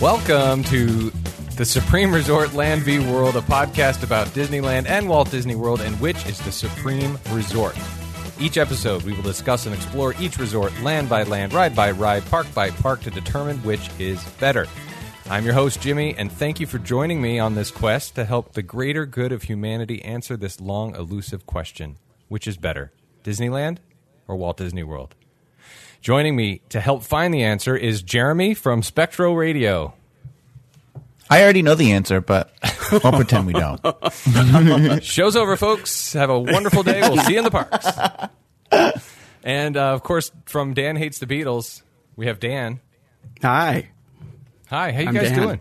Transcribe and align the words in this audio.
Welcome 0.00 0.64
to 0.64 1.10
the 1.58 1.64
Supreme 1.66 2.10
Resort 2.10 2.54
Land 2.54 2.84
v 2.84 3.00
World, 3.00 3.36
a 3.36 3.42
podcast 3.42 4.02
about 4.02 4.28
Disneyland 4.28 4.86
and 4.86 5.06
Walt 5.06 5.30
Disney 5.30 5.56
World, 5.56 5.82
and 5.82 5.94
which 6.00 6.24
is 6.24 6.38
the 6.38 6.50
Supreme 6.50 7.18
Resort. 7.32 7.76
Each 8.40 8.56
episode, 8.56 9.02
we 9.02 9.12
will 9.12 9.22
discuss 9.22 9.66
and 9.66 9.74
explore 9.74 10.14
each 10.18 10.38
resort 10.38 10.72
land 10.80 11.10
by 11.10 11.24
land, 11.24 11.52
ride 11.52 11.76
by 11.76 11.90
ride, 11.90 12.24
park 12.30 12.46
by 12.54 12.70
park 12.70 13.02
to 13.02 13.10
determine 13.10 13.58
which 13.58 13.90
is 13.98 14.24
better. 14.40 14.66
I'm 15.28 15.44
your 15.44 15.52
host, 15.52 15.82
Jimmy, 15.82 16.14
and 16.16 16.32
thank 16.32 16.60
you 16.60 16.66
for 16.66 16.78
joining 16.78 17.20
me 17.20 17.38
on 17.38 17.54
this 17.54 17.70
quest 17.70 18.14
to 18.14 18.24
help 18.24 18.54
the 18.54 18.62
greater 18.62 19.04
good 19.04 19.32
of 19.32 19.42
humanity 19.42 20.02
answer 20.02 20.34
this 20.34 20.62
long, 20.62 20.96
elusive 20.96 21.44
question 21.44 21.98
which 22.28 22.48
is 22.48 22.56
better, 22.56 22.90
Disneyland 23.22 23.76
or 24.26 24.36
Walt 24.36 24.56
Disney 24.56 24.82
World? 24.82 25.14
Joining 26.00 26.34
me 26.34 26.62
to 26.70 26.80
help 26.80 27.02
find 27.02 27.32
the 27.32 27.42
answer 27.42 27.76
is 27.76 28.02
Jeremy 28.02 28.54
from 28.54 28.82
Spectro 28.82 29.34
Radio. 29.34 29.92
I 31.28 31.42
already 31.42 31.62
know 31.62 31.74
the 31.74 31.92
answer, 31.92 32.20
but 32.20 32.52
I'll 33.04 33.12
pretend 33.12 33.46
we 33.46 33.52
don't. 33.52 33.80
Show's 35.04 35.36
over, 35.36 35.56
folks. 35.56 36.14
Have 36.14 36.30
a 36.30 36.38
wonderful 36.40 36.82
day. 36.82 37.00
We'll 37.02 37.18
see 37.18 37.34
you 37.34 37.38
in 37.38 37.44
the 37.44 37.50
parks. 37.50 39.06
And 39.44 39.76
uh, 39.76 39.92
of 39.92 40.02
course, 40.02 40.32
from 40.46 40.74
Dan 40.74 40.96
Hates 40.96 41.18
the 41.18 41.26
Beatles, 41.26 41.82
we 42.16 42.26
have 42.26 42.40
Dan. 42.40 42.80
Hi. 43.42 43.90
Hi, 44.68 44.92
how 44.92 45.00
you 45.00 45.08
I'm 45.08 45.14
guys 45.14 45.30
Dan. 45.30 45.40
doing? 45.40 45.60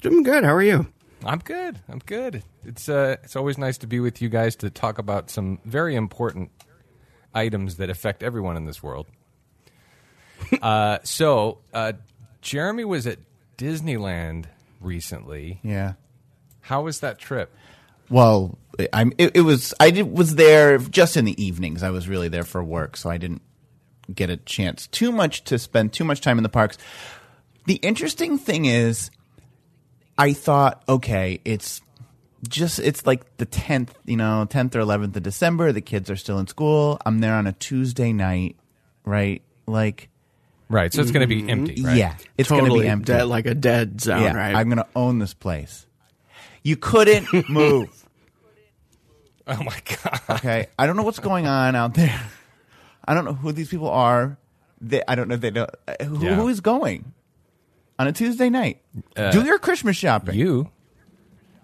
Doing 0.00 0.22
good. 0.22 0.44
How 0.44 0.54
are 0.54 0.62
you? 0.62 0.86
I'm 1.24 1.38
good. 1.40 1.78
I'm 1.88 1.98
good. 1.98 2.42
It's 2.64 2.88
uh, 2.88 3.16
it's 3.22 3.36
always 3.36 3.58
nice 3.58 3.78
to 3.78 3.86
be 3.86 4.00
with 4.00 4.22
you 4.22 4.28
guys 4.28 4.56
to 4.56 4.70
talk 4.70 4.98
about 4.98 5.30
some 5.30 5.58
very 5.64 5.94
important 5.96 6.50
items 7.34 7.76
that 7.76 7.90
affect 7.90 8.22
everyone 8.22 8.56
in 8.56 8.64
this 8.64 8.82
world. 8.82 9.06
uh, 10.62 10.98
so, 11.04 11.58
uh, 11.72 11.92
Jeremy 12.40 12.84
was 12.84 13.06
at 13.06 13.18
Disneyland 13.58 14.46
recently. 14.80 15.60
Yeah. 15.62 15.94
How 16.60 16.82
was 16.82 17.00
that 17.00 17.18
trip? 17.18 17.54
Well, 18.08 18.58
I'm. 18.92 19.12
It, 19.18 19.36
it 19.36 19.40
was. 19.42 19.72
I 19.78 19.90
did, 19.90 20.10
was 20.16 20.34
there 20.34 20.78
just 20.78 21.16
in 21.16 21.24
the 21.24 21.42
evenings. 21.42 21.82
I 21.82 21.90
was 21.90 22.08
really 22.08 22.28
there 22.28 22.44
for 22.44 22.62
work, 22.62 22.96
so 22.96 23.08
I 23.08 23.18
didn't 23.18 23.42
get 24.12 24.30
a 24.30 24.36
chance 24.36 24.86
too 24.88 25.12
much 25.12 25.44
to 25.44 25.58
spend 25.58 25.92
too 25.92 26.04
much 26.04 26.20
time 26.20 26.38
in 26.38 26.42
the 26.42 26.48
parks. 26.48 26.76
The 27.66 27.76
interesting 27.76 28.38
thing 28.38 28.64
is, 28.64 29.10
I 30.18 30.32
thought, 30.32 30.82
okay, 30.88 31.40
it's 31.44 31.82
just 32.48 32.78
it's 32.78 33.06
like 33.06 33.36
the 33.36 33.44
tenth, 33.46 33.94
you 34.06 34.16
know, 34.16 34.44
tenth 34.48 34.74
or 34.76 34.80
eleventh 34.80 35.16
of 35.16 35.22
December. 35.22 35.72
The 35.72 35.80
kids 35.80 36.10
are 36.10 36.16
still 36.16 36.38
in 36.38 36.46
school. 36.46 36.98
I'm 37.04 37.18
there 37.20 37.34
on 37.34 37.46
a 37.46 37.52
Tuesday 37.52 38.12
night, 38.12 38.56
right? 39.04 39.42
Like, 39.66 40.08
Right, 40.68 40.92
so 40.92 41.02
it's 41.02 41.10
going 41.10 41.28
to 41.28 41.34
be 41.34 41.50
empty. 41.50 41.82
Right? 41.82 41.96
yeah, 41.96 42.14
it's 42.38 42.48
going 42.48 42.64
to 42.64 42.72
be 42.72 42.86
empty. 42.86 43.06
dead, 43.12 43.24
like 43.24 43.46
a 43.46 43.54
dead 43.54 44.00
zone, 44.00 44.22
yeah, 44.22 44.34
right? 44.36 44.54
I'm 44.54 44.68
going 44.68 44.78
to 44.78 44.86
own 44.94 45.18
this 45.18 45.34
place. 45.34 45.84
You 46.62 46.76
couldn't 46.76 47.26
move. 47.48 47.88
Oh 49.46 49.62
my 49.64 49.76
god. 50.04 50.20
Okay, 50.38 50.66
I 50.78 50.86
don't 50.86 50.96
know 50.96 51.02
what's 51.02 51.18
going 51.18 51.46
on 51.48 51.74
out 51.74 51.94
there. 51.94 52.20
I 53.04 53.14
don't 53.14 53.24
know 53.24 53.32
who 53.32 53.50
these 53.50 53.68
people 53.68 53.88
are. 53.90 54.38
They, 54.80 55.02
I 55.08 55.14
don't 55.16 55.26
know 55.28 55.36
they 55.36 55.50
know 55.50 55.66
uh, 55.88 56.04
who, 56.04 56.24
Yeah. 56.24 56.36
who 56.36 56.46
is 56.48 56.60
going 56.60 57.12
on 57.98 58.06
a 58.06 58.12
Tuesday 58.12 58.48
night. 58.48 58.80
Do 59.16 59.44
your 59.44 59.58
Christmas 59.58 59.96
shopping. 59.96 60.36
You? 60.38 60.70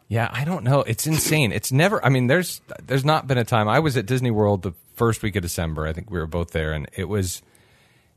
Yeah, 0.09 0.29
I 0.33 0.45
don't 0.45 0.63
know. 0.63 0.81
It's 0.83 1.07
insane. 1.07 1.53
It's 1.53 1.73
never. 1.73 2.05
I 2.05 2.11
mean, 2.11 2.29
there's 2.29 2.61
there's 2.85 3.05
not 3.05 3.27
been 3.27 3.39
a 3.39 3.45
time. 3.45 3.69
I 3.69 3.81
was 3.81 3.97
at 3.97 4.07
Disney 4.07 4.31
World 4.31 4.63
the 4.63 4.73
first 4.95 5.23
week 5.23 5.35
of 5.35 5.43
December. 5.43 5.87
I 5.87 5.93
think 5.93 6.11
we 6.11 6.19
were 6.19 6.27
both 6.27 6.53
there, 6.53 6.73
and 6.73 6.89
it 6.95 7.09
was 7.09 7.43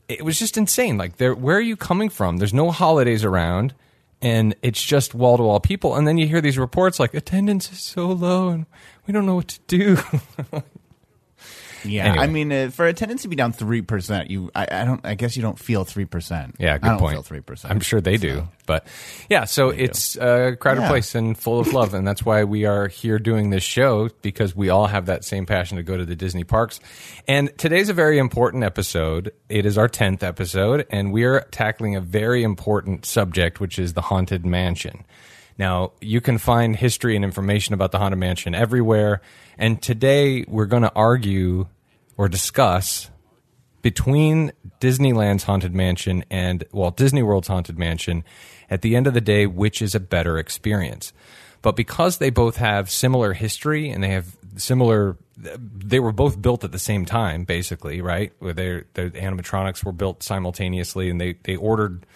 it 0.08 0.24
was 0.24 0.38
just 0.38 0.56
insane. 0.56 0.98
Like, 0.98 1.16
there, 1.16 1.34
where 1.34 1.56
are 1.56 1.62
you 1.62 1.76
coming 1.76 2.08
from? 2.08 2.36
There's 2.36 2.54
no 2.54 2.70
holidays 2.70 3.24
around, 3.24 3.74
and 4.22 4.54
it's 4.62 4.82
just 4.82 5.14
wall 5.14 5.36
to 5.36 5.42
wall 5.42 5.60
people. 5.60 5.96
And 5.96 6.06
then 6.06 6.18
you 6.18 6.28
hear 6.28 6.40
these 6.40 6.58
reports 6.58 7.00
like 7.00 7.14
attendance 7.14 7.72
is 7.72 7.80
so 7.80 8.08
low, 8.08 8.48
and 8.48 8.66
we 9.06 9.12
don't 9.12 9.26
know 9.26 9.36
what 9.36 9.48
to 9.48 9.60
do. 9.66 9.98
yeah, 11.84 12.06
Anyway. 12.06 12.24
I 12.24 12.26
mean, 12.26 12.52
uh, 12.52 12.70
for 12.70 12.86
attendance 12.86 13.22
to 13.22 13.28
be 13.28 13.36
down 13.36 13.52
three 13.52 13.82
percent, 13.82 14.30
you, 14.30 14.50
I, 14.54 14.66
I 14.70 14.84
don't. 14.84 15.00
I 15.04 15.14
guess 15.14 15.36
you 15.36 15.42
don't 15.42 15.58
feel 15.58 15.84
three 15.84 16.04
percent. 16.04 16.56
Yeah, 16.58 16.78
good 16.78 16.86
I 16.86 16.90
don't 16.90 16.98
point. 17.00 17.14
Feel 17.14 17.22
three 17.22 17.40
percent. 17.40 17.72
I'm 17.72 17.80
sure 17.80 18.00
they 18.00 18.16
do, 18.16 18.48
but 18.66 18.86
yeah. 19.28 19.44
So 19.44 19.70
it's 19.70 20.16
a 20.16 20.56
crowded 20.58 20.82
Yeah. 20.82 20.88
place 20.88 21.14
and 21.14 21.36
full 21.38 21.60
of 21.60 21.72
love, 21.72 21.94
and 21.94 22.06
that's 22.06 22.24
why 22.24 22.44
we 22.44 22.64
are 22.64 22.88
here 22.88 23.18
doing 23.18 23.50
this 23.50 23.62
show 23.62 24.08
because 24.22 24.54
we 24.56 24.68
all 24.68 24.86
have 24.86 25.06
that 25.06 25.24
same 25.24 25.46
passion 25.46 25.76
to 25.76 25.82
go 25.82 25.96
to 25.96 26.04
the 26.04 26.16
Disney 26.16 26.44
parks. 26.44 26.80
And 27.28 27.56
today's 27.58 27.88
a 27.88 27.94
very 27.94 28.18
important 28.18 28.64
episode. 28.64 29.32
It 29.48 29.66
is 29.66 29.78
our 29.78 29.88
tenth 29.88 30.22
episode, 30.22 30.86
and 30.90 31.12
we 31.12 31.24
are 31.24 31.40
tackling 31.50 31.96
a 31.96 32.00
very 32.00 32.42
important 32.42 33.06
subject, 33.06 33.60
which 33.60 33.78
is 33.78 33.94
the 33.94 34.00
haunted 34.02 34.44
mansion. 34.46 35.04
Now, 35.60 35.92
you 36.00 36.22
can 36.22 36.38
find 36.38 36.74
history 36.74 37.14
and 37.14 37.22
information 37.22 37.74
about 37.74 37.92
the 37.92 37.98
Haunted 37.98 38.18
Mansion 38.18 38.54
everywhere. 38.54 39.20
And 39.58 39.82
today 39.82 40.42
we're 40.48 40.64
going 40.64 40.84
to 40.84 40.92
argue 40.94 41.66
or 42.16 42.30
discuss 42.30 43.10
between 43.82 44.52
Disneyland's 44.80 45.42
Haunted 45.42 45.74
Mansion 45.74 46.24
and 46.30 46.64
Walt 46.72 46.96
Disney 46.96 47.22
World's 47.22 47.48
Haunted 47.48 47.78
Mansion, 47.78 48.24
at 48.70 48.80
the 48.80 48.96
end 48.96 49.06
of 49.06 49.12
the 49.12 49.20
day, 49.20 49.44
which 49.46 49.82
is 49.82 49.94
a 49.94 50.00
better 50.00 50.38
experience? 50.38 51.12
But 51.60 51.76
because 51.76 52.16
they 52.16 52.30
both 52.30 52.56
have 52.56 52.90
similar 52.90 53.34
history 53.34 53.90
and 53.90 54.02
they 54.02 54.08
have 54.08 54.34
similar, 54.56 55.18
they 55.36 56.00
were 56.00 56.12
both 56.12 56.40
built 56.40 56.64
at 56.64 56.72
the 56.72 56.78
same 56.78 57.04
time, 57.04 57.44
basically, 57.44 58.00
right? 58.00 58.32
Where 58.38 58.54
their 58.54 58.86
the 58.94 59.10
animatronics 59.10 59.84
were 59.84 59.92
built 59.92 60.22
simultaneously, 60.22 61.10
and 61.10 61.20
they 61.20 61.34
they 61.42 61.56
ordered 61.56 62.06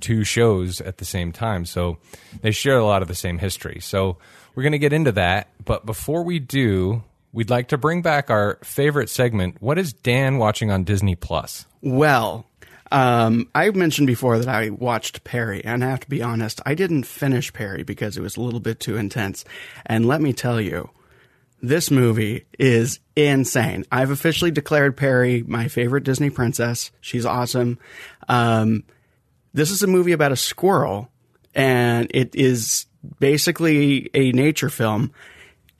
two 0.00 0.24
shows 0.24 0.80
at 0.80 0.98
the 0.98 1.04
same 1.04 1.32
time, 1.32 1.64
so 1.64 1.98
they 2.40 2.50
share 2.50 2.78
a 2.78 2.84
lot 2.84 3.02
of 3.02 3.08
the 3.08 3.14
same 3.14 3.38
history. 3.38 3.80
So 3.80 4.18
we're 4.54 4.62
going 4.62 4.72
to 4.72 4.78
get 4.78 4.92
into 4.92 5.12
that, 5.12 5.48
but 5.64 5.86
before 5.86 6.22
we 6.22 6.38
do, 6.38 7.02
we'd 7.32 7.50
like 7.50 7.68
to 7.68 7.78
bring 7.78 8.02
back 8.02 8.30
our 8.30 8.58
favorite 8.62 9.10
segment. 9.10 9.56
What 9.60 9.78
is 9.78 9.92
Dan 9.92 10.38
watching 10.38 10.70
on 10.70 10.84
Disney 10.84 11.14
Plus? 11.14 11.66
well, 11.80 12.46
um, 12.92 13.48
I 13.54 13.70
mentioned 13.70 14.06
before 14.06 14.38
that 14.38 14.48
I 14.48 14.68
watched 14.68 15.24
Perri, 15.24 15.64
and 15.64 15.82
I 15.82 15.88
have 15.88 16.00
to 16.00 16.10
be 16.10 16.22
honest, 16.22 16.60
I 16.66 16.74
didn't 16.74 17.04
finish 17.04 17.50
Perri 17.50 17.84
because 17.84 18.18
it 18.18 18.20
was 18.20 18.36
a 18.36 18.42
little 18.42 18.60
bit 18.60 18.80
too 18.80 18.98
intense. 18.98 19.46
And 19.86 20.06
let 20.06 20.20
me 20.20 20.34
tell 20.34 20.60
you, 20.60 20.90
this 21.62 21.90
movie 21.90 22.44
is 22.58 23.00
insane. 23.16 23.86
I've 23.90 24.10
officially 24.10 24.50
declared 24.50 24.96
Perri 24.96 25.42
my 25.42 25.68
favorite 25.68 26.04
Disney 26.04 26.28
princess. 26.28 26.90
She's 27.00 27.24
awesome. 27.24 27.78
Um, 28.28 28.84
this 29.54 29.70
is 29.70 29.82
a 29.82 29.86
movie 29.86 30.12
about 30.12 30.32
a 30.32 30.36
squirrel, 30.36 31.10
and 31.54 32.10
it 32.14 32.34
is 32.34 32.86
basically 33.18 34.10
a 34.14 34.32
nature 34.32 34.70
film. 34.70 35.12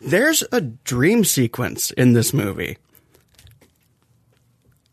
There's 0.00 0.42
a 0.52 0.60
dream 0.60 1.24
sequence 1.24 1.90
in 1.92 2.12
this 2.12 2.32
movie. 2.34 2.78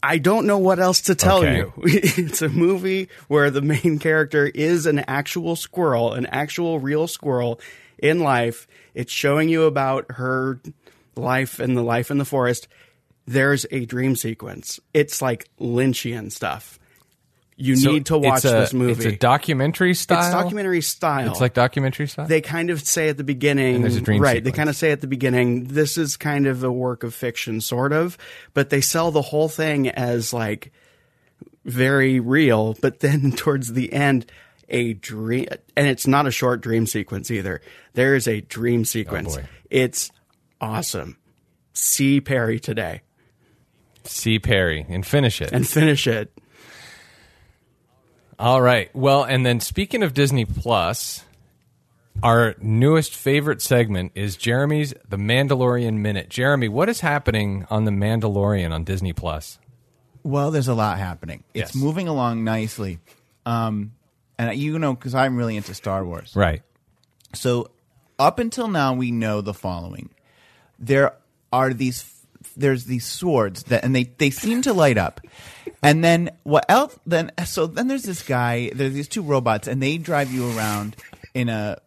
I 0.02 0.18
don't 0.18 0.46
know 0.48 0.58
what 0.60 0.80
else 0.80 1.02
to 1.02 1.16
tell 1.16 1.40
Okay. 1.40 1.58
you. 1.58 1.74
it's 1.84 2.42
a 2.42 2.48
movie 2.50 3.10
where 3.28 3.52
the 3.52 3.62
main 3.62 4.00
character 4.00 4.46
is 4.48 4.86
an 4.86 5.00
actual 5.00 5.56
squirrel, 5.58 6.14
an 6.14 6.26
actual 6.28 6.80
real 6.80 7.08
squirrel 7.08 7.60
in 7.98 8.20
life. 8.20 8.66
It's 8.94 9.12
showing 9.12 9.50
you 9.50 9.64
about 9.64 10.06
her 10.12 10.62
life 11.18 11.60
and 11.60 11.76
the 11.76 11.82
life 11.82 12.12
in 12.12 12.18
the 12.18 12.24
forest. 12.26 12.70
There's 13.26 13.66
a 13.72 13.86
dream 13.86 14.16
sequence. 14.16 14.80
It's 14.94 15.22
like 15.22 15.50
Lynchian 15.60 16.32
stuff. 16.32 16.79
You 17.62 17.76
So 17.76 17.92
need 17.92 18.06
to 18.06 18.18
watch 18.18 18.46
a- 18.46 18.50
this 18.52 18.74
movie. 18.74 18.94
It's 18.94 19.06
a 19.06 19.18
documentary 19.18 19.94
style. 19.94 20.20
It's 20.20 20.32
documentary 20.32 20.82
style. 20.82 21.30
It's 21.30 21.42
like 21.42 21.54
documentary 21.54 22.08
style. 22.08 22.26
they 22.26 22.40
kind 22.40 22.70
of 22.70 22.80
say 22.82 23.10
at 23.10 23.18
the 23.18 23.24
beginning, 23.26 23.76
And 23.76 23.84
there's 23.84 23.98
a 23.98 24.02
dream 24.02 24.22
right? 24.22 24.38
sequence. 24.38 24.46
They 24.46 24.56
kind 24.58 24.70
of 24.70 24.76
say 24.78 24.92
at 24.92 25.02
the 25.02 25.08
beginning, 25.08 25.66
this 25.66 25.98
is 25.98 26.16
kind 26.16 26.48
of 26.48 26.64
a 26.64 26.72
work 26.72 27.04
of 27.04 27.14
fiction, 27.14 27.60
sort 27.60 27.92
of, 27.92 28.18
but 28.54 28.70
they 28.70 28.80
sell 28.80 29.12
the 29.12 29.22
whole 29.22 29.50
thing 29.50 29.90
as 29.90 30.32
like 30.32 30.72
very 31.66 32.20
real. 32.22 32.76
But 32.82 33.02
then 33.02 33.32
towards 33.36 33.74
the 33.74 33.92
end, 33.92 34.26
a 34.70 34.94
dream, 34.94 35.48
and 35.76 35.86
it's 35.88 36.08
not 36.08 36.28
a 36.28 36.32
short 36.32 36.62
dream 36.62 36.86
sequence 36.88 37.30
either. 37.30 37.60
There 37.94 38.16
is 38.16 38.28
a 38.28 38.40
dream 38.42 38.86
sequence. 38.86 39.34
Oh, 39.36 39.42
boy. 39.42 39.48
it's 39.70 40.12
awesome. 40.62 41.18
See 41.74 42.22
Perri 42.22 42.60
today 42.60 43.02
See 44.06 44.40
Perri 44.40 44.86
and 44.90 45.06
finish 45.06 45.42
it. 45.42 45.52
and 45.52 45.68
finish 45.68 46.08
it. 46.08 46.32
All 48.40 48.62
right. 48.62 48.90
Well, 48.96 49.24
and 49.24 49.46
then 49.46 49.60
speaking 49.60 50.02
of 50.02 50.14
Disney 50.14 50.46
Plus, 50.46 51.26
our 52.24 52.56
newest 52.62 53.14
favorite 53.14 53.62
segment 53.62 54.14
is 54.16 54.38
Jeremy's 54.38 54.94
The 55.08 55.18
Mandalorian 55.18 55.96
Minute. 55.98 56.30
Jeremy, 56.30 56.70
what 56.70 56.88
is 56.88 57.02
happening 57.02 57.66
on 57.70 57.84
The 57.84 57.92
Mandalorian 57.92 58.72
on 58.72 58.86
Disney 58.86 59.12
Plus? 59.12 59.60
Well, 60.24 60.52
there's 60.52 60.68
a 60.70 60.74
lot 60.74 60.98
happening. 61.00 61.44
It's 61.54 61.76
Yes. 61.76 61.84
moving 61.84 62.08
along 62.08 62.44
nicely. 62.46 63.00
Um, 63.46 63.92
and 64.38 64.58
you 64.58 64.80
know, 64.80 64.94
because 64.94 65.16
I'm 65.16 65.36
really 65.36 65.58
into 65.58 65.74
Star 65.74 66.06
Wars. 66.06 66.34
Right. 66.36 66.62
So 67.34 67.72
up 68.18 68.40
until 68.40 68.68
now, 68.70 68.94
we 68.94 69.12
know 69.12 69.42
the 69.42 69.54
following: 69.54 70.10
there 70.78 71.14
are 71.52 71.74
these, 71.74 72.04
there's 72.60 72.86
these 72.86 73.06
swords 73.06 73.64
that, 73.64 73.84
and 73.84 73.96
they 73.96 74.04
they 74.18 74.30
seem 74.30 74.62
to 74.64 74.74
light 74.74 74.98
up, 74.98 75.22
And 75.82 76.04
then 76.04 76.32
what 76.44 76.66
else? 76.70 76.98
Then 77.06 77.32
so 77.46 77.68
then 77.68 77.88
there's 77.88 78.04
this 78.04 78.24
guy. 78.24 78.72
There's 78.74 78.94
these 78.94 79.08
two 79.08 79.22
robots, 79.22 79.68
and 79.68 79.82
they 79.82 79.98
drive 79.98 80.32
you 80.32 80.56
around 80.58 80.96
in 81.34 81.50
a 81.50 81.78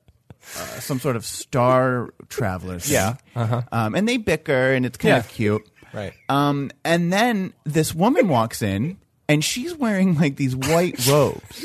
uh, 0.56 0.80
some 0.80 0.98
sort 0.98 1.16
of 1.16 1.24
star 1.24 2.12
traveler. 2.28 2.78
Yeah. 2.84 3.16
Uh-huh. 3.36 3.62
Um, 3.70 3.94
and 3.94 4.08
they 4.08 4.16
bicker, 4.16 4.72
and 4.72 4.86
it's 4.86 4.98
kind 4.98 5.16
of 5.16 5.28
cute. 5.28 5.62
Right. 5.92 6.14
Um, 6.28 6.70
and 6.84 7.12
then 7.12 7.52
this 7.64 7.94
woman 7.94 8.28
walks 8.28 8.62
in, 8.62 8.98
and 9.28 9.44
she's 9.44 9.74
wearing 9.74 10.14
like 10.16 10.36
these 10.36 10.56
white 10.56 11.06
robes. 11.06 11.64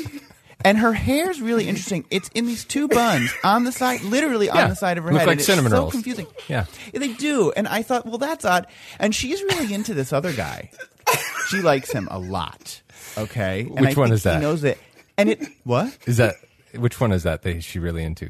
And 0.64 0.76
her 0.78 0.92
hair's 0.92 1.40
really 1.40 1.68
interesting. 1.68 2.04
It's 2.10 2.28
in 2.34 2.46
these 2.46 2.64
two 2.64 2.88
buns 2.88 3.32
on 3.44 3.64
the 3.64 3.70
side, 3.72 4.00
literally 4.02 4.46
Yeah. 4.46 4.64
on 4.64 4.70
the 4.70 4.76
side 4.76 4.98
of 4.98 5.04
her 5.04 5.10
Look 5.12 5.20
head. 5.20 5.26
like 5.26 5.32
and 5.34 5.40
it's 5.40 5.46
cinnamon 5.46 5.70
so 5.70 5.78
rolls. 5.82 5.92
confusing. 5.92 6.26
Yeah. 6.48 6.64
they 6.92 7.12
do. 7.14 7.52
And 7.52 7.68
I 7.68 7.82
thought, 7.82 8.06
well, 8.06 8.18
that's 8.18 8.44
odd. 8.44 8.66
And 8.98 9.14
she's 9.14 9.40
really 9.42 9.72
into 9.72 9.94
this 9.94 10.12
other 10.12 10.32
guy. 10.32 10.70
She 11.48 11.60
likes 11.60 11.90
him 11.92 12.08
a 12.10 12.18
lot. 12.18 12.82
Okay. 13.16 13.60
And 13.62 13.80
Which 13.80 13.96
I 13.96 14.00
one 14.00 14.12
is 14.12 14.24
that? 14.24 14.34
He 14.36 14.40
knows 14.40 14.64
it. 14.64 14.78
And 15.16 15.30
it 15.30 15.40
what 15.64 15.96
Is 16.06 16.16
that 16.18 16.34
which 16.74 17.00
one 17.00 17.12
is 17.12 17.22
that 17.22 17.42
that 17.42 17.62
she 17.64 17.78
really 17.78 18.04
into? 18.04 18.28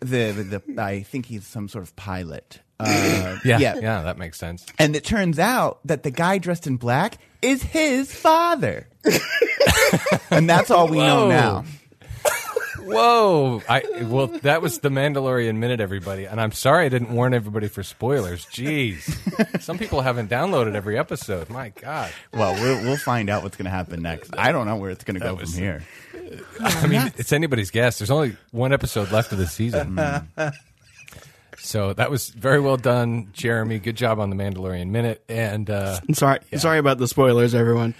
the 0.00 0.32
the, 0.32 0.62
the 0.66 0.82
I 0.82 1.02
think 1.02 1.26
he's 1.26 1.46
some 1.46 1.68
sort 1.68 1.84
of 1.84 1.94
pilot. 1.96 2.60
Uh, 2.78 3.36
Yeah, 3.44 3.58
yeah. 3.58 3.76
yeah, 3.76 4.02
that 4.02 4.18
makes 4.18 4.38
sense. 4.38 4.66
And 4.78 4.96
it 4.96 5.04
turns 5.04 5.38
out 5.38 5.78
that 5.84 6.02
the 6.02 6.10
guy 6.10 6.38
dressed 6.38 6.66
in 6.66 6.76
black 6.78 7.18
is 7.42 7.62
his 7.62 8.12
father. 8.12 8.88
and 10.30 10.48
that's 10.48 10.70
all 10.70 10.88
we 10.88 10.98
know 10.98 11.28
now. 11.28 11.64
Whoa! 12.80 13.62
I 13.68 13.82
well, 14.02 14.28
that 14.42 14.62
was 14.62 14.78
the 14.78 14.90
Mandalorian 14.90 15.56
minute, 15.56 15.80
everybody, 15.80 16.24
and 16.26 16.40
I'm 16.40 16.52
sorry 16.52 16.86
I 16.86 16.88
didn't 16.88 17.10
warn 17.10 17.34
everybody 17.34 17.66
for 17.66 17.82
spoilers. 17.82 18.46
Jeez, 18.46 19.60
some 19.60 19.76
people 19.76 20.02
haven't 20.02 20.30
downloaded 20.30 20.74
every 20.76 20.96
episode. 20.96 21.50
My 21.50 21.70
God, 21.70 22.12
Well, 22.32 22.54
we'll, 22.54 22.82
we'll 22.84 22.96
find 22.96 23.28
out 23.28 23.42
what's 23.42 23.56
going 23.56 23.64
to 23.64 23.70
happen 23.72 24.02
next. 24.02 24.36
I 24.38 24.52
don't 24.52 24.66
know 24.66 24.76
where 24.76 24.90
it's 24.90 25.02
going 25.02 25.18
to 25.18 25.20
go 25.20 25.34
was- 25.34 25.50
from 25.52 25.60
here. 25.60 25.82
I 26.60 26.86
mean, 26.86 27.12
it's 27.16 27.32
anybody's 27.32 27.70
guess. 27.72 27.98
There's 27.98 28.10
only 28.10 28.36
one 28.52 28.72
episode 28.72 29.10
left 29.10 29.32
of 29.32 29.38
the 29.38 29.46
season, 29.48 29.96
so 31.66 31.92
that 31.94 32.10
was 32.10 32.28
very 32.28 32.60
well 32.60 32.76
done, 32.76 33.30
Jeremy. 33.32 33.78
Good 33.78 33.96
job 33.96 34.20
on 34.20 34.30
the 34.30 34.36
Mandalorian 34.36 34.88
minute, 34.88 35.24
and 35.28 35.68
uh, 35.68 35.98
sorry, 36.12 36.40
sorry 36.56 36.78
about 36.78 36.98
the 36.98 37.08
spoilers, 37.08 37.54
everyone. 37.54 37.94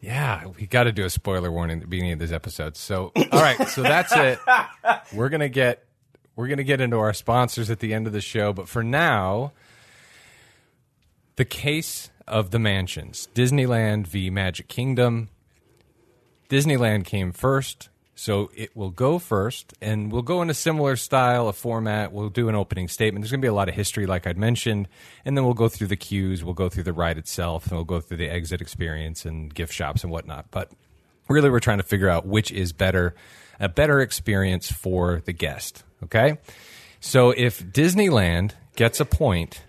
Yeah, 0.00 0.46
we 0.46 0.66
got 0.66 0.84
to 0.84 0.92
do 0.92 1.04
a 1.04 1.10
spoiler 1.10 1.50
warning 1.50 1.78
at 1.78 1.82
the 1.82 1.88
beginning 1.88 2.12
of 2.12 2.18
this 2.18 2.32
episode. 2.32 2.76
So, 2.76 3.12
all 3.16 3.40
right, 3.40 3.68
so 3.68 3.82
that's 3.82 4.12
it. 4.14 4.38
We're 5.12 5.28
gonna 5.28 5.48
get 5.48 5.84
we're 6.36 6.48
gonna 6.48 6.64
get 6.64 6.80
into 6.80 6.98
our 6.98 7.12
sponsors 7.12 7.70
at 7.70 7.80
the 7.80 7.92
end 7.92 8.06
of 8.06 8.14
the 8.14 8.20
show, 8.22 8.52
but 8.54 8.66
for 8.66 8.82
now, 8.82 9.52
the 11.36 11.44
case 11.44 12.10
of 12.26 12.50
the 12.50 12.58
mansions: 12.58 13.28
Disneyland 13.34 14.06
v 14.06 14.30
Magic 14.30 14.68
Kingdom. 14.68 15.28
Disneyland 16.48 17.04
came 17.04 17.30
first, 17.30 17.89
so 18.20 18.50
it 18.54 18.76
will 18.76 18.90
go 18.90 19.18
first, 19.18 19.72
and 19.80 20.12
we'll 20.12 20.20
go 20.20 20.42
in 20.42 20.50
a 20.50 20.54
similar 20.54 20.94
style 20.94 21.48
of 21.48 21.56
format. 21.56 22.12
We'll 22.12 22.28
do 22.28 22.50
an 22.50 22.54
opening 22.54 22.86
statement. 22.86 23.22
There's 23.22 23.30
going 23.30 23.40
to 23.40 23.44
be 23.46 23.48
a 23.48 23.54
lot 23.54 23.70
of 23.70 23.74
history, 23.74 24.04
like 24.04 24.26
I'd 24.26 24.36
mentioned, 24.36 24.88
and 25.24 25.38
then 25.38 25.46
we'll 25.46 25.54
go 25.54 25.70
through 25.70 25.86
the 25.86 25.96
queues, 25.96 26.44
we'll 26.44 26.52
go 26.52 26.68
through 26.68 26.82
the 26.82 26.92
ride 26.92 27.16
itself, 27.16 27.68
and 27.68 27.76
we'll 27.76 27.86
go 27.86 27.98
through 27.98 28.18
the 28.18 28.28
exit 28.28 28.60
experience 28.60 29.24
and 29.24 29.54
gift 29.54 29.72
shops 29.72 30.02
and 30.02 30.12
whatnot. 30.12 30.50
But 30.50 30.70
really, 31.30 31.48
we're 31.48 31.60
trying 31.60 31.78
to 31.78 31.82
figure 31.82 32.10
out 32.10 32.26
which 32.26 32.52
is 32.52 32.74
better, 32.74 33.14
a 33.58 33.70
better 33.70 34.00
experience 34.00 34.70
for 34.70 35.22
the 35.24 35.32
guest. 35.32 35.82
Okay, 36.02 36.36
so 37.00 37.30
if 37.30 37.64
Disneyland 37.64 38.52
gets 38.76 39.00
a 39.00 39.06
point 39.06 39.64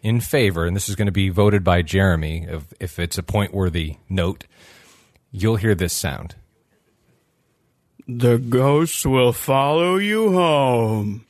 in 0.00 0.20
favor, 0.20 0.64
and 0.64 0.76
this 0.76 0.88
is 0.88 0.94
going 0.94 1.06
to 1.06 1.12
be 1.12 1.28
voted 1.28 1.64
by 1.64 1.82
Jeremy, 1.82 2.46
if, 2.48 2.72
if 2.78 2.98
it's 3.00 3.18
a 3.18 3.24
point 3.24 3.52
worthy 3.52 3.96
note, 4.08 4.46
you'll 5.32 5.56
hear 5.56 5.74
this 5.74 5.92
sound. 5.92 6.36
The 8.08 8.38
ghosts 8.38 9.04
will 9.04 9.32
follow 9.32 9.96
you 9.96 10.32
home. 10.32 11.26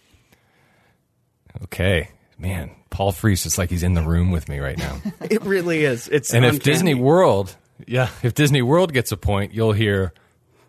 Okay, 1.65 2.11
man, 2.39 2.71
Paul 2.91 3.13
Frees 3.13 3.47
is 3.47 3.59
like 3.59 3.71
he's 3.71 3.83
in 3.83 3.95
the 3.95 4.03
room 4.03 4.31
with 4.31 4.49
me 4.49 4.59
right 4.59 4.79
now. 4.79 5.01
It 5.21 5.43
really 5.43 5.85
is. 5.85 6.09
It's 6.09 6.33
and 6.35 6.45
if. 6.45 6.63
Disney 6.63 6.95
World, 6.95 7.57
yeah, 7.87 8.09
if 8.23 8.35
Disney 8.35 8.63
World 8.63 8.93
gets 8.93 9.13
a 9.13 9.17
point, 9.17 9.53
you'll 9.53 9.73
hear 9.73 10.13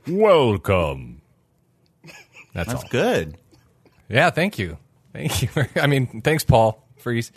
"Welcome." 0.08 1.22
That's, 2.54 2.68
That's 2.68 2.84
all. 2.84 2.90
good. 2.90 3.38
Yeah, 4.10 4.30
thank 4.30 4.60
you, 4.60 4.78
thank 5.14 5.42
you. 5.42 5.50
I 5.82 5.88
mean, 5.88 6.22
thanks, 6.22 6.44
Paul 6.44 6.86
Frees. 6.98 7.32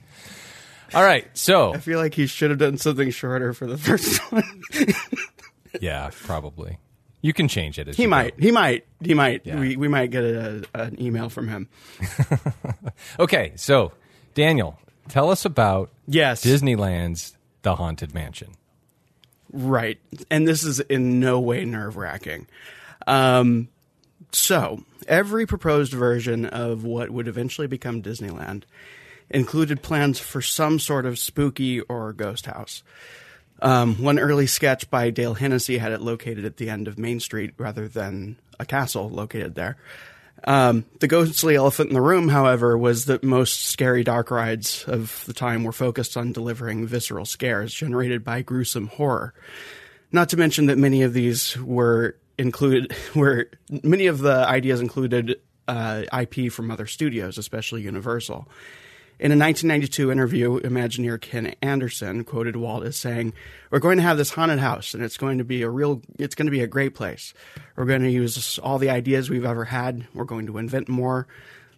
All 0.92 1.02
right, 1.02 1.26
so 1.34 1.74
I 1.74 1.78
feel 1.78 1.98
like 1.98 2.14
he 2.14 2.26
should 2.26 2.50
have 2.50 2.58
done 2.58 2.78
something 2.78 3.10
shorter 3.10 3.52
for 3.52 3.66
the 3.66 3.78
first 3.78 4.18
one. 4.32 4.62
yeah, 5.80 6.10
probably 6.24 6.78
you 7.24 7.32
can 7.32 7.48
change 7.48 7.78
it. 7.78 7.88
As 7.88 7.96
he 7.96 8.02
you 8.02 8.06
go. 8.08 8.10
might. 8.10 8.34
He 8.38 8.50
might. 8.50 8.84
He 9.02 9.14
might. 9.14 9.46
Yeah. 9.46 9.58
We 9.58 9.76
we 9.76 9.88
might 9.88 10.10
get 10.10 10.24
a, 10.24 10.62
an 10.74 11.00
email 11.00 11.30
from 11.30 11.48
him. 11.48 11.68
Okay, 13.18 13.52
so 13.56 13.92
Daniel, 14.34 14.78
tell 15.08 15.30
us 15.30 15.44
about 15.46 15.90
Yes. 16.06 16.44
Disneyland's 16.44 17.36
The 17.62 17.76
Haunted 17.76 18.12
Mansion. 18.14 18.50
Right. 19.52 19.98
And 20.30 20.46
this 20.46 20.64
is 20.64 20.80
in 20.80 21.20
no 21.20 21.40
way 21.40 21.64
nerve 21.64 21.96
wracking. 21.96 22.46
Um, 23.06 23.68
so, 24.32 24.84
every 25.08 25.46
proposed 25.46 25.92
version 25.92 26.44
of 26.46 26.84
what 26.84 27.10
would 27.10 27.26
eventually 27.28 27.66
become 27.68 28.02
Disneyland 28.02 28.64
included 29.30 29.80
plans 29.82 30.18
for 30.20 30.42
some 30.42 30.78
sort 30.78 31.06
of 31.06 31.18
spooky 31.18 31.80
or 31.82 32.12
ghost 32.12 32.46
house. 32.46 32.82
Um, 33.64 33.94
one 34.02 34.18
early 34.18 34.46
sketch 34.46 34.90
by 34.90 35.08
Dale 35.08 35.32
Hennessy 35.32 35.78
had 35.78 35.92
it 35.92 36.02
located 36.02 36.44
at 36.44 36.58
the 36.58 36.68
end 36.68 36.86
of 36.86 36.98
Main 36.98 37.18
Street 37.18 37.54
rather 37.56 37.88
than 37.88 38.36
a 38.60 38.66
castle 38.66 39.08
located 39.08 39.54
there. 39.54 39.78
Um, 40.46 40.84
the 41.00 41.08
ghostly 41.08 41.56
elephant 41.56 41.88
in 41.88 41.94
the 41.94 42.02
room, 42.02 42.28
however, 42.28 42.76
was 42.76 43.06
that 43.06 43.24
most 43.24 43.64
scary 43.64 44.04
dark 44.04 44.30
rides 44.30 44.84
of 44.86 45.24
the 45.26 45.32
time 45.32 45.64
were 45.64 45.72
focused 45.72 46.18
on 46.18 46.32
delivering 46.32 46.86
visceral 46.86 47.24
scares 47.24 47.72
generated 47.72 48.22
by 48.22 48.42
gruesome 48.42 48.88
horror. 48.88 49.32
Not 50.12 50.28
to 50.28 50.36
mention 50.36 50.66
that 50.66 50.76
many 50.76 51.00
of 51.00 51.14
these 51.14 51.56
were 51.56 52.18
included, 52.36 52.94
were 53.14 53.48
many 53.82 54.08
of 54.08 54.18
the 54.18 54.46
ideas 54.46 54.82
included 54.82 55.40
uh, 55.66 56.02
IP 56.12 56.52
from 56.52 56.70
other 56.70 56.86
studios, 56.86 57.38
especially 57.38 57.80
Universal. 57.80 58.46
In 59.20 59.30
a 59.30 59.38
1992 59.38 60.10
interview, 60.10 60.60
Imagineer 60.60 61.20
Ken 61.20 61.54
Anderson 61.62 62.24
quoted 62.24 62.56
Walt 62.56 62.84
as 62.84 62.96
saying, 62.96 63.32
"We're 63.70 63.78
going 63.78 63.98
to 63.98 64.02
have 64.02 64.16
this 64.16 64.30
haunted 64.30 64.58
house, 64.58 64.92
and 64.92 65.04
it's 65.04 65.16
going 65.16 65.38
to 65.38 65.44
be 65.44 65.62
a 65.62 65.70
real, 65.70 66.02
it's 66.18 66.34
going 66.34 66.46
to 66.46 66.50
be 66.50 66.62
a 66.62 66.66
great 66.66 66.96
place. 66.96 67.32
We're 67.76 67.84
going 67.84 68.02
to 68.02 68.10
use 68.10 68.58
all 68.58 68.78
the 68.78 68.90
ideas 68.90 69.30
we've 69.30 69.44
ever 69.44 69.66
had. 69.66 70.08
We're 70.14 70.24
going 70.24 70.46
to 70.46 70.58
invent 70.58 70.88
more. 70.88 71.28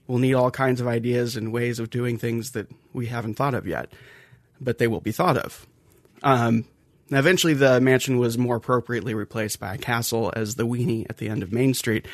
We'll 0.07 0.19
need 0.19 0.33
all 0.33 0.51
kinds 0.51 0.81
of 0.81 0.87
ideas 0.87 1.37
and 1.37 1.53
ways 1.53 1.79
of 1.79 1.91
doing 1.91 2.17
things 2.17 2.53
that 2.53 2.71
we 2.95 3.07
haven't 3.07 3.35
thought 3.35 3.55
of 3.55 3.67
yet, 3.67 3.93
but 4.59 4.79
they 4.79 4.87
will 4.87 5.03
be 5.03 5.13
thought 5.13 5.37
of." 5.37 5.67
Um, 6.23 6.65
now, 7.09 7.21
eventually, 7.21 7.55
the 7.55 7.81
mansion 7.81 8.19
was 8.19 8.37
more 8.37 8.57
appropriately 8.57 9.15
replaced 9.15 9.61
by 9.61 9.75
a 9.75 9.79
castle 9.79 10.33
as 10.35 10.57
the 10.57 10.67
weenie 10.67 11.07
at 11.09 11.19
the 11.19 11.29
end 11.29 11.45
of 11.45 11.53
Main 11.53 11.73
Street, 11.73 12.07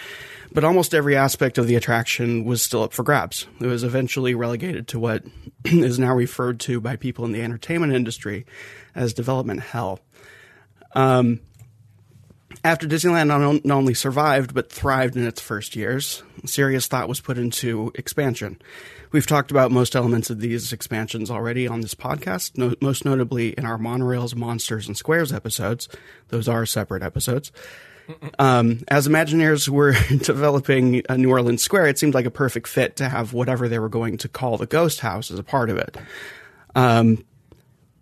but 0.52 0.64
almost 0.64 0.94
every 0.94 1.16
aspect 1.16 1.56
of 1.56 1.66
the 1.66 1.76
attraction 1.76 2.44
was 2.44 2.60
still 2.60 2.82
up 2.82 2.92
for 2.92 3.02
grabs. 3.02 3.46
It 3.58 3.66
was 3.66 3.84
eventually 3.84 4.34
relegated 4.34 4.88
to 4.88 4.98
what 4.98 5.24
is 5.64 5.98
now 5.98 6.14
referred 6.14 6.60
to 6.60 6.78
by 6.78 6.96
people 6.96 7.24
in 7.24 7.32
the 7.32 7.40
entertainment 7.40 7.94
industry 7.94 8.44
as 8.94 9.14
development 9.14 9.60
hell. 9.60 10.00
Um, 10.94 11.40
after 12.62 12.86
Disneyland 12.86 13.28
not, 13.28 13.64
not 13.64 13.76
only 13.76 13.94
survived 13.94 14.52
but 14.52 14.70
thrived 14.70 15.16
in 15.16 15.26
its 15.26 15.40
first 15.40 15.74
years, 15.74 16.22
serious 16.44 16.86
thought 16.86 17.08
was 17.08 17.20
put 17.20 17.38
into 17.38 17.92
expansion. 17.94 18.60
We've 19.12 19.26
talked 19.26 19.50
about 19.50 19.70
most 19.70 19.94
elements 19.94 20.30
of 20.30 20.40
these 20.40 20.72
expansions 20.72 21.30
already 21.30 21.68
on 21.68 21.82
this 21.82 21.94
podcast, 21.94 22.56
no, 22.56 22.74
most 22.80 23.04
notably 23.04 23.50
in 23.50 23.66
our 23.66 23.78
Monorails, 23.78 24.34
Monsters, 24.34 24.88
and 24.88 24.96
Squares 24.96 25.32
episodes. 25.32 25.88
Those 26.28 26.48
are 26.48 26.64
separate 26.64 27.02
episodes. 27.02 27.52
Um, 28.38 28.80
as 28.88 29.06
Imagineers 29.06 29.68
were 29.68 29.92
developing 30.18 31.02
a 31.08 31.18
New 31.18 31.30
Orleans 31.30 31.62
Square, 31.62 31.88
it 31.88 31.98
seemed 31.98 32.14
like 32.14 32.26
a 32.26 32.30
perfect 32.30 32.66
fit 32.66 32.96
to 32.96 33.08
have 33.08 33.32
whatever 33.34 33.68
they 33.68 33.78
were 33.78 33.90
going 33.90 34.16
to 34.18 34.28
call 34.28 34.56
the 34.56 34.66
ghost 34.66 35.00
house 35.00 35.30
as 35.30 35.38
a 35.38 35.44
part 35.44 35.68
of 35.68 35.76
it. 35.76 35.96
Um, 36.74 37.24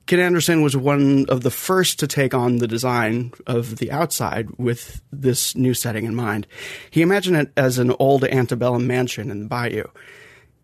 Ken 0.07 0.21
Anderson 0.21 0.62
was 0.62 0.76
one 0.76 1.26
of 1.29 1.43
the 1.43 1.50
first 1.50 2.00
to 2.00 2.07
take 2.07 2.35
on 2.35 2.57
the 2.57 2.67
design 2.67 3.33
of 3.47 3.76
the 3.76 3.93
outside 3.93 4.49
with 4.59 5.02
this 5.12 5.55
new 5.55 5.75
setting 5.75 6.05
in 6.05 6.14
mind. 6.14 6.47
He 6.90 7.02
imagined 7.02 7.37
it 7.37 7.52
as 7.57 7.79
an 7.79 7.93
old 7.99 8.25
antebellum 8.25 8.87
mansion 8.87 9.31
in 9.31 9.40
the 9.40 9.47
bayou. 9.47 9.85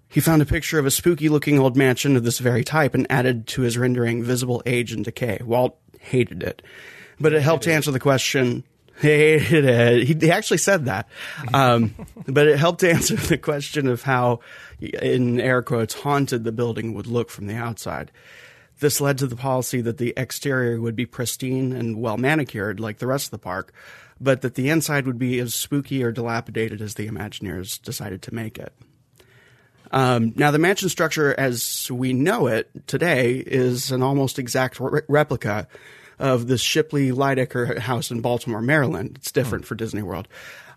He 0.09 0.21
found 0.21 0.41
a 0.41 0.47
picture 0.47 0.79
of 0.79 0.87
a 0.87 0.91
spooky 0.91 1.29
looking 1.29 1.59
old 1.59 1.77
mansion 1.77 2.17
of 2.17 2.25
this 2.25 2.39
very 2.39 2.65
type 2.65 2.95
and 2.95 3.07
added 3.11 3.47
to 3.49 3.63
his 3.63 3.77
rendering 3.77 4.23
visible 4.23 4.63
age 4.65 4.93
and 4.93 5.05
decay. 5.05 5.41
Walt 5.45 5.77
hated 6.01 6.43
it, 6.43 6.63
but 7.19 7.33
it 7.33 7.43
helped 7.43 7.67
answer 7.67 7.91
the 7.91 8.01
question. 8.01 8.65
Hated 8.99 9.67
it. 9.67 10.07
He, 10.07 10.15
he 10.15 10.31
actually 10.31 10.57
said 10.57 10.87
that, 10.87 11.07
um, 11.53 11.95
but 12.27 12.47
it 12.47 12.59
helped 12.59 12.83
answer 12.83 13.15
the 13.17 13.37
question 13.37 13.89
of 13.89 14.03
how, 14.03 14.41
in 14.81 15.39
air 15.39 15.61
quotes, 15.61 15.93
haunted 15.93 16.45
the 16.45 16.53
building 16.53 16.95
would 16.95 17.07
look 17.07 17.29
from 17.29 17.47
the 17.47 17.57
outside. 17.57 18.11
This 18.79 19.01
led 19.01 19.19
to 19.19 19.27
the 19.27 19.37
policy 19.37 19.81
that 19.83 19.99
the 19.99 20.15
exterior 20.17 20.81
would 20.81 20.97
be 20.97 21.07
pristine 21.07 21.73
and 21.73 22.01
well 22.01 22.17
manicured 22.17 22.81
like 22.81 22.99
the 22.99 23.07
rest 23.07 23.27
of 23.27 23.31
the 23.33 23.39
park, 23.39 23.73
but 24.21 24.41
that 24.43 24.55
the 24.55 24.71
inside 24.71 25.07
would 25.07 25.19
be 25.19 25.39
as 25.41 25.55
spooky 25.55 26.03
or 26.03 26.13
dilapidated 26.13 26.81
as 26.81 26.95
the 26.95 27.09
Imagineers 27.09 27.81
decided 27.81 28.23
to 28.23 28.35
make 28.35 28.59
it. 28.59 28.73
Um, 29.97 30.35
now, 30.37 30.51
the 30.51 30.59
mansion 30.59 30.91
structure 30.91 31.35
as 31.41 31.91
we 31.91 32.13
know 32.13 32.49
it 32.49 32.69
today 32.87 33.37
is 33.37 33.91
an 33.93 34.03
almost 34.03 34.39
exact 34.39 34.79
re- 34.79 35.01
replica 35.09 35.69
of 36.19 36.49
the 36.49 36.59
Shipley 36.59 37.11
Lydecker 37.13 37.79
house 37.79 38.11
in 38.11 38.21
Baltimore, 38.21 38.61
Maryland. 38.61 39.13
It's 39.17 39.33
different 39.33 39.65
for 39.65 39.75
Disney 39.75 40.03
World, 40.03 40.29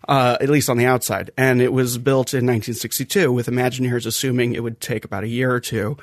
uh, 0.08 0.38
at 0.40 0.48
least 0.48 0.70
on 0.70 0.78
the 0.78 0.86
outside. 0.86 1.32
And 1.36 1.60
it 1.60 1.70
was 1.70 1.98
built 1.98 2.32
in 2.32 2.46
1962 2.46 3.30
with 3.30 3.46
Imagineers 3.46 4.06
assuming 4.06 4.54
it 4.54 4.62
would 4.62 4.80
take 4.80 5.04
about 5.04 5.22
a 5.22 5.28
year 5.28 5.52
or 5.52 5.60
two 5.60 5.98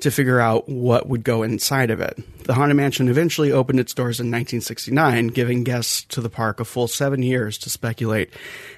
to 0.00 0.10
figure 0.10 0.40
out 0.40 0.68
what 0.68 1.08
would 1.08 1.24
go 1.24 1.42
inside 1.42 1.90
of 1.90 2.00
it. 2.00 2.18
The 2.44 2.54
Haunted 2.54 2.76
Mansion 2.76 3.08
eventually 3.08 3.50
opened 3.50 3.80
its 3.80 3.94
doors 3.94 4.20
in 4.20 4.26
1969, 4.26 5.28
giving 5.28 5.64
guests 5.64 6.04
to 6.10 6.20
the 6.20 6.28
park 6.28 6.60
a 6.60 6.64
full 6.64 6.86
seven 6.86 7.22
years 7.22 7.58
to 7.58 7.70
speculate 7.70 8.30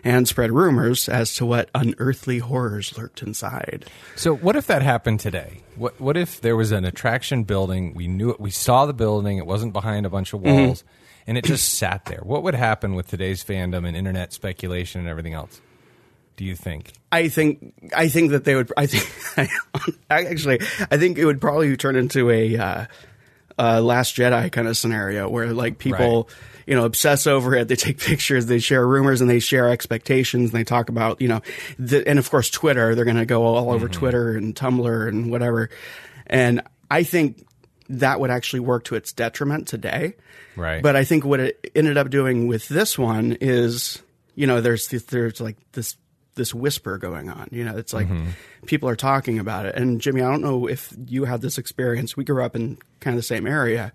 and 0.05 0.29
spread 0.29 0.53
rumors 0.53 1.09
as 1.09 1.35
to 1.35 1.45
what 1.45 1.71
unearthly 1.75 2.39
horrors 2.39 2.97
lurked 2.97 3.23
inside. 3.23 3.85
So 4.17 4.35
what 4.35 4.57
if 4.57 4.69
that 4.69 4.83
happened 4.83 5.21
today? 5.21 5.63
What 5.77 6.01
what 6.01 6.17
if 6.17 6.41
there 6.41 6.57
was 6.57 6.73
an 6.73 6.85
attraction 6.85 7.45
building? 7.45 7.95
We 7.95 8.07
knew 8.07 8.31
it. 8.31 8.41
We 8.41 8.51
saw 8.51 8.87
the 8.87 8.95
building. 8.95 9.39
It 9.39 9.47
wasn't 9.47 9.73
behind 9.73 10.07
a 10.07 10.11
bunch 10.11 10.33
of 10.33 10.41
walls, 10.41 10.83
mm-hmm. 10.83 11.25
and 11.29 11.39
it 11.39 11.45
just 11.45 11.75
sat 11.75 12.05
there. 12.07 12.21
What 12.23 12.43
would 12.45 12.55
happen 12.55 12.95
with 12.95 13.09
today's 13.09 13.45
fandom 13.45 13.87
and 13.87 13.97
internet 13.97 14.33
speculation 14.33 15.01
and 15.01 15.09
everything 15.09 15.35
else? 15.35 15.61
Do 16.39 16.45
you 16.45 16.55
think? 16.55 16.93
I 17.11 17.29
think 17.29 17.75
I 17.95 18.09
think 18.09 18.31
that 18.31 18.45
they 18.45 18.55
would. 18.55 18.73
I 18.77 18.87
think 18.87 19.51
I, 20.09 20.25
actually 20.25 20.61
I 20.89 20.97
think 20.97 21.19
it 21.19 21.25
would 21.25 21.41
probably 21.41 21.77
turn 21.77 21.97
into 21.97 22.31
a 22.31 22.57
uh, 22.57 22.87
uh, 23.59 23.81
Last 23.81 24.15
Jedi 24.15 24.51
kind 24.53 24.69
of 24.69 24.77
scenario 24.77 25.29
where 25.29 25.53
like 25.53 25.79
people. 25.79 26.29
Right. 26.29 26.37
You 26.69 26.75
know, 26.75 26.85
obsess 26.85 27.27
over 27.27 27.55
it. 27.55 27.67
They 27.69 27.77
take 27.77 27.99
pictures, 28.05 28.45
they 28.45 28.59
share 28.59 28.87
rumors, 28.87 29.23
and 29.23 29.31
they 29.31 29.39
share 29.39 29.71
expectations. 29.71 30.51
And 30.51 30.61
they 30.61 30.65
talk 30.65 30.91
about, 30.91 31.19
you 31.19 31.27
know, 31.27 31.41
the, 31.79 32.07
and 32.07 32.19
of 32.19 32.31
course, 32.31 32.51
Twitter. 32.51 32.95
They're 32.95 33.07
going 33.07 33.17
to 33.17 33.25
go 33.25 33.43
all 33.43 33.73
over 33.73 33.89
Twitter 33.89 34.37
and 34.37 34.55
Tumblr 34.55 35.09
and 35.09 35.31
whatever. 35.31 35.71
And 36.27 36.61
I 36.91 37.05
think 37.05 37.43
that 37.89 38.21
would 38.21 38.31
actually 38.31 38.61
work 38.61 38.85
to 38.85 38.97
its 38.97 39.15
detriment 39.15 39.67
today. 39.67 40.15
Right. 40.57 40.83
But 40.83 40.95
I 40.95 41.05
think 41.05 41.25
what 41.25 41.41
it 41.41 41.71
ended 41.75 41.97
up 41.97 42.11
doing 42.11 42.49
with 42.49 42.69
this 42.69 42.99
one 42.99 43.39
is, 43.41 44.03
you 44.35 44.47
know, 44.47 44.61
there's 44.61 44.89
there's 44.89 45.41
like 45.41 45.57
this 45.73 45.97
this 46.39 46.55
whisper 46.55 46.97
going 46.97 47.29
on. 47.29 47.49
You 47.53 47.65
know, 47.65 47.77
it's 47.77 47.93
like 47.93 48.09
people 48.65 48.89
are 48.89 48.97
talking 48.97 49.39
about 49.39 49.67
it. 49.67 49.75
And 49.75 50.01
Jimmy, 50.01 50.23
I 50.23 50.31
don't 50.31 50.41
know 50.41 50.67
if 50.67 50.95
you 51.07 51.27
had 51.27 51.43
this 51.43 51.59
experience. 51.59 52.17
We 52.17 52.25
grew 52.25 52.43
up 52.43 52.57
in 52.57 52.79
kind 53.01 53.15
of 53.15 53.19
the 53.19 53.27
same 53.27 53.47
area. 53.47 53.93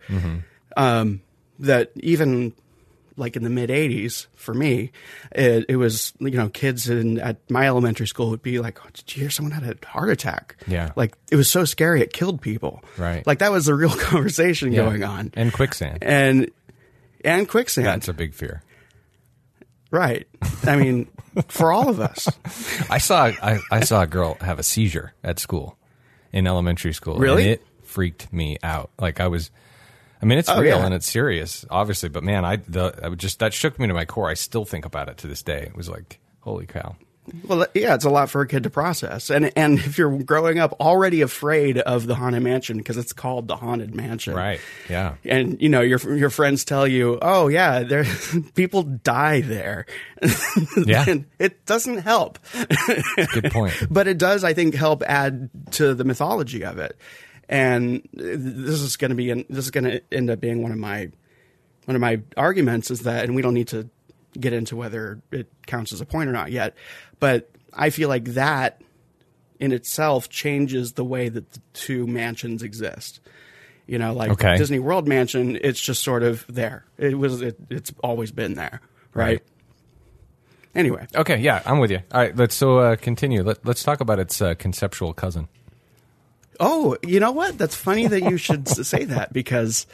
Um, 0.78 1.22
that 1.60 1.92
even 1.96 2.54
like 3.16 3.36
in 3.36 3.44
the 3.44 3.50
mid 3.50 3.70
'80s, 3.70 4.26
for 4.36 4.54
me, 4.56 4.92
it, 5.32 5.66
it 5.70 5.76
was 5.76 6.14
you 6.20 6.32
know 6.32 6.50
kids 6.50 6.90
in 6.90 7.20
at 7.20 7.38
my 7.50 7.68
elementary 7.68 8.08
school 8.08 8.32
would 8.32 8.42
be 8.42 8.58
like, 8.60 8.80
oh, 8.84 8.90
"Did 8.92 9.16
you 9.16 9.22
hear 9.22 9.30
someone 9.30 9.52
had 9.52 9.64
a 9.84 9.88
heart 9.88 10.10
attack?" 10.10 10.58
Yeah. 10.68 10.92
like 10.96 11.16
it 11.32 11.36
was 11.36 11.50
so 11.50 11.64
scary 11.66 12.02
it 12.02 12.12
killed 12.12 12.42
people. 12.42 12.84
Right. 12.98 13.26
like 13.28 13.40
that 13.40 13.52
was 13.52 13.66
the 13.66 13.76
real 13.76 13.90
conversation 13.98 14.72
Yeah. 14.72 14.84
going 14.86 15.04
on. 15.04 15.32
And 15.36 15.54
quicksand. 15.54 16.00
and 16.04 16.50
and 17.24 17.48
quicksand. 17.48 17.86
That's 17.88 18.08
a 18.08 18.14
big 18.14 18.34
fear. 18.34 18.64
Right. 19.94 20.28
I 20.64 20.76
mean, 20.76 21.08
for 21.48 21.72
all 21.72 21.88
of 21.88 22.02
us. 22.02 22.28
I 22.90 22.98
saw 22.98 23.26
I, 23.28 23.60
I 23.72 23.80
saw 23.82 24.02
a 24.02 24.08
girl 24.08 24.36
have 24.42 24.60
a 24.60 24.64
seizure 24.64 25.14
at 25.24 25.40
school, 25.40 25.78
in 26.34 26.48
elementary 26.48 26.94
school. 26.94 27.18
Really? 27.18 27.44
And 27.44 27.52
it 27.54 27.66
freaked 27.84 28.34
me 28.34 28.58
out. 28.62 28.90
Like 29.00 29.22
I 29.22 29.28
was. 29.28 29.52
I 30.22 30.26
mean, 30.26 30.38
it's 30.40 30.48
Oh, 30.50 30.60
real 30.60 30.78
yeah. 30.80 30.86
and 30.86 30.94
it's 30.94 31.10
serious, 31.10 31.66
obviously. 31.70 32.10
But 32.10 32.24
man, 32.24 32.44
I 32.46 32.56
the 32.58 32.98
I 33.04 33.10
just 33.16 33.40
that 33.40 33.54
shook 33.54 33.78
me 33.80 33.88
to 33.88 33.94
my 33.94 34.06
core. 34.06 34.30
I 34.30 34.34
still 34.36 34.66
think 34.66 34.86
about 34.86 35.10
it 35.10 35.18
to 35.20 35.28
this 35.28 35.42
day. 35.44 35.62
It 35.64 35.76
was 35.76 35.90
like, 35.90 36.20
holy 36.42 36.66
cow. 36.66 36.96
Well, 37.48 37.66
yeah, 37.74 37.96
it's 37.96 38.04
a 38.04 38.10
lot 38.10 38.30
for 38.30 38.42
a 38.42 38.48
kid 38.48 38.64
to 38.64 38.70
process, 38.70 39.30
and 39.30 39.52
and 39.56 39.80
if 39.80 39.98
you're 39.98 40.22
growing 40.24 40.60
up 40.60 40.74
already 40.82 41.22
afraid 41.22 41.78
of 41.78 42.06
the 42.06 42.16
haunted 42.16 42.44
mansion 42.44 42.78
because 42.78 42.98
it's 42.98 43.14
called 43.14 43.48
the 43.48 43.56
haunted 43.56 43.96
mansion, 43.96 44.34
Right? 44.34 44.60
Yeah. 44.90 45.16
And 45.24 45.62
you 45.62 45.70
know 45.70 45.80
your 45.80 46.00
your 46.18 46.30
friends 46.30 46.66
tell 46.66 46.86
you, 46.86 47.20
oh 47.22 47.48
yeah, 47.48 47.84
there 47.84 48.06
people 48.56 48.84
die 48.84 49.42
there. 49.42 49.86
Yeah. 50.86 51.06
and 51.08 51.26
it 51.40 51.66
doesn't 51.66 52.00
help, 52.00 52.40
Good 53.34 53.52
point. 53.52 53.74
but 53.90 54.08
it 54.08 54.18
does, 54.18 54.44
I 54.44 54.54
think, 54.54 54.74
help 54.76 55.04
add 55.04 55.50
to 55.72 55.94
the 55.94 56.04
mythology 56.04 56.64
of 56.66 56.78
it. 56.78 56.98
And 57.50 58.08
uh, 58.18 58.22
this 58.36 58.82
is 58.82 58.98
going 58.98 59.10
to 59.10 59.16
be 59.16 59.32
this 59.50 59.66
is 59.66 59.72
going 59.72 59.86
to 59.86 60.02
end 60.12 60.30
up 60.30 60.40
being 60.40 60.62
one 60.62 60.72
of 60.72 60.78
my 60.78 61.10
one 61.86 61.96
of 61.96 62.02
my 62.02 62.22
arguments 62.38 62.92
is 62.92 63.02
that, 63.02 63.26
and 63.26 63.36
we 63.36 63.42
don't 63.42 63.54
need 63.54 63.68
to 63.70 63.90
get 64.40 64.54
into 64.54 64.76
whether 64.76 65.22
it 65.32 65.48
counts 65.68 65.94
as 65.94 66.02
a 66.02 66.06
point 66.06 66.30
or 66.30 66.32
not 66.32 66.52
yet, 66.52 66.76
but 67.20 67.50
I 67.74 67.90
feel 67.90 68.10
like 68.10 68.26
that 68.26 68.82
in 69.60 69.72
itself 69.72 70.30
changes 70.30 70.94
the 70.94 71.04
way 71.06 71.30
that 71.30 71.52
the 71.52 71.60
two 71.74 72.06
mansions 72.08 72.64
exist. 72.64 73.20
You 73.88 73.98
know, 73.98 74.14
like 74.14 74.32
Okay. 74.32 74.58
Disney 74.58 74.80
World 74.80 75.08
Mansion, 75.08 75.58
it's 75.62 75.80
just 75.82 76.04
sort 76.04 76.24
of 76.24 76.46
there. 76.48 76.86
It 76.98 77.18
was, 77.18 77.42
it, 77.42 77.58
it's 77.70 77.92
always 78.04 78.32
been 78.32 78.54
there, 78.54 78.82
right? 79.14 79.26
Right. 79.26 79.42
Anyway, 80.76 81.06
Okay. 81.16 81.38
Yeah, 81.38 81.62
I'm 81.66 81.80
with 81.80 81.92
you. 81.92 82.00
All 82.12 82.22
right. 82.22 82.36
Let's 82.36 82.56
so 82.56 82.80
uh, 82.80 82.96
continue. 82.96 83.44
Let, 83.44 83.64
let's 83.66 83.84
talk 83.84 84.00
about 84.02 84.20
its 84.20 84.42
uh, 84.42 84.56
conceptual 84.56 85.14
cousin. 85.14 85.48
Oh, 86.60 86.98
you 87.06 87.20
know 87.20 87.32
what? 87.32 87.58
That's 87.58 87.76
funny 87.76 88.08
that 88.08 88.22
you 88.24 88.38
should 88.38 88.68
say 88.68 89.06
that 89.06 89.34
because, 89.34 89.86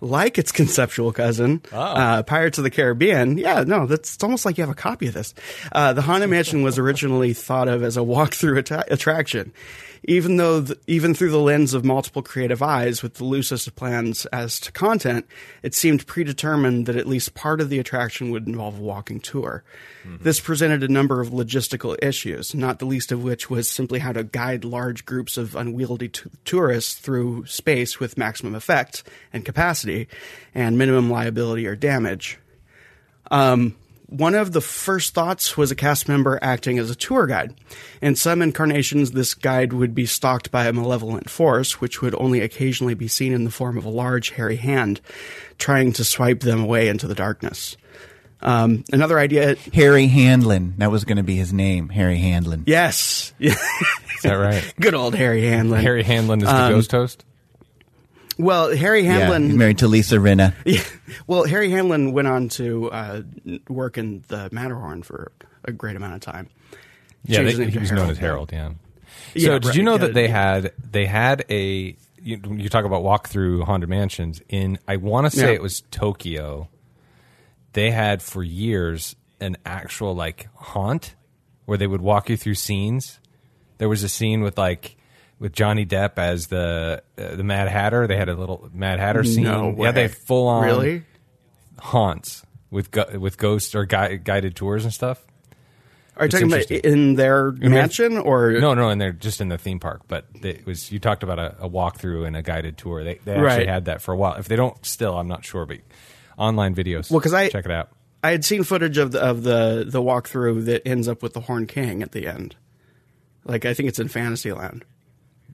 like 0.00 0.38
its 0.38 0.52
conceptual 0.52 1.12
cousin, 1.12 1.62
uh, 1.72 2.22
Pirates 2.22 2.58
of 2.58 2.64
the 2.64 2.70
Caribbean. 2.70 3.38
Yeah, 3.38 3.64
no, 3.66 3.86
that's 3.86 4.14
it's 4.14 4.24
almost 4.24 4.44
like 4.44 4.58
you 4.58 4.62
have 4.62 4.70
a 4.70 4.74
copy 4.74 5.06
of 5.08 5.14
this. 5.14 5.34
Uh, 5.72 5.92
the 5.92 6.02
Haunted 6.02 6.30
Mansion 6.30 6.62
was 6.62 6.78
originally 6.78 7.32
thought 7.32 7.68
of 7.68 7.82
as 7.82 7.96
a 7.96 8.00
walkthrough 8.00 8.58
attraction, 8.90 9.52
even 10.06 10.36
though 10.36 10.62
th- 10.62 10.78
even 10.86 11.14
through 11.14 11.30
the 11.30 11.38
lens 11.38 11.74
of 11.74 11.84
multiple 11.84 12.22
creative 12.22 12.62
eyes, 12.62 13.02
with 13.02 13.14
the 13.14 13.24
loosest 13.24 13.66
of 13.66 13.74
plans 13.74 14.24
as 14.26 14.58
to 14.60 14.72
content, 14.72 15.26
it 15.62 15.74
seemed 15.74 16.06
predetermined 16.06 16.86
that 16.86 16.96
at 16.96 17.08
least 17.08 17.34
part 17.34 17.60
of 17.60 17.68
the 17.68 17.80
attraction 17.80 18.30
would 18.30 18.46
involve 18.46 18.78
a 18.78 18.82
walking 18.82 19.20
tour. 19.20 19.64
This 20.20 20.38
presented 20.38 20.84
a 20.84 20.88
number 20.88 21.20
of 21.20 21.30
logistical 21.30 21.96
issues, 22.00 22.54
not 22.54 22.78
the 22.78 22.86
least 22.86 23.10
of 23.10 23.24
which 23.24 23.50
was 23.50 23.68
simply 23.68 23.98
how 23.98 24.12
to 24.12 24.22
guide 24.22 24.64
large 24.64 25.04
groups 25.04 25.36
of 25.36 25.56
unwieldy 25.56 26.08
t- 26.10 26.30
tourists 26.44 26.94
through 26.94 27.44
space 27.46 27.98
with 27.98 28.16
maximum 28.16 28.54
effect 28.54 29.02
and 29.32 29.44
capacity 29.44 30.06
and 30.54 30.78
minimum 30.78 31.10
liability 31.10 31.66
or 31.66 31.74
damage. 31.74 32.38
Um, 33.32 33.74
one 34.08 34.34
of 34.34 34.52
the 34.52 34.60
first 34.60 35.14
thoughts 35.14 35.56
was 35.56 35.70
a 35.70 35.76
cast 35.76 36.08
member 36.08 36.38
acting 36.40 36.78
as 36.78 36.90
a 36.90 36.94
tour 36.94 37.26
guide. 37.26 37.54
In 38.00 38.14
some 38.14 38.40
incarnations, 38.40 39.10
this 39.10 39.34
guide 39.34 39.72
would 39.72 39.94
be 39.94 40.06
stalked 40.06 40.50
by 40.50 40.66
a 40.66 40.72
malevolent 40.72 41.28
force, 41.28 41.80
which 41.80 42.00
would 42.02 42.14
only 42.16 42.40
occasionally 42.40 42.94
be 42.94 43.08
seen 43.08 43.32
in 43.32 43.44
the 43.44 43.50
form 43.50 43.76
of 43.76 43.84
a 43.84 43.90
large, 43.90 44.30
hairy 44.30 44.56
hand 44.56 45.00
trying 45.58 45.92
to 45.94 46.04
swipe 46.04 46.40
them 46.40 46.60
away 46.60 46.88
into 46.88 47.06
the 47.06 47.14
darkness. 47.14 47.76
Um, 48.42 48.84
another 48.92 49.18
idea. 49.18 49.56
Harry 49.74 50.06
Handlin. 50.06 50.74
That 50.78 50.90
was 50.90 51.04
going 51.04 51.16
to 51.16 51.22
be 51.22 51.36
his 51.36 51.52
name, 51.52 51.88
Harry 51.88 52.18
Handlin. 52.18 52.62
Yes. 52.66 53.32
Is 53.40 53.56
that 54.22 54.34
right? 54.34 54.74
Good 54.80 54.94
old 54.94 55.14
Harry 55.14 55.42
Handlin. 55.42 55.80
Harry 55.80 56.02
Handlin 56.02 56.42
is 56.42 56.48
the 56.48 56.68
ghost 56.68 56.92
host. 56.92 57.24
Well, 58.38 58.74
Harry 58.76 59.02
Yeah, 59.04 59.18
Hanlon. 59.18 59.56
married 59.56 59.78
to 59.78 59.88
Lisa 59.88 60.16
Rinna. 60.16 60.54
Yeah. 60.64 60.82
Well, 61.26 61.44
Harry 61.44 61.70
Hanlon 61.70 62.12
went 62.12 62.28
on 62.28 62.48
to 62.50 62.90
uh, 62.90 63.22
work 63.68 63.96
in 63.98 64.24
the 64.28 64.48
Matterhorn 64.52 65.02
for 65.02 65.32
a 65.64 65.72
great 65.72 65.96
amount 65.96 66.14
of 66.14 66.20
time. 66.20 66.48
Yeah, 67.24 67.42
they, 67.42 67.64
he 67.66 67.70
to 67.72 67.78
was 67.80 67.92
known 67.92 68.10
as 68.10 68.18
Harold. 68.18 68.50
Yeah. 68.52 68.72
Yeah, 69.34 69.46
So, 69.46 69.52
did 69.58 69.64
right, 69.66 69.76
you 69.76 69.82
know 69.82 69.92
yeah, 69.92 69.98
that 69.98 70.14
they 70.14 70.24
yeah. 70.28 70.52
had 70.52 70.72
they 70.90 71.06
had 71.06 71.44
a 71.50 71.96
you, 72.22 72.40
you 72.56 72.68
talk 72.68 72.84
about 72.84 73.02
walk 73.02 73.28
through 73.28 73.62
haunted 73.64 73.88
mansions 73.88 74.42
in 74.48 74.78
I 74.88 74.96
want 74.96 75.30
to 75.30 75.36
say 75.36 75.48
Yeah. 75.48 75.54
it 75.54 75.62
was 75.62 75.82
Tokyo. 75.90 76.68
They 77.72 77.90
had 77.90 78.22
for 78.22 78.42
years 78.42 79.16
an 79.40 79.56
actual 79.66 80.14
like 80.14 80.48
haunt 80.54 81.14
where 81.66 81.76
they 81.78 81.86
would 81.86 82.00
walk 82.00 82.28
you 82.28 82.36
through 82.36 82.54
scenes. 82.54 83.18
There 83.78 83.88
was 83.88 84.02
a 84.02 84.08
scene 84.08 84.40
with 84.42 84.56
like 84.58 84.95
with 85.38 85.52
Johnny 85.52 85.84
Depp 85.86 86.18
as 86.18 86.46
the 86.48 87.02
uh, 87.18 87.34
the 87.36 87.44
Mad 87.44 87.68
Hatter. 87.68 88.06
They 88.06 88.16
had 88.16 88.28
a 88.28 88.34
little 88.34 88.68
Mad 88.72 88.98
Hatter 89.00 89.24
scene. 89.24 89.44
No 89.44 89.74
Yeah, 89.78 89.92
they 89.92 90.08
full 90.08 90.48
on 90.48 90.64
Really? 90.64 91.02
haunts 91.78 92.42
with 92.70 92.90
gu- 92.90 93.18
with 93.18 93.38
ghosts 93.38 93.74
or 93.74 93.84
gui- 93.84 94.18
guided 94.18 94.56
tours 94.56 94.84
and 94.84 94.92
stuff. 94.92 95.22
Are 96.16 96.24
you 96.24 96.26
It's 96.28 96.34
talking 96.34 96.50
about 96.50 96.70
in 96.70 97.14
their 97.16 97.52
mean- 97.52 97.72
mansion 97.72 98.16
or 98.16 98.52
No, 98.52 98.72
no, 98.72 98.88
and 98.88 98.98
they're 98.98 99.12
just 99.12 99.42
in 99.42 99.48
the 99.48 99.58
theme 99.58 99.78
park. 99.78 100.02
But 100.08 100.24
it 100.42 100.64
was 100.64 100.90
you 100.90 100.98
talked 100.98 101.22
about 101.22 101.38
a, 101.38 101.56
a 101.60 101.68
walkthrough 101.68 102.26
and 102.26 102.34
a 102.36 102.42
guided 102.42 102.78
tour. 102.78 103.04
They 103.04 103.20
they 103.24 103.32
actually 103.32 103.44
Right. 103.44 103.68
had 103.68 103.84
that 103.84 104.00
for 104.00 104.12
a 104.12 104.16
while. 104.16 104.34
If 104.34 104.48
they 104.48 104.56
don't 104.56 104.84
still, 104.84 105.18
I'm 105.18 105.28
not 105.28 105.44
sure, 105.44 105.66
but 105.66 105.78
online 106.38 106.74
videos. 106.74 107.10
Well, 107.10 107.20
because 107.20 107.34
I- 107.34 107.48
check 107.50 107.66
it 107.66 107.70
out. 107.70 107.90
I 108.24 108.30
had 108.30 108.44
seen 108.44 108.64
footage 108.64 108.96
of 108.98 109.12
the 109.12 109.20
of 109.20 109.42
the 109.42 109.84
the 109.86 110.00
walkthrough 110.02 110.64
that 110.64 110.88
ends 110.88 111.06
up 111.06 111.22
with 111.22 111.34
the 111.34 111.40
Horned 111.42 111.68
King 111.68 112.02
at 112.02 112.12
the 112.12 112.26
end. 112.26 112.56
Like 113.44 113.64
I 113.66 113.74
think 113.74 113.88
it's 113.90 113.98
in 114.00 114.08
Fantasyland. 114.08 114.84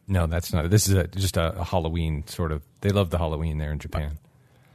No, 0.09 0.27
that's 0.27 0.53
not. 0.53 0.69
This 0.71 0.89
is 0.89 0.95
a, 0.95 1.07
just 1.07 1.37
a, 1.37 1.61
a 1.61 1.65
Halloween 1.65 2.27
sort 2.27 2.53
of. 2.53 2.63
They 2.81 2.91
love 2.91 3.11
the 3.11 3.19
Halloween 3.19 3.59
there 3.59 3.73
in 3.73 3.79
Japan. 3.79 4.19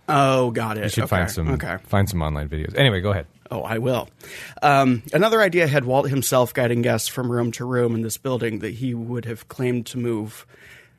Oh, 0.09 0.51
got 0.51 0.77
it. 0.77 0.83
You 0.83 0.89
should 0.89 1.03
okay. 1.03 1.09
find 1.09 1.31
some 1.31 1.49
Okay. 1.49 1.77
find 1.83 2.09
some 2.09 2.21
online 2.21 2.47
videos. 2.47 2.75
Anyway, 2.77 3.01
go 3.01 3.11
ahead. 3.11 3.27
Oh, 3.51 3.61
I 3.61 3.77
will. 3.77 4.09
Um, 4.61 5.03
another 5.13 5.41
idea 5.41 5.67
had 5.67 5.85
Walt 5.85 6.09
himself 6.09 6.53
guiding 6.53 6.81
guests 6.81 7.07
from 7.07 7.31
room 7.31 7.51
to 7.53 7.65
room 7.65 7.93
in 7.95 8.01
this 8.01 8.17
building 8.17 8.59
that 8.59 8.73
he 8.75 8.93
would 8.93 9.25
have 9.25 9.47
claimed 9.47 9.85
to 9.87 9.97
move, 9.97 10.45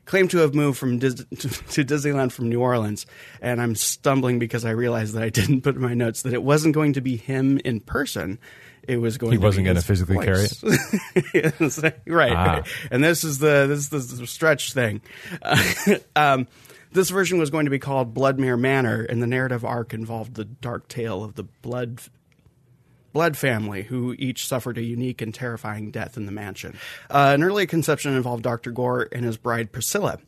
claimed 0.05 0.31
to 0.31 0.39
have 0.39 0.55
moved 0.55 0.79
from 0.79 0.99
Dis- 0.99 1.15
to 1.39 1.85
Disneyland 1.85 2.33
from 2.33 2.49
New 2.51 2.61
Orleans. 2.61 3.07
And 3.41 3.61
I'm 3.63 3.75
stumbling 3.75 4.39
because 4.39 4.65
I 4.65 4.71
realized 4.71 5.15
that 5.15 5.23
I 5.23 5.31
didn't 5.31 5.63
put 5.63 5.75
in 5.77 5.81
my 5.83 5.95
notes 5.95 6.23
that 6.23 6.35
it 6.35 6.43
wasn't 6.43 6.75
going 6.75 6.93
to 6.95 7.01
be 7.01 7.17
him 7.17 7.59
in 7.65 7.81
person. 7.81 8.39
It 8.89 8.97
was 8.97 9.19
going. 9.19 9.33
He 9.33 9.39
wasn't 9.39 9.67
going 9.67 9.77
to 9.77 9.83
physically 9.83 10.19
carry 10.19 10.47
it. 10.51 11.95
Right, 12.07 12.33
Ah. 12.33 12.45
right. 12.45 12.67
And 12.91 13.05
this 13.05 13.23
is 13.23 13.39
the 13.39 13.67
this 13.69 13.93
is 13.93 14.19
the 14.19 14.27
stretch 14.27 14.73
thing. 14.73 15.03
um, 16.17 16.49
this 16.93 17.11
version 17.11 17.39
was 17.39 17.51
going 17.51 17.67
to 17.67 17.71
be 17.71 17.79
called 17.79 18.15
Bloodmere 18.15 18.59
Manor, 18.59 19.03
and 19.03 19.23
the 19.23 19.27
narrative 19.27 19.65
arc 19.65 19.93
involved 19.93 20.35
the 20.35 20.45
dark 20.47 20.89
tale 20.89 21.23
of 21.23 21.35
the 21.35 21.45
blood 21.45 22.01
blood 23.13 23.37
family 23.37 23.83
who 23.83 24.15
each 24.19 24.47
suffered 24.47 24.79
a 24.79 24.83
unique 24.83 25.21
and 25.21 25.35
terrifying 25.35 25.91
death 25.91 26.17
in 26.17 26.27
the 26.27 26.33
mansion. 26.33 26.77
Uh, 27.11 27.33
an 27.35 27.43
early 27.43 27.67
conception 27.67 28.15
involved 28.15 28.43
Dr. 28.43 28.71
Gore 28.71 29.09
and 29.13 29.25
his 29.25 29.37
bride 29.37 29.73
Priscilla. 29.73 30.19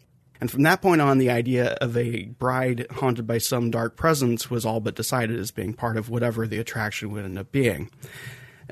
And 0.40 0.50
from 0.50 0.62
that 0.62 0.80
point 0.80 1.02
on, 1.02 1.18
the 1.18 1.28
idea 1.30 1.72
of 1.82 1.94
a 1.98 2.24
bride 2.24 2.86
haunted 2.90 3.26
by 3.26 3.36
some 3.36 3.70
dark 3.70 3.96
presence 3.96 4.50
was 4.50 4.64
all 4.64 4.80
but 4.80 4.94
decided 4.94 5.38
as 5.38 5.50
being 5.50 5.74
part 5.74 5.98
of 5.98 6.08
whatever 6.08 6.46
the 6.46 6.58
attraction 6.58 7.10
would 7.12 7.26
end 7.26 7.38
up 7.38 7.52
being. 7.52 7.90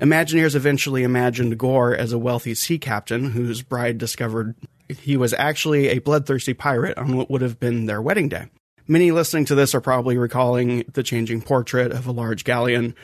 Imagineers 0.00 0.54
eventually 0.54 1.02
imagined 1.02 1.58
Gore 1.58 1.94
as 1.94 2.12
a 2.12 2.18
wealthy 2.18 2.54
sea 2.54 2.78
captain 2.78 3.30
whose 3.30 3.62
bride 3.62 3.98
discovered 3.98 4.54
he 4.88 5.16
was 5.16 5.34
actually 5.34 5.88
a 5.88 5.98
bloodthirsty 5.98 6.54
pirate 6.54 6.96
on 6.96 7.16
what 7.16 7.30
would 7.30 7.42
have 7.42 7.58
been 7.60 7.86
their 7.86 8.00
wedding 8.00 8.28
day. 8.28 8.46
Many 8.86 9.10
listening 9.10 9.44
to 9.46 9.54
this 9.54 9.74
are 9.74 9.80
probably 9.80 10.16
recalling 10.16 10.84
the 10.92 11.02
changing 11.02 11.42
portrait 11.42 11.92
of 11.92 12.06
a 12.06 12.12
large 12.12 12.44
galleon, 12.44 12.94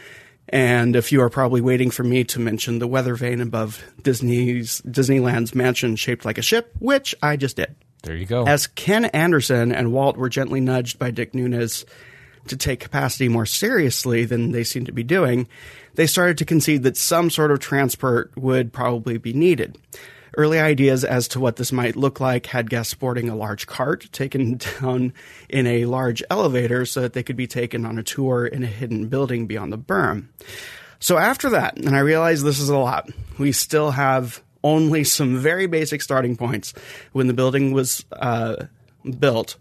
and 0.48 0.96
a 0.96 1.02
few 1.02 1.20
are 1.20 1.28
probably 1.28 1.60
waiting 1.60 1.90
for 1.90 2.04
me 2.04 2.24
to 2.24 2.40
mention 2.40 2.78
the 2.78 2.86
weather 2.86 3.14
vane 3.16 3.40
above 3.40 3.84
Disney's 4.02 4.80
Disneyland's 4.82 5.54
mansion 5.54 5.96
shaped 5.96 6.24
like 6.24 6.38
a 6.38 6.42
ship, 6.42 6.72
which 6.78 7.14
I 7.22 7.36
just 7.36 7.56
did. 7.56 7.76
There 8.02 8.16
you 8.16 8.26
go. 8.26 8.46
As 8.46 8.66
Ken 8.66 9.06
Anderson 9.06 9.72
and 9.72 9.92
Walt 9.92 10.16
were 10.16 10.28
gently 10.28 10.60
nudged 10.60 10.98
by 10.98 11.10
Dick 11.10 11.32
Nunis 11.32 11.84
to 12.48 12.56
take 12.56 12.80
capacity 12.80 13.28
more 13.28 13.46
seriously 13.46 14.24
than 14.24 14.52
they 14.52 14.64
seemed 14.64 14.86
to 14.86 14.92
be 14.92 15.02
doing, 15.02 15.48
they 15.94 16.06
started 16.06 16.38
to 16.38 16.44
concede 16.44 16.82
that 16.82 16.96
some 16.96 17.30
sort 17.30 17.50
of 17.50 17.60
transport 17.60 18.32
would 18.36 18.72
probably 18.72 19.18
be 19.18 19.32
needed. 19.32 19.78
Early 20.36 20.58
ideas 20.58 21.04
as 21.04 21.28
to 21.28 21.40
what 21.40 21.56
this 21.56 21.70
might 21.70 21.94
look 21.94 22.18
like 22.18 22.46
had 22.46 22.68
guests 22.68 22.90
sporting 22.90 23.28
a 23.28 23.36
large 23.36 23.66
cart 23.66 24.08
taken 24.10 24.56
down 24.80 25.12
in 25.48 25.66
a 25.66 25.84
large 25.84 26.22
elevator 26.28 26.84
so 26.86 27.02
that 27.02 27.12
they 27.12 27.22
could 27.22 27.36
be 27.36 27.46
taken 27.46 27.86
on 27.86 27.98
a 27.98 28.02
tour 28.02 28.46
in 28.46 28.64
a 28.64 28.68
hidden 28.68 29.08
building 29.08 29.46
beyond 29.46 29.72
the 29.72 29.78
berm. 29.78 30.26
So 30.98 31.18
after 31.18 31.50
that, 31.50 31.76
and 31.76 31.94
I 31.94 32.00
realize 32.00 32.42
this 32.42 32.58
is 32.58 32.68
a 32.68 32.78
lot, 32.78 33.10
we 33.38 33.52
still 33.52 33.90
have 33.92 34.42
only 34.62 35.04
some 35.04 35.36
very 35.36 35.66
basic 35.66 36.02
starting 36.02 36.36
points 36.36 36.72
when 37.12 37.26
the 37.26 37.34
building 37.34 37.72
was 37.72 38.04
uh, 38.10 38.64
built, 39.18 39.56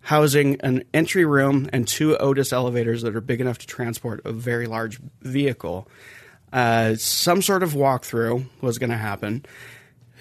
housing 0.00 0.60
an 0.62 0.84
entry 0.94 1.24
room 1.24 1.68
and 1.72 1.86
two 1.86 2.16
Otis 2.16 2.52
elevators 2.52 3.02
that 3.02 3.14
are 3.14 3.20
big 3.20 3.40
enough 3.40 3.58
to 3.58 3.66
transport 3.66 4.20
a 4.24 4.32
very 4.32 4.66
large 4.66 4.98
vehicle. 5.22 5.88
Uh, 6.52 6.94
some 6.96 7.42
sort 7.42 7.62
of 7.62 7.72
walkthrough 7.72 8.44
was 8.60 8.78
going 8.78 8.90
to 8.90 8.96
happen. 8.96 9.44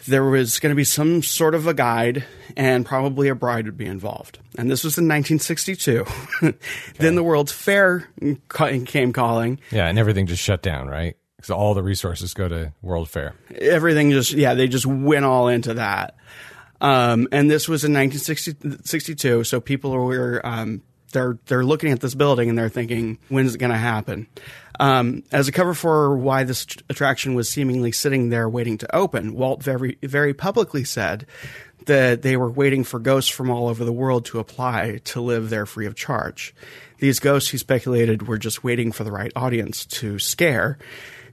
There 0.07 0.23
was 0.23 0.59
going 0.59 0.71
to 0.71 0.75
be 0.75 0.83
some 0.85 1.21
sort 1.23 1.55
of 1.55 1.67
a 1.67 1.73
guide, 1.73 2.23
and 2.55 2.85
probably 2.85 3.27
a 3.27 3.35
bride 3.35 3.65
would 3.65 3.77
be 3.77 3.85
involved. 3.85 4.39
And 4.57 4.71
this 4.71 4.83
was 4.83 4.97
in 4.97 5.07
1962. 5.07 6.05
then 6.99 7.15
the 7.15 7.23
World's 7.23 7.51
Fair 7.51 8.07
came 8.49 9.13
calling, 9.13 9.59
yeah, 9.71 9.87
and 9.87 9.99
everything 9.99 10.25
just 10.25 10.41
shut 10.41 10.61
down, 10.61 10.87
right? 10.87 11.17
So 11.41 11.55
all 11.55 11.73
the 11.73 11.83
resources 11.83 12.33
go 12.33 12.47
to 12.47 12.73
World 12.81 13.09
Fair. 13.09 13.33
everything 13.57 14.11
just 14.11 14.33
yeah 14.33 14.55
they 14.55 14.67
just 14.67 14.85
went 14.85 15.23
all 15.25 15.47
into 15.47 15.75
that 15.75 16.15
um, 16.81 17.27
and 17.31 17.49
this 17.49 17.67
was 17.67 17.83
in 17.83 17.93
1962 17.93 19.43
so 19.43 19.59
people 19.59 19.91
were 19.91 20.45
um, 20.45 20.81
they're 21.11 21.37
they're 21.45 21.65
looking 21.65 21.91
at 21.91 21.99
this 21.99 22.15
building 22.15 22.49
and 22.49 22.57
they're 22.57 22.69
thinking 22.69 23.17
when's 23.29 23.55
it 23.55 23.59
going 23.59 23.71
to 23.71 23.77
happen? 23.77 24.27
Um, 24.79 25.23
as 25.31 25.47
a 25.47 25.51
cover 25.51 25.73
for 25.73 26.15
why 26.17 26.43
this 26.45 26.65
tr- 26.65 26.79
attraction 26.89 27.33
was 27.33 27.49
seemingly 27.49 27.91
sitting 27.91 28.29
there 28.29 28.47
waiting 28.47 28.77
to 28.77 28.95
open 28.95 29.33
walt 29.33 29.63
very 29.63 29.97
very 30.03 30.33
publicly 30.33 30.83
said 30.83 31.25
that 31.85 32.21
they 32.21 32.37
were 32.37 32.51
waiting 32.51 32.83
for 32.83 32.99
ghosts 32.99 33.31
from 33.31 33.49
all 33.49 33.67
over 33.67 33.83
the 33.83 33.91
world 33.91 34.25
to 34.25 34.39
apply 34.39 34.99
to 35.05 35.21
live 35.21 35.49
there 35.49 35.65
free 35.65 35.85
of 35.85 35.95
charge. 35.95 36.53
These 36.99 37.19
ghosts 37.19 37.49
he 37.49 37.57
speculated 37.57 38.27
were 38.27 38.37
just 38.37 38.63
waiting 38.63 38.91
for 38.91 39.03
the 39.03 39.11
right 39.11 39.31
audience 39.35 39.85
to 39.85 40.19
scare 40.19 40.77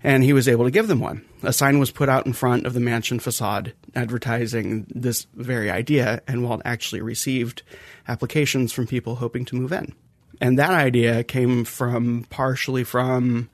and 0.07 0.23
he 0.23 0.33
was 0.33 0.47
able 0.49 0.64
to 0.64 0.71
give 0.71 0.87
them 0.87 1.01
one. 1.01 1.23
A 1.42 1.53
sign 1.53 1.79
was 1.81 1.90
put 1.90 2.09
out 2.09 2.25
in 2.27 2.33
front 2.33 2.64
of 2.64 2.73
the 2.75 2.81
mansion 2.81 3.19
facade 3.19 3.75
advertising 3.97 4.87
this 4.88 5.27
very 5.35 5.69
idea, 5.71 6.23
and 6.29 6.45
Walt 6.45 6.62
actually 6.64 7.01
received 7.03 7.62
applications 8.07 8.73
from 8.73 8.87
people 8.87 9.16
hoping 9.16 9.45
to 9.47 9.57
move 9.57 9.73
in. 9.73 9.92
And 10.40 10.59
that 10.59 10.71
idea 10.71 11.25
came 11.25 11.64
from 11.64 12.25
partially 12.31 12.85
from 12.85 13.49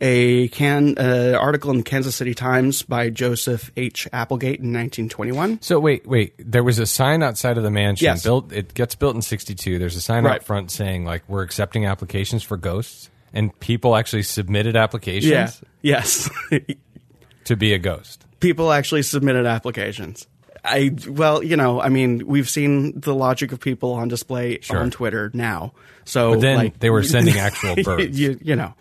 a 0.00 0.48
can 0.48 0.94
uh, 0.98 1.36
article 1.38 1.70
in 1.70 1.76
the 1.78 1.82
Kansas 1.82 2.16
City 2.16 2.34
Times 2.34 2.82
by 2.82 3.10
Joseph 3.10 3.70
H. 3.76 4.08
Applegate 4.12 4.60
in 4.60 4.72
1921. 4.72 5.60
So 5.60 5.78
wait, 5.78 6.06
wait. 6.06 6.34
There 6.38 6.64
was 6.64 6.78
a 6.78 6.86
sign 6.86 7.22
outside 7.22 7.58
of 7.58 7.64
the 7.64 7.70
mansion. 7.70 8.06
Yes. 8.06 8.22
Built. 8.24 8.50
It 8.52 8.72
gets 8.74 8.94
built 8.94 9.14
in 9.14 9.22
'62. 9.22 9.78
There's 9.78 9.94
a 9.96 10.00
sign 10.00 10.24
Right. 10.24 10.36
out 10.36 10.44
front 10.44 10.70
saying 10.70 11.04
like 11.04 11.22
we're 11.28 11.42
accepting 11.42 11.84
applications 11.86 12.42
for 12.42 12.56
ghosts, 12.56 13.10
and 13.32 13.58
people 13.60 13.96
actually 13.96 14.22
submitted 14.22 14.76
applications 14.76 15.30
Yeah. 15.30 15.50
Yes. 15.82 16.30
to 17.44 17.56
be 17.56 17.72
a 17.72 17.78
ghost. 17.78 18.24
people 18.40 18.72
actually 18.72 19.02
submitted 19.02 19.46
applications. 19.46 20.26
I 20.64 20.94
well, 21.08 21.42
you 21.42 21.56
know, 21.56 21.80
I 21.80 21.88
mean, 21.88 22.24
we've 22.26 22.48
seen 22.48 23.00
the 23.00 23.14
logic 23.14 23.50
of 23.50 23.58
people 23.58 23.94
on 23.94 24.06
display 24.08 24.60
Sure. 24.60 24.78
on 24.78 24.90
Twitter 24.92 25.30
now. 25.34 25.72
So 26.04 26.32
But 26.34 26.40
then 26.40 26.56
like, 26.56 26.78
they 26.78 26.90
were 26.90 27.02
sending 27.02 27.36
actual 27.36 27.74
birds 27.82 28.18
you, 28.18 28.38
you 28.40 28.54
know, 28.54 28.74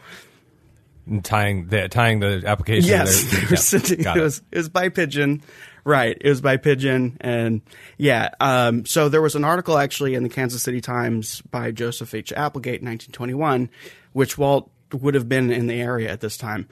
and 1.07 1.25
tying 1.25 1.67
the 1.67 1.89
tying 1.89 2.19
the 2.19 2.43
application. 2.45 2.87
yes, 2.89 3.21
to 3.23 3.25
their- 3.25 3.39
they 3.39 3.45
were 3.45 3.51
yeah, 3.51 3.55
sending, 3.57 4.01
got 4.03 4.17
it 4.17 4.21
was 4.21 4.41
it 4.51 4.57
was 4.59 4.69
by 4.69 4.89
pigeon, 4.89 5.41
right? 5.83 6.15
It 6.21 6.29
was 6.29 6.39
by 6.41 6.57
pigeon, 6.57 7.17
and 7.19 7.61
yeah. 7.97 8.29
Um, 8.39 8.85
so 8.85 9.09
there 9.09 9.21
was 9.21 9.33
an 9.35 9.43
article 9.43 9.77
actually 9.79 10.13
in 10.13 10.21
the 10.21 10.29
Kansas 10.29 10.61
City 10.61 10.81
Times 10.81 11.41
by 11.49 11.71
Joseph 11.71 12.13
H. 12.13 12.31
Applegate 12.31 12.81
in 12.81 12.87
1921, 12.87 13.69
which 14.13 14.37
Walt 14.37 14.69
would 14.93 15.15
have 15.15 15.29
been 15.29 15.51
in 15.51 15.67
the 15.67 15.81
area 15.81 16.11
at 16.11 16.21
this 16.21 16.37
time. 16.37 16.67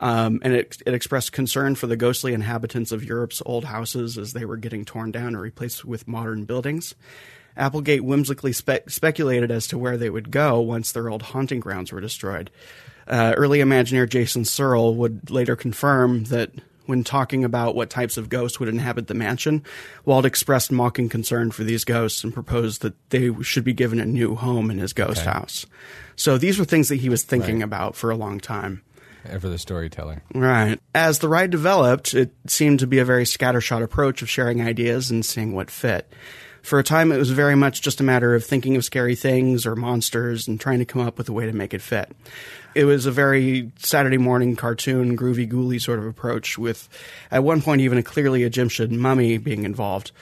Um, 0.00 0.40
and 0.42 0.52
it, 0.52 0.82
it 0.84 0.94
expressed 0.94 1.32
concern 1.32 1.74
for 1.74 1.86
the 1.86 1.96
ghostly 1.96 2.34
inhabitants 2.34 2.90
of 2.90 3.04
Europe's 3.04 3.40
old 3.46 3.64
houses 3.64 4.18
as 4.18 4.32
they 4.32 4.44
were 4.44 4.56
getting 4.56 4.84
torn 4.84 5.12
down 5.12 5.28
and 5.28 5.40
replaced 5.40 5.84
with 5.84 6.08
modern 6.08 6.44
buildings. 6.44 6.94
Applegate 7.56 8.02
whimsically 8.02 8.52
spe- 8.52 8.88
speculated 8.88 9.50
as 9.50 9.68
to 9.68 9.78
where 9.78 9.96
they 9.96 10.10
would 10.10 10.30
go 10.30 10.60
once 10.60 10.90
their 10.90 11.08
old 11.08 11.22
haunting 11.22 11.60
grounds 11.60 11.92
were 11.92 12.00
destroyed. 12.00 12.50
Uh, 13.06 13.34
early 13.36 13.60
Imagineer 13.60 14.08
Jason 14.08 14.42
Surrell 14.42 14.94
would 14.96 15.30
later 15.30 15.54
confirm 15.54 16.24
that 16.24 16.50
when 16.86 17.04
talking 17.04 17.44
about 17.44 17.74
what 17.74 17.90
types 17.90 18.16
of 18.16 18.28
ghosts 18.28 18.58
would 18.60 18.68
inhabit 18.68 19.06
the 19.06 19.14
mansion, 19.14 19.64
Walt 20.04 20.24
expressed 20.24 20.72
mocking 20.72 21.08
concern 21.08 21.50
for 21.50 21.64
these 21.64 21.84
ghosts 21.84 22.24
and 22.24 22.32
proposed 22.34 22.82
that 22.82 22.94
they 23.10 23.30
should 23.42 23.64
be 23.64 23.72
given 23.72 24.00
a 24.00 24.04
new 24.06 24.34
home 24.34 24.70
in 24.70 24.78
his 24.78 24.92
ghost 24.92 25.20
Okay. 25.22 25.30
house. 25.30 25.66
So 26.16 26.38
these 26.38 26.58
were 26.58 26.64
things 26.64 26.88
that 26.88 26.96
he 26.96 27.08
was 27.08 27.22
thinking 27.22 27.62
about 27.62 27.96
for 27.96 28.10
a 28.10 28.16
long 28.16 28.38
time. 28.40 28.82
Ever 29.24 29.48
the 29.48 29.58
storyteller. 29.58 30.22
Right. 30.34 30.80
As 30.94 31.20
the 31.20 31.28
ride 31.28 31.50
developed, 31.50 32.12
it 32.12 32.32
seemed 32.48 32.80
to 32.80 32.86
be 32.88 32.98
a 32.98 33.04
very 33.04 33.24
scattershot 33.24 33.82
approach 33.82 34.20
of 34.20 34.28
sharing 34.28 34.60
ideas 34.60 35.10
and 35.10 35.24
seeing 35.24 35.52
what 35.54 35.70
fit. 35.70 36.12
For 36.62 36.78
a 36.78 36.84
time, 36.84 37.10
it 37.10 37.18
was 37.18 37.30
very 37.30 37.56
much 37.56 37.82
just 37.82 38.00
a 38.00 38.04
matter 38.04 38.34
of 38.34 38.44
thinking 38.44 38.76
of 38.76 38.84
scary 38.84 39.14
things 39.16 39.66
or 39.66 39.74
monsters 39.74 40.46
and 40.46 40.60
trying 40.60 40.78
to 40.78 40.84
come 40.84 41.02
up 41.02 41.18
with 41.18 41.28
a 41.28 41.32
way 41.32 41.46
to 41.46 41.52
make 41.52 41.74
it 41.74 41.82
fit. 41.82 42.10
It 42.74 42.84
was 42.84 43.06
a 43.06 43.12
very 43.12 43.70
Saturday 43.78 44.18
morning 44.18 44.56
cartoon, 44.56 45.16
groovy 45.16 45.48
ghouly 45.50 45.80
sort 45.80 45.98
of 45.98 46.06
approach, 46.06 46.58
with 46.58 46.88
at 47.30 47.44
one 47.44 47.62
point 47.62 47.80
even 47.80 47.98
a 47.98 48.02
clearly 48.02 48.42
Egyptian 48.42 48.98
mummy 48.98 49.38
being 49.38 49.64
involved. 49.64 50.12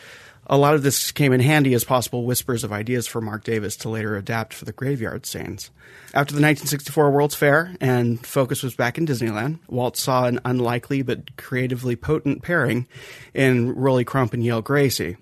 A 0.47 0.59
lot 0.59 0.75
of 0.75 0.83
this 0.83 1.13
came 1.13 1.33
in 1.33 1.39
handy 1.39 1.75
as 1.75 1.85
possible 1.85 2.25
whispers 2.25 2.65
of 2.65 2.73
ideas 2.73 3.07
for 3.07 3.21
Marc 3.21 3.45
Davis 3.45 3.77
to 3.77 3.89
later 3.89 4.17
adapt 4.17 4.53
for 4.53 4.65
the 4.65 4.73
graveyard 4.73 5.25
scenes. 5.25 5.71
After 6.09 6.35
the 6.35 6.43
1964 6.43 7.13
World's 7.13 7.37
Fair 7.37 7.77
and 7.81 8.25
focus 8.27 8.65
was 8.65 8.75
back 8.75 8.99
in 8.99 9.07
Disneyland, 9.07 9.61
Walt 9.69 9.97
saw 9.97 10.25
an 10.25 10.41
unlikely 10.45 11.03
but 11.03 11.37
creatively 11.37 11.95
potent 11.95 12.43
pairing 12.43 12.89
in 13.33 13.77
Rolly 13.77 14.05
Crump 14.05 14.35
and 14.35 14.43
Yale 14.45 14.61
Gracey. 14.63 15.17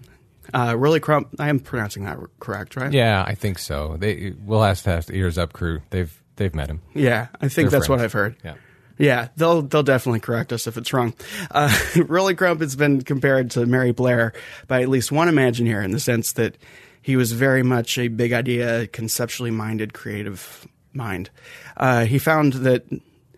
Uh, 0.54 0.74
Rolly 0.78 1.00
Crump, 1.00 1.34
I 1.38 1.50
am 1.50 1.60
pronouncing 1.60 2.04
that 2.04 2.18
correct, 2.40 2.74
right? 2.76 2.90
Yeah, 2.90 3.22
I 3.26 3.34
think 3.34 3.58
so. 3.58 3.98
They 3.98 4.32
we'll 4.42 4.64
ask 4.64 4.84
to 4.84 4.92
ask 4.92 5.08
the 5.08 5.14
ears 5.14 5.36
up 5.36 5.52
crew. 5.52 5.82
They've 5.90 6.22
they've 6.38 6.54
met 6.54 6.68
him. 6.68 6.80
Yeah, 6.94 7.28
I 7.40 7.48
think 7.48 7.70
They're 7.70 7.80
that's 7.80 7.88
what. 7.88 8.00
I've 8.00 8.12
heard. 8.12 8.36
Yeah. 8.44 8.54
Yeah, 8.98 9.28
they'll 9.36 9.62
they'll 9.62 9.84
definitely 9.84 10.20
correct 10.20 10.52
us 10.52 10.66
if 10.66 10.76
it's 10.76 10.92
wrong. 10.92 11.14
Uh, 11.50 11.76
Rolly 11.96 12.34
Crump 12.34 12.60
has 12.60 12.74
been 12.74 13.02
compared 13.02 13.52
to 13.52 13.64
Mary 13.64 13.92
Blair 13.92 14.32
by 14.66 14.82
at 14.82 14.88
least 14.88 15.12
one 15.12 15.28
Imagineer 15.28 15.84
in 15.84 15.92
the 15.92 16.00
sense 16.00 16.32
that 16.32 16.56
he 17.00 17.14
was 17.14 17.30
very 17.32 17.62
much 17.62 17.96
a 17.96 18.08
big 18.08 18.32
idea, 18.32 18.88
conceptually 18.88 19.52
minded, 19.52 19.92
creative 19.92 20.66
mind. 20.92 21.30
Uh, 21.76 22.06
he 22.06 22.18
found 22.18 22.54
that 22.54 22.86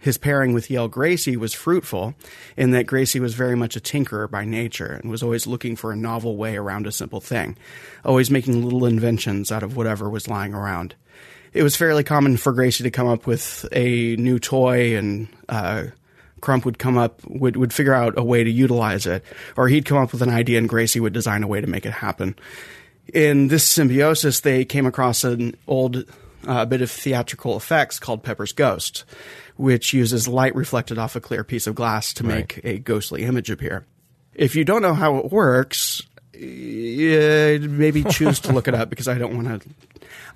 his 0.01 0.17
pairing 0.17 0.55
with 0.55 0.71
Yale 0.71 0.89
Gracey 0.89 1.37
was 1.37 1.53
fruitful 1.53 2.15
in 2.57 2.71
that 2.71 2.87
Gracey 2.87 3.21
was 3.21 3.35
very 3.35 3.55
much 3.55 3.77
a 3.77 3.81
tinkerer 3.81 4.31
by 4.31 4.47
nature 4.47 4.99
and 5.01 5.11
was 5.11 5.23
always 5.23 5.47
looking 5.47 5.77
for 5.77 5.93
a 5.93 5.97
novel 5.97 6.37
way 6.37 6.57
around 6.57 6.87
a 6.87 6.93
simple 6.93 7.21
thing, 7.21 7.57
always 8.03 8.31
making 8.31 8.65
little 8.65 8.87
inventions 8.87 9.53
out 9.53 9.63
of 9.63 9.77
whatever 9.77 10.09
was 10.09 10.27
lying 10.27 10.55
around. 10.55 10.95
It 11.53 11.63
was 11.63 11.77
fairly 11.77 12.05
common 12.05 12.37
for 12.37 12.53
Gracey 12.53 12.85
to 12.85 12.91
come 12.91 13.09
up 13.09 13.27
with 13.27 13.67
a 13.73 14.17
new 14.17 14.39
toy 14.39 14.97
and 14.97 15.29
uh, 15.49 15.87
Crump 16.41 16.65
would 16.65 16.79
come 16.79 16.97
up 16.97 17.21
would 17.27 17.57
would 17.57 17.73
figure 17.73 17.95
out 17.95 18.15
a 18.17 18.25
way 18.25 18.45
to 18.45 18.51
utilize 18.51 19.07
it, 19.07 19.25
or 19.57 19.69
he'd 19.69 19.85
come 19.85 19.99
up 19.99 20.13
with 20.13 20.23
an 20.23 20.31
idea 20.31 20.59
and 20.59 20.69
Gracey 20.69 21.01
would 21.01 21.13
design 21.13 21.43
a 21.43 21.47
way 21.47 21.61
to 21.61 21.67
make 21.67 21.85
it 21.85 21.93
happen. 21.93 22.35
In 23.13 23.49
this 23.49 23.67
symbiosis, 23.67 24.41
they 24.41 24.65
came 24.65 24.87
across 24.87 25.25
an 25.25 25.57
old 25.67 26.05
uh, 26.47 26.65
bit 26.65 26.81
of 26.81 26.91
theatrical 26.91 27.57
effects 27.57 27.99
called 27.99 28.23
Pepper's 28.23 28.53
Ghost, 28.53 29.05
which 29.57 29.93
uses 29.93 30.29
light 30.29 30.55
reflected 30.55 30.99
off 30.99 31.17
a 31.17 31.21
clear 31.21 31.45
piece 31.45 31.67
of 31.67 31.75
glass 31.75 32.15
to 32.15 32.25
make 32.25 32.61
a 32.65 32.79
ghostly 32.79 33.25
image 33.25 33.51
appear. 33.51 33.85
If 34.35 34.55
you 34.55 34.65
don't 34.65 34.83
know 34.83 34.95
how 34.95 35.17
it 35.17 35.31
works, 35.31 36.03
yeah, 36.41 37.59
maybe 37.59 38.03
choose 38.05 38.41
to 38.41 38.53
look 38.53 38.67
it 38.69 38.75
up 38.75 38.89
because 38.91 39.09
I 39.09 39.19
don't 39.19 39.37
want 39.37 39.63
to. 39.63 39.69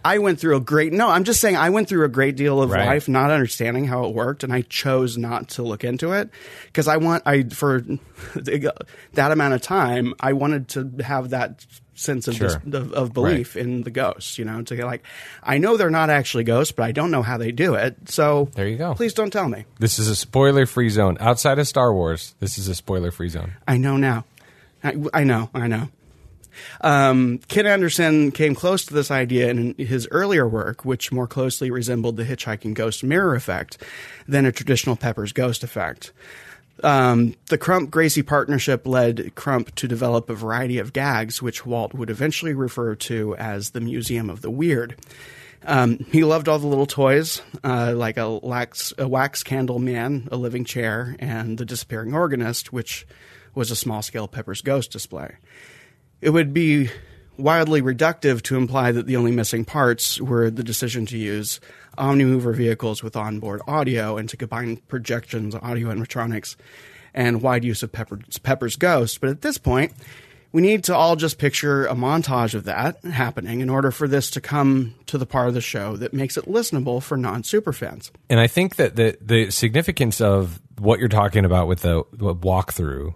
I 0.05 0.19
went 0.19 0.39
through 0.39 0.57
a 0.57 0.61
great 0.61 0.93
no. 0.93 1.09
I'm 1.09 1.25
just 1.25 1.41
saying 1.41 1.57
I 1.57 1.71
went 1.71 1.89
through 1.89 2.05
a 2.05 2.09
great 2.09 2.37
deal 2.37 2.61
of 2.63 2.71
Right. 2.71 2.87
life 2.87 3.09
not 3.09 3.31
understanding 3.31 3.87
how 3.87 4.05
it 4.05 4.15
worked, 4.15 4.45
and 4.45 4.53
I 4.53 4.61
chose 4.63 5.17
not 5.17 5.49
to 5.51 5.63
look 5.63 5.83
into 5.83 6.13
it 6.13 6.29
because 6.67 6.89
I 6.89 6.99
want 6.99 7.23
I 7.27 7.45
for 7.45 7.81
that 8.35 9.31
amount 9.33 9.55
of 9.55 9.63
time 9.63 10.15
I 10.21 10.35
wanted 10.35 10.69
to 10.71 10.91
have 11.03 11.31
that 11.31 11.65
sense 11.97 12.27
of 12.29 12.35
Sure. 12.35 12.49
dis- 12.49 12.75
of, 12.75 12.93
of 12.93 13.13
belief 13.15 13.57
in 13.57 13.83
the 13.83 13.91
ghosts. 13.91 14.37
You 14.39 14.45
know, 14.45 14.61
to 14.63 14.77
get 14.77 14.85
like 14.85 15.05
I 15.43 15.57
know 15.57 15.79
they're 15.79 15.89
not 15.91 16.11
actually 16.11 16.45
ghosts, 16.45 16.73
but 16.73 16.83
I 16.83 16.93
don't 16.93 17.11
know 17.11 17.23
how 17.23 17.39
they 17.39 17.51
do 17.51 17.75
it. 17.75 17.97
So 18.11 18.51
There 18.55 18.69
you 18.69 18.77
go. 18.77 18.93
Please 18.95 19.15
don't 19.15 19.33
tell 19.33 19.49
me. 19.49 19.65
This 19.79 19.99
is 19.99 20.09
a 20.09 20.17
spoiler 20.17 20.67
free 20.67 20.91
zone. 20.91 21.17
Outside 21.19 21.59
of 21.59 21.67
Star 21.67 21.95
Wars, 21.95 22.35
this 22.41 22.59
is 22.59 22.69
a 22.69 22.75
spoiler 22.75 23.11
free 23.11 23.31
zone. 23.31 23.53
I 23.67 23.79
know 23.79 23.97
now. 23.97 24.25
I, 24.85 25.25
know. 25.25 25.51
I 25.55 25.67
know. 25.67 25.89
Um, 26.83 27.39
Ken 27.49 27.67
Anderson 27.67 28.31
came 28.31 28.55
close 28.55 28.85
to 28.87 28.95
this 28.95 29.11
idea 29.11 29.49
in 29.49 29.75
his 29.77 30.07
earlier 30.11 30.47
work, 30.47 30.85
which 30.85 31.11
more 31.11 31.27
closely 31.27 31.71
resembled 31.71 32.17
the 32.17 32.25
hitchhiking 32.25 32.75
ghost 32.75 33.03
mirror 33.03 33.35
effect 33.35 33.83
than 34.29 34.47
a 34.47 34.53
traditional 34.53 34.95
Pepper's 34.95 35.33
ghost 35.33 35.65
effect. 35.65 36.13
Um, 36.83 37.35
the 37.47 37.59
Crump 37.59 37.91
Gracey 37.91 38.27
partnership 38.27 38.87
led 38.87 39.35
Crump 39.35 39.75
to 39.77 39.89
develop 39.89 40.29
a 40.29 40.35
variety 40.35 40.79
of 40.79 40.93
gags, 40.93 41.41
which 41.41 41.65
Walt 41.65 41.95
would 41.95 42.11
eventually 42.11 42.53
refer 42.53 42.95
to 42.97 43.37
as 43.37 43.71
the 43.71 43.81
Museum 43.81 44.29
of 44.29 44.43
the 44.43 44.51
Weird. 44.51 44.97
Um, 45.67 45.99
he 46.11 46.25
loved 46.25 46.49
all 46.49 46.59
the 46.59 46.67
little 46.67 46.87
toys, 46.87 47.41
uh, 47.63 47.95
like 47.97 48.19
a 48.19 48.39
a 48.99 49.09
wax 49.09 49.43
candle 49.43 49.79
man, 49.79 50.29
a 50.31 50.37
living 50.37 50.65
chair, 50.65 51.17
and 51.19 51.57
the 51.57 51.65
disappearing 51.65 52.13
organist, 52.13 52.73
which 52.73 53.07
was 53.55 53.71
a 53.71 53.77
small 53.77 54.03
scale 54.03 54.29
Pepper's 54.29 54.61
Ghost 54.61 54.91
display. 54.91 55.37
It 56.21 56.31
would 56.31 56.55
be 56.55 56.91
wildly 57.37 57.83
reductive 57.83 58.43
to 58.43 58.57
imply 58.57 58.93
that 58.93 59.07
the 59.07 59.17
only 59.17 59.33
missing 59.33 59.65
parts 59.65 60.21
were 60.21 60.51
the 60.51 60.63
decision 60.63 61.07
to 61.07 61.19
use 61.19 61.61
Omnimover 61.99 62.55
vehicles 62.55 63.03
with 63.03 63.17
onboard 63.17 63.61
audio 63.67 64.17
and 64.17 64.29
to 64.29 64.37
combine 64.37 64.77
projections, 64.89 65.55
audio 65.55 65.89
animatronics, 65.89 66.57
and 67.13 67.43
wide 67.43 67.65
use 67.65 67.83
of 67.83 67.93
Pepper's, 67.93 68.39
Pepper's 68.39 68.77
Ghost. 68.77 69.21
But 69.21 69.31
at 69.31 69.43
this 69.43 69.59
point, 69.59 69.93
we 70.53 70.63
need 70.63 70.85
to 70.85 70.95
all 70.95 71.17
just 71.17 71.39
picture 71.39 71.87
a 71.87 71.95
montage 71.95 72.55
of 72.55 72.65
that 72.65 73.05
happening 73.05 73.61
in 73.61 73.69
order 73.69 73.91
for 73.91 74.07
this 74.07 74.31
to 74.31 74.41
come 74.41 74.95
to 75.07 75.19
the 75.19 75.27
part 75.27 75.49
of 75.49 75.55
the 75.55 75.61
show 75.61 75.97
that 75.97 76.13
makes 76.13 76.37
it 76.37 76.47
listenable 76.47 77.03
for 77.03 77.17
non 77.17 77.43
superfans. 77.43 78.11
And 78.31 78.39
I 78.39 78.47
think 78.47 78.77
that 78.77 78.95
the 78.95 79.19
the 79.21 79.51
significance 79.51 80.21
of 80.21 80.61
what 80.79 81.01
you're 81.01 81.09
talking 81.09 81.45
about 81.45 81.67
with 81.67 81.81
the 81.81 82.05
walkthrough 82.13 83.15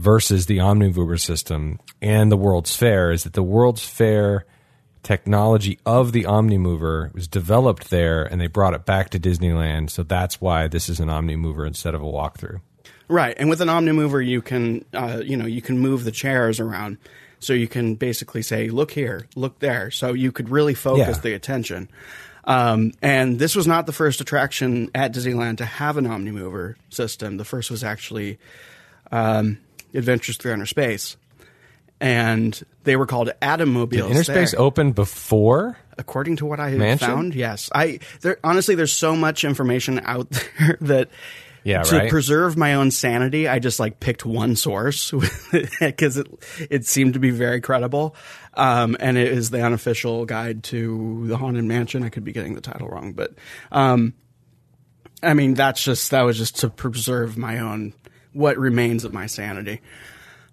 versus 0.00 0.46
the 0.46 0.58
Omnimover 0.58 1.20
system 1.20 1.78
and 2.00 2.32
the 2.32 2.36
World's 2.36 2.74
Fair 2.74 3.12
is 3.12 3.24
that 3.24 3.34
the 3.34 3.42
World's 3.42 3.84
Fair 3.86 4.46
technology 5.02 5.78
of 5.84 6.12
the 6.12 6.24
Omnimover 6.24 7.12
was 7.14 7.28
developed 7.28 7.90
there 7.90 8.24
and 8.24 8.40
they 8.40 8.46
brought 8.46 8.72
it 8.74 8.86
back 8.86 9.10
to 9.10 9.20
Disneyland. 9.20 9.90
So 9.90 10.02
that's 10.02 10.40
why 10.40 10.68
this 10.68 10.88
is 10.88 11.00
an 11.00 11.08
Omnimover 11.08 11.66
instead 11.66 11.94
of 11.94 12.02
a 12.02 12.06
walkthrough. 12.06 12.60
Right, 13.08 13.34
and 13.38 13.50
with 13.50 13.60
an 13.60 13.68
Omnimover, 13.68 14.24
you 14.26 14.40
can, 14.40 14.84
uh, 14.94 15.20
you 15.24 15.36
know, 15.36 15.46
you 15.46 15.60
can 15.60 15.78
move 15.78 16.04
the 16.04 16.12
chairs 16.12 16.60
around, 16.60 16.96
so 17.40 17.52
you 17.52 17.66
can 17.66 17.96
basically 17.96 18.40
say, 18.42 18.68
"Look 18.68 18.92
here, 18.92 19.26
look 19.34 19.58
there." 19.58 19.90
So 19.90 20.12
you 20.12 20.30
could 20.30 20.48
really 20.48 20.74
focus 20.74 21.16
Yeah. 21.16 21.20
the 21.22 21.32
attention. 21.34 21.88
Um, 22.44 22.92
and 23.02 23.38
this 23.38 23.56
was 23.56 23.66
not 23.66 23.86
the 23.86 23.92
first 23.92 24.20
attraction 24.20 24.90
at 24.94 25.12
Disneyland 25.12 25.56
to 25.58 25.64
have 25.64 25.96
an 25.96 26.06
Omnimover 26.06 26.76
system. 26.88 27.36
The 27.36 27.44
first 27.44 27.70
was 27.70 27.82
actually 27.82 28.38
um, 29.12 29.58
Adventures 29.94 30.36
Through 30.36 30.52
Outer 30.52 30.66
Space, 30.66 31.16
and 32.00 32.60
they 32.84 32.96
were 32.96 33.06
called 33.06 33.30
Atomobiles. 33.42 33.90
Did 33.90 34.10
Inner 34.10 34.24
Space 34.24 34.52
there. 34.52 34.60
open 34.60 34.92
before? 34.92 35.76
According 35.98 36.36
to 36.36 36.46
what 36.46 36.60
I 36.60 36.70
have 36.70 36.78
Mansion? 36.78 37.06
found, 37.08 37.34
yes. 37.34 37.68
I 37.74 38.00
there, 38.22 38.38
honestly, 38.42 38.74
there's 38.74 38.92
so 38.92 39.14
much 39.14 39.44
information 39.44 40.00
out 40.04 40.30
there 40.58 40.78
that 40.80 41.10
Yeah, 41.62 41.82
to 41.82 41.96
right. 41.96 42.10
preserve 42.10 42.56
my 42.56 42.72
own 42.74 42.90
sanity, 42.90 43.46
I 43.48 43.58
just 43.58 43.78
like 43.78 44.00
picked 44.00 44.24
one 44.24 44.56
source 44.56 45.10
because 45.80 46.16
it 46.16 46.26
it 46.70 46.86
seemed 46.86 47.12
to 47.14 47.20
be 47.20 47.28
very 47.30 47.60
credible, 47.60 48.16
um, 48.54 48.96
and 48.98 49.18
it 49.18 49.28
is 49.28 49.50
the 49.50 49.62
unofficial 49.62 50.24
guide 50.24 50.62
to 50.64 51.26
the 51.26 51.36
haunted 51.36 51.64
mansion. 51.64 52.02
I 52.02 52.08
could 52.08 52.24
be 52.24 52.32
getting 52.32 52.54
the 52.54 52.62
title 52.62 52.88
wrong, 52.88 53.12
but 53.12 53.34
um, 53.70 54.14
I 55.22 55.34
mean 55.34 55.52
that's 55.52 55.84
just 55.84 56.12
that 56.12 56.22
was 56.22 56.38
just 56.38 56.60
to 56.60 56.70
preserve 56.70 57.36
my 57.36 57.58
own 57.58 57.92
what 58.32 58.56
remains 58.58 59.04
of 59.04 59.12
my 59.12 59.26
sanity. 59.26 59.80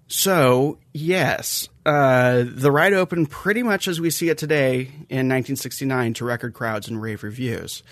So, 0.08 0.80
yes, 0.94 1.68
uh, 1.86 2.46
the 2.48 2.72
ride 2.72 2.94
opened 2.94 3.30
pretty 3.30 3.62
much 3.62 3.88
as 3.88 4.00
we 4.00 4.10
see 4.10 4.30
it 4.30 4.38
today 4.38 4.82
in 5.10 5.28
1969 5.28 6.14
to 6.16 6.26
record 6.26 6.54
crowds 6.54 6.88
and 6.88 7.02
rave 7.02 7.24
reviews. 7.24 7.84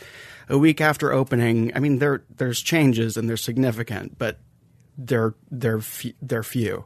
A 0.47 0.57
week 0.57 0.79
after 0.79 1.11
opening, 1.11 1.71
I 1.75 1.79
mean, 1.79 1.99
there 1.99 2.23
there's 2.37 2.61
changes 2.61 3.17
and 3.17 3.27
they're 3.27 3.35
significant, 3.35 4.17
but 4.17 4.39
they're 4.97 5.33
they're 5.51 5.81
they're 6.21 6.43
few. 6.43 6.85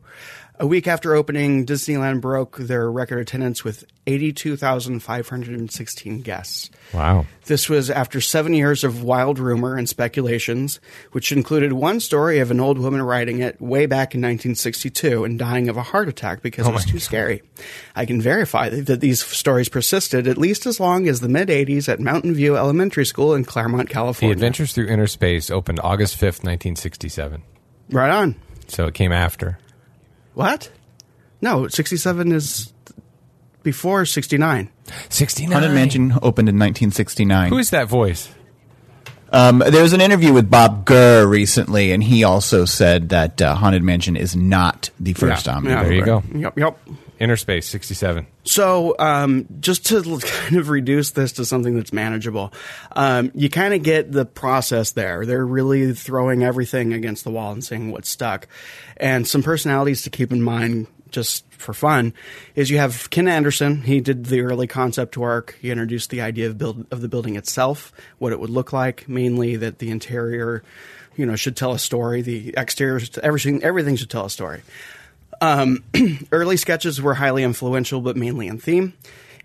A 0.62 0.67
week 0.67 0.88
after 0.88 1.15
opening, 1.15 1.65
Disneyland 1.65 2.19
broke 2.19 2.58
their 2.58 2.91
record 2.91 3.19
attendance 3.19 3.63
with 3.63 3.86
82,516 4.08 6.22
guests. 6.22 6.69
Wow. 6.93 7.28
This 7.45 7.69
was 7.69 7.89
after 7.89 8.19
seven 8.19 8.54
years 8.54 8.84
of 8.84 9.02
wild 9.02 9.39
rumor 9.39 9.78
and 9.78 9.88
speculations, 9.88 10.82
which 11.13 11.32
included 11.32 11.72
one 11.72 12.02
story 12.02 12.39
of 12.39 12.52
an 12.52 12.60
old 12.60 12.78
woman 12.78 13.02
writing 13.02 13.39
it 13.39 13.62
way 13.62 13.86
back 13.86 14.13
in 14.13 14.19
1962 14.19 15.24
and 15.24 15.39
dying 15.39 15.69
of 15.69 15.78
a 15.78 15.82
heart 15.82 16.10
attack 16.10 16.41
because 16.41 16.67
oh 16.67 16.72
it 16.72 16.74
was 16.74 16.84
too 16.84 17.00
scary. 17.00 17.41
I 17.95 18.06
can 18.06 18.19
verify 18.19 18.67
that 18.67 19.00
these 19.00 19.24
stories 19.24 19.69
persisted 19.69 20.28
at 20.28 20.38
least 20.38 20.65
as 20.65 20.78
long 20.78 21.08
as 21.08 21.22
the 21.22 21.30
mid 21.30 21.48
80s 21.48 21.88
at 21.88 22.02
Mountain 22.02 22.34
View 22.34 22.58
Elementary 22.58 23.06
School 23.06 23.34
in 23.34 23.45
Claremont, 23.45 23.88
The 23.88 23.93
California. 23.93 24.34
Adventures 24.34 24.74
Through 24.74 24.88
Inner 24.88 25.08
Space 25.08 25.50
opened 25.50 25.80
August 25.82 26.17
5th, 26.17 26.43
1967. 26.43 27.43
right 27.91 28.12
on. 28.12 28.36
So 28.67 28.88
it 28.88 28.93
came 28.93 29.13
after. 29.13 29.58
What? 30.39 30.71
No, 31.41 31.67
67 31.67 32.32
is 32.32 32.71
before 33.62 34.06
69. 34.06 34.69
69. 35.10 35.52
Haunted 35.52 35.73
Mansion 35.73 36.12
opened 36.21 36.47
in 36.47 36.56
1969. 36.56 37.49
Who 37.49 37.58
is 37.58 37.71
that 37.71 37.89
voice? 37.89 38.30
Um, 39.34 39.60
there 39.60 39.84
was 39.84 39.91
an 39.93 39.99
interview 40.02 40.32
with 40.32 40.49
Bob 40.49 40.86
Gurr 40.86 41.28
recently, 41.28 41.91
and 41.91 42.02
he 42.02 42.23
also 42.23 42.63
said 42.63 43.10
that 43.10 43.41
uh, 43.41 43.54
Haunted 43.54 43.84
Mansion 43.84 44.15
is 44.15 44.34
not 44.36 44.89
the 44.99 45.12
first 45.13 45.45
Yeah, 45.45 45.54
Omnimover. 45.56 45.65
yeah. 45.69 45.84
There 45.84 45.93
you 45.93 46.06
go. 46.06 46.23
Yep, 46.34 46.58
yep. 46.58 46.80
Inner 47.19 47.36
Space, 47.36 47.67
67. 47.67 48.25
So, 48.45 48.95
um, 48.97 49.45
just 49.60 49.86
to 49.88 50.01
kind 50.23 50.55
of 50.55 50.69
reduce 50.69 51.12
this 51.12 51.34
to 51.34 51.45
something 51.45 51.75
that's 51.75 51.91
manageable, 51.91 52.53
um, 52.93 53.32
you 53.36 53.49
kind 53.49 53.73
of 53.73 53.84
get 53.84 54.12
the 54.12 54.25
process 54.25 54.91
there. 54.91 55.25
They're 55.25 55.45
really 55.45 55.93
throwing 55.93 56.43
everything 56.43 56.93
against 56.93 57.25
the 57.25 57.32
wall 57.32 57.51
and 57.51 57.63
seeing 57.63 57.91
what's 57.91 58.10
stuck. 58.10 58.47
And 58.97 59.27
some 59.27 59.43
personalities 59.43 60.01
to 60.03 60.10
keep 60.10 60.32
in 60.32 60.41
mind, 60.41 60.88
just 61.10 61.45
for 61.51 61.73
fun, 61.73 62.13
is 62.55 62.69
you 62.69 62.77
have 62.77 63.10
Ken 63.10 63.27
Anderson. 63.27 63.82
He 63.82 63.99
did 63.99 64.25
the 64.25 64.41
early 64.41 64.67
concept 64.67 65.17
work. 65.17 65.58
He 65.62 65.71
introduced 65.71 66.12
the 66.12 66.21
idea 66.21 66.47
of 66.47 66.58
build 66.58 66.86
of 66.89 67.01
the 67.01 67.10
building 67.10 67.36
itself, 67.36 67.91
what 68.17 68.32
it 68.32 68.39
would 68.39 68.49
look 68.49 68.71
like, 68.71 69.10
mainly 69.10 69.58
that 69.58 69.79
the 69.79 69.91
interior, 69.91 70.63
you 71.17 71.25
know, 71.25 71.36
should 71.36 71.58
tell 71.58 71.73
a 71.73 71.79
story. 71.79 72.21
The 72.21 72.53
exterior, 72.55 73.01
everything, 73.21 73.62
everything 73.62 73.97
should 73.97 74.10
tell 74.10 74.25
a 74.25 74.29
story. 74.29 74.62
Um, 75.41 75.84
early 76.32 76.58
sketches 76.58 77.02
were 77.02 77.13
highly 77.13 77.43
influential, 77.43 78.02
but 78.02 78.17
mainly 78.17 78.47
in 78.47 78.58
theme. 78.58 78.93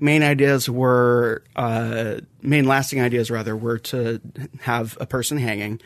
Main 0.00 0.22
ideas 0.22 0.68
were 0.68 1.44
uh, 1.54 2.16
main 2.42 2.66
lasting 2.66 3.00
ideas 3.00 3.30
rather 3.30 3.56
were 3.56 3.78
to 3.78 4.20
have 4.60 4.98
a 5.00 5.06
person 5.06 5.38
hanging, 5.38 5.80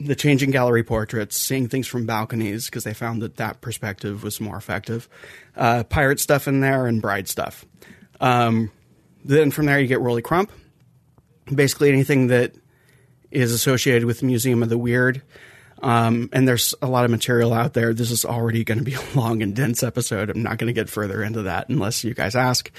the 0.00 0.16
changing 0.16 0.50
gallery 0.50 0.82
portraits, 0.82 1.36
seeing 1.36 1.68
things 1.68 1.86
from 1.86 2.04
balconies 2.04 2.66
because 2.66 2.84
they 2.84 2.94
found 2.94 3.22
that 3.22 3.36
that 3.36 3.60
perspective 3.60 4.24
was 4.24 4.40
more 4.40 4.56
effective. 4.56 5.08
Uh, 5.56 5.84
pirate 5.84 6.18
stuff 6.18 6.48
in 6.48 6.60
there 6.60 6.86
and 6.86 7.00
bride 7.00 7.28
stuff. 7.28 7.64
Um, 8.20 8.72
then 9.24 9.50
from 9.50 9.66
there 9.66 9.78
you 9.78 9.86
get 9.86 10.00
Rolly 10.00 10.22
Crump. 10.22 10.50
Basically 11.52 11.90
anything 11.90 12.26
that 12.28 12.54
is 13.30 13.52
associated 13.52 14.04
with 14.04 14.20
the 14.20 14.26
Museum 14.26 14.62
of 14.62 14.68
the 14.68 14.78
Weird. 14.78 15.22
Um, 15.82 16.28
and 16.32 16.46
there's 16.46 16.74
a 16.82 16.86
lot 16.86 17.04
of 17.04 17.10
material 17.10 17.52
out 17.52 17.74
there. 17.74 17.94
This 17.94 18.10
is 18.10 18.24
already 18.24 18.64
going 18.64 18.78
to 18.78 18.84
be 18.84 18.94
a 18.94 19.02
long 19.14 19.42
and 19.42 19.54
dense 19.54 19.82
episode. 19.82 20.30
I'm 20.30 20.42
not 20.42 20.58
going 20.58 20.68
to 20.68 20.72
get 20.72 20.88
further 20.90 21.22
into 21.22 21.42
that 21.42 21.68
unless 21.68 22.04
you 22.04 22.14
guys 22.14 22.34
ask. 22.34 22.70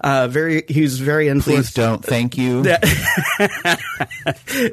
Uh, 0.00 0.28
very, 0.28 0.64
he's 0.68 0.98
very 0.98 1.28
influenced. 1.28 1.74
Please 1.74 1.82
don't. 1.82 2.04
Thank 2.04 2.38
you. 2.38 2.64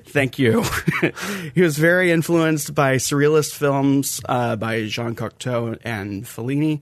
Thank 0.05 0.39
you. 0.39 0.63
he 1.53 1.61
was 1.61 1.77
very 1.77 2.11
influenced 2.11 2.75
by 2.75 2.95
surrealist 2.95 3.55
films 3.55 4.21
uh, 4.27 4.55
by 4.55 4.87
Jean 4.87 5.15
Cocteau 5.15 5.77
and 5.83 6.23
Fellini. 6.23 6.81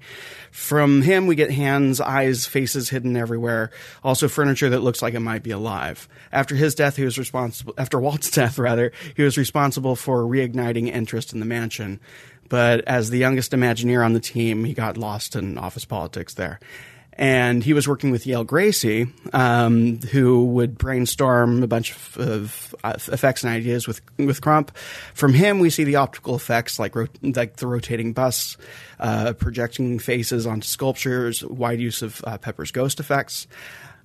From 0.51 1.01
him, 1.01 1.27
we 1.27 1.35
get 1.35 1.51
hands, 1.51 2.01
eyes, 2.01 2.45
faces 2.45 2.89
hidden 2.89 3.15
everywhere. 3.15 3.71
Also, 4.03 4.27
furniture 4.27 4.69
that 4.69 4.81
looks 4.81 5.01
like 5.01 5.13
it 5.13 5.19
might 5.19 5.43
be 5.43 5.51
alive. 5.51 6.07
After 6.31 6.55
his 6.55 6.75
death, 6.75 6.95
he 6.95 7.03
was 7.03 7.17
responsible. 7.17 7.73
After 7.77 7.99
Walt's 7.99 8.31
death, 8.39 8.57
rather, 8.57 8.91
he 9.15 9.23
was 9.23 9.37
responsible 9.37 9.95
for 9.95 10.23
reigniting 10.23 10.87
interest 10.87 11.33
in 11.33 11.39
the 11.39 11.45
mansion. 11.45 11.99
But 12.49 12.81
as 12.87 13.11
the 13.11 13.19
youngest 13.19 13.51
Imagineer 13.51 14.03
on 14.03 14.13
the 14.13 14.19
team, 14.19 14.63
he 14.65 14.73
got 14.73 14.97
lost 14.97 15.35
in 15.35 15.57
office 15.57 15.85
politics 15.85 16.33
there 16.33 16.59
and 17.19 17.65
he 17.65 17.73
was 17.73 17.85
working 17.85 18.11
with 18.11 18.25
Yale 18.25 18.45
Gracey, 18.45 19.11
um, 19.33 19.99
who 19.99 20.45
would 20.45 20.77
brainstorm 20.77 21.61
a 21.61 21.67
bunch 21.67 21.91
of, 21.91 22.17
of 22.17 22.75
effects 23.09 23.43
and 23.43 23.51
ideas 23.51 23.87
with 23.87 23.99
with 24.17 24.39
Crump. 24.39 24.75
From 25.13 25.33
him, 25.33 25.59
we 25.59 25.69
see 25.69 25.83
the 25.83 25.97
optical 25.97 26.33
effects 26.33 26.79
like 26.79 26.95
like 27.21 27.57
the 27.57 27.67
rotating 27.67 28.13
bus, 28.13 28.55
uh, 29.01 29.33
projecting 29.33 29.99
faces 29.99 30.47
onto 30.47 30.65
sculptures, 30.65 31.43
wide 31.43 31.81
use 31.81 32.01
of 32.01 32.23
uh, 32.25 32.37
Pepper's 32.37 32.71
ghost 32.71 33.01
effects. 33.01 33.47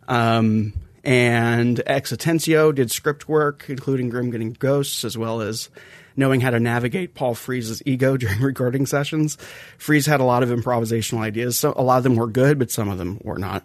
Um, 0.09 0.73
and 1.05 1.81
X 1.87 2.11
did 2.11 2.91
script 2.91 3.29
work, 3.29 3.67
including 3.69 4.09
Grim 4.09 4.31
Grinning 4.31 4.57
Ghosts, 4.59 5.05
as 5.05 5.17
well 5.17 5.41
as 5.41 5.71
knowing 6.17 6.41
how 6.41 6.51
to 6.51 6.61
navigate 6.61 7.15
Paul 7.15 7.35
Frees's 7.35 7.83
ego 7.87 8.17
during 8.19 8.41
recording 8.41 8.87
sessions. 8.87 9.37
Frees 9.79 10.07
had 10.07 10.21
a 10.21 10.25
lot 10.25 10.43
of 10.43 10.49
improvisational 10.49 11.21
ideas. 11.21 11.59
So 11.59 11.73
a 11.77 11.83
lot 11.83 11.99
of 11.99 12.05
them 12.05 12.17
were 12.17 12.29
good, 12.29 12.59
but 12.59 12.71
some 12.71 12.89
of 12.89 12.99
them 12.99 13.21
were 13.23 13.39
not. 13.39 13.65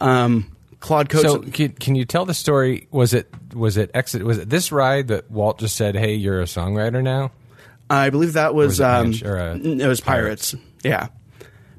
Um, 0.00 0.50
Claude 0.80 1.08
Coats. 1.08 1.24
So 1.24 1.38
can, 1.40 1.70
can 1.72 1.94
you 1.94 2.04
tell 2.04 2.26
the 2.26 2.34
story? 2.34 2.88
Was 2.90 3.14
it 3.14 3.32
was 3.54 3.78
it 3.78 3.90
exit? 3.94 4.22
Was 4.22 4.36
it 4.38 4.50
this 4.50 4.70
ride 4.70 5.08
that 5.08 5.30
Walt 5.30 5.58
just 5.58 5.76
said, 5.76 5.96
"Hey, 5.96 6.14
you're 6.14 6.42
a 6.42 6.44
songwriter 6.44 7.02
now"? 7.02 7.30
I 7.88 8.10
believe 8.10 8.34
that 8.34 8.54
was, 8.54 8.80
was 8.80 9.20
it 9.20 9.26
um, 9.26 9.30
or, 9.30 9.38
uh, 9.38 9.54
it 9.56 9.86
was 9.86 10.00
Pirates. 10.00 10.54
Yeah. 10.82 11.08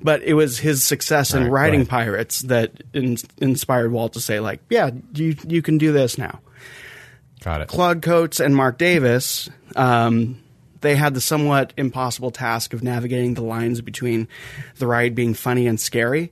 But 0.01 0.21
it 0.23 0.33
was 0.33 0.59
his 0.59 0.83
success 0.83 1.33
in 1.33 1.43
Right, 1.43 1.51
writing 1.51 1.79
right. 1.81 1.89
Pirates 1.89 2.41
that 2.41 2.83
in- 2.93 3.17
inspired 3.37 3.91
Walt 3.91 4.13
to 4.13 4.19
say, 4.19 4.39
like, 4.39 4.59
yeah, 4.69 4.91
you 5.13 5.35
you 5.47 5.61
can 5.61 5.77
do 5.77 5.91
this 5.91 6.17
now. 6.17 6.39
Got 7.45 7.61
it. 7.61 7.67
Claude 7.67 8.01
Coats 8.01 8.39
and 8.39 8.55
Marc 8.55 8.79
Davis, 8.79 9.51
um, 9.75 10.41
they 10.81 10.95
had 10.95 11.13
the 11.13 11.21
somewhat 11.21 11.73
impossible 11.77 12.31
task 12.31 12.73
of 12.73 12.81
navigating 12.81 13.35
the 13.35 13.43
lines 13.43 13.81
between 13.81 14.27
the 14.77 14.87
ride 14.87 15.13
being 15.13 15.35
funny 15.35 15.67
and 15.67 15.79
scary. 15.79 16.31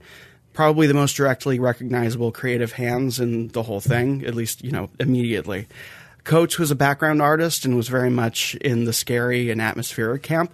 Probably 0.54 0.88
the 0.88 0.95
most 0.95 1.15
directly 1.15 1.60
recognizable 1.60 2.32
creative 2.32 2.71
hands 2.71 3.19
in 3.19 3.49
the 3.49 3.62
whole 3.62 3.80
thing, 3.80 4.26
at 4.26 4.34
least, 4.34 4.63
you 4.63 4.71
know, 4.71 4.89
immediately. 4.99 5.67
Coats 6.23 6.58
was 6.58 6.71
a 6.71 6.76
background 6.76 7.21
artist 7.21 7.63
and 7.63 7.76
was 7.76 7.89
very 7.89 8.10
much 8.10 8.56
in 8.56 8.86
the 8.86 8.93
scary 8.93 9.52
and 9.52 9.62
atmospheric 9.62 10.23
camp. 10.23 10.52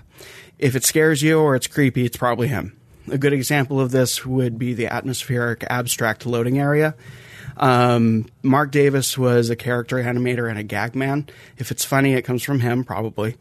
If 0.57 0.75
it 0.75 0.83
scares 0.83 1.21
you 1.21 1.39
or 1.39 1.55
it's 1.55 1.67
creepy, 1.67 2.03
it's 2.03 2.17
probably 2.17 2.49
him. 2.49 2.77
A 3.09 3.17
good 3.17 3.31
example 3.31 3.79
of 3.79 3.91
this 3.91 4.25
would 4.25 4.59
be 4.59 4.73
the 4.73 4.87
atmospheric 4.87 5.63
abstract 5.69 6.25
loading 6.25 6.59
area. 6.59 6.95
Um, 7.59 8.25
Marc 8.41 8.71
Davis 8.71 9.17
was 9.17 9.49
a 9.49 9.55
character 9.55 9.97
animator 9.97 10.49
and 10.49 10.57
a 10.57 10.63
gag 10.63 10.95
man. 10.95 11.27
If 11.57 11.71
it's 11.71 11.83
funny, 11.83 12.13
it 12.13 12.23
comes 12.23 12.41
from 12.41 12.61
him, 12.61 12.83
probably. 12.83 13.35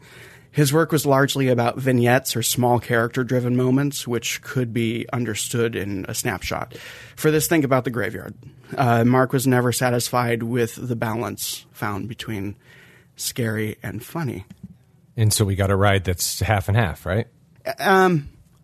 His 0.51 0.73
work 0.73 0.91
was 0.91 1.05
largely 1.05 1.47
about 1.47 1.77
vignettes 1.77 2.35
or 2.35 2.43
small 2.43 2.79
character 2.79 3.23
driven 3.23 3.55
moments, 3.55 4.07
which 4.07 4.41
could 4.41 4.73
be 4.73 5.05
understood 5.13 5.75
in 5.75 6.05
a 6.09 6.15
snapshot. 6.15 6.75
For 7.15 7.31
this, 7.31 7.47
think 7.47 7.63
about 7.63 7.83
the 7.83 7.91
graveyard. 7.91 8.35
Uh, 8.75 9.03
Marc 9.03 9.31
was 9.31 9.47
never 9.47 9.71
satisfied 9.71 10.43
with 10.43 10.75
the 10.75 10.95
balance 10.95 11.65
found 11.71 12.09
between 12.09 12.55
scary 13.15 13.77
and 13.83 14.03
funny. 14.03 14.45
And 15.15 15.31
so 15.31 15.45
we 15.45 15.55
got 15.55 15.69
a 15.69 15.75
ride 15.75 16.03
that's 16.03 16.39
half 16.39 16.67
and 16.67 16.75
half, 16.75 17.05
right? 17.05 17.27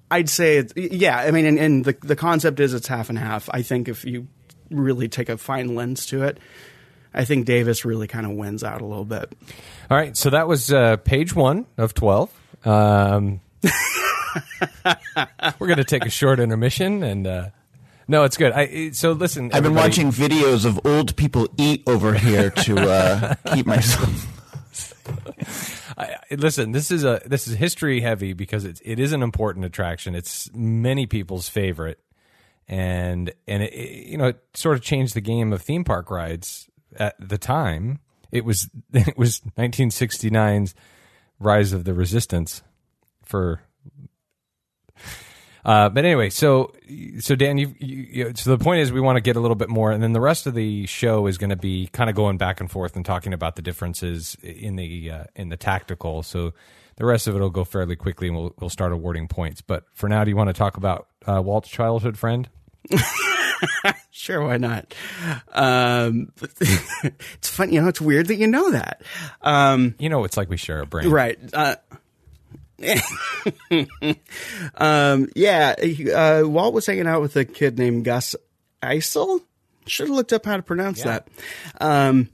I'd 0.10 0.30
say, 0.30 0.58
it's, 0.58 0.74
yeah, 0.76 1.18
I 1.18 1.32
mean, 1.32 1.46
and, 1.46 1.60
and 1.60 1.86
the, 1.86 1.96
the 2.02 2.15
concept 2.15 2.60
is 2.60 2.74
it's 2.74 2.88
half 2.88 3.10
and 3.10 3.18
half. 3.18 3.50
I 3.52 3.62
think 3.62 3.88
if 3.88 4.06
you 4.06 4.28
really 4.69 5.08
take 5.08 5.30
a 5.30 5.38
fine 5.38 5.75
lens 5.75 6.06
to 6.08 6.23
it, 6.23 6.38
I 7.13 7.25
think 7.25 7.45
Davis 7.45 7.86
really 7.86 8.08
kind 8.08 8.25
of 8.25 8.34
wins 8.34 8.63
out 8.63 8.82
a 8.82 8.86
little 8.86 9.06
bit. 9.06 9.32
All 9.89 9.97
right. 9.97 10.15
So 10.17 10.30
that 10.32 10.47
was 10.47 10.71
uh, 10.71 10.97
page 10.97 11.34
one 11.36 11.65
of 11.78 11.93
twelve. 11.93 12.32
Um, 12.65 13.41
we're 15.60 15.67
going 15.67 15.78
to 15.78 15.84
take 15.84 16.06
a 16.06 16.10
short 16.10 16.39
intermission, 16.39 17.04
and 17.04 17.25
uh, 17.28 17.49
no, 18.08 18.23
it's 18.23 18.38
good. 18.38 18.51
I 18.51 18.91
so 18.91 19.12
listen. 19.13 19.51
I've 19.54 19.63
been 19.63 19.75
watching 19.75 20.12
videos 20.12 20.65
of 20.65 20.80
old 20.86 21.15
people 21.15 21.47
eat 21.58 21.84
over 21.88 22.13
here 22.13 22.49
to 22.51 22.78
uh, 22.80 23.36
keep 23.54 23.65
myself. 23.65 24.32
I, 25.97 26.15
I- 26.32 26.36
listen, 26.36 26.71
this 26.71 26.91
is 26.91 27.04
a 27.04 27.21
this 27.25 27.47
is 27.47 27.56
history 27.56 28.01
heavy 28.01 28.34
because 28.34 28.65
it's 28.65 28.82
it 28.84 28.99
is 28.99 29.13
an 29.13 29.23
important 29.23 29.65
attraction. 29.65 30.15
It's 30.15 30.49
many 30.54 31.06
people's 31.06 31.47
favorite, 31.47 31.99
and 32.67 33.32
and 33.47 33.63
it, 33.63 33.73
it, 33.73 34.08
you 34.08 34.17
know 34.17 34.28
it 34.28 34.43
sort 34.54 34.75
of 34.75 34.84
changed 34.84 35.13
the 35.13 35.21
game 35.21 35.54
of 35.54 35.62
theme 35.62 35.84
park 35.84 36.10
rides 36.10 36.69
at 36.97 37.15
the 37.19 37.38
time. 37.38 37.99
It 38.32 38.45
was 38.45 38.69
it 38.93 39.17
was 39.17 39.41
1969's 39.58 40.75
Rise 41.39 41.73
of 41.73 41.84
the 41.84 41.93
Resistance 41.93 42.63
for. 43.23 43.62
Uh, 45.63 45.89
but 45.89 46.06
anyway, 46.06 46.30
so 46.30 46.71
so 47.19 47.36
Dan, 47.36 47.58
you, 47.58 47.73
you, 47.80 48.32
so 48.36 48.56
the 48.56 48.63
point 48.63 48.82
is 48.82 48.91
we 48.91 49.01
want 49.01 49.15
to 49.15 49.21
get 49.21 49.36
a 49.36 49.39
little 49.39 49.56
bit 49.56 49.67
more, 49.67 49.91
and 49.91 50.01
then 50.01 50.13
the 50.13 50.21
rest 50.21 50.45
of 50.45 50.54
the 50.54 50.86
show 50.86 51.25
is 51.25 51.39
going 51.39 51.49
to 51.49 51.56
be 51.56 51.88
kind 51.88 52.08
of 52.08 52.15
going 52.15 52.38
back 52.38 52.62
and 52.62 52.69
forth 52.69 52.95
and 52.95 53.04
talking 53.04 53.34
about 53.34 53.56
the 53.56 53.63
differences 53.63 54.38
in 54.43 54.75
the 54.75 55.10
uh, 55.10 55.23
in 55.36 55.49
the 55.49 55.58
tactical. 55.58 56.21
So 56.21 56.54
the 56.97 57.06
rest 57.06 57.28
of 57.28 57.36
it 57.36 57.39
will 57.39 57.49
go 57.49 57.63
fairly 57.63 57.95
quickly, 57.95 58.28
and 58.28 58.38
we'll 58.38 58.54
we'll 58.60 58.69
start 58.69 58.91
awarding 58.91 59.28
points. 59.28 59.62
But 59.62 59.86
for 59.91 60.08
now, 60.08 60.23
do 60.23 60.30
you 60.30 60.36
want 60.36 60.49
to 60.49 60.54
talk 60.54 60.78
about 60.78 61.08
uh, 61.28 61.42
Walt's 61.42 61.70
childhood 61.70 62.18
friend? 62.18 62.50
Sure, 64.12 64.46
why 64.46 64.58
not? 64.58 64.94
Um, 65.54 66.32
it's 66.42 67.50
funny, 67.50 67.74
you 67.74 67.82
know, 67.82 67.88
it's 67.88 68.02
weird 68.02 68.28
that 68.28 68.36
you 68.36 68.48
know 68.48 68.72
that. 68.72 69.02
Um, 69.42 69.94
You 70.00 70.10
know, 70.10 70.24
it's 70.24 70.36
like 70.36 70.50
we 70.50 70.58
share 70.58 70.82
a 70.82 70.86
brain, 70.86 71.10
right. 71.10 71.38
Uh, 71.54 71.76
um, 74.76 75.30
yeah, 75.36 75.76
uh, 76.16 76.42
Walt 76.46 76.74
was 76.74 76.86
hanging 76.86 77.08
out 77.08 77.22
with 77.22 77.36
a 77.36 77.46
kid 77.46 77.78
named 77.78 78.06
Gus 78.06 78.36
Eisel. 78.82 79.42
Should 79.86 80.08
have 80.08 80.16
looked 80.16 80.34
up 80.34 80.46
how 80.46 80.58
to 80.58 80.64
pronounce 80.64 81.04
that. 81.04 81.28
Um, 81.80 82.30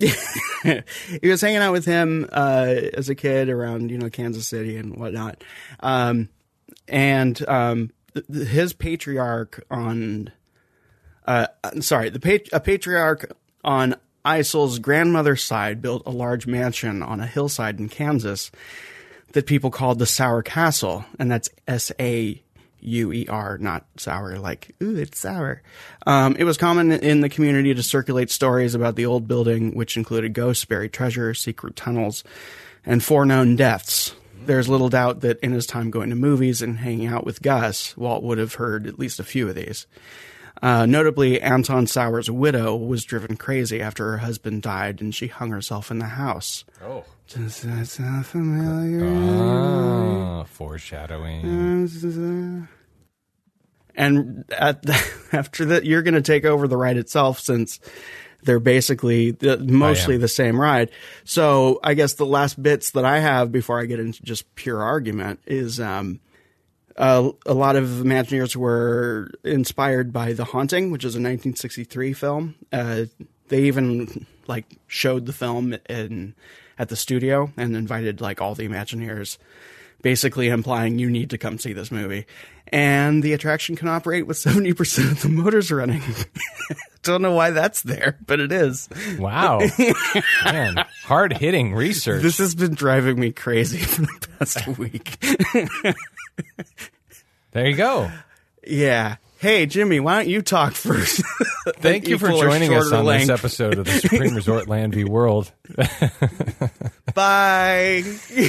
he 0.00 1.28
was 1.28 1.40
hanging 1.40 1.58
out 1.58 1.72
with 1.72 1.84
him 1.84 2.26
uh, 2.32 2.74
as 2.94 3.08
a 3.08 3.14
kid 3.14 3.48
around, 3.50 3.90
you 3.90 3.98
know, 3.98 4.08
Kansas 4.10 4.46
City 4.46 4.76
and 4.76 4.96
whatnot. 4.96 5.44
Um, 5.80 6.28
and 6.88 7.46
um, 7.48 7.90
his 8.30 8.72
patriarch 8.72 9.64
on 9.70 10.32
uh, 11.26 11.46
sorry, 11.80 12.08
the 12.08 12.20
pat- 12.20 12.48
a 12.52 12.60
patriarch 12.60 13.30
on 13.64 13.96
Eisel's 14.24 14.78
grandmother's 14.78 15.42
side 15.42 15.82
built 15.82 16.02
a 16.06 16.10
large 16.10 16.46
mansion 16.46 17.02
on 17.02 17.20
a 17.20 17.26
hillside 17.26 17.78
in 17.78 17.88
Kansas 17.88 18.50
that 19.32 19.46
people 19.46 19.70
called 19.70 19.98
the 19.98 20.06
Sauer 20.06 20.42
Castle, 20.42 21.04
and 21.18 21.30
that's 21.30 21.50
S 21.66 21.92
A 22.00 22.40
U 22.80 23.12
E 23.12 23.26
R, 23.28 23.58
not 23.58 23.86
sour, 23.96 24.38
like, 24.38 24.74
ooh, 24.82 24.96
it's 24.96 25.18
sour. 25.18 25.62
Um, 26.06 26.36
it 26.38 26.44
was 26.44 26.56
common 26.56 26.92
in 26.92 27.20
the 27.20 27.28
community 27.28 27.74
to 27.74 27.82
circulate 27.82 28.30
stories 28.30 28.74
about 28.74 28.94
the 28.94 29.06
old 29.06 29.26
building, 29.26 29.74
which 29.74 29.96
included 29.96 30.32
ghosts, 30.32 30.64
buried 30.64 30.92
treasure, 30.92 31.34
secret 31.34 31.74
tunnels, 31.74 32.22
and 32.84 33.02
four 33.02 33.26
known 33.26 33.56
deaths. 33.56 34.14
There's 34.46 34.68
little 34.68 34.88
doubt 34.88 35.20
that 35.20 35.38
in 35.40 35.52
his 35.52 35.66
time 35.66 35.90
going 35.90 36.10
to 36.10 36.16
movies 36.16 36.62
and 36.62 36.78
hanging 36.78 37.06
out 37.06 37.24
with 37.26 37.42
Gus, 37.42 37.96
Walt 37.96 38.22
would 38.22 38.38
have 38.38 38.54
heard 38.54 38.86
at 38.86 38.98
least 38.98 39.20
a 39.20 39.24
few 39.24 39.48
of 39.48 39.54
these. 39.54 39.86
Uh, 40.62 40.86
notably, 40.86 41.40
Anton 41.40 41.86
Sauer's 41.86 42.30
widow 42.30 42.74
was 42.76 43.04
driven 43.04 43.36
crazy 43.36 43.82
after 43.82 44.12
her 44.12 44.18
husband 44.18 44.62
died 44.62 45.00
and 45.02 45.14
she 45.14 45.26
hung 45.26 45.50
herself 45.50 45.90
in 45.90 45.98
the 45.98 46.06
house. 46.06 46.64
Oh, 46.82 47.04
Does 47.28 47.60
that 47.62 47.86
sound 47.86 48.24
familiar? 48.24 49.04
ah, 49.04 50.44
foreshadowing. 50.44 51.42
and 53.94 54.44
at 54.50 54.82
after 55.32 55.66
that, 55.66 55.84
you're 55.84 56.02
going 56.02 56.14
to 56.14 56.22
take 56.22 56.44
over 56.44 56.66
the 56.66 56.76
ride 56.76 56.96
itself 56.96 57.38
since 57.40 57.78
they're 58.46 58.60
basically 58.60 59.32
the, 59.32 59.58
mostly 59.58 60.16
the 60.16 60.28
same 60.28 60.58
ride. 60.58 60.90
So 61.24 61.80
I 61.84 61.94
guess 61.94 62.14
the 62.14 62.24
last 62.24 62.60
bits 62.62 62.92
that 62.92 63.04
I 63.04 63.18
have 63.18 63.52
before 63.52 63.80
I 63.80 63.84
get 63.84 64.00
into 64.00 64.22
just 64.22 64.54
pure 64.54 64.82
argument 64.82 65.40
is 65.46 65.78
um, 65.80 66.20
uh, 66.96 67.30
a 67.44 67.54
lot 67.54 67.76
of 67.76 67.84
Imagineers 67.84 68.56
were 68.56 69.30
inspired 69.44 70.12
by 70.12 70.32
The 70.32 70.44
Haunting, 70.44 70.90
which 70.90 71.04
is 71.04 71.14
a 71.14 71.18
1963 71.18 72.12
film. 72.14 72.54
Uh, 72.72 73.04
they 73.48 73.64
even 73.64 74.26
like 74.46 74.64
showed 74.86 75.26
the 75.26 75.32
film 75.32 75.76
in 75.88 76.34
at 76.78 76.88
the 76.88 76.96
studio 76.96 77.50
and 77.56 77.76
invited 77.76 78.20
like 78.20 78.40
all 78.40 78.54
the 78.54 78.68
Imagineers, 78.68 79.38
basically 80.06 80.46
implying 80.46 81.00
you 81.00 81.10
need 81.10 81.30
to 81.30 81.36
come 81.36 81.58
see 81.58 81.72
this 81.72 81.90
movie. 81.90 82.26
And 82.68 83.24
the 83.24 83.32
attraction 83.32 83.74
can 83.74 83.88
operate 83.88 84.24
with 84.24 84.36
70% 84.36 85.10
of 85.10 85.22
the 85.22 85.28
motors 85.28 85.72
running. 85.72 86.00
Don't 87.02 87.22
know 87.22 87.32
why 87.32 87.50
that's 87.50 87.82
there, 87.82 88.16
but 88.24 88.38
it 88.38 88.52
is. 88.52 88.88
Wow. 89.18 89.58
Man, 90.44 90.76
hard 91.02 91.32
hitting 91.36 91.74
research. 91.74 92.22
This 92.22 92.38
has 92.38 92.54
been 92.54 92.76
driving 92.76 93.18
me 93.18 93.32
crazy 93.32 93.78
for 93.78 94.02
the 94.02 94.28
past 94.38 94.78
week. 94.78 95.18
there 97.50 97.66
you 97.66 97.76
go. 97.76 98.08
Yeah. 98.64 99.16
Hey, 99.38 99.66
Jimmy, 99.66 99.98
why 99.98 100.22
don't 100.22 100.28
you 100.28 100.40
talk 100.40 100.74
first? 100.74 101.20
Thank 101.78 102.06
you 102.06 102.16
for 102.16 102.28
joining 102.28 102.72
us 102.74 102.92
on 102.92 103.04
this 103.04 103.28
length. 103.28 103.30
episode 103.30 103.78
of 103.78 103.86
the 103.86 103.98
Supreme 103.98 104.36
Resort 104.36 104.68
Land 104.68 104.94
v 104.94 105.02
World. 105.04 105.50
Bye. 107.14 108.04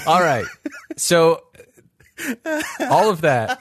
All 0.05 0.21
right. 0.21 0.45
So, 0.97 1.43
all 2.79 3.09
of 3.09 3.21
that. 3.21 3.59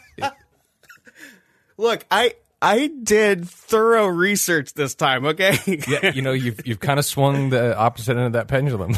Look, 1.76 2.04
I 2.10 2.34
I 2.60 2.86
did 2.88 3.48
thorough 3.48 4.06
research 4.06 4.72
this 4.74 4.94
time, 4.94 5.26
okay? 5.26 5.58
Yeah, 5.66 6.12
you 6.12 6.22
know, 6.22 6.32
you've 6.32 6.66
you've 6.66 6.80
kind 6.80 6.98
of 6.98 7.04
swung 7.04 7.50
the 7.50 7.76
opposite 7.76 8.16
end 8.16 8.26
of 8.26 8.32
that 8.32 8.48
pendulum. 8.48 8.96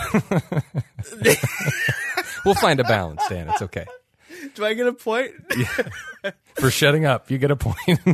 we'll 2.44 2.54
find 2.54 2.78
a 2.80 2.84
balance, 2.84 3.22
Dan. 3.28 3.48
It's 3.48 3.62
okay. 3.62 3.86
Do 4.54 4.64
I 4.64 4.74
get 4.74 4.86
a 4.86 4.92
point? 4.92 5.32
For 6.54 6.70
shutting 6.70 7.04
up, 7.04 7.30
you 7.30 7.38
get 7.38 7.50
a 7.50 7.56
point. 7.56 7.76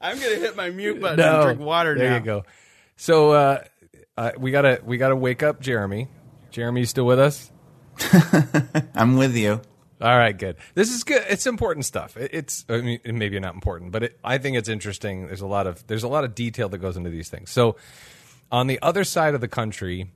I'm 0.00 0.18
gonna 0.18 0.36
hit 0.36 0.56
my 0.56 0.70
mute 0.70 1.00
button 1.00 1.20
and 1.20 1.42
drink 1.42 1.60
water 1.60 1.94
now. 1.94 2.00
there 2.00 2.10
now. 2.10 2.16
you 2.16 2.22
go. 2.22 2.44
So 2.96 3.32
uh, 3.32 3.64
uh, 4.16 4.32
we 4.38 4.52
gotta 4.52 4.80
we 4.84 4.96
gotta 4.96 5.16
wake 5.16 5.42
up 5.42 5.60
Jeremy. 5.60 6.08
Jeremy, 6.50 6.80
you 6.80 6.86
still 6.86 7.04
with 7.04 7.18
us? 7.18 7.50
I'm 8.94 9.16
with 9.16 9.36
you. 9.36 9.60
All 10.00 10.16
right, 10.18 10.36
good. 10.36 10.56
This 10.74 10.90
is 10.92 11.04
good. 11.04 11.22
It's 11.28 11.46
important 11.46 11.86
stuff. 11.86 12.16
It- 12.16 12.30
It's 12.34 12.64
I 12.68 12.80
mean, 12.82 13.00
maybe 13.04 13.38
not 13.40 13.54
important, 13.54 13.92
but 13.92 14.02
it, 14.02 14.18
I 14.22 14.38
think 14.38 14.56
it's 14.56 14.68
interesting. 14.68 15.26
There's 15.26 15.40
a 15.40 15.46
lot 15.46 15.66
of 15.66 15.86
there's 15.86 16.02
a 16.02 16.08
lot 16.08 16.24
of 16.24 16.34
detail 16.34 16.68
that 16.68 16.78
goes 16.78 16.96
into 16.96 17.10
these 17.10 17.28
things. 17.30 17.50
So, 17.50 17.76
on 18.52 18.66
the 18.66 18.78
other 18.82 19.04
side 19.04 19.34
of 19.34 19.40
the 19.40 19.48
country, 19.48 20.10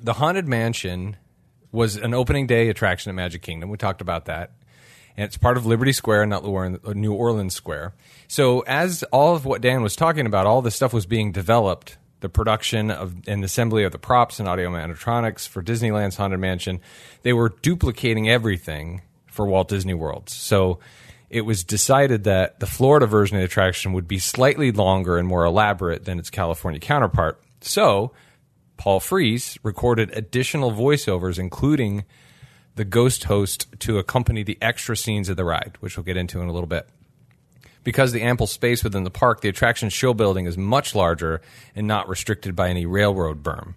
the 0.00 0.14
haunted 0.14 0.46
mansion 0.46 1.16
was 1.72 1.96
an 1.96 2.12
opening 2.14 2.46
day 2.46 2.68
attraction 2.68 3.08
at 3.10 3.14
Magic 3.14 3.40
Kingdom. 3.42 3.70
We 3.70 3.78
talked 3.78 4.00
about 4.02 4.26
that, 4.26 4.52
and 5.16 5.24
it's 5.24 5.38
part 5.38 5.56
of 5.56 5.64
Liberty 5.64 5.92
Square, 5.92 6.26
not 6.26 6.44
New 6.44 6.50
Orleans- 6.50 6.78
uh, 6.84 6.92
New 6.92 7.14
Orleans 7.14 7.54
Square. 7.54 7.94
So, 8.28 8.60
as 8.60 9.02
all 9.04 9.34
of 9.34 9.46
what 9.46 9.62
Dan 9.62 9.82
was 9.82 9.96
talking 9.96 10.26
about, 10.26 10.46
all 10.46 10.60
this 10.60 10.76
stuff 10.76 10.92
was 10.92 11.06
being 11.06 11.32
developed. 11.32 11.96
The 12.26 12.30
production 12.30 12.90
of 12.90 13.14
and 13.28 13.44
assembly 13.44 13.84
of 13.84 13.92
the 13.92 14.00
props 14.00 14.40
and 14.40 14.48
audio 14.48 14.68
animatronics 14.70 15.46
for 15.46 15.62
Disneyland's 15.62 16.16
Haunted 16.16 16.40
Mansion, 16.40 16.80
they 17.22 17.32
were 17.32 17.50
duplicating 17.62 18.28
everything 18.28 19.02
for 19.26 19.46
Walt 19.46 19.68
Disney 19.68 19.94
World. 19.94 20.28
So 20.28 20.80
it 21.30 21.42
was 21.42 21.62
decided 21.62 22.24
that 22.24 22.58
the 22.58 22.66
Florida 22.66 23.06
version 23.06 23.36
of 23.36 23.42
the 23.42 23.44
attraction 23.44 23.92
would 23.92 24.08
be 24.08 24.18
slightly 24.18 24.72
longer 24.72 25.18
and 25.18 25.28
more 25.28 25.44
elaborate 25.44 26.04
than 26.04 26.18
its 26.18 26.28
California 26.28 26.80
counterpart. 26.80 27.40
So 27.60 28.10
Paul 28.76 28.98
Frees 28.98 29.56
recorded 29.62 30.10
additional 30.10 30.72
voiceovers, 30.72 31.38
including 31.38 32.04
the 32.74 32.84
ghost 32.84 33.22
host 33.22 33.68
to 33.78 33.98
accompany 33.98 34.42
the 34.42 34.58
extra 34.60 34.96
scenes 34.96 35.28
of 35.28 35.36
the 35.36 35.44
ride, 35.44 35.76
which 35.78 35.96
we'll 35.96 36.02
get 36.02 36.16
into 36.16 36.40
in 36.40 36.48
a 36.48 36.52
little 36.52 36.66
bit. 36.66 36.88
Because 37.86 38.10
the 38.10 38.22
ample 38.22 38.48
space 38.48 38.82
within 38.82 39.04
the 39.04 39.12
park, 39.12 39.42
the 39.42 39.48
attraction 39.48 39.90
show 39.90 40.12
building 40.12 40.46
is 40.46 40.58
much 40.58 40.92
larger 40.92 41.40
and 41.76 41.86
not 41.86 42.08
restricted 42.08 42.56
by 42.56 42.68
any 42.68 42.84
railroad 42.84 43.44
berm. 43.44 43.74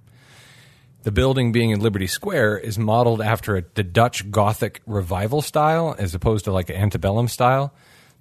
The 1.03 1.11
building 1.11 1.51
being 1.51 1.69
in 1.69 1.79
Liberty 1.79 2.07
Square 2.07 2.57
is 2.57 2.79
modeled 2.79 3.21
after 3.21 3.55
a, 3.55 3.63
the 3.75 3.83
Dutch 3.83 4.31
Gothic 4.31 4.81
revival 4.87 5.43
style 5.43 5.95
as 5.99 6.15
opposed 6.15 6.45
to 6.45 6.51
like 6.51 6.71
an 6.71 6.77
antebellum 6.77 7.27
style. 7.27 7.71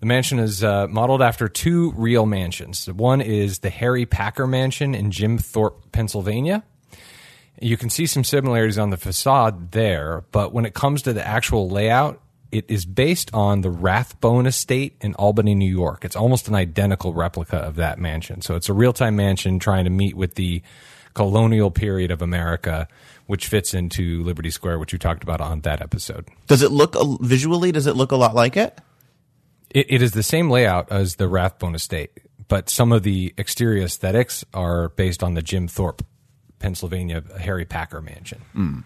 The 0.01 0.05
mansion 0.05 0.39
is 0.39 0.63
uh, 0.63 0.89
modeled 0.89 1.23
after 1.23 1.49
two 1.49 1.93
real 1.93 2.27
mansions. 2.27 2.85
One 2.93 3.23
is 3.23 3.61
the 3.61 3.71
Harry 3.71 4.05
Packer 4.05 4.47
Mansion 4.47 4.95
in 4.95 5.11
Jim 5.11 5.39
Thorpe, 5.39 5.91
Pennsylvania. 5.91 6.65
You 7.63 7.79
can 7.79 7.89
see 7.89 8.05
some 8.05 8.25
similarities 8.25 8.77
on 8.77 8.91
the 8.91 8.99
facade 8.99 9.73
there, 9.73 10.25
but 10.33 10.53
when 10.53 10.67
it 10.67 10.75
comes 10.75 11.01
to 11.03 11.15
the 11.15 11.27
actual 11.27 11.71
layout, 11.71 12.21
it 12.51 12.65
is 12.69 12.87
based 12.87 13.33
on 13.35 13.61
the 13.61 13.71
Rathbone 13.71 14.47
Estate 14.47 14.97
in 15.01 15.15
Albany, 15.15 15.55
New 15.55 15.71
York. 15.71 16.05
It's 16.05 16.17
almost 16.17 16.49
an 16.49 16.55
identical 16.55 17.13
replica 17.13 17.57
of 17.57 17.77
that 17.77 17.99
mansion. 17.99 18.41
So 18.41 18.57
it's 18.57 18.69
a 18.69 18.73
real 18.73 18.93
time 18.93 19.17
mansion 19.17 19.59
trying 19.59 19.85
to 19.85 19.91
meet 19.91 20.17
with 20.17 20.35
the 20.35 20.63
colonial 21.15 21.71
period 21.71 22.11
of 22.11 22.23
America, 22.23 22.89
which 23.27 23.49
fits 23.49 23.75
into 23.75 24.23
Liberty 24.23 24.51
Square, 24.51 24.79
which 24.79 24.93
you 24.93 24.99
talked 24.99 25.23
about 25.23 25.41
on 25.41 25.61
that 25.61 25.83
episode. 25.83 26.29
Does 26.47 26.63
it 26.63 26.71
look 26.71 26.97
uh, 26.97 27.17
visually? 27.21 27.73
Does 27.73 27.87
it 27.87 27.97
look 27.97 28.13
a 28.13 28.17
lot 28.17 28.35
like 28.35 28.57
it? 28.57 28.79
It, 29.71 29.87
it 29.91 30.03
is 30.03 30.13
the 30.13 30.23
same 30.23 30.49
layout 30.49 30.91
as 30.91 31.17
the 31.17 31.29
Rathbone 31.29 31.75
Estate, 31.75 32.13
but 32.47 32.71
some 32.71 32.93
of 32.93 33.03
the 33.03 33.35
exterior 33.37 33.85
aesthetics 33.85 34.45
are 34.55 34.89
based 34.91 35.23
on 35.23 35.35
the 35.35 35.43
Jim 35.43 35.69
Thorpe, 35.69 36.05
Pennsylvania 36.59 37.23
Harry 37.39 37.67
Packer 37.67 38.01
Mansion. 38.01 38.41
Hmm. 38.55 38.79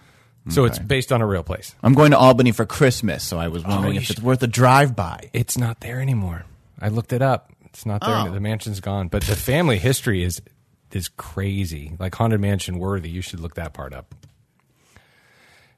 So 0.48 0.64
it's 0.64 0.78
based 0.78 1.12
on 1.12 1.22
a 1.22 1.26
real 1.26 1.44
place. 1.44 1.74
I'm 1.84 1.94
going 1.94 2.10
to 2.10 2.18
Albany 2.18 2.50
for 2.50 2.66
Christmas, 2.66 3.22
so 3.22 3.38
I 3.38 3.46
was 3.48 3.64
wondering 3.64 3.94
you 3.94 4.00
if 4.00 4.06
should- 4.06 4.16
it's 4.16 4.24
worth 4.24 4.42
a 4.42 4.48
drive 4.48 4.96
by. 4.96 5.30
It's 5.32 5.56
not 5.56 5.80
there 5.80 6.00
anymore. 6.00 6.44
I 6.80 6.88
looked 6.88 7.12
it 7.12 7.22
up. 7.22 7.52
It's 7.66 7.86
not 7.86 8.00
there. 8.00 8.10
Oh. 8.10 8.32
The 8.32 8.40
mansion's 8.40 8.80
gone. 8.80 9.06
But 9.08 9.22
the 9.22 9.36
family 9.36 9.78
history 9.78 10.24
is 10.24 10.42
is 10.90 11.08
crazy. 11.08 11.92
Like 11.98 12.14
haunted 12.14 12.40
mansion 12.40 12.78
worthy. 12.78 13.08
You 13.08 13.22
should 13.22 13.40
look 13.40 13.54
that 13.54 13.72
part 13.72 13.94
up. 13.94 14.14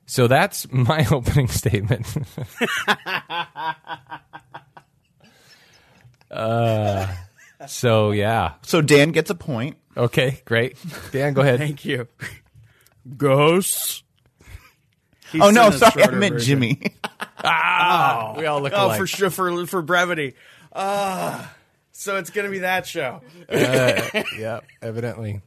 So 0.07 0.27
that's 0.27 0.70
my 0.72 1.07
opening 1.11 1.48
statement. 1.48 2.07
uh, 6.31 7.07
so 7.66 8.11
yeah. 8.12 8.55
So 8.62 8.81
Dan 8.81 9.12
gets 9.12 9.31
a 9.31 9.35
point. 9.35 9.77
Okay, 9.96 10.42
great. 10.44 10.77
Dan, 11.12 11.35
go 11.35 11.42
ahead. 11.42 11.59
Thank 11.59 11.85
you. 11.85 12.09
Ghosts. 13.16 14.03
He 15.34 15.40
oh 15.40 15.50
no, 15.50 15.70
sent 15.70 15.92
sorry, 15.94 16.04
I 16.04 16.10
meant 16.12 16.34
version. 16.34 16.46
Jimmy. 16.62 16.92
Ah, 17.46 18.32
ah, 18.32 18.38
we 18.38 18.46
all 18.46 18.62
look 18.62 18.72
Oh, 18.74 18.86
alike. 18.86 18.98
for 18.98 19.06
sure, 19.06 19.28
for 19.28 19.66
for 19.66 19.82
brevity. 19.82 20.32
Ah, 20.72 21.52
so 21.92 22.16
it's 22.16 22.30
gonna 22.30 22.48
be 22.48 22.60
that 22.60 22.86
show. 22.86 23.20
Uh, 23.50 24.22
yeah, 24.38 24.60
evidently. 24.80 25.42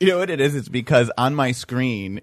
you 0.00 0.08
know 0.08 0.18
what 0.18 0.28
it 0.28 0.40
is? 0.40 0.56
It's 0.56 0.68
because 0.68 1.08
on 1.16 1.36
my 1.36 1.52
screen, 1.52 2.20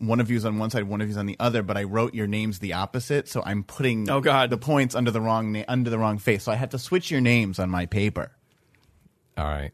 one 0.00 0.20
of 0.20 0.30
you's 0.30 0.44
on 0.44 0.58
one 0.58 0.68
side, 0.68 0.84
one 0.84 1.00
of 1.00 1.08
you's 1.08 1.16
on 1.16 1.24
the 1.24 1.36
other, 1.40 1.62
but 1.62 1.78
I 1.78 1.84
wrote 1.84 2.12
your 2.14 2.26
names 2.26 2.58
the 2.58 2.74
opposite, 2.74 3.26
so 3.28 3.42
I'm 3.46 3.62
putting 3.64 4.10
Oh, 4.10 4.20
God. 4.20 4.50
the 4.50 4.58
points 4.58 4.94
under 4.94 5.10
the 5.10 5.20
wrong 5.22 5.52
na- 5.52 5.64
under 5.66 5.88
the 5.88 5.98
wrong 5.98 6.18
face. 6.18 6.42
So 6.44 6.52
I 6.52 6.56
had 6.56 6.70
to 6.72 6.78
switch 6.78 7.10
your 7.10 7.22
names 7.22 7.58
on 7.58 7.70
my 7.70 7.86
paper. 7.86 8.32
All 9.38 9.46
right. 9.46 9.70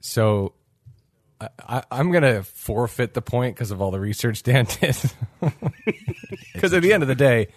So 0.00 0.54
I, 1.40 1.48
I, 1.60 1.82
I'm 1.90 2.10
going 2.10 2.22
to 2.22 2.42
forfeit 2.42 3.14
the 3.14 3.22
point 3.22 3.56
because 3.56 3.70
of 3.70 3.80
all 3.80 3.90
the 3.90 4.00
research 4.00 4.42
Dan 4.42 4.66
did. 4.80 4.96
Because 6.54 6.72
at 6.72 6.82
the 6.82 6.92
end 6.92 7.02
of 7.02 7.08
the 7.08 7.14
day, 7.14 7.48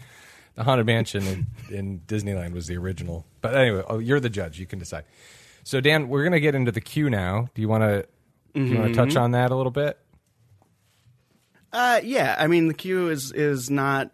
the 0.55 0.63
Haunted 0.63 0.85
Mansion 0.85 1.25
in, 1.25 1.47
in 1.69 1.99
Disneyland 2.01 2.53
was 2.53 2.67
the 2.67 2.77
original. 2.77 3.25
But 3.41 3.55
anyway, 3.55 3.83
oh, 3.87 3.99
you're 3.99 4.19
the 4.19 4.29
judge. 4.29 4.59
You 4.59 4.65
can 4.65 4.79
decide. 4.79 5.05
So 5.63 5.79
Dan, 5.79 6.09
we're 6.09 6.23
going 6.23 6.33
to 6.33 6.39
get 6.39 6.55
into 6.55 6.71
the 6.71 6.81
queue 6.81 7.09
now. 7.09 7.47
Do 7.53 7.61
you 7.61 7.69
want 7.69 7.83
to? 7.83 8.05
Do 8.55 8.63
you 8.63 8.79
want 8.79 8.89
to 8.89 8.95
touch 8.95 9.15
on 9.15 9.31
that 9.31 9.51
a 9.51 9.55
little 9.55 9.71
bit? 9.71 9.99
Uh, 11.71 12.01
yeah, 12.03 12.35
I 12.39 12.47
mean 12.47 12.67
the 12.67 12.73
queue 12.73 13.09
is 13.09 13.31
is 13.31 13.69
not. 13.69 14.09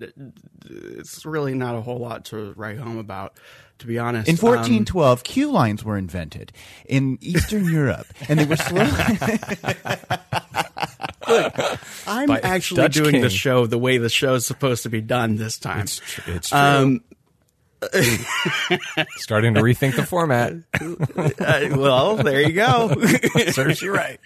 It's 0.70 1.26
really 1.26 1.54
not 1.54 1.76
a 1.76 1.82
whole 1.82 2.00
lot 2.00 2.26
to 2.26 2.54
write 2.58 2.78
home 2.78 2.98
about, 2.98 3.40
to 3.80 3.88
be 3.88 3.98
honest. 4.00 4.28
In 4.30 4.36
Um, 4.36 4.40
1412, 4.54 5.24
queue 5.24 5.52
lines 5.52 5.84
were 5.84 5.98
invented 5.98 6.52
in 6.86 7.18
Eastern 7.22 7.66
Europe, 7.72 8.08
and 8.30 8.40
they 8.40 8.46
were 8.46 8.56
slowly. 8.56 8.90
I'm 12.08 12.28
by 12.28 12.40
actually 12.40 12.82
Dutch 12.82 12.94
doing 12.94 13.22
the 13.22 13.30
show 13.30 13.66
the 13.66 13.78
way 13.78 13.98
the 13.98 14.10
show 14.10 14.36
is 14.36 14.46
supposed 14.46 14.84
to 14.84 14.90
be 14.90 15.02
done 15.02 15.36
this 15.38 15.58
time. 15.58 15.82
It's, 15.82 16.00
tr- 16.00 16.32
it's 16.32 16.50
true. 16.50 16.58
Um, 16.60 17.04
Starting 19.18 19.54
to 19.56 19.62
rethink 19.62 19.96
the 19.96 20.06
format. 20.06 20.54
uh, 20.82 21.78
well, 21.78 22.16
there 22.18 22.42
you 22.42 22.54
go. 22.54 22.96
Serves 23.52 23.82
you 23.82 23.94
right. 23.94 24.20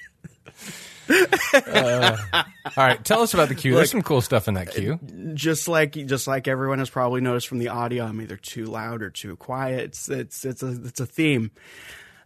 Uh, 1.09 2.17
all 2.33 2.43
right, 2.77 3.03
tell 3.03 3.21
us 3.21 3.33
about 3.33 3.49
the 3.49 3.55
queue. 3.55 3.75
There's 3.75 3.91
some 3.91 4.01
cool 4.01 4.21
stuff 4.21 4.47
in 4.47 4.53
that 4.55 4.71
queue. 4.71 4.99
just 5.33 5.67
like 5.67 5.93
just 5.93 6.27
like 6.27 6.47
everyone 6.47 6.79
has 6.79 6.89
probably 6.89 7.21
noticed 7.21 7.47
from 7.47 7.59
the 7.59 7.69
audio, 7.69 8.05
I'm 8.05 8.21
either 8.21 8.37
too 8.37 8.65
loud 8.65 9.01
or 9.01 9.09
too 9.09 9.35
quiet. 9.35 9.79
It's 9.85 10.09
it's 10.09 10.45
it's 10.45 10.63
a 10.63 10.79
it's 10.85 10.99
a 10.99 11.05
theme. 11.05 11.51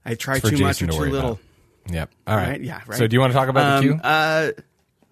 I 0.06 0.16
try 0.16 0.40
too 0.40 0.58
much 0.58 0.82
or 0.82 0.88
to 0.88 0.92
too 0.92 1.00
little. 1.06 1.32
about. 1.32 1.40
Yep. 1.94 2.10
All 2.28 2.36
right. 2.36 2.48
Right, 2.50 2.62
yeah, 2.62 2.82
right. 2.88 2.98
So, 2.98 3.08
do 3.08 3.16
you 3.16 3.20
want 3.20 3.32
to 3.32 3.38
talk 3.38 3.50
about 3.50 3.82
the 3.82 3.90
Um, 3.94 4.00
queue? 4.00 4.04
Uh, 4.04 4.52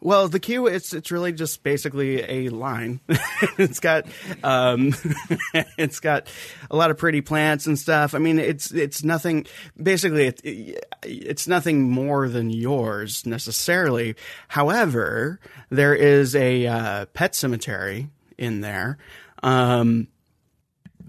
well, 0.01 0.27
the 0.27 0.39
queue 0.39 0.65
it's 0.65 0.93
it's 0.93 1.11
really 1.11 1.31
just 1.31 1.61
basically 1.61 2.23
a 2.23 2.49
line. 2.49 2.99
it's 3.57 3.79
got 3.79 4.05
um, 4.43 4.93
it's 5.77 5.99
got 5.99 6.27
a 6.71 6.75
lot 6.75 6.89
of 6.89 6.97
pretty 6.97 7.21
plants 7.21 7.67
and 7.67 7.77
stuff. 7.77 8.15
I 8.15 8.17
mean, 8.17 8.39
it's 8.39 8.71
it's 8.71 9.03
nothing. 9.03 9.45
Basically, 9.81 10.25
it, 10.27 10.85
it's 11.03 11.47
nothing 11.47 11.89
more 11.89 12.27
than 12.27 12.49
yours 12.49 13.25
necessarily. 13.27 14.15
However, 14.47 15.39
there 15.69 15.93
is 15.93 16.35
a 16.35 16.65
uh, 16.65 17.05
pet 17.07 17.35
cemetery 17.35 18.09
in 18.39 18.61
there, 18.61 18.97
um, 19.43 20.07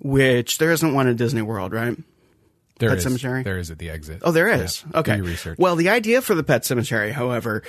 which 0.01 0.59
there 0.59 0.71
isn't 0.71 0.93
one 0.93 1.09
at 1.09 1.17
Disney 1.17 1.43
World, 1.43 1.73
right? 1.73 1.97
There 2.83 2.91
Pet 2.91 2.99
is. 2.99 3.05
Cemetery? 3.05 3.45
There 3.45 3.59
is 3.59 3.71
at 3.71 3.79
the 3.79 3.91
exit. 3.91 4.23
Oh, 4.25 4.33
there 4.33 4.49
is. 4.49 4.85
Yeah. 4.93 4.99
Okay. 4.99 5.17
Do 5.19 5.23
research. 5.23 5.57
Well, 5.57 5.77
the 5.77 5.91
idea 5.91 6.21
for 6.21 6.35
the 6.35 6.43
pet 6.43 6.65
cemetery, 6.65 7.13
however, 7.13 7.63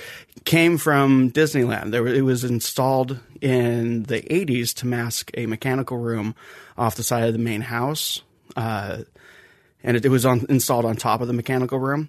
came 0.44 0.76
from 0.76 1.30
Disneyland. 1.30 1.92
There, 1.92 2.04
it 2.08 2.22
was 2.22 2.42
installed 2.42 3.20
in 3.40 4.02
the 4.02 4.22
80s 4.22 4.74
to 4.78 4.88
mask 4.88 5.30
a 5.34 5.46
mechanical 5.46 5.98
room 5.98 6.34
off 6.76 6.96
the 6.96 7.04
side 7.04 7.28
of 7.28 7.32
the 7.32 7.38
main 7.38 7.60
house. 7.60 8.22
Uh, 8.56 9.02
and 9.84 9.96
it, 9.96 10.04
it 10.04 10.08
was 10.08 10.26
on, 10.26 10.46
installed 10.48 10.84
on 10.84 10.96
top 10.96 11.20
of 11.20 11.28
the 11.28 11.32
mechanical 11.32 11.78
room. 11.78 12.08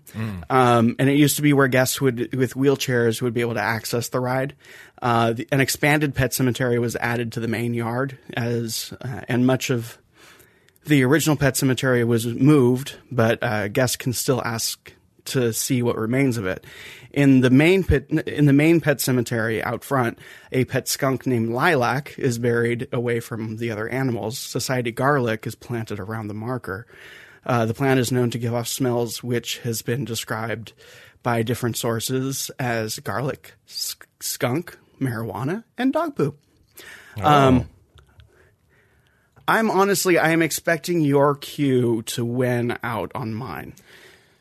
Um, 0.49 0.95
and 0.97 1.07
it 1.07 1.17
used 1.17 1.35
to 1.35 1.43
be 1.43 1.53
where 1.53 1.67
guests 1.67 2.01
would, 2.01 2.33
with 2.33 2.55
wheelchairs, 2.55 3.21
would 3.21 3.35
be 3.35 3.41
able 3.41 3.53
to 3.53 3.61
access 3.61 4.09
the 4.09 4.19
ride. 4.19 4.55
Uh, 4.99 5.33
the, 5.33 5.47
an 5.51 5.59
expanded 5.59 6.15
pet 6.15 6.33
cemetery 6.33 6.79
was 6.79 6.95
added 6.95 7.33
to 7.33 7.39
the 7.39 7.47
main 7.47 7.75
yard 7.75 8.17
as, 8.35 8.93
uh, 9.01 9.21
and 9.27 9.45
much 9.45 9.69
of 9.69 9.99
the 10.85 11.03
original 11.03 11.35
pet 11.35 11.57
cemetery 11.57 12.03
was 12.03 12.25
moved, 12.25 12.95
but 13.11 13.41
uh, 13.41 13.67
guests 13.67 13.95
can 13.95 14.13
still 14.13 14.41
ask 14.43 14.93
to 15.25 15.51
see 15.53 15.81
what 15.81 15.97
remains 15.97 16.37
of 16.37 16.45
it. 16.45 16.63
In 17.11 17.41
the 17.41 17.49
main 17.49 17.83
pet, 17.83 18.09
in 18.09 18.45
the 18.45 18.53
main 18.53 18.81
pet 18.81 19.01
cemetery 19.01 19.63
out 19.63 19.83
front, 19.83 20.19
a 20.51 20.65
pet 20.65 20.87
skunk 20.87 21.25
named 21.25 21.49
Lilac 21.49 22.17
is 22.17 22.37
buried 22.37 22.87
away 22.93 23.19
from 23.19 23.57
the 23.57 23.71
other 23.71 23.87
animals. 23.87 24.37
Society 24.37 24.91
garlic 24.91 25.47
is 25.47 25.55
planted 25.55 25.99
around 25.99 26.27
the 26.27 26.33
marker. 26.33 26.85
Uh, 27.45 27.65
the 27.65 27.73
plant 27.73 27.99
is 27.99 28.11
known 28.11 28.29
to 28.31 28.37
give 28.37 28.53
off 28.53 28.67
smells, 28.67 29.23
which 29.23 29.59
has 29.59 29.81
been 29.81 30.05
described 30.05 30.73
by 31.23 31.41
different 31.41 31.77
sources 31.77 32.51
as 32.59 32.99
garlic, 32.99 33.53
sk- 33.65 34.07
skunk, 34.19 34.77
marijuana, 34.99 35.63
and 35.77 35.93
dog 35.93 36.15
poo. 36.15 36.35
Um, 37.23 37.69
I'm 39.47 39.69
honestly, 39.69 40.17
I 40.17 40.31
am 40.31 40.41
expecting 40.41 41.01
your 41.01 41.35
queue 41.35 42.01
to 42.03 42.25
win 42.25 42.77
out 42.83 43.11
on 43.13 43.33
mine, 43.33 43.73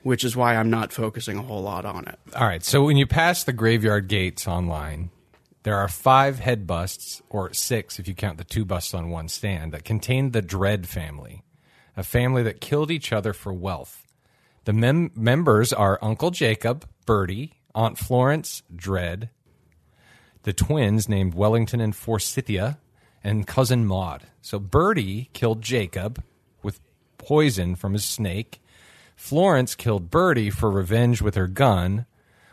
which 0.03 0.25
is 0.25 0.35
why 0.35 0.57
I'm 0.57 0.71
not 0.71 0.93
focusing 0.93 1.39
a 1.39 1.43
whole 1.43 1.63
lot 1.63 1.85
on 1.85 2.07
it. 2.07 2.19
All 2.35 2.47
right. 2.47 2.65
So 2.65 2.85
when 2.85 2.97
you 2.97 3.07
pass 3.07 3.45
the 3.45 3.53
graveyard 3.53 4.09
gates 4.09 4.49
online, 4.49 5.11
there 5.63 5.77
are 5.77 5.89
five 5.89 6.39
head 6.39 6.67
busts, 6.67 7.23
or 7.29 7.53
six 7.53 7.99
if 7.99 8.09
you 8.09 8.15
count 8.15 8.39
the 8.39 8.45
two 8.45 8.65
busts 8.65 8.95
on 8.95 9.11
one 9.11 9.29
stand, 9.29 9.73
that 9.73 9.85
contain 9.85 10.31
the 10.31 10.43
Dread 10.43 10.89
family, 10.89 11.43
a 11.97 12.03
family 12.03 12.43
that 12.43 12.61
killed 12.61 12.91
each 12.91 13.13
other 13.13 13.33
for 13.33 13.53
wealth. 13.53 14.07
The 14.65 14.73
mem- 14.73 15.11
members 15.15 15.73
are 15.73 15.99
Uncle 16.01 16.31
Jacob, 16.31 16.87
Bertie, 17.05 17.55
Aunt 17.75 17.99
Florence, 17.99 18.63
Dread, 18.75 19.31
the 20.45 20.53
twins 20.53 21.09
named 21.09 21.35
Wellington 21.35 21.81
and 21.81 21.95
Forsythia, 21.97 22.79
and 23.25 23.47
cousin 23.47 23.87
Maud. 23.87 24.25
So 24.43 24.59
Bertie 24.59 25.31
killed 25.33 25.63
Jacob 25.63 26.23
with 26.63 26.79
poison 27.19 27.75
from 27.75 27.95
his 27.95 28.05
snake. 28.05 28.61
Florence 29.17 29.75
killed 29.75 30.11
Bertie 30.11 30.51
for 30.51 30.71
revenge 30.71 31.23
with 31.23 31.35
her 31.35 31.49
gun. 31.49 32.05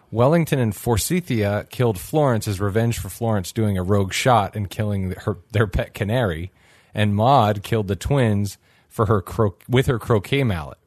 Wellington 0.10 0.60
and 0.60 0.76
Forsythia 0.76 1.66
killed 1.70 2.00
Florence 2.00 2.48
as 2.48 2.60
revenge 2.62 2.98
for 2.98 3.10
Florence 3.10 3.52
doing 3.52 3.78
a 3.78 3.84
rogue 3.84 4.14
shot 4.14 4.56
and 4.56 4.70
killing 4.70 5.12
her, 5.12 5.38
their 5.52 5.68
pet 5.68 5.94
canary. 5.94 6.52
And 6.94 7.16
Maud 7.16 7.64
killed 7.64 7.88
the 7.88 7.96
twins 7.96 8.58
for 8.90 9.06
her 9.06 9.22
cro- 9.22 9.56
with 9.70 9.88
her 9.88 10.00
croquet 10.00 10.44
mallet. 10.44 10.78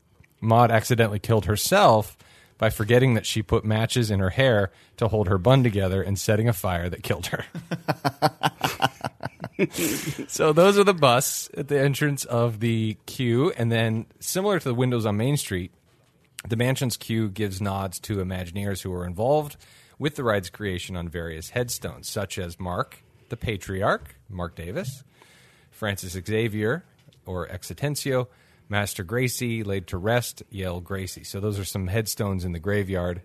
Maud 0.40 0.70
accidentally 0.70 1.18
killed 1.18 1.46
herself 1.46 2.16
by 2.58 2.70
forgetting 2.70 3.14
that 3.14 3.26
she 3.26 3.42
put 3.42 3.64
matches 3.64 4.10
in 4.10 4.20
her 4.20 4.30
hair 4.30 4.70
to 4.96 5.08
hold 5.08 5.28
her 5.28 5.38
bun 5.38 5.62
together 5.62 6.02
and 6.02 6.18
setting 6.18 6.48
a 6.48 6.52
fire 6.52 6.88
that 6.88 7.02
killed 7.02 7.26
her. 7.26 7.44
so 10.28 10.52
those 10.52 10.78
are 10.78 10.84
the 10.84 10.94
busts 10.94 11.50
at 11.56 11.68
the 11.68 11.78
entrance 11.78 12.24
of 12.24 12.60
the 12.60 12.96
queue, 13.06 13.52
and 13.56 13.70
then 13.70 14.06
similar 14.20 14.58
to 14.58 14.68
the 14.68 14.74
windows 14.74 15.06
on 15.06 15.16
Main 15.16 15.36
Street, 15.36 15.72
the 16.48 16.56
mansion's 16.56 16.96
queue 16.96 17.28
gives 17.28 17.60
nods 17.60 17.98
to 18.00 18.16
Imagineers 18.16 18.82
who 18.82 18.90
were 18.90 19.06
involved 19.06 19.56
with 19.98 20.16
the 20.16 20.24
ride's 20.24 20.50
creation 20.50 20.96
on 20.96 21.08
various 21.08 21.50
headstones, 21.50 22.08
such 22.08 22.38
as 22.38 22.60
Marc, 22.60 23.02
the 23.28 23.36
Patriarch, 23.36 24.16
Marc 24.28 24.54
Davis, 24.54 25.04
Francis 25.70 26.12
Xavier, 26.12 26.84
or 27.26 27.50
X 27.50 27.70
Atencio, 27.70 28.28
Master 28.68 29.04
Gracey, 29.04 29.64
laid 29.64 29.86
to 29.88 29.98
rest, 29.98 30.42
Yale 30.50 30.80
Gracey. 30.80 31.24
So 31.26 31.40
those 31.40 31.58
are 31.58 31.64
some 31.64 31.86
headstones 31.86 32.44
in 32.44 32.52
the 32.52 32.58
graveyard. 32.58 33.22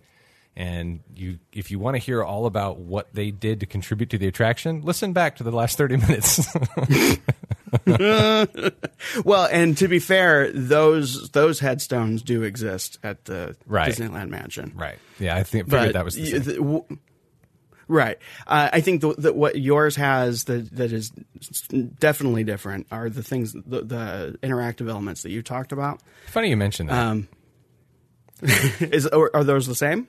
And 0.55 0.99
you, 1.15 1.39
if 1.53 1.71
you 1.71 1.79
want 1.79 1.95
to 1.95 1.99
hear 1.99 2.21
all 2.23 2.45
about 2.45 2.79
what 2.79 3.13
they 3.13 3.31
did 3.31 3.61
to 3.61 3.65
contribute 3.65 4.09
to 4.09 4.17
the 4.17 4.27
attraction, 4.27 4.81
listen 4.81 5.13
back 5.13 5.37
to 5.37 5.43
the 5.43 5.51
last 5.51 5.77
thirty 5.77 5.95
minutes. 5.97 6.45
Well, 9.23 9.47
and 9.51 9.77
to 9.77 9.87
be 9.87 9.99
fair, 9.99 10.51
those 10.51 11.29
those 11.29 11.59
headstones 11.59 12.21
do 12.21 12.43
exist 12.43 12.97
at 13.03 13.25
the 13.25 13.55
Right. 13.65 13.91
Disneyland 13.93 14.29
Mansion. 14.29 14.73
right? 14.75 14.97
Yeah, 15.19 15.35
I 15.35 15.43
think 15.43 15.69
figured 15.69 15.93
that 15.93 16.03
was 16.05 16.15
the 16.15 16.25
same. 16.25 16.99
Right. 17.89 18.17
Uh, 18.47 18.69
I 18.71 18.79
think 18.79 19.01
that 19.01 19.35
what 19.35 19.59
yours 19.59 19.97
has 19.97 20.45
that 20.45 20.73
that 20.77 20.93
is 20.93 21.09
definitely 21.99 22.45
different 22.45 22.87
are 22.91 23.09
the 23.09 23.23
things 23.23 23.51
the, 23.51 23.81
the 23.81 24.39
interactive 24.41 24.89
elements 24.89 25.23
that 25.23 25.31
you 25.31 25.41
talked 25.41 25.73
about. 25.73 26.01
Funny 26.27 26.49
you 26.49 26.57
mentioned 26.57 26.89
that. 26.89 27.05
Um, 27.05 27.27
is 28.41 29.05
are, 29.07 29.29
are 29.33 29.43
those 29.43 29.67
the 29.67 29.75
same? 29.75 30.07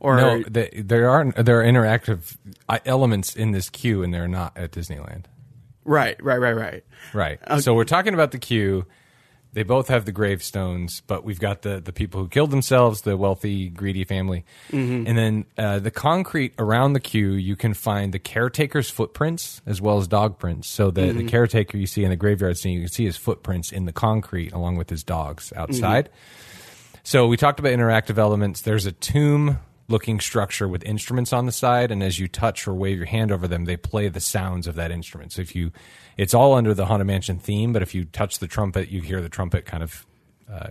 Or 0.00 0.16
no, 0.16 0.42
they, 0.42 0.70
there 0.74 1.10
are 1.10 1.32
there 1.32 1.60
are 1.60 1.64
interactive 1.64 2.36
uh, 2.68 2.78
elements 2.84 3.34
in 3.34 3.50
this 3.52 3.68
queue, 3.68 4.02
and 4.02 4.14
they're 4.14 4.28
not 4.28 4.56
at 4.56 4.72
Disneyland. 4.72 5.24
right, 5.84 6.22
right, 6.22 6.38
right, 6.38 6.56
right. 6.56 6.84
Right. 7.12 7.62
so 7.62 7.74
we're 7.74 7.84
talking 7.84 8.14
about 8.14 8.30
the 8.30 8.38
queue. 8.38 8.86
They 9.58 9.64
both 9.64 9.88
have 9.88 10.04
the 10.04 10.12
gravestones, 10.12 11.02
but 11.08 11.24
we've 11.24 11.40
got 11.40 11.62
the 11.62 11.80
the 11.80 11.92
people 11.92 12.20
who 12.20 12.28
killed 12.28 12.52
themselves, 12.52 13.00
the 13.00 13.16
wealthy, 13.16 13.68
greedy 13.68 14.04
family, 14.04 14.44
mm-hmm. 14.70 15.04
and 15.04 15.18
then 15.18 15.46
uh, 15.58 15.80
the 15.80 15.90
concrete 15.90 16.54
around 16.60 16.92
the 16.92 17.00
queue. 17.00 17.32
You 17.32 17.56
can 17.56 17.74
find 17.74 18.14
the 18.14 18.20
caretaker's 18.20 18.88
footprints 18.88 19.60
as 19.66 19.80
well 19.80 19.98
as 19.98 20.06
dog 20.06 20.38
prints. 20.38 20.68
So 20.68 20.92
the 20.92 21.06
the 21.06 21.12
mm-hmm. 21.12 21.26
caretaker 21.26 21.76
you 21.76 21.88
see 21.88 22.04
in 22.04 22.10
the 22.10 22.16
graveyard 22.16 22.56
scene, 22.56 22.74
you 22.74 22.82
can 22.82 22.88
see 22.88 23.04
his 23.04 23.16
footprints 23.16 23.72
in 23.72 23.84
the 23.84 23.92
concrete 23.92 24.52
along 24.52 24.76
with 24.76 24.90
his 24.90 25.02
dogs 25.02 25.48
mm-hmm. 25.50 25.60
outside. 25.60 26.08
So 27.02 27.26
we 27.26 27.36
talked 27.36 27.58
about 27.58 27.72
interactive 27.72 28.16
elements. 28.16 28.60
There's 28.60 28.86
a 28.86 28.92
tomb 28.92 29.58
looking 29.88 30.20
structure 30.20 30.68
with 30.68 30.84
instruments 30.84 31.32
on 31.32 31.46
the 31.46 31.52
side, 31.52 31.90
and 31.90 32.02
as 32.02 32.18
you 32.18 32.28
touch 32.28 32.68
or 32.68 32.74
wave 32.74 32.98
your 32.98 33.06
hand 33.06 33.32
over 33.32 33.48
them, 33.48 33.64
they 33.64 33.76
play 33.76 34.08
the 34.08 34.20
sounds 34.20 34.66
of 34.66 34.74
that 34.76 34.90
instrument. 34.90 35.32
So 35.32 35.42
if 35.42 35.56
you, 35.56 35.72
it's 36.16 36.34
all 36.34 36.54
under 36.54 36.74
the 36.74 36.86
Haunted 36.86 37.06
Mansion 37.06 37.38
theme, 37.38 37.72
but 37.72 37.82
if 37.82 37.94
you 37.94 38.04
touch 38.04 38.38
the 38.38 38.46
trumpet, 38.46 38.90
you 38.90 39.00
hear 39.00 39.22
the 39.22 39.28
trumpet 39.28 39.64
kind 39.64 39.82
of. 39.82 40.06
Uh, 40.50 40.70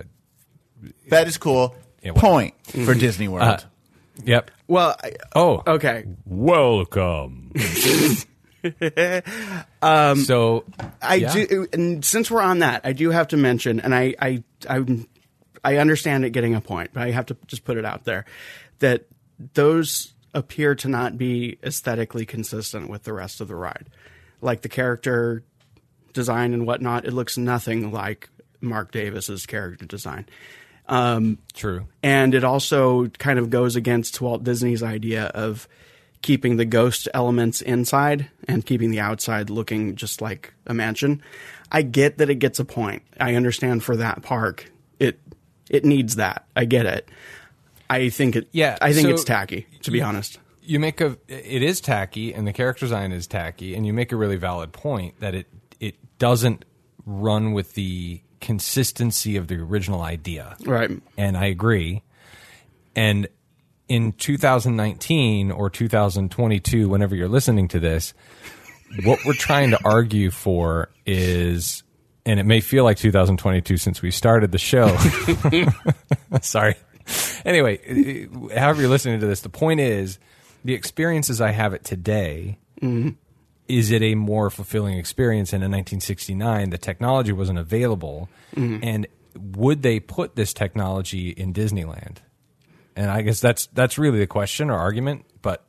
that 1.09 1.27
is 1.27 1.37
cool. 1.37 1.75
Yeah, 2.03 2.11
what- 2.11 2.21
Point 2.21 2.63
mm-hmm. 2.67 2.85
for 2.85 2.93
Disney 2.93 3.27
World. 3.27 3.47
Uh, 3.47 3.59
yep. 4.23 4.51
Well, 4.67 4.95
I, 5.03 5.13
Oh, 5.35 5.63
okay. 5.65 6.05
welcome. 6.25 7.51
um, 9.81 10.17
so 10.17 10.63
I 11.01 11.15
yeah. 11.15 11.33
do, 11.33 11.67
and 11.73 12.05
since 12.05 12.29
we're 12.29 12.41
on 12.41 12.59
that, 12.59 12.81
I 12.83 12.93
do 12.93 13.09
have 13.09 13.29
to 13.29 13.37
mention, 13.37 13.79
and 13.79 13.95
I, 13.95 14.13
I, 14.19 14.43
I, 14.69 15.05
I 15.63 15.77
understand 15.77 16.25
it 16.25 16.31
getting 16.31 16.53
a 16.53 16.61
point, 16.61 16.91
but 16.93 17.03
I 17.03 17.11
have 17.11 17.27
to 17.27 17.37
just 17.47 17.63
put 17.63 17.77
it 17.77 17.85
out 17.85 18.05
there 18.05 18.25
that 18.79 19.05
those 19.53 20.13
appear 20.33 20.75
to 20.75 20.87
not 20.87 21.17
be 21.17 21.57
aesthetically 21.63 22.25
consistent 22.25 22.89
with 22.89 23.03
the 23.03 23.13
rest 23.13 23.41
of 23.41 23.47
the 23.47 23.55
ride. 23.55 23.89
Like 24.41 24.61
the 24.61 24.69
character 24.69 25.43
design 26.13 26.53
and 26.53 26.65
whatnot, 26.65 27.05
it 27.05 27.13
looks 27.13 27.37
nothing 27.37 27.91
like 27.91 28.29
Marc 28.61 28.91
Davis's 28.91 29.45
character 29.45 29.85
design. 29.85 30.27
Um, 30.87 31.39
true. 31.53 31.87
And 32.01 32.33
it 32.33 32.43
also 32.43 33.07
kind 33.07 33.39
of 33.39 33.49
goes 33.49 33.75
against 33.75 34.21
Walt 34.21 34.43
Disney's 34.43 34.83
idea 34.83 35.25
of 35.25 35.67
keeping 36.21 36.57
the 36.57 36.65
ghost 36.65 37.07
elements 37.13 37.61
inside 37.61 38.29
and 38.47 38.65
keeping 38.65 38.91
the 38.91 38.99
outside 38.99 39.49
looking 39.49 39.95
just 39.95 40.21
like 40.21 40.53
a 40.65 40.73
mansion. 40.73 41.21
I 41.71 41.81
get 41.81 42.17
that 42.17 42.29
it 42.29 42.35
gets 42.35 42.59
a 42.59 42.65
point. 42.65 43.03
I 43.19 43.35
understand 43.35 43.83
for 43.83 43.97
that 43.97 44.23
park, 44.23 44.71
it 44.99 45.19
it 45.69 45.83
needs 45.83 46.15
that. 46.15 46.45
I 46.55 46.65
get 46.65 46.85
it. 46.85 47.09
I 47.89 48.09
think 48.09 48.35
it. 48.35 48.47
Yeah, 48.51 48.77
I 48.81 48.93
think 48.93 49.07
so- 49.07 49.13
it's 49.13 49.23
tacky. 49.23 49.67
To 49.83 49.91
be 49.91 50.01
honest, 50.01 50.39
you 50.67 50.79
make 50.79 51.01
a 51.01 51.17
it 51.27 51.63
is 51.63 51.79
tacky 51.81 52.33
and 52.33 52.45
the 52.45 52.53
character 52.53 52.85
design 52.85 53.11
is 53.11 53.25
tacky 53.25 53.73
and 53.73 53.85
you 53.87 53.93
make 53.93 54.11
a 54.11 54.15
really 54.15 54.35
valid 54.35 54.73
point 54.73 55.19
that 55.21 55.33
it 55.33 55.47
it 55.79 55.95
doesn't 56.19 56.65
run 57.05 57.53
with 57.53 57.73
the 57.73 58.21
consistency 58.41 59.37
of 59.37 59.47
the 59.47 59.55
original 59.55 60.01
idea 60.01 60.55
right? 60.65 60.91
and 61.17 61.37
i 61.37 61.45
agree 61.45 62.03
and 62.95 63.27
in 63.87 64.11
2019 64.11 65.51
or 65.51 65.69
2022 65.69 66.89
whenever 66.89 67.15
you're 67.15 67.29
listening 67.29 67.67
to 67.69 67.79
this 67.79 68.13
what 69.05 69.19
we're 69.25 69.33
trying 69.33 69.71
to 69.71 69.79
argue 69.85 70.29
for 70.29 70.89
is 71.05 71.83
and 72.25 72.41
it 72.41 72.45
may 72.45 72.59
feel 72.59 72.83
like 72.83 72.97
2022 72.97 73.77
since 73.77 74.01
we 74.01 74.11
started 74.11 74.51
the 74.51 74.57
show 74.57 74.95
sorry 76.41 76.75
anyway 77.45 77.77
uh, 78.53 78.59
however 78.59 78.81
you're 78.81 78.89
listening 78.89 79.19
to 79.19 79.25
this 79.27 79.41
the 79.41 79.49
point 79.49 79.79
is 79.79 80.19
the 80.65 80.73
experiences 80.73 81.39
i 81.41 81.51
have 81.51 81.73
it 81.73 81.83
today 81.83 82.57
is 83.67 83.91
it 83.91 84.01
a 84.01 84.15
more 84.15 84.49
fulfilling 84.49 84.97
experience 84.97 85.51
and 85.53 85.63
in 85.63 85.71
1969 85.71 86.69
the 86.69 86.77
technology 86.77 87.31
wasn't 87.31 87.57
available 87.59 88.29
and 88.55 89.07
would 89.35 89.81
they 89.83 89.99
put 89.99 90.35
this 90.35 90.53
technology 90.53 91.29
in 91.29 91.53
disneyland 91.53 92.17
and 92.95 93.09
i 93.11 93.21
guess 93.21 93.39
that's 93.39 93.67
that's 93.67 93.97
really 93.97 94.19
the 94.19 94.27
question 94.27 94.69
or 94.69 94.75
argument 94.77 95.25
but 95.41 95.63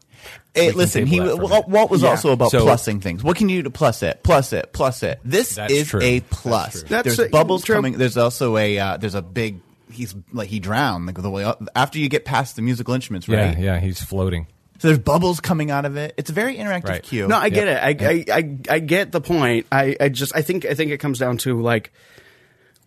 we 0.54 0.62
Hey, 0.62 0.68
can 0.70 0.78
listen, 0.78 1.06
he 1.06 1.18
table 1.18 1.26
that 1.28 1.36
for 1.36 1.42
a 1.42 1.46
Walt. 1.46 1.68
Walt 1.68 1.90
was 1.92 2.02
Yeah. 2.02 2.08
also 2.08 2.32
about 2.32 2.50
So- 2.50 2.66
plussing 2.66 3.00
things. 3.00 3.22
What 3.22 3.36
can 3.36 3.48
you 3.48 3.58
do 3.58 3.62
to 3.64 3.70
plus 3.70 4.02
it? 4.02 4.24
Plus 4.24 4.52
it, 4.52 4.72
plus 4.72 5.04
it. 5.04 5.20
This 5.24 5.54
That's 5.54 5.72
is 5.72 5.86
true. 5.88 6.00
a 6.02 6.18
plus. 6.22 6.82
That's 6.82 7.04
there's 7.04 7.20
a- 7.20 7.28
bubbles 7.28 7.62
true. 7.62 7.76
coming. 7.76 7.92
There's 7.98 8.16
also 8.16 8.56
a 8.56 8.76
uh, 8.80 8.96
there's 8.96 9.14
a 9.14 9.22
big. 9.22 9.60
He's 9.90 10.14
like 10.32 10.48
he 10.48 10.60
drowned 10.60 11.06
like 11.06 11.16
the 11.20 11.30
way 11.30 11.50
after 11.74 11.98
you 11.98 12.08
get 12.08 12.24
past 12.24 12.56
the 12.56 12.62
musical 12.62 12.94
instruments, 12.94 13.26
yeah 13.28 13.46
right? 13.48 13.58
yeah 13.58 13.80
he's 13.80 14.02
floating 14.02 14.46
So 14.78 14.88
there's 14.88 14.98
bubbles 14.98 15.40
coming 15.40 15.70
out 15.70 15.84
of 15.84 15.96
it. 15.96 16.14
It's 16.16 16.30
a 16.30 16.32
very 16.32 16.56
interactive 16.56 16.88
Right. 16.88 17.02
queue. 17.02 17.26
No, 17.26 17.36
I 17.36 17.48
get 17.48 17.68
it. 17.68 17.76
I, 17.82 18.06
I, 18.06 18.24
I, 18.38 18.58
I 18.76 18.78
get 18.78 19.10
the 19.12 19.20
point. 19.20 19.66
I, 19.72 19.96
I 20.00 20.08
just 20.08 20.36
I 20.36 20.42
think 20.42 20.64
I 20.64 20.74
think 20.74 20.90
it 20.92 20.98
comes 20.98 21.18
down 21.18 21.38
to 21.38 21.60
like, 21.60 21.92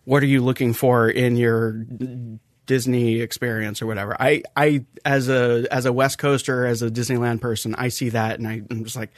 what 0.04 0.22
are 0.22 0.26
you 0.26 0.40
looking 0.42 0.72
for 0.72 1.08
in 1.08 1.36
your 1.36 1.84
Disney 2.66 3.20
experience 3.20 3.82
or 3.82 3.86
whatever. 3.86 4.16
I, 4.20 4.42
I 4.56 4.84
as 5.04 5.28
a 5.28 5.66
as 5.70 5.84
a 5.84 5.92
West 5.92 6.18
Coaster, 6.18 6.64
as 6.64 6.80
a 6.82 6.90
Disneyland 6.90 7.40
person, 7.40 7.74
I 7.74 7.88
see 7.88 8.10
that 8.10 8.38
and 8.38 8.46
I, 8.46 8.62
I'm 8.70 8.84
just 8.84 8.96
like, 8.96 9.10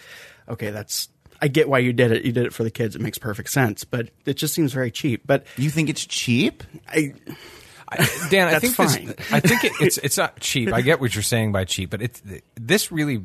okay, 0.49 0.70
that's 0.70 1.09
I 1.43 1.49
get 1.49 1.68
why 1.68 1.80
you 1.80 1.93
did 1.93 2.11
it. 2.11 2.24
You 2.24 2.32
did 2.32 2.47
it 2.47 2.55
for 2.55 2.64
the 2.64 2.70
kids. 2.70 2.97
It 2.97 3.03
makes 3.03 3.18
perfect 3.18 3.51
sense, 3.51 3.85
but 3.85 4.09
it 4.24 4.35
just 4.35 4.55
seems 4.55 4.72
very 4.72 4.91
cheap. 4.91 5.26
But 5.26 5.47
you 5.59 5.68
think 5.68 5.91
it's 5.91 6.07
cheap? 6.07 6.62
I 6.89 7.12
I, 7.89 8.28
Dan, 8.30 8.49
I 8.49 8.59
think 8.59 8.74
fine. 8.74 9.07
This, 9.07 9.32
I 9.32 9.41
think 9.41 9.64
it, 9.64 9.72
it's 9.80 9.99
it's 10.03 10.16
not 10.16 10.41
cheap. 10.41 10.72
I 10.72 10.80
get 10.80 11.01
what 11.01 11.14
you're 11.14 11.22
saying 11.22 11.53
by 11.53 11.64
cheap, 11.64 11.91
but 11.91 12.01
it's 12.03 12.22
this 12.55 12.91
really 12.91 13.24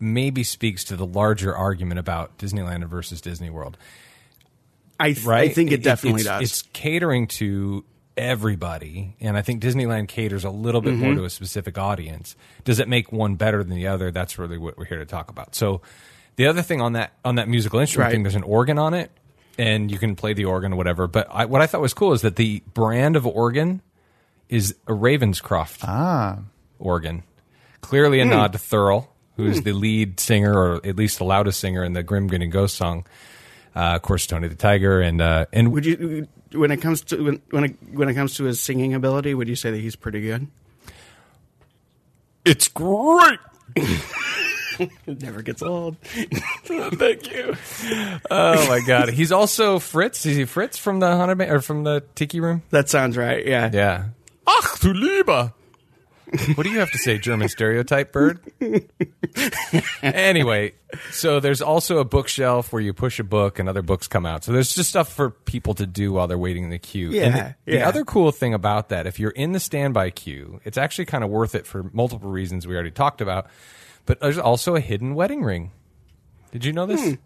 maybe 0.00 0.44
speaks 0.44 0.84
to 0.84 0.96
the 0.96 1.06
larger 1.06 1.54
argument 1.56 1.98
about 1.98 2.36
Disneyland 2.38 2.84
versus 2.84 3.20
Disney 3.20 3.48
World, 3.48 3.78
I, 5.00 5.16
right? 5.24 5.50
I 5.50 5.52
think 5.54 5.72
it 5.72 5.82
definitely 5.82 6.20
it's, 6.20 6.28
does. 6.28 6.42
It's 6.42 6.62
catering 6.72 7.26
to 7.28 7.84
everybody, 8.16 9.16
and 9.20 9.36
I 9.36 9.42
think 9.42 9.62
Disneyland 9.62 10.08
caters 10.08 10.44
a 10.44 10.50
little 10.50 10.80
bit 10.80 10.94
Mm-hmm. 10.94 11.02
more 11.04 11.14
to 11.14 11.24
a 11.24 11.30
specific 11.30 11.78
audience. 11.78 12.36
Does 12.64 12.78
it 12.78 12.88
make 12.88 13.10
one 13.10 13.34
better 13.36 13.64
than 13.64 13.74
the 13.74 13.86
other? 13.88 14.10
That's 14.10 14.38
really 14.38 14.58
what 14.58 14.76
we're 14.78 14.84
here 14.84 14.98
to 14.98 15.06
talk 15.06 15.30
about. 15.30 15.54
So, 15.54 15.80
the 16.36 16.46
other 16.46 16.62
thing 16.62 16.80
on 16.80 16.92
that 16.94 17.12
on 17.24 17.36
that 17.36 17.48
musical 17.48 17.78
instrument 17.80 18.06
Right. 18.08 18.12
thing, 18.12 18.22
there's 18.24 18.34
an 18.34 18.42
organ 18.42 18.78
on 18.78 18.92
it, 18.94 19.10
and 19.58 19.90
you 19.90 19.98
can 19.98 20.14
play 20.16 20.32
the 20.34 20.44
organ 20.44 20.72
or 20.72 20.76
whatever. 20.76 21.06
But 21.06 21.28
I, 21.30 21.46
what 21.46 21.60
I 21.62 21.66
thought 21.66 21.80
was 21.80 21.94
cool 21.94 22.12
is 22.12 22.22
that 22.22 22.36
the 22.36 22.62
brand 22.74 23.16
of 23.16 23.26
organ 23.26 23.82
is 24.48 24.74
a 24.86 24.92
Ravenscroft 24.92 25.80
Ah, 25.84 26.38
organ. 26.78 27.22
Clearly 27.80 28.20
a 28.20 28.24
nod 28.24 28.52
to 28.52 28.58
Thurl, 28.58 29.08
who's 29.36 29.62
the 29.62 29.72
lead 29.72 30.18
singer, 30.20 30.52
or 30.56 30.74
at 30.86 30.96
least 30.96 31.18
the 31.18 31.24
loudest 31.24 31.60
singer 31.60 31.84
in 31.84 31.92
the 31.92 32.02
Grim 32.02 32.26
Grinning 32.28 32.50
Ghost 32.50 32.76
song. 32.76 33.04
Uh, 33.76 33.96
of 33.96 34.02
course, 34.02 34.26
Tony 34.26 34.48
the 34.48 34.54
Tiger, 34.54 35.00
and 35.00 35.20
uh, 35.20 35.46
and 35.52 35.72
would 35.72 35.84
you 35.84 36.26
when 36.52 36.70
it 36.70 36.78
comes 36.78 37.02
to 37.04 37.22
when 37.22 37.42
when 37.50 37.64
it, 37.64 37.76
when 37.92 38.08
it 38.08 38.14
comes 38.14 38.36
to 38.36 38.44
his 38.44 38.60
singing 38.60 38.94
ability, 38.94 39.34
would 39.34 39.48
you 39.48 39.56
say 39.56 39.70
that 39.70 39.80
he's 39.80 39.96
pretty 39.96 40.20
good? 40.22 40.46
it's 42.44 42.68
great. 42.68 43.38
It 43.76 44.92
never 45.22 45.42
gets 45.42 45.62
old. 45.62 45.96
Thank 46.02 47.32
you. 47.32 47.54
Oh 48.30 48.68
my 48.68 48.80
God, 48.86 49.08
he's 49.10 49.32
also 49.32 49.78
Fritz. 49.78 50.24
Is 50.26 50.36
he 50.36 50.44
Fritz 50.44 50.78
from 50.78 51.00
the 51.00 51.16
haunted 51.16 51.38
Ma- 51.38 51.44
or 51.46 51.60
from 51.60 51.84
the 51.84 52.02
Tiki 52.14 52.40
Room? 52.40 52.62
That 52.70 52.88
sounds 52.88 53.16
right. 53.16 53.44
Yeah. 53.46 53.70
Yeah. 53.72 54.04
Ach 54.46 54.78
du 54.80 54.92
Liebe. 54.92 55.52
What 56.56 56.64
do 56.64 56.70
you 56.70 56.80
have 56.80 56.90
to 56.90 56.98
say, 56.98 57.18
German 57.18 57.48
stereotype 57.48 58.10
bird? 58.10 58.40
anyway, 60.02 60.72
so 61.12 61.38
there's 61.38 61.62
also 61.62 61.98
a 61.98 62.04
bookshelf 62.04 62.72
where 62.72 62.82
you 62.82 62.92
push 62.92 63.20
a 63.20 63.24
book 63.24 63.58
and 63.58 63.68
other 63.68 63.82
books 63.82 64.08
come 64.08 64.26
out. 64.26 64.42
So 64.42 64.52
there's 64.52 64.74
just 64.74 64.90
stuff 64.90 65.12
for 65.12 65.30
people 65.30 65.74
to 65.74 65.86
do 65.86 66.12
while 66.12 66.26
they're 66.26 66.38
waiting 66.38 66.64
in 66.64 66.70
the 66.70 66.78
queue. 66.78 67.10
Yeah, 67.10 67.22
And 67.22 67.54
the, 67.66 67.72
the 67.72 67.82
other 67.82 68.04
cool 68.04 68.32
thing 68.32 68.52
about 68.52 68.88
that, 68.88 69.06
if 69.06 69.20
you're 69.20 69.30
in 69.30 69.52
the 69.52 69.60
standby 69.60 70.10
queue, 70.10 70.60
it's 70.64 70.78
actually 70.78 71.04
kind 71.04 71.22
of 71.22 71.30
worth 71.30 71.54
it 71.54 71.66
for 71.66 71.84
multiple 71.92 72.30
reasons 72.30 72.66
we 72.66 72.74
already 72.74 72.90
talked 72.90 73.20
about. 73.20 73.46
But 74.06 74.20
there's 74.20 74.38
also 74.38 74.74
a 74.74 74.80
hidden 74.80 75.14
wedding 75.14 75.42
ring. 75.44 75.70
Did 76.50 76.64
you 76.64 76.72
know 76.72 76.86
this? 76.86 77.16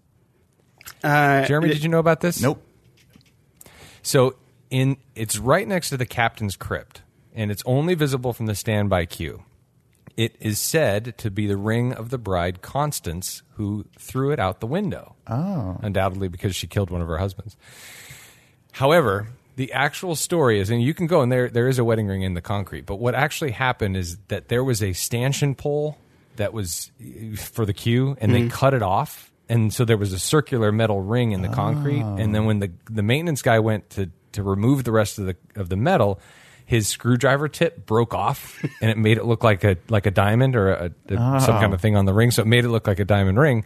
Uh, 1.02 1.44
Jeremy, 1.46 1.68
did 1.68 1.82
you 1.82 1.88
know 1.88 1.98
about 1.98 2.20
this? 2.20 2.40
nope. 2.42 2.62
So 4.02 4.36
in 4.70 4.96
it's 5.14 5.38
right 5.38 5.66
next 5.66 5.90
to 5.90 5.96
the 5.96 6.06
captain's 6.06 6.56
crypt, 6.56 7.02
and 7.38 7.52
it's 7.52 7.62
only 7.64 7.94
visible 7.94 8.32
from 8.32 8.46
the 8.46 8.54
standby 8.54 9.06
queue. 9.06 9.44
It 10.16 10.34
is 10.40 10.58
said 10.58 11.16
to 11.18 11.30
be 11.30 11.46
the 11.46 11.56
ring 11.56 11.92
of 11.92 12.10
the 12.10 12.18
bride 12.18 12.60
Constance 12.60 13.42
who 13.54 13.86
threw 13.96 14.32
it 14.32 14.40
out 14.40 14.58
the 14.58 14.66
window. 14.66 15.14
Oh. 15.28 15.78
Undoubtedly 15.80 16.26
because 16.26 16.56
she 16.56 16.66
killed 16.66 16.90
one 16.90 17.00
of 17.00 17.06
her 17.06 17.18
husbands. 17.18 17.56
However, 18.72 19.28
the 19.54 19.72
actual 19.72 20.16
story 20.16 20.58
is, 20.58 20.68
and 20.70 20.82
you 20.82 20.92
can 20.92 21.06
go 21.06 21.20
and 21.20 21.30
there 21.30 21.48
there 21.48 21.68
is 21.68 21.78
a 21.78 21.84
wedding 21.84 22.08
ring 22.08 22.22
in 22.22 22.34
the 22.34 22.40
concrete, 22.40 22.86
but 22.86 22.96
what 22.96 23.14
actually 23.14 23.52
happened 23.52 23.96
is 23.96 24.18
that 24.26 24.48
there 24.48 24.64
was 24.64 24.82
a 24.82 24.92
stanchion 24.92 25.54
pole 25.54 25.96
that 26.36 26.52
was 26.52 26.90
uh, 27.00 27.36
for 27.36 27.64
the 27.64 27.72
queue, 27.72 28.16
and 28.20 28.34
they 28.34 28.48
cut 28.48 28.74
it 28.74 28.82
off, 28.82 29.32
and 29.48 29.72
so 29.72 29.84
there 29.84 29.96
was 29.96 30.12
a 30.12 30.18
circular 30.18 30.72
metal 30.72 31.00
ring 31.00 31.30
in 31.32 31.42
the 31.42 31.48
concrete, 31.48 32.02
and 32.02 32.34
then 32.34 32.44
when 32.44 32.58
the 32.58 32.72
the 32.90 33.02
maintenance 33.02 33.42
guy 33.42 33.60
went 33.60 33.90
to 33.90 34.10
to 34.32 34.42
remove 34.42 34.82
the 34.82 34.92
rest 34.92 35.18
of 35.18 35.26
the 35.26 35.36
of 35.54 35.68
the 35.68 35.76
metal. 35.76 36.20
His 36.68 36.86
screwdriver 36.86 37.48
tip 37.48 37.86
broke 37.86 38.12
off, 38.12 38.62
and 38.82 38.90
it 38.90 38.98
made 38.98 39.16
it 39.16 39.24
look 39.24 39.42
like 39.42 39.64
a 39.64 39.78
like 39.88 40.04
a 40.04 40.10
diamond 40.10 40.54
or 40.54 40.70
a, 40.70 40.84
a, 41.08 41.16
oh. 41.16 41.38
some 41.38 41.58
kind 41.58 41.72
of 41.72 41.80
thing 41.80 41.96
on 41.96 42.04
the 42.04 42.12
ring. 42.12 42.30
So 42.30 42.42
it 42.42 42.46
made 42.46 42.66
it 42.66 42.68
look 42.68 42.86
like 42.86 42.98
a 42.98 43.06
diamond 43.06 43.38
ring. 43.38 43.64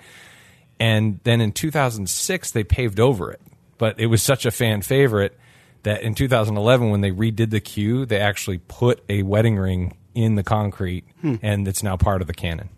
And 0.78 1.18
then 1.24 1.40
in 1.40 1.50
2006, 1.50 2.53
they 2.53 2.62
paved 2.62 3.00
over 3.00 3.32
it. 3.32 3.40
But 3.76 3.98
it 3.98 4.07
was 4.07 4.22
such 4.22 4.46
a 4.46 4.53
fan 4.53 4.82
favorite 4.82 5.36
that 5.82 6.03
in 6.03 6.14
2011, 6.14 6.90
when 6.90 7.00
they 7.00 7.11
redid 7.11 7.50
the 7.50 7.61
queue, 7.61 8.07
they 8.07 8.20
actually 8.20 8.59
put 8.59 9.03
a 9.09 9.24
wedding 9.24 9.57
ring 9.57 9.96
in 10.14 10.36
the 10.36 10.44
concrete, 10.44 11.05
hmm. 11.22 11.36
and 11.42 11.66
it's 11.66 11.82
now 11.82 11.96
part 11.96 12.20
of 12.20 12.28
the 12.28 12.34
canon. 12.34 12.68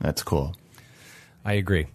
That's 0.00 0.22
cool. 0.22 0.56
I 1.44 1.52
agree. 1.52 1.88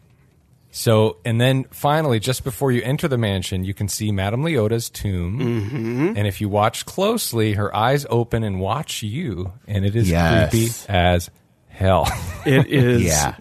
So, 0.78 1.20
and 1.24 1.40
then 1.40 1.64
finally, 1.72 2.20
just 2.20 2.44
before 2.44 2.70
you 2.70 2.82
enter 2.82 3.08
the 3.08 3.18
mansion, 3.18 3.64
you 3.64 3.74
can 3.74 3.88
see 3.88 4.12
Madame 4.12 4.44
Leota's 4.44 4.90
tomb. 4.90 5.40
Mm-hmm. 5.40 6.18
And 6.18 6.28
if 6.28 6.42
you 6.42 6.50
watch 6.50 6.86
closely, 6.86 7.54
her 7.54 7.74
eyes 7.74 8.06
open 8.10 8.44
and 8.44 8.60
watch 8.60 9.02
you, 9.02 9.54
and 9.70 9.86
it 9.86 9.96
is 9.96 10.10
Yes. 10.10 10.50
creepy 10.50 10.72
as 10.90 11.30
hell. 11.70 12.10
It 12.46 12.68
is 12.68 13.04
Yeah. 13.04 13.36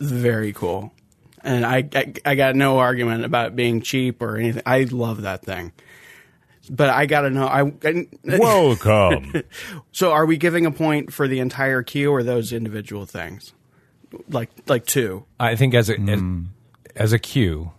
very 0.00 0.54
cool. 0.54 0.94
And 1.44 1.66
I, 1.66 1.86
I 1.94 2.14
I 2.24 2.34
got 2.36 2.56
no 2.56 2.78
argument 2.78 3.26
about 3.26 3.48
it 3.48 3.56
being 3.56 3.82
cheap 3.82 4.22
or 4.22 4.38
anything. 4.38 4.62
I 4.64 4.84
love 4.84 5.22
that 5.22 5.44
thing. 5.44 5.72
But 6.70 6.88
I 6.88 7.04
got 7.04 7.20
to 7.22 7.30
know 7.30 7.46
I, 7.46 7.70
I 7.84 8.08
Welcome. 8.38 9.42
So 9.92 10.12
are 10.12 10.24
we 10.24 10.38
giving 10.38 10.64
a 10.64 10.70
point 10.72 11.12
for 11.12 11.28
the 11.28 11.40
entire 11.40 11.82
queue 11.82 12.10
or 12.10 12.22
those 12.22 12.50
individual 12.50 13.04
things? 13.04 13.52
Like 14.30 14.48
like 14.68 14.86
two. 14.86 15.26
I 15.38 15.54
think 15.54 15.74
as 15.74 15.90
a 15.90 16.00
as, 16.00 16.22
as 16.96 17.12
a 17.12 17.18
queue, 17.18 17.72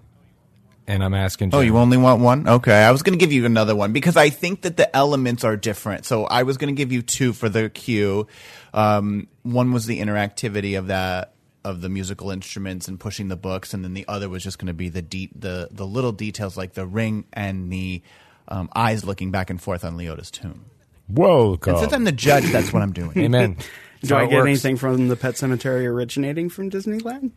and 0.87 1.03
I'm 1.03 1.13
asking. 1.13 1.51
Oh, 1.53 1.61
you 1.61 1.77
only 1.77 1.97
want 1.97 2.21
one? 2.21 2.47
Okay. 2.47 2.83
I 2.83 2.91
was 2.91 3.03
going 3.03 3.17
to 3.17 3.23
give 3.23 3.31
you 3.31 3.45
another 3.45 3.75
one 3.75 3.93
because 3.93 4.17
I 4.17 4.29
think 4.29 4.61
that 4.61 4.77
the 4.77 4.93
elements 4.95 5.43
are 5.43 5.55
different. 5.55 6.05
So 6.05 6.25
I 6.25 6.43
was 6.43 6.57
going 6.57 6.73
to 6.73 6.77
give 6.77 6.91
you 6.91 7.01
two 7.01 7.33
for 7.33 7.49
the 7.49 7.69
queue. 7.69 8.27
Um, 8.73 9.27
one 9.43 9.71
was 9.71 9.85
the 9.85 9.99
interactivity 9.99 10.77
of 10.77 10.87
that 10.87 11.33
of 11.63 11.79
the 11.81 11.89
musical 11.89 12.29
instruments 12.31 12.87
and 12.87 12.99
pushing 12.99 13.29
the 13.29 13.37
books, 13.37 13.73
and 13.73 13.83
then 13.83 13.93
the 13.93 14.05
other 14.07 14.27
was 14.27 14.43
just 14.43 14.59
going 14.59 14.67
to 14.67 14.73
be 14.73 14.89
the 14.89 15.01
de- 15.01 15.31
the 15.35 15.69
the 15.71 15.85
little 15.85 16.11
details 16.11 16.57
like 16.57 16.73
the 16.73 16.85
ring 16.85 17.25
and 17.33 17.71
the 17.71 18.01
um, 18.47 18.69
eyes 18.75 19.05
looking 19.05 19.31
back 19.31 19.49
and 19.49 19.61
forth 19.61 19.85
on 19.85 19.95
Leota's 19.95 20.29
tomb. 20.29 20.65
Whoa! 21.07 21.57
And 21.65 21.77
since 21.77 21.93
I'm 21.93 22.03
the 22.03 22.11
judge, 22.11 22.45
that's 22.51 22.73
what 22.73 22.81
I'm 22.81 22.93
doing. 22.93 23.17
Amen. 23.17 23.57
Do 24.01 24.17
I 24.17 24.25
get 24.25 24.35
works. 24.39 24.47
anything 24.47 24.75
from 24.75 25.07
the 25.07 25.15
Pet 25.15 25.37
Cemetery 25.37 25.87
originating 25.87 26.49
from 26.49 26.69
Disneyland? 26.69 27.31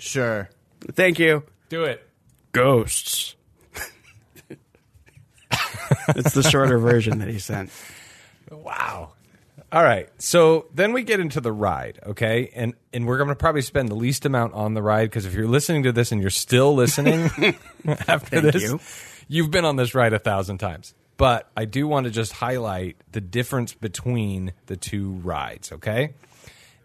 Sure. 0.00 0.48
Thank 0.92 1.18
you. 1.18 1.44
Do 1.68 1.84
it. 1.84 2.06
Ghosts. 2.52 3.36
it's 6.08 6.32
the 6.32 6.42
shorter 6.42 6.78
version 6.78 7.18
that 7.18 7.28
he 7.28 7.38
sent. 7.38 7.70
Wow. 8.50 9.12
All 9.72 9.84
right. 9.84 10.08
So 10.18 10.66
then 10.74 10.92
we 10.92 11.02
get 11.04 11.20
into 11.20 11.40
the 11.40 11.52
ride, 11.52 12.00
okay? 12.06 12.50
And 12.54 12.74
and 12.92 13.06
we're 13.06 13.18
going 13.18 13.28
to 13.28 13.36
probably 13.36 13.62
spend 13.62 13.88
the 13.88 13.94
least 13.94 14.24
amount 14.24 14.54
on 14.54 14.74
the 14.74 14.82
ride 14.82 15.10
because 15.10 15.26
if 15.26 15.34
you're 15.34 15.46
listening 15.46 15.84
to 15.84 15.92
this 15.92 16.10
and 16.10 16.20
you're 16.20 16.30
still 16.30 16.74
listening 16.74 17.24
after 17.86 18.40
Thank 18.40 18.52
this, 18.52 18.62
you. 18.62 18.80
you've 19.28 19.50
been 19.50 19.64
on 19.64 19.76
this 19.76 19.94
ride 19.94 20.12
a 20.12 20.18
thousand 20.18 20.58
times. 20.58 20.94
But 21.16 21.50
I 21.54 21.66
do 21.66 21.86
want 21.86 22.04
to 22.04 22.10
just 22.10 22.32
highlight 22.32 22.96
the 23.12 23.20
difference 23.20 23.74
between 23.74 24.54
the 24.66 24.76
two 24.76 25.12
rides, 25.22 25.70
okay? 25.72 26.14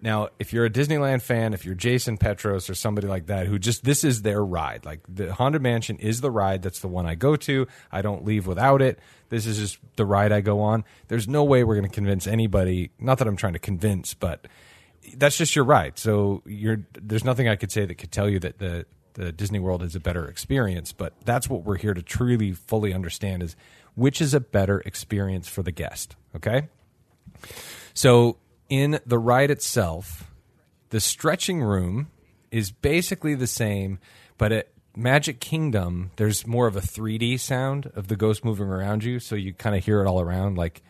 Now, 0.05 0.29
if 0.37 0.53
you're 0.53 0.65
a 0.65 0.69
Disneyland 0.69 1.23
fan, 1.23 1.55
if 1.55 1.65
you're 1.65 1.73
Jason 1.73 2.17
Petros 2.17 2.69
or 2.69 2.75
somebody 2.75 3.07
like 3.07 3.25
that, 3.25 3.47
who 3.47 3.57
just 3.57 3.83
this 3.83 4.03
is 4.03 4.21
their 4.21 4.45
ride, 4.45 4.85
like 4.85 4.99
the 5.09 5.33
Haunted 5.33 5.63
Mansion 5.63 5.97
is 5.97 6.21
the 6.21 6.29
ride. 6.29 6.61
That's 6.61 6.79
the 6.79 6.87
one 6.87 7.07
I 7.07 7.15
go 7.15 7.35
to. 7.35 7.67
I 7.91 8.03
don't 8.03 8.23
leave 8.23 8.45
without 8.45 8.83
it. 8.83 8.99
This 9.29 9.47
is 9.47 9.57
just 9.57 9.79
the 9.95 10.05
ride 10.05 10.31
I 10.31 10.41
go 10.41 10.61
on. 10.61 10.83
There's 11.07 11.27
no 11.27 11.43
way 11.43 11.63
we're 11.63 11.73
going 11.73 11.89
to 11.89 11.93
convince 11.93 12.27
anybody. 12.27 12.91
Not 12.99 13.17
that 13.17 13.27
I'm 13.27 13.35
trying 13.35 13.53
to 13.53 13.59
convince, 13.59 14.13
but 14.13 14.47
that's 15.17 15.37
just 15.39 15.55
your 15.55 15.65
ride. 15.65 15.97
So 15.97 16.43
there's 16.45 17.25
nothing 17.25 17.49
I 17.49 17.55
could 17.55 17.71
say 17.71 17.83
that 17.85 17.95
could 17.95 18.11
tell 18.11 18.29
you 18.29 18.39
that 18.41 18.59
the 18.59 18.85
the 19.15 19.31
Disney 19.31 19.57
World 19.57 19.81
is 19.81 19.95
a 19.95 19.99
better 19.99 20.27
experience. 20.27 20.91
But 20.91 21.13
that's 21.25 21.49
what 21.49 21.63
we're 21.63 21.77
here 21.77 21.95
to 21.95 22.03
truly 22.03 22.51
fully 22.51 22.93
understand 22.93 23.41
is 23.41 23.55
which 23.95 24.21
is 24.21 24.35
a 24.35 24.39
better 24.39 24.81
experience 24.81 25.47
for 25.47 25.63
the 25.63 25.71
guest. 25.71 26.15
Okay. 26.35 26.67
So 27.95 28.37
in 28.69 28.99
the 29.05 29.19
ride 29.19 29.51
itself, 29.51 30.31
the 30.89 30.99
stretching 30.99 31.61
room 31.61 32.09
is 32.51 32.71
basically 32.71 33.35
the 33.35 33.47
same, 33.47 33.99
but 34.37 34.51
at 34.51 34.69
Magic 34.95 35.39
Kingdom, 35.39 36.11
there's 36.15 36.47
more 36.47 36.67
of 36.67 36.75
a 36.75 36.81
3D 36.81 37.39
sound 37.39 37.91
of 37.95 38.07
the 38.07 38.15
ghost 38.15 38.45
moving 38.45 38.67
around 38.67 39.03
you, 39.03 39.19
so 39.19 39.35
you 39.35 39.53
kind 39.53 39.75
of 39.75 39.83
hear 39.83 40.01
it 40.01 40.07
all 40.07 40.21
around, 40.21 40.57
like 40.57 40.81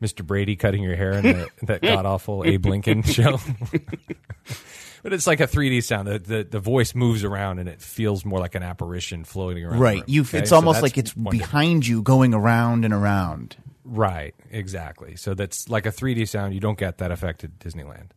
Mr. 0.00 0.26
Brady 0.26 0.56
cutting 0.56 0.82
your 0.82 0.96
hair 0.96 1.12
in 1.12 1.24
the, 1.24 1.48
that 1.66 1.82
god 1.82 2.06
awful 2.06 2.42
Abe 2.44 2.66
Lincoln 2.66 3.02
show. 3.04 3.38
but 5.02 5.12
it's 5.12 5.26
like 5.26 5.40
a 5.40 5.46
3D 5.46 5.82
sound. 5.84 6.08
The, 6.08 6.18
the 6.18 6.44
the 6.44 6.60
voice 6.60 6.94
moves 6.94 7.22
around 7.22 7.58
and 7.58 7.68
it 7.68 7.82
feels 7.82 8.24
more 8.24 8.38
like 8.38 8.54
an 8.54 8.62
apparition 8.62 9.24
floating 9.24 9.64
around. 9.64 9.78
Right. 9.78 9.96
room, 9.96 10.04
You. 10.06 10.22
okay? 10.22 10.38
It's 10.38 10.52
almost 10.52 10.80
like 10.82 10.96
it's 10.96 11.10
difference. 11.12 11.38
behind 11.38 11.86
you, 11.86 12.02
going 12.02 12.32
around 12.32 12.84
and 12.84 12.94
around. 12.94 13.56
Right, 13.92 14.34
exactly. 14.52 15.16
So 15.16 15.34
that's 15.34 15.68
like 15.68 15.84
a 15.84 15.90
3D 15.90 16.28
sound. 16.28 16.54
You 16.54 16.60
don't 16.60 16.78
get 16.78 16.98
that 16.98 17.10
effect 17.10 17.42
at 17.42 17.58
Disneyland. 17.58 18.10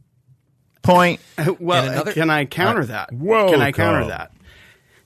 Point. 0.84 1.20
Well, 1.60 1.90
another- 1.90 2.14
can 2.14 2.30
I 2.30 2.46
counter 2.46 2.82
Uh, 2.82 2.86
that? 2.86 3.12
whoa, 3.12 3.50
can 3.50 3.62
I 3.62 3.72
counter 3.72 4.00
Carl. 4.02 4.08
that? 4.10 4.32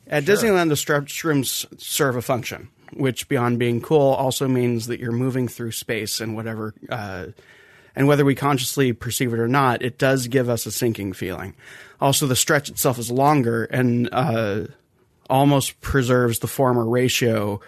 At 0.07 0.25
Disneyland, 0.25 0.69
the 0.69 0.75
stretch 0.75 1.23
rooms 1.23 1.65
serve 1.77 2.15
a 2.15 2.21
function, 2.21 2.69
which 2.93 3.27
beyond 3.29 3.59
being 3.59 3.79
cool 3.81 4.13
also 4.13 4.47
means 4.47 4.87
that 4.87 4.99
you're 4.99 5.11
moving 5.11 5.47
through 5.47 5.71
space 5.71 6.19
and 6.19 6.35
whatever, 6.35 6.73
uh, 6.89 7.27
and 7.95 8.07
whether 8.07 8.25
we 8.25 8.33
consciously 8.35 8.91
perceive 8.93 9.33
it 9.33 9.39
or 9.39 9.47
not, 9.47 9.81
it 9.81 9.97
does 9.97 10.27
give 10.27 10.49
us 10.49 10.65
a 10.65 10.71
sinking 10.71 11.13
feeling. 11.13 11.53
Also, 12.01 12.25
the 12.27 12.35
stretch 12.35 12.69
itself 12.69 12.97
is 12.99 13.09
longer 13.11 13.65
and 13.65 14.09
uh, 14.11 14.63
almost 15.29 15.79
preserves 15.81 16.39
the 16.39 16.47
former 16.47 16.85
ratio 16.85 17.59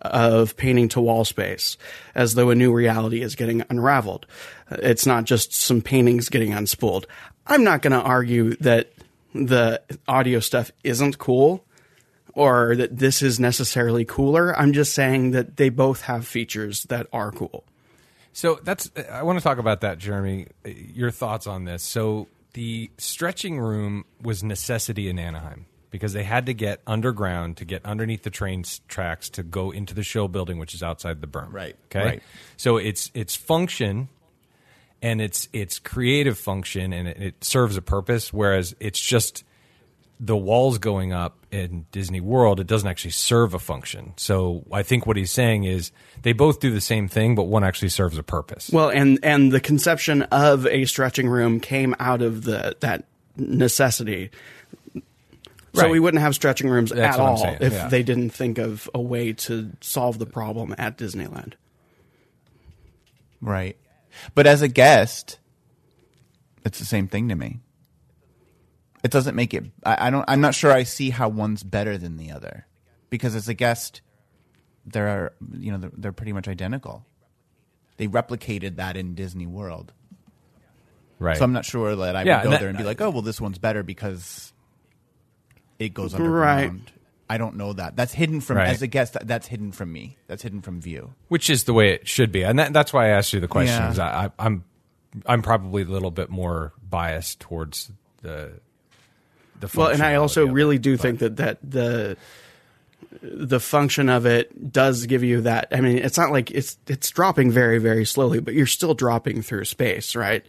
of 0.00 0.56
painting 0.56 0.88
to 0.90 1.00
wall 1.00 1.24
space, 1.24 1.76
as 2.14 2.34
though 2.34 2.50
a 2.50 2.54
new 2.54 2.72
reality 2.72 3.22
is 3.22 3.34
getting 3.34 3.62
unraveled. 3.70 4.26
It's 4.70 5.06
not 5.06 5.24
just 5.24 5.52
some 5.52 5.80
paintings 5.80 6.28
getting 6.28 6.52
unspooled. 6.52 7.04
I'm 7.46 7.64
not 7.64 7.82
going 7.82 7.92
to 7.92 8.00
argue 8.00 8.54
that 8.56 8.92
the 9.34 9.80
audio 10.06 10.40
stuff 10.40 10.70
isn't 10.84 11.18
cool 11.18 11.64
or 12.34 12.76
that 12.76 12.96
this 12.96 13.22
is 13.22 13.40
necessarily 13.40 14.04
cooler. 14.04 14.56
I'm 14.56 14.72
just 14.72 14.92
saying 14.94 15.32
that 15.32 15.56
they 15.56 15.70
both 15.70 16.02
have 16.02 16.26
features 16.26 16.84
that 16.84 17.06
are 17.12 17.32
cool. 17.32 17.64
So 18.32 18.60
that's 18.62 18.90
I 19.10 19.22
want 19.24 19.38
to 19.38 19.42
talk 19.42 19.58
about 19.58 19.80
that, 19.80 19.98
Jeremy. 19.98 20.46
Your 20.64 21.10
thoughts 21.10 21.46
on 21.46 21.64
this? 21.64 21.82
So 21.82 22.28
the 22.52 22.90
stretching 22.96 23.58
room 23.58 24.04
was 24.22 24.44
necessity 24.44 25.08
in 25.08 25.18
Anaheim 25.18 25.66
because 25.90 26.12
they 26.12 26.24
had 26.24 26.46
to 26.46 26.54
get 26.54 26.80
underground 26.86 27.56
to 27.58 27.64
get 27.64 27.84
underneath 27.84 28.22
the 28.22 28.30
train 28.30 28.64
tracks 28.88 29.30
to 29.30 29.42
go 29.42 29.70
into 29.70 29.94
the 29.94 30.02
show 30.02 30.28
building, 30.28 30.58
which 30.58 30.74
is 30.74 30.82
outside 30.82 31.20
the 31.20 31.26
berm. 31.26 31.52
Right, 31.52 31.76
Okay. 31.86 32.04
right. 32.04 32.22
So 32.56 32.76
it's 32.76 33.10
it's 33.14 33.34
function 33.36 34.08
and 35.00 35.20
it's 35.20 35.48
it's 35.52 35.78
creative 35.78 36.38
function 36.38 36.92
and 36.92 37.08
it, 37.08 37.20
it 37.20 37.44
serves 37.44 37.76
a 37.76 37.82
purpose, 37.82 38.32
whereas 38.32 38.74
it's 38.80 39.00
just 39.00 39.44
the 40.20 40.36
walls 40.36 40.78
going 40.78 41.12
up 41.12 41.46
in 41.52 41.86
Disney 41.92 42.20
World, 42.20 42.58
it 42.58 42.66
doesn't 42.66 42.88
actually 42.88 43.12
serve 43.12 43.54
a 43.54 43.58
function. 43.60 44.14
So 44.16 44.64
I 44.72 44.82
think 44.82 45.06
what 45.06 45.16
he's 45.16 45.30
saying 45.30 45.62
is 45.62 45.92
they 46.22 46.32
both 46.32 46.58
do 46.58 46.72
the 46.72 46.80
same 46.80 47.06
thing, 47.06 47.36
but 47.36 47.44
one 47.44 47.62
actually 47.62 47.90
serves 47.90 48.18
a 48.18 48.24
purpose. 48.24 48.68
Well, 48.72 48.90
and 48.90 49.20
and 49.22 49.52
the 49.52 49.60
conception 49.60 50.22
of 50.24 50.66
a 50.66 50.86
stretching 50.86 51.28
room 51.28 51.60
came 51.60 51.94
out 52.00 52.20
of 52.20 52.42
the 52.42 52.76
that 52.80 53.04
necessity. 53.36 54.30
So 55.78 55.84
Right. 55.84 55.92
we 55.92 56.00
wouldn't 56.00 56.20
have 56.22 56.34
stretching 56.34 56.68
rooms 56.68 56.90
That's 56.90 57.16
at 57.16 57.20
all 57.20 57.56
if 57.60 57.72
yeah. 57.72 57.88
they 57.88 58.02
didn't 58.02 58.30
think 58.30 58.58
of 58.58 58.90
a 58.94 59.00
way 59.00 59.32
to 59.34 59.70
solve 59.80 60.18
the 60.18 60.26
problem 60.26 60.74
at 60.78 60.98
Disneyland. 60.98 61.54
Right. 63.40 63.76
But 64.34 64.46
as 64.46 64.62
a 64.62 64.68
guest, 64.68 65.38
it's 66.64 66.78
the 66.78 66.84
same 66.84 67.06
thing 67.08 67.28
to 67.28 67.34
me. 67.36 67.60
It 69.04 69.10
doesn't 69.12 69.36
make 69.36 69.54
it. 69.54 69.64
I, 69.84 70.08
I 70.08 70.10
don't. 70.10 70.24
I'm 70.28 70.40
not 70.40 70.54
sure. 70.54 70.72
I 70.72 70.82
see 70.82 71.10
how 71.10 71.28
one's 71.28 71.62
better 71.62 71.96
than 71.96 72.16
the 72.16 72.32
other, 72.32 72.66
because 73.10 73.36
as 73.36 73.48
a 73.48 73.54
guest, 73.54 74.00
there 74.84 75.06
are 75.06 75.32
you 75.56 75.70
know 75.70 75.78
they're, 75.78 75.92
they're 75.96 76.12
pretty 76.12 76.32
much 76.32 76.48
identical. 76.48 77.06
They 77.96 78.08
replicated 78.08 78.74
that 78.76 78.96
in 78.96 79.14
Disney 79.14 79.46
World, 79.46 79.92
right. 81.20 81.36
so 81.36 81.44
I'm 81.44 81.52
not 81.52 81.64
sure 81.64 81.94
that 81.94 82.16
I 82.16 82.24
Yeah, 82.24 82.38
would 82.38 82.44
go 82.44 82.50
that- 82.50 82.60
there 82.60 82.68
and 82.68 82.76
be 82.78 82.82
like, 82.84 83.00
oh 83.00 83.10
well, 83.10 83.22
this 83.22 83.40
one's 83.40 83.58
better 83.58 83.84
because 83.84 84.52
it 85.78 85.94
goes 85.94 86.14
underground. 86.14 86.80
Right. 86.84 86.92
I 87.30 87.36
don't 87.36 87.56
know 87.56 87.74
that. 87.74 87.94
That's 87.94 88.12
hidden 88.14 88.40
from 88.40 88.56
Right. 88.56 88.68
as 88.68 88.80
a 88.80 88.86
guest. 88.86 89.12
That, 89.12 89.26
that's 89.26 89.46
hidden 89.46 89.70
from 89.72 89.92
me. 89.92 90.16
That's 90.28 90.42
hidden 90.42 90.62
from 90.62 90.80
view. 90.80 91.12
which 91.28 91.50
is 91.50 91.64
the 91.64 91.74
way 91.74 91.92
it 91.92 92.08
should 92.08 92.32
be, 92.32 92.42
and 92.42 92.58
that, 92.58 92.72
that's 92.72 92.92
why 92.92 93.06
I 93.06 93.08
asked 93.10 93.32
you 93.32 93.40
the 93.40 93.48
question. 93.48 93.94
Yeah. 93.94 94.02
I, 94.02 94.24
I, 94.26 94.30
I'm 94.46 94.64
I'm 95.26 95.42
probably 95.42 95.82
a 95.82 95.86
little 95.86 96.10
bit 96.10 96.30
more 96.30 96.72
biased 96.88 97.40
towards 97.40 97.90
the 98.22 98.52
the. 99.60 99.70
Well, 99.74 99.88
and 99.88 100.02
I 100.02 100.14
also 100.14 100.46
really 100.46 100.76
it, 100.76 100.82
do 100.82 100.96
but- 100.96 101.02
think 101.02 101.18
that 101.18 101.36
that 101.36 101.58
the 101.62 102.16
the 103.22 103.60
function 103.60 104.08
of 104.08 104.26
it 104.26 104.72
does 104.72 105.06
give 105.06 105.22
you 105.24 105.42
that. 105.42 105.68
I 105.72 105.80
mean, 105.80 105.98
it's 105.98 106.16
not 106.18 106.30
like 106.30 106.50
it's 106.50 106.78
it's 106.86 107.10
dropping 107.10 107.50
very 107.50 107.78
very 107.78 108.04
slowly, 108.06 108.40
but 108.40 108.54
you're 108.54 108.66
still 108.66 108.94
dropping 108.94 109.42
through 109.42 109.64
space, 109.66 110.16
right? 110.16 110.44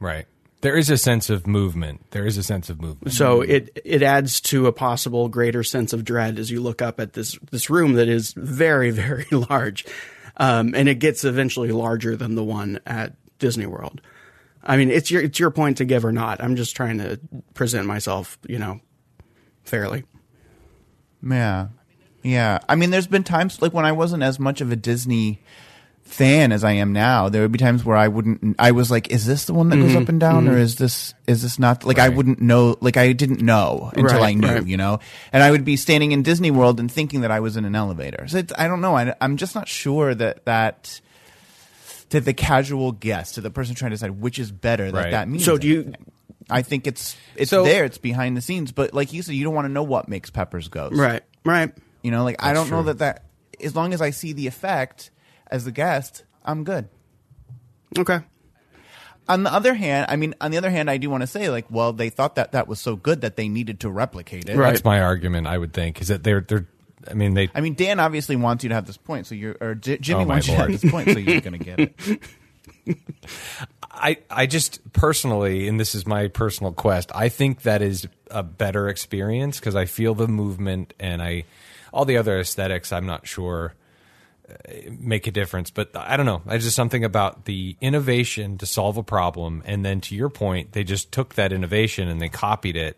right. 0.00 0.26
There 0.66 0.76
is 0.76 0.90
a 0.90 0.98
sense 0.98 1.30
of 1.30 1.46
movement. 1.46 2.10
There 2.10 2.26
is 2.26 2.36
a 2.36 2.42
sense 2.42 2.68
of 2.70 2.80
movement. 2.80 3.14
So 3.14 3.40
it 3.40 3.78
it 3.84 4.02
adds 4.02 4.40
to 4.40 4.66
a 4.66 4.72
possible 4.72 5.28
greater 5.28 5.62
sense 5.62 5.92
of 5.92 6.04
dread 6.04 6.40
as 6.40 6.50
you 6.50 6.60
look 6.60 6.82
up 6.82 6.98
at 6.98 7.12
this 7.12 7.38
this 7.52 7.70
room 7.70 7.92
that 7.92 8.08
is 8.08 8.32
very 8.32 8.90
very 9.06 9.26
large, 9.30 9.86
um, 10.38 10.74
and 10.74 10.88
it 10.88 10.96
gets 10.96 11.22
eventually 11.22 11.70
larger 11.70 12.16
than 12.16 12.34
the 12.34 12.42
one 12.42 12.80
at 12.84 13.12
Disney 13.38 13.66
World. 13.66 14.00
I 14.60 14.76
mean, 14.76 14.90
it's 14.90 15.08
your 15.08 15.22
it's 15.22 15.38
your 15.38 15.52
point 15.52 15.76
to 15.76 15.84
give 15.84 16.04
or 16.04 16.10
not. 16.10 16.42
I'm 16.42 16.56
just 16.56 16.74
trying 16.74 16.98
to 16.98 17.20
present 17.54 17.86
myself, 17.86 18.36
you 18.48 18.58
know, 18.58 18.80
fairly. 19.62 20.02
Yeah. 21.22 21.68
Yeah. 22.24 22.58
I 22.68 22.74
mean, 22.74 22.90
there's 22.90 23.06
been 23.06 23.22
times 23.22 23.62
like 23.62 23.72
when 23.72 23.84
I 23.84 23.92
wasn't 23.92 24.24
as 24.24 24.40
much 24.40 24.60
of 24.60 24.72
a 24.72 24.76
Disney 24.76 25.44
fan 26.06 26.52
as 26.52 26.64
I 26.64 26.72
am 26.72 26.92
now, 26.92 27.28
there 27.28 27.42
would 27.42 27.52
be 27.52 27.58
times 27.58 27.84
where 27.84 27.96
I 27.96 28.08
wouldn't 28.08 28.56
I 28.58 28.70
was 28.72 28.90
like, 28.90 29.10
is 29.10 29.26
this 29.26 29.44
the 29.44 29.54
one 29.54 29.68
that 29.68 29.76
goes 29.76 29.90
mm-hmm. 29.90 30.02
up 30.02 30.08
and 30.08 30.20
down 30.20 30.48
or 30.48 30.52
mm-hmm. 30.52 30.60
is 30.60 30.76
this 30.76 31.12
is 31.26 31.42
this 31.42 31.58
not 31.58 31.84
like 31.84 31.98
I 31.98 32.08
wouldn't 32.08 32.40
know 32.40 32.76
like 32.80 32.96
I 32.96 33.12
didn't 33.12 33.42
know 33.42 33.90
until 33.94 34.20
Right, 34.20 34.30
I 34.30 34.34
knew, 34.34 34.48
right. 34.48 34.66
you 34.66 34.76
know? 34.76 35.00
And 35.32 35.42
I 35.42 35.50
would 35.50 35.64
be 35.64 35.76
standing 35.76 36.12
in 36.12 36.22
Disney 36.22 36.50
World 36.50 36.80
and 36.80 36.90
thinking 36.90 37.20
that 37.20 37.30
I 37.30 37.40
was 37.40 37.56
in 37.56 37.64
an 37.64 37.74
elevator. 37.74 38.26
So 38.28 38.38
it's, 38.38 38.52
I 38.56 38.68
don't 38.68 38.80
know. 38.80 38.96
I, 38.96 39.14
I'm 39.20 39.36
just 39.36 39.54
not 39.54 39.68
sure 39.68 40.14
that 40.14 40.44
that 40.46 41.00
to 42.10 42.20
the 42.20 42.32
casual 42.32 42.92
guest, 42.92 43.34
to 43.34 43.40
the 43.40 43.50
person 43.50 43.74
trying 43.74 43.90
to 43.90 43.96
decide 43.96 44.12
which 44.12 44.38
is 44.38 44.50
better, 44.52 44.90
that 44.90 44.98
Right. 45.04 45.10
that 45.10 45.28
means. 45.28 45.44
So 45.44 45.58
do 45.58 45.66
you- 45.66 45.92
I 46.48 46.62
think 46.62 46.86
it's 46.86 47.16
it's 47.34 47.50
So- 47.50 47.64
there, 47.64 47.84
it's 47.84 47.98
behind 47.98 48.36
the 48.36 48.40
scenes, 48.40 48.70
but 48.70 48.94
like 48.94 49.12
you 49.12 49.22
said, 49.22 49.34
you 49.34 49.44
don't 49.44 49.54
want 49.54 49.66
to 49.66 49.72
know 49.72 49.82
what 49.82 50.08
makes 50.08 50.30
peppers 50.30 50.68
ghost. 50.68 50.96
Right, 50.96 51.22
right. 51.44 51.72
You 52.02 52.12
know, 52.12 52.22
like 52.22 52.36
I 52.38 52.52
don't 52.52 52.70
know 52.70 52.84
that 52.84 52.98
that 52.98 53.24
as 53.60 53.74
long 53.74 53.92
as 53.92 54.00
I 54.00 54.10
see 54.10 54.32
the 54.32 54.46
effect 54.46 55.10
as 55.50 55.64
the 55.64 55.72
guest, 55.72 56.24
I'm 56.44 56.64
good. 56.64 56.88
Okay. 57.98 58.20
On 59.28 59.42
the 59.42 59.52
other 59.52 59.74
hand, 59.74 60.06
I 60.08 60.16
mean, 60.16 60.34
on 60.40 60.52
the 60.52 60.56
other 60.56 60.70
hand, 60.70 60.88
I 60.88 60.98
do 60.98 61.10
want 61.10 61.22
to 61.22 61.26
say, 61.26 61.50
like, 61.50 61.66
well, 61.70 61.92
they 61.92 62.10
thought 62.10 62.36
that 62.36 62.52
that 62.52 62.68
was 62.68 62.80
so 62.80 62.94
good 62.94 63.22
that 63.22 63.36
they 63.36 63.48
needed 63.48 63.80
to 63.80 63.90
replicate 63.90 64.48
it. 64.48 64.56
Right. 64.56 64.70
That's 64.70 64.84
my 64.84 65.00
argument. 65.00 65.48
I 65.48 65.58
would 65.58 65.72
think 65.72 66.00
is 66.00 66.08
that 66.08 66.22
they're 66.22 66.42
they're. 66.42 66.66
I 67.10 67.14
mean, 67.14 67.34
they. 67.34 67.48
I 67.54 67.60
mean, 67.60 67.74
Dan 67.74 67.98
obviously 67.98 68.36
wants 68.36 68.62
you 68.64 68.68
to 68.68 68.74
have 68.74 68.86
this 68.86 68.96
point, 68.96 69.26
so 69.26 69.34
you're, 69.34 69.56
or 69.60 69.74
J- 69.74 69.98
Jimmy 69.98 70.22
Oh, 70.22 70.24
my 70.26 70.34
wants 70.34 70.46
you 70.46 70.54
to 70.54 70.58
Lord. 70.58 70.70
have 70.70 70.80
this 70.80 70.90
point, 70.90 71.10
so 71.10 71.18
you're 71.18 71.40
going 71.40 71.58
to 71.58 71.64
get 71.64 71.80
it. 71.80 72.20
I, 73.90 74.18
I 74.30 74.46
just 74.46 74.92
personally, 74.92 75.68
and 75.68 75.80
this 75.80 75.94
is 75.94 76.06
my 76.06 76.28
personal 76.28 76.72
quest, 76.72 77.10
I 77.14 77.28
think 77.28 77.62
that 77.62 77.82
is 77.82 78.06
a 78.30 78.42
better 78.42 78.88
experience 78.88 79.58
because 79.58 79.74
I 79.74 79.86
feel 79.86 80.14
the 80.14 80.28
movement 80.28 80.94
and 81.00 81.22
I, 81.22 81.44
all 81.92 82.04
the 82.04 82.16
other 82.18 82.38
aesthetics, 82.38 82.92
I'm 82.92 83.06
not 83.06 83.26
sure 83.26 83.74
make 84.90 85.26
a 85.26 85.30
difference. 85.30 85.70
But 85.70 85.96
I 85.96 86.16
don't 86.16 86.26
know. 86.26 86.42
It's 86.46 86.64
just 86.64 86.76
something 86.76 87.04
about 87.04 87.44
the 87.44 87.76
innovation 87.80 88.58
to 88.58 88.66
solve 88.66 88.96
a 88.96 89.02
problem, 89.02 89.62
and 89.66 89.84
then 89.84 90.00
to 90.02 90.14
your 90.14 90.28
point, 90.28 90.72
they 90.72 90.84
just 90.84 91.12
took 91.12 91.34
that 91.34 91.52
innovation 91.52 92.08
and 92.08 92.20
they 92.20 92.28
copied 92.28 92.76
it 92.76 92.96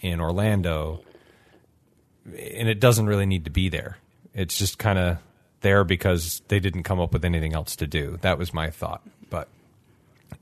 in 0.00 0.20
Orlando, 0.20 1.02
and 2.24 2.68
it 2.68 2.80
doesn't 2.80 3.06
really 3.06 3.26
need 3.26 3.44
to 3.44 3.50
be 3.50 3.68
there. 3.68 3.98
It's 4.34 4.56
just 4.56 4.78
kind 4.78 4.98
of 4.98 5.18
there 5.60 5.84
because 5.84 6.42
they 6.48 6.58
didn't 6.58 6.84
come 6.84 7.00
up 7.00 7.12
with 7.12 7.24
anything 7.24 7.54
else 7.54 7.76
to 7.76 7.86
do. 7.86 8.18
That 8.22 8.38
was 8.38 8.54
my 8.54 8.70
thought. 8.70 9.02
But 9.28 9.48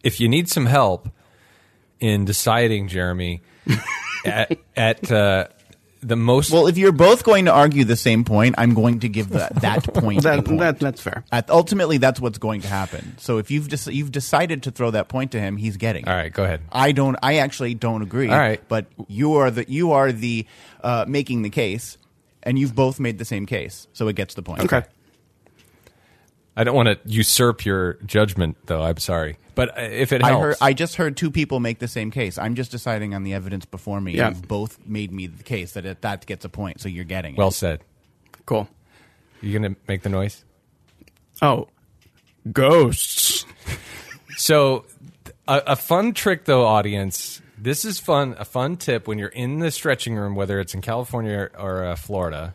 if 0.03 0.21
you 0.21 0.29
need 0.29 0.49
some 0.49 0.67
help 0.67 1.09
in 2.01 2.25
deciding, 2.25 2.89
Jeremy, 2.89 3.43
at, 4.25 4.59
at 4.77 5.11
uh, 5.11 5.49
the 6.01 6.17
most 6.17 6.51
Well, 6.53 6.67
if 6.67 6.79
you're 6.79 6.93
both 6.93 7.25
going 7.25 7.47
to 7.47 7.53
argue 7.53 7.85
the 7.85 7.97
same 7.97 8.25
point, 8.25 8.55
I'm 8.59 8.75
going 8.75 9.01
to 9.01 9.09
give 9.09 9.31
that 9.31 9.55
that 9.57 9.83
point. 9.95 10.23
That, 10.23 10.45
point. 10.45 10.61
that, 10.61 10.79
that's 10.79 11.01
fair. 11.01 11.25
At- 11.33 11.51
ultimately, 11.51 11.99
that's 11.99 12.21
what's 12.21 12.39
going 12.39 12.61
to 12.63 12.69
happen. 12.69 13.17
So 13.19 13.39
if 13.39 13.51
you've 13.51 13.69
just 13.69 13.87
you've 13.89 14.13
decided 14.13 14.63
to 14.65 14.71
throw 14.71 14.91
that 14.93 15.09
point 15.09 15.33
to 15.33 15.41
him, 15.41 15.57
he's 15.57 15.77
getting. 15.77 16.05
it. 16.05 16.09
All 16.09 16.15
right, 16.15 16.33
go 16.33 16.45
ahead. 16.45 16.63
I 16.71 16.93
don't. 16.93 17.17
I 17.23 17.39
actually 17.39 17.75
don't 17.75 18.03
agree. 18.03 18.29
All 18.31 18.39
right. 18.39 18.63
but 18.69 18.87
you 19.09 19.35
are 19.35 19.51
the 19.51 19.69
you 19.69 19.93
are 19.93 20.13
the 20.13 20.47
uh, 20.83 21.05
making 21.09 21.43
the 21.43 21.51
case, 21.51 21.99
and 22.43 22.59
you've 22.59 22.75
both 22.75 23.01
made 23.01 23.19
the 23.19 23.25
same 23.25 23.47
case, 23.47 23.89
so 23.93 24.09
it 24.09 24.17
gets 24.17 24.35
the 24.35 24.43
point. 24.43 24.63
Okay. 24.63 24.85
I 26.57 26.65
don't 26.65 26.75
want 26.75 26.89
to 26.89 26.99
usurp 27.09 27.65
your 27.65 27.95
judgment, 28.05 28.57
though. 28.67 28.83
I'm 28.83 28.97
sorry, 28.97 29.37
but 29.59 29.77
uh, 29.77 29.81
if 29.83 30.13
it 30.13 30.23
I 30.23 30.29
helps, 30.29 30.43
heard. 30.43 30.57
I 30.61 30.73
just 30.73 30.95
heard 30.95 31.17
two 31.17 31.33
people 31.33 31.59
make 31.59 31.81
the 31.81 31.89
same 31.89 32.13
case. 32.13 32.39
I'm 32.39 32.55
just 32.55 32.71
deciding 32.71 33.13
on 33.13 33.25
the 33.25 33.35
evidence 33.35 33.65
before 33.65 34.01
me. 34.01 34.13
Yeah. 34.13 34.29
You've 34.29 34.47
both 34.47 34.79
made 34.87 35.11
me 35.11 35.27
the 35.27 35.43
case 35.43 35.73
that 35.73 35.85
it, 35.85 36.01
that 36.03 36.27
gets 36.27 36.45
a 36.45 36.49
point, 36.49 36.81
so 36.81 36.89
you're 36.89 37.03
getting 37.03 37.35
it. 37.35 37.39
well 37.39 37.51
said. 37.51 37.83
Cool. 38.47 38.69
You 39.41 39.53
gonna 39.59 39.75
make 39.89 40.03
the 40.03 40.11
noise? 40.11 40.45
Oh, 41.43 41.69
ghosts. 42.53 43.45
So, 44.37 44.85
a, 45.49 45.63
a 45.67 45.77
fun 45.77 46.15
trick, 46.15 46.45
though, 46.45 46.65
audience. 46.65 47.43
This 47.59 47.85
is 47.85 47.99
fun. 47.99 48.37
A 48.39 48.45
fun 48.45 48.77
tip 48.77 49.09
when 49.09 49.19
you're 49.19 49.27
in 49.27 49.59
the 49.59 49.73
stretching 49.73 50.15
room, 50.15 50.37
whether 50.37 50.61
it's 50.61 50.75
in 50.75 50.81
California 50.81 51.51
or 51.59 51.85
uh, 51.85 51.97
Florida. 51.97 52.55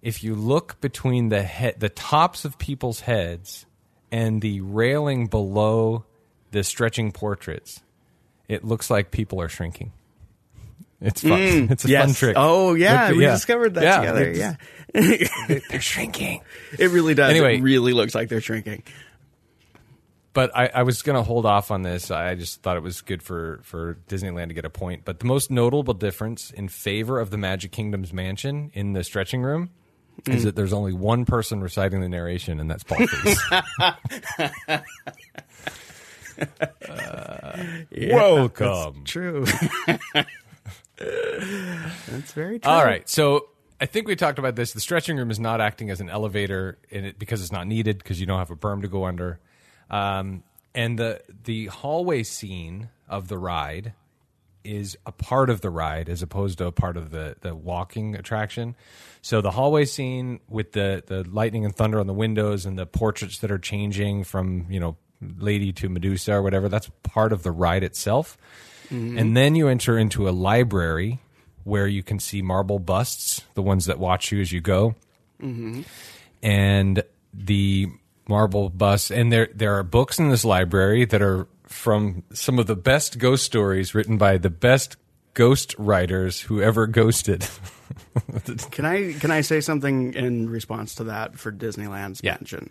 If 0.00 0.24
you 0.24 0.34
look 0.34 0.80
between 0.80 1.28
the 1.28 1.44
head, 1.44 1.78
the 1.78 1.90
tops 1.90 2.44
of 2.44 2.58
people's 2.58 2.98
heads, 2.98 3.66
and 4.10 4.42
the 4.42 4.62
railing 4.62 5.28
below 5.28 6.06
the 6.52 6.62
stretching 6.62 7.12
portraits, 7.12 7.82
it 8.48 8.64
looks 8.64 8.88
like 8.90 9.10
people 9.10 9.40
are 9.40 9.48
shrinking. 9.48 9.92
It's 11.00 11.20
fun. 11.20 11.30
Mm. 11.32 11.70
it's 11.72 11.84
a 11.84 11.88
yes. 11.88 12.04
fun 12.04 12.14
trick. 12.14 12.34
Oh 12.38 12.74
yeah, 12.74 13.08
Look- 13.08 13.16
we 13.18 13.24
discovered 13.24 13.74
that 13.74 13.82
Yeah, 13.82 13.98
together. 13.98 14.30
Yeah, 14.32 14.56
they're 15.68 15.80
shrinking. 15.80 16.42
it 16.78 16.90
really 16.90 17.14
does. 17.14 17.30
Anyway. 17.30 17.58
it 17.58 17.62
really 17.62 17.92
looks 17.92 18.14
like 18.14 18.28
they're 18.28 18.40
shrinking. 18.40 18.84
but 20.32 20.56
I, 20.56 20.68
I 20.68 20.82
was 20.84 21.02
going 21.02 21.16
to 21.16 21.22
hold 21.22 21.44
off 21.44 21.70
on 21.70 21.82
this. 21.82 22.10
I 22.10 22.34
just 22.36 22.62
thought 22.62 22.76
it 22.76 22.82
was 22.82 23.00
good 23.00 23.22
for, 23.22 23.60
for 23.64 23.98
Disneyland 24.08 24.48
to 24.48 24.54
get 24.54 24.64
a 24.64 24.70
point. 24.70 25.04
But 25.04 25.18
the 25.18 25.26
most 25.26 25.50
notable 25.50 25.94
difference 25.94 26.50
in 26.50 26.68
favor 26.68 27.18
of 27.18 27.30
the 27.30 27.38
Magic 27.38 27.72
Kingdom's 27.72 28.12
mansion 28.12 28.70
in 28.74 28.92
the 28.92 29.02
stretching 29.02 29.42
room 29.42 29.70
is 30.28 30.42
mm. 30.42 30.44
that 30.44 30.56
there's 30.56 30.72
only 30.72 30.92
one 30.92 31.24
person 31.24 31.62
reciting 31.62 32.00
the 32.00 32.08
narration, 32.08 32.60
and 32.60 32.70
that's 32.70 32.84
Paul 32.84 33.06
Frees. 36.32 38.12
Welcome. 38.12 39.04
True. 39.04 39.44
That's 40.96 42.32
very 42.32 42.58
true. 42.58 42.70
All 42.70 42.84
right. 42.84 43.08
So 43.08 43.48
I 43.80 43.86
think 43.86 44.06
we 44.06 44.16
talked 44.16 44.38
about 44.38 44.54
this. 44.56 44.72
The 44.72 44.80
stretching 44.80 45.16
room 45.16 45.30
is 45.30 45.40
not 45.40 45.60
acting 45.60 45.90
as 45.90 46.00
an 46.00 46.08
elevator 46.08 46.78
in 46.90 47.04
it 47.04 47.18
because 47.18 47.42
it's 47.42 47.52
not 47.52 47.66
needed 47.66 47.98
because 47.98 48.20
you 48.20 48.26
don't 48.26 48.38
have 48.38 48.50
a 48.50 48.56
berm 48.56 48.82
to 48.82 48.88
go 48.88 49.04
under. 49.04 49.40
Um, 49.90 50.44
and 50.74 50.98
the 50.98 51.20
the 51.44 51.66
hallway 51.66 52.22
scene 52.22 52.88
of 53.08 53.28
the 53.28 53.38
ride 53.38 53.94
is 54.64 54.96
a 55.04 55.12
part 55.12 55.50
of 55.50 55.60
the 55.60 55.70
ride 55.70 56.08
as 56.08 56.22
opposed 56.22 56.58
to 56.58 56.66
a 56.66 56.72
part 56.72 56.96
of 56.96 57.10
the 57.10 57.36
the 57.40 57.54
walking 57.54 58.14
attraction. 58.14 58.76
So 59.20 59.40
the 59.40 59.50
hallway 59.50 59.84
scene 59.84 60.40
with 60.48 60.72
the 60.72 61.02
the 61.04 61.24
lightning 61.28 61.64
and 61.64 61.74
thunder 61.74 61.98
on 62.00 62.06
the 62.06 62.14
windows 62.14 62.64
and 62.64 62.78
the 62.78 62.86
portraits 62.86 63.38
that 63.38 63.50
are 63.50 63.58
changing 63.58 64.24
from 64.24 64.66
you 64.70 64.80
know 64.80 64.96
lady 65.38 65.72
to 65.74 65.88
Medusa 65.88 66.34
or 66.34 66.42
whatever 66.42 66.68
that's 66.68 66.90
part 67.02 67.32
of 67.32 67.42
the 67.42 67.50
ride 67.50 67.82
itself. 67.84 68.36
Mm-hmm. 68.90 69.18
And 69.18 69.36
then 69.36 69.54
you 69.54 69.68
enter 69.68 69.96
into 69.98 70.28
a 70.28 70.30
library 70.30 71.20
where 71.64 71.86
you 71.86 72.02
can 72.02 72.18
see 72.18 72.42
marble 72.42 72.78
busts, 72.78 73.42
the 73.54 73.62
ones 73.62 73.86
that 73.86 73.98
watch 73.98 74.32
you 74.32 74.40
as 74.40 74.52
you 74.52 74.60
go. 74.60 74.94
Mm-hmm. 75.40 75.82
And 76.42 77.02
the 77.32 77.88
marble 78.28 78.68
busts, 78.68 79.10
and 79.10 79.32
there 79.32 79.48
there 79.54 79.78
are 79.78 79.82
books 79.82 80.18
in 80.18 80.28
this 80.28 80.44
library 80.44 81.04
that 81.06 81.22
are 81.22 81.46
from 81.64 82.22
some 82.32 82.58
of 82.58 82.66
the 82.66 82.76
best 82.76 83.18
ghost 83.18 83.44
stories 83.44 83.94
written 83.94 84.18
by 84.18 84.36
the 84.38 84.50
best 84.50 84.96
ghost 85.34 85.74
writers 85.78 86.40
who 86.42 86.60
ever 86.60 86.86
ghosted. 86.86 87.46
Can 88.70 88.84
I 88.84 89.12
can 89.14 89.30
I 89.30 89.40
say 89.42 89.60
something 89.60 90.14
in 90.14 90.48
response 90.50 90.94
to 90.96 91.04
that 91.04 91.38
for 91.38 91.50
Disneyland's 91.52 92.20
Yeah. 92.22 92.32
mention? 92.32 92.70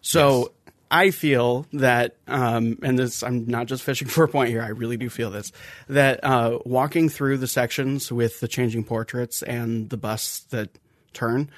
So 0.00 0.52
I 0.92 1.10
feel 1.10 1.66
that, 1.72 2.16
um, 2.28 2.78
and 2.82 2.98
this 2.98 3.22
I'm 3.22 3.46
not 3.46 3.66
just 3.66 3.82
fishing 3.82 4.08
for 4.08 4.24
a 4.24 4.28
point 4.28 4.50
here. 4.50 4.62
I 4.62 4.68
really 4.68 4.98
do 4.98 5.08
feel 5.08 5.30
this 5.30 5.50
that 5.88 6.22
uh, 6.22 6.58
walking 6.66 7.08
through 7.08 7.38
the 7.38 7.48
sections 7.48 8.12
with 8.12 8.40
the 8.40 8.46
changing 8.46 8.84
portraits 8.84 9.42
and 9.42 9.88
the 9.88 9.96
busts 9.96 10.40
that 10.50 10.68
turn. 11.14 11.50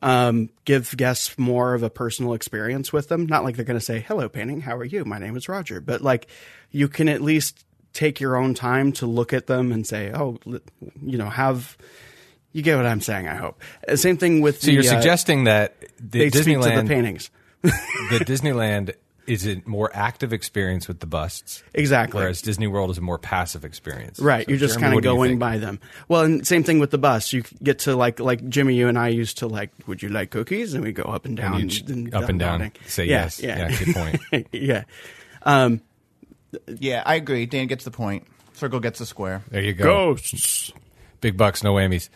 Um, 0.00 0.50
give 0.64 0.96
guests 0.96 1.36
more 1.38 1.74
of 1.74 1.82
a 1.82 1.90
personal 1.90 2.32
experience 2.32 2.92
with 2.92 3.08
them. 3.08 3.26
Not 3.26 3.42
like 3.42 3.56
they're 3.56 3.64
going 3.64 3.78
to 3.78 3.84
say, 3.84 4.00
"Hello, 4.00 4.28
painting. 4.28 4.60
How 4.60 4.76
are 4.76 4.84
you? 4.84 5.04
My 5.04 5.18
name 5.18 5.36
is 5.36 5.48
Roger." 5.48 5.80
But 5.80 6.00
like, 6.00 6.28
you 6.70 6.88
can 6.88 7.08
at 7.08 7.20
least 7.20 7.64
take 7.92 8.20
your 8.20 8.36
own 8.36 8.54
time 8.54 8.92
to 8.92 9.06
look 9.06 9.32
at 9.32 9.48
them 9.48 9.70
and 9.72 9.86
say, 9.86 10.12
"Oh, 10.12 10.38
you 11.02 11.18
know, 11.18 11.28
have." 11.28 11.76
You 12.52 12.62
get 12.62 12.76
what 12.76 12.86
I'm 12.86 13.02
saying. 13.02 13.28
I 13.28 13.34
hope. 13.34 13.60
Uh, 13.86 13.94
Same 13.94 14.16
thing 14.16 14.40
with 14.40 14.62
so 14.62 14.68
the, 14.68 14.72
you're 14.72 14.82
uh, 14.82 14.86
suggesting 14.86 15.44
that 15.44 15.78
the 16.00 16.30
they 16.30 16.30
speak 16.30 16.60
to 16.60 16.70
the 16.70 16.84
paintings. 16.84 17.30
the 17.62 18.24
Disneyland 18.24 18.94
is 19.26 19.46
a 19.46 19.60
more 19.66 19.90
active 19.92 20.32
experience 20.32 20.88
with 20.88 21.00
the 21.00 21.06
busts. 21.06 21.62
Exactly. 21.74 22.18
Whereas 22.18 22.40
Disney 22.40 22.66
World 22.66 22.90
is 22.90 22.96
a 22.98 23.02
more 23.02 23.18
passive 23.18 23.62
experience. 23.64 24.18
Right, 24.20 24.46
So, 24.46 24.50
you're 24.50 24.58
just 24.58 24.80
kind 24.80 24.86
of 24.86 24.94
what 24.94 25.02
do 25.02 25.10
you 25.10 25.14
going 25.14 25.38
by 25.38 25.58
them. 25.58 25.80
Well, 26.08 26.22
and 26.22 26.46
same 26.46 26.62
thing 26.64 26.78
with 26.78 26.90
the 26.90 26.98
bus. 26.98 27.30
You 27.32 27.42
get 27.62 27.80
to 27.80 27.94
like 27.94 28.20
like 28.20 28.48
Jimmy, 28.48 28.74
you 28.74 28.88
and 28.88 28.98
I 28.98 29.08
used 29.08 29.38
to 29.38 29.46
like. 29.46 29.70
Would 29.86 30.02
you 30.02 30.08
like 30.08 30.30
cookies? 30.30 30.72
And 30.72 30.82
we 30.82 30.92
go 30.92 31.02
up 31.02 31.26
and 31.26 31.36
down, 31.36 31.60
you 31.60 31.68
ch- 31.68 31.82
and 31.82 32.14
up 32.14 32.28
and 32.30 32.38
down, 32.38 32.60
nodding. 32.60 32.72
say 32.86 33.04
yeah, 33.04 33.24
yes. 33.24 33.40
Yeah, 33.42 33.68
Yeah, 33.68 33.84
good 33.84 33.94
point. 33.94 34.46
yeah. 34.52 34.84
Um, 35.42 35.82
Yeah, 36.66 37.02
I 37.04 37.16
agree. 37.16 37.44
Dan 37.44 37.66
gets 37.66 37.84
the 37.84 37.90
point. 37.90 38.26
Circle 38.54 38.80
gets 38.80 38.98
the 38.98 39.06
square. 39.06 39.42
There 39.50 39.62
you 39.62 39.74
go. 39.74 39.84
ghosts. 39.84 40.72
Big 41.20 41.36
bucks, 41.36 41.62
no 41.62 41.74
whammies. 41.74 42.08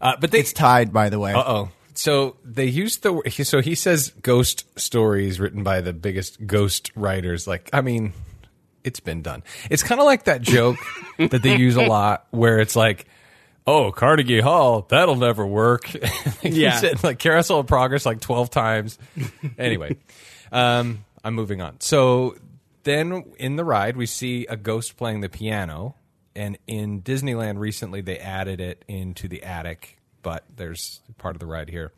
Uh, 0.00 0.16
but 0.20 0.30
they. 0.30 0.40
It's 0.40 0.52
tied, 0.52 0.92
by 0.92 1.08
the 1.08 1.18
way. 1.18 1.32
Uh 1.32 1.42
oh. 1.46 1.68
So 1.94 2.36
they 2.44 2.66
used 2.66 3.02
the. 3.02 3.20
he- 3.26 3.44
So 3.44 3.60
he 3.60 3.74
says 3.74 4.12
ghost 4.22 4.64
stories 4.78 5.38
written 5.40 5.62
by 5.62 5.80
the 5.80 5.92
biggest 5.92 6.46
ghost 6.46 6.90
writers. 6.94 7.46
Like, 7.46 7.70
I 7.72 7.80
mean, 7.80 8.12
it's 8.82 9.00
been 9.00 9.22
done. 9.22 9.42
It's 9.70 9.82
kind 9.82 10.00
of 10.00 10.04
like 10.04 10.24
that 10.24 10.42
joke 10.42 10.76
that 11.18 11.42
they 11.42 11.56
use 11.56 11.76
a 11.76 11.82
lot 11.86 12.26
where 12.30 12.58
it's 12.60 12.76
like, 12.76 13.06
oh, 13.66 13.90
Carnegie 13.92 14.40
Hall, 14.40 14.86
that'll 14.90 15.16
never 15.16 15.46
work. 15.46 15.92
Use 16.42 16.56
Yeah. 16.56 16.84
it, 16.84 17.02
like 17.02 17.18
Carousel 17.18 17.60
of 17.60 17.66
Progress 17.66 18.04
like 18.04 18.20
12 18.20 18.50
times. 18.50 18.98
anyway, 19.56 19.96
um, 20.52 21.04
I'm 21.24 21.32
moving 21.34 21.62
on. 21.62 21.80
So 21.80 22.36
then 22.82 23.24
in 23.38 23.56
the 23.56 23.64
ride, 23.64 23.96
we 23.96 24.04
see 24.04 24.44
a 24.46 24.56
ghost 24.58 24.98
playing 24.98 25.20
the 25.22 25.30
piano. 25.30 25.94
And 26.36 26.58
in 26.66 27.00
Disneyland 27.00 27.58
recently, 27.58 28.02
they 28.02 28.18
added 28.18 28.60
it 28.60 28.84
into 28.88 29.28
the 29.28 29.42
attic, 29.44 29.96
but 30.24 30.42
there's 30.56 31.00
part 31.18 31.36
of 31.36 31.40
the 31.40 31.46
ride 31.46 31.70
here. 31.70 31.92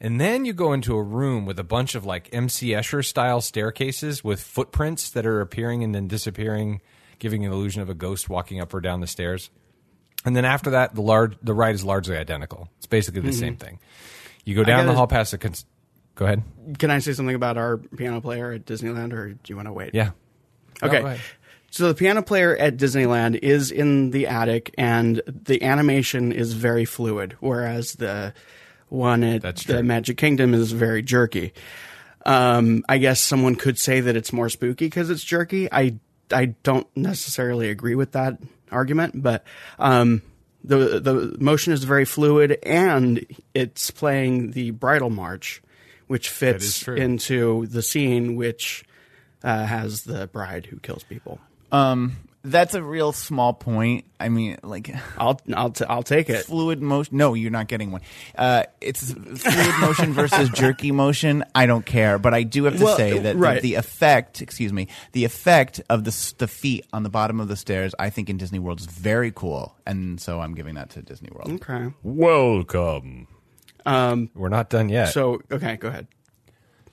And 0.00 0.20
then 0.20 0.44
you 0.44 0.52
go 0.52 0.72
into 0.72 0.96
a 0.96 1.02
room 1.02 1.46
with 1.46 1.60
a 1.60 1.64
bunch 1.64 1.94
of 1.94 2.04
like 2.04 2.28
MC 2.32 2.70
Escher 2.70 3.04
style 3.04 3.40
staircases 3.40 4.24
with 4.24 4.40
footprints 4.40 5.10
that 5.10 5.24
are 5.24 5.40
appearing 5.40 5.84
and 5.84 5.94
then 5.94 6.08
disappearing, 6.08 6.80
giving 7.20 7.44
an 7.46 7.52
illusion 7.52 7.82
of 7.82 7.88
a 7.88 7.94
ghost 7.94 8.28
walking 8.28 8.60
up 8.60 8.74
or 8.74 8.80
down 8.80 9.00
the 9.00 9.06
stairs. 9.06 9.50
And 10.24 10.34
then 10.34 10.44
after 10.44 10.70
that, 10.70 10.96
the 10.96 11.02
large 11.02 11.36
the 11.40 11.54
ride 11.54 11.76
is 11.76 11.84
largely 11.84 12.16
identical. 12.16 12.68
It's 12.78 12.86
basically 12.86 13.20
the 13.20 13.28
mm-hmm. 13.28 13.38
same 13.38 13.56
thing. 13.56 13.78
You 14.44 14.56
go 14.56 14.64
down 14.64 14.86
the 14.86 14.94
hall 14.94 15.06
past 15.06 15.30
the. 15.30 15.38
Cons- 15.38 15.66
go 16.16 16.24
ahead. 16.24 16.42
Can 16.78 16.90
I 16.90 16.98
say 16.98 17.12
something 17.12 17.34
about 17.34 17.56
our 17.56 17.76
piano 17.78 18.20
player 18.20 18.52
at 18.52 18.64
Disneyland, 18.64 19.12
or 19.12 19.34
do 19.34 19.38
you 19.46 19.54
want 19.56 19.68
to 19.68 19.72
wait? 19.72 19.94
Yeah. 19.94 20.10
Okay. 20.82 21.18
So 21.72 21.88
the 21.88 21.94
piano 21.94 22.20
player 22.20 22.54
at 22.54 22.76
Disneyland 22.76 23.38
is 23.42 23.70
in 23.70 24.10
the 24.10 24.26
attic, 24.26 24.74
and 24.76 25.22
the 25.26 25.62
animation 25.62 26.30
is 26.30 26.52
very 26.52 26.84
fluid, 26.84 27.34
whereas 27.40 27.94
the 27.94 28.34
one 28.90 29.24
at 29.24 29.40
That's 29.40 29.64
the 29.64 29.76
true. 29.76 29.82
Magic 29.82 30.18
Kingdom 30.18 30.52
is 30.52 30.70
very 30.72 31.00
jerky. 31.02 31.54
Um, 32.26 32.84
I 32.90 32.98
guess 32.98 33.22
someone 33.22 33.56
could 33.56 33.78
say 33.78 34.00
that 34.00 34.16
it's 34.16 34.34
more 34.34 34.50
spooky 34.50 34.84
because 34.84 35.08
it's 35.08 35.24
jerky. 35.24 35.72
I 35.72 35.98
I 36.30 36.54
don't 36.62 36.86
necessarily 36.94 37.70
agree 37.70 37.94
with 37.94 38.12
that 38.12 38.38
argument, 38.70 39.22
but 39.22 39.42
um, 39.78 40.20
the 40.62 41.00
the 41.00 41.36
motion 41.40 41.72
is 41.72 41.84
very 41.84 42.04
fluid, 42.04 42.58
and 42.64 43.24
it's 43.54 43.90
playing 43.90 44.50
the 44.50 44.72
bridal 44.72 45.08
march, 45.08 45.62
which 46.06 46.28
fits 46.28 46.86
into 46.86 47.66
the 47.68 47.80
scene 47.80 48.36
which 48.36 48.84
uh, 49.42 49.64
has 49.64 50.02
the 50.02 50.26
bride 50.26 50.66
who 50.66 50.78
kills 50.78 51.02
people. 51.02 51.40
Um, 51.72 52.16
that's 52.44 52.74
a 52.74 52.82
real 52.82 53.12
small 53.12 53.52
point. 53.52 54.04
I 54.18 54.28
mean, 54.28 54.58
like 54.64 54.92
I'll 55.16 55.40
I'll 55.54 55.70
t- 55.70 55.84
I'll 55.88 56.02
take 56.02 56.28
it. 56.28 56.44
fluid 56.44 56.82
motion. 56.82 57.16
No, 57.16 57.34
you're 57.34 57.52
not 57.52 57.68
getting 57.68 57.92
one. 57.92 58.00
Uh, 58.36 58.64
it's 58.80 59.12
fluid 59.12 59.74
motion 59.80 60.12
versus 60.12 60.48
jerky 60.54 60.90
motion. 60.90 61.44
I 61.54 61.66
don't 61.66 61.86
care, 61.86 62.18
but 62.18 62.34
I 62.34 62.42
do 62.42 62.64
have 62.64 62.78
to 62.78 62.84
Well, 62.84 62.96
say 62.96 63.16
that 63.16 63.36
right. 63.36 63.62
the, 63.62 63.70
the 63.70 63.74
effect, 63.76 64.42
excuse 64.42 64.72
me, 64.72 64.88
the 65.12 65.24
effect 65.24 65.80
of 65.88 66.02
the 66.02 66.34
the 66.38 66.48
feet 66.48 66.84
on 66.92 67.04
the 67.04 67.10
bottom 67.10 67.38
of 67.38 67.46
the 67.46 67.56
stairs, 67.56 67.94
I 67.96 68.10
think 68.10 68.28
in 68.28 68.38
Disney 68.38 68.58
World 68.58 68.80
is 68.80 68.86
very 68.86 69.30
cool, 69.30 69.76
and 69.86 70.20
so 70.20 70.40
I'm 70.40 70.56
giving 70.56 70.74
that 70.74 70.90
to 70.90 71.02
Disney 71.02 71.28
World. 71.32 71.62
Okay. 71.62 71.92
Welcome. 72.02 73.28
Um. 73.86 74.30
We're 74.34 74.48
not 74.48 74.68
done 74.68 74.88
yet. 74.88 75.06
So 75.06 75.40
okay, 75.50 75.76
go 75.76 75.88
ahead. 75.88 76.08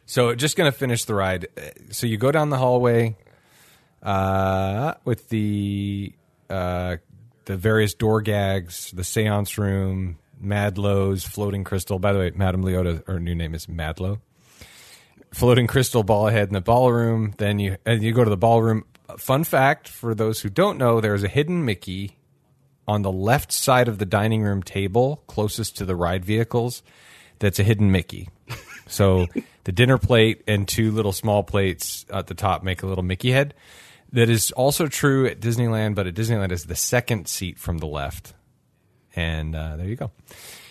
So 0.06 0.34
just 0.36 0.56
going 0.58 0.72
to 0.72 0.78
finish 0.78 1.06
the 1.06 1.16
ride. 1.16 1.48
Uh, 1.58 1.62
So 1.92 2.06
you 2.08 2.18
go 2.18 2.32
down 2.32 2.50
the 2.52 2.58
hallway 2.58 3.16
uh, 4.04 4.94
with 5.06 5.30
the 5.30 6.14
uh, 6.50 6.98
the 7.46 7.58
various 7.58 7.94
door 7.94 8.22
gags, 8.22 8.92
the 8.92 9.04
seance 9.04 9.58
room, 9.58 10.18
Madlow's 10.44 11.24
floating 11.24 11.64
crystal. 11.64 12.00
By 12.00 12.14
the 12.14 12.20
way, 12.20 12.32
Madame 12.36 12.64
Leota, 12.64 13.06
her 13.08 13.20
new 13.20 13.36
name 13.36 13.54
is 13.54 13.66
Madlow. 13.68 14.20
Floating 15.32 15.68
crystal 15.68 16.04
ball 16.04 16.28
head 16.28 16.48
in 16.48 16.54
the 16.54 16.62
ballroom. 16.62 17.34
Then 17.38 17.60
you 17.60 17.78
and 17.86 18.02
you 18.02 18.14
go 18.14 18.24
to 18.24 18.30
the 18.30 18.38
ballroom. 18.38 18.86
Fun 19.18 19.44
fact 19.44 19.88
for 19.88 20.14
those 20.14 20.42
who 20.42 20.50
don't 20.50 20.78
know, 20.78 21.02
there 21.02 21.14
is 21.14 21.24
a 21.24 21.28
hidden 21.28 21.66
Mickey 21.66 22.18
on 22.88 23.04
the 23.04 23.12
left 23.12 23.52
side 23.52 23.88
of 23.88 24.00
the 24.00 24.06
dining 24.06 24.42
room 24.42 24.64
table 24.64 25.24
closest 25.28 25.78
to 25.78 25.86
the 25.86 25.96
ride 25.96 26.26
vehicles. 26.26 26.82
That's 27.40 27.60
a 27.60 27.64
hidden 27.64 27.92
Mickey. 27.92 28.30
So 28.88 29.28
the 29.64 29.72
dinner 29.72 29.98
plate 29.98 30.44
and 30.48 30.68
two 30.68 30.92
little 30.92 31.14
small 31.14 31.44
plates 31.44 32.06
at 32.12 32.28
the 32.28 32.34
top 32.34 32.64
make 32.64 32.84
a 32.84 32.88
little 32.88 33.04
Mickey 33.04 33.32
head. 33.32 33.54
That 34.12 34.30
is 34.30 34.52
also 34.52 34.88
true 34.88 35.28
at 35.28 35.40
Disneyland, 35.40 35.96
but 35.96 36.08
at 36.08 36.16
Disneyland 36.16 36.52
is 36.52 36.66
the 36.66 36.76
second 36.76 37.28
seat 37.28 37.60
from 37.60 37.78
the 37.78 37.86
left. 37.86 38.34
And 39.16 39.56
uh, 39.56 39.78
there 39.78 39.88
you 39.88 39.96
go. 39.96 40.12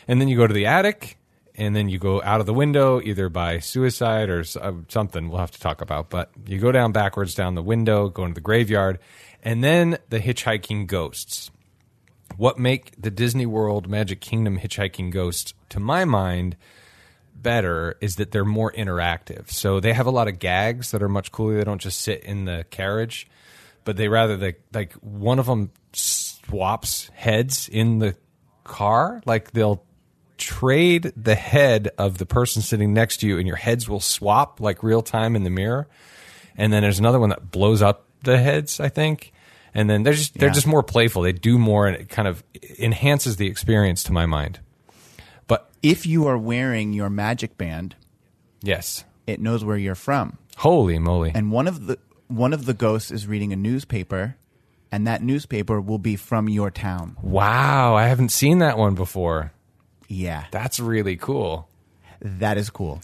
And 0.09 0.21
then 0.21 0.29
you 0.29 0.37
go 0.37 0.47
to 0.47 0.55
the 0.55 0.67
attic, 0.67 1.19
and 1.55 1.75
then 1.77 1.89
you 1.89 1.99
go 1.99 2.23
out 2.23 2.41
of 2.41 2.47
the 2.47 2.55
window 2.55 3.01
either 3.01 3.29
by 3.29 3.59
suicide 3.59 4.29
or 4.29 4.45
uh, 4.61 4.73
something 4.89 5.29
we'll 5.29 5.39
have 5.39 5.51
to 5.53 5.61
talk 5.61 5.81
about. 5.81 6.11
But 6.11 6.31
you 6.47 6.59
go 6.59 6.73
down 6.73 6.93
backwards 6.93 7.35
down 7.35 7.55
the 7.55 7.63
window, 7.63 8.09
go 8.09 8.25
into 8.25 8.35
the 8.35 8.41
graveyard, 8.41 8.99
and 9.43 9.63
then 9.63 9.99
the 10.09 10.19
hitchhiking 10.19 10.87
ghosts 10.87 11.51
what 12.37 12.59
make 12.59 12.93
the 13.01 13.11
Disney 13.11 13.47
World 13.47 13.89
Magic 13.89 14.21
Kingdom 14.21 14.59
hitchhiking 14.59 15.11
ghosts, 15.11 15.55
to 15.71 15.81
my 15.81 16.05
mind, 16.05 16.57
better 17.43 17.97
is 18.01 18.17
that 18.17 18.31
they're 18.31 18.45
more 18.45 18.73
interactive. 18.73 19.51
So 19.51 19.81
they 19.81 19.93
have 19.93 20.07
a 20.07 20.11
lot 20.11 20.29
of 20.29 20.39
gags 20.39 20.91
that 20.91 21.03
are 21.03 21.09
much 21.09 21.33
cooler. 21.33 21.57
They 21.59 21.65
don't 21.65 21.81
just 21.81 22.01
sit 22.01 22.23
in 22.25 22.45
the 22.45 22.65
carriage, 22.71 23.27
but 23.85 23.97
they 23.97 24.09
rather 24.09 24.37
they 24.37 24.57
like 24.73 24.93
one 24.95 25.39
of 25.39 25.47
them 25.47 25.71
swaps 25.93 27.11
heads 27.15 27.69
in 27.69 27.99
the 27.99 28.17
car. 28.65 29.23
Like 29.27 29.53
they'll 29.53 29.83
trade 30.37 31.13
the 31.17 31.35
head 31.35 31.91
of 31.99 32.19
the 32.19 32.27
person 32.27 32.63
sitting 32.63 32.93
next 32.95 33.19
to 33.19 33.27
you, 33.27 33.39
and 33.39 33.47
your 33.47 33.57
heads 33.57 33.89
will 33.89 34.01
swap 34.01 34.61
like 34.61 34.83
real 34.83 35.03
time 35.03 35.35
in 35.37 35.45
the 35.45 35.51
mirror. 35.51 35.89
And 36.57 36.73
then 36.73 36.83
there's 36.83 36.99
another 36.99 37.21
one 37.21 37.29
that 37.31 37.51
blows 37.51 37.83
up 37.83 38.07
the 38.25 38.39
heads, 38.39 38.81
I 38.81 38.89
think. 38.89 39.33
And 39.75 39.89
then 39.89 40.03
they're 40.03 40.13
just 40.15 40.35
they're 40.39 40.49
Yeah. 40.49 40.55
just 40.55 40.67
more 40.67 40.83
playful. 40.83 41.23
They 41.23 41.33
do 41.33 41.59
more, 41.59 41.87
and 41.87 41.97
it 41.97 42.09
kind 42.09 42.27
of 42.27 42.43
enhances 42.79 43.37
the 43.37 43.47
experience 43.47 44.03
to 44.05 44.13
my 44.13 44.27
mind. 44.27 44.61
But 45.49 45.69
If 45.83 46.07
you 46.07 46.27
are 46.29 46.39
wearing 46.39 46.93
your 46.93 47.11
magic 47.11 47.59
band, 47.59 47.97
yes, 48.63 49.05
it 49.27 49.41
knows 49.41 49.65
where 49.65 49.77
you're 49.77 49.95
from, 49.97 50.39
holy 50.57 50.99
moly! 51.01 51.33
and 51.35 51.51
one 51.51 51.67
of 51.67 51.87
the 51.87 51.99
one 52.29 52.53
of 52.53 52.67
the 52.67 52.75
ghosts 52.75 53.11
is 53.11 53.27
reading 53.27 53.53
a 53.53 53.57
newspaper, 53.57 54.37
and 54.93 55.07
that 55.07 55.23
newspaper 55.23 55.81
will 55.81 55.99
be 55.99 56.15
from 56.17 56.49
your 56.49 56.71
town. 56.71 57.17
wow, 57.23 57.95
I 57.97 58.07
haven't 58.07 58.31
seen 58.31 58.59
that 58.61 58.79
one 58.79 58.95
before. 58.95 59.53
Yeah, 60.09 60.45
That's 60.51 60.79
really 60.81 61.17
cool. 61.17 61.69
that 62.21 62.57
is 62.57 62.71
cool. 62.71 63.01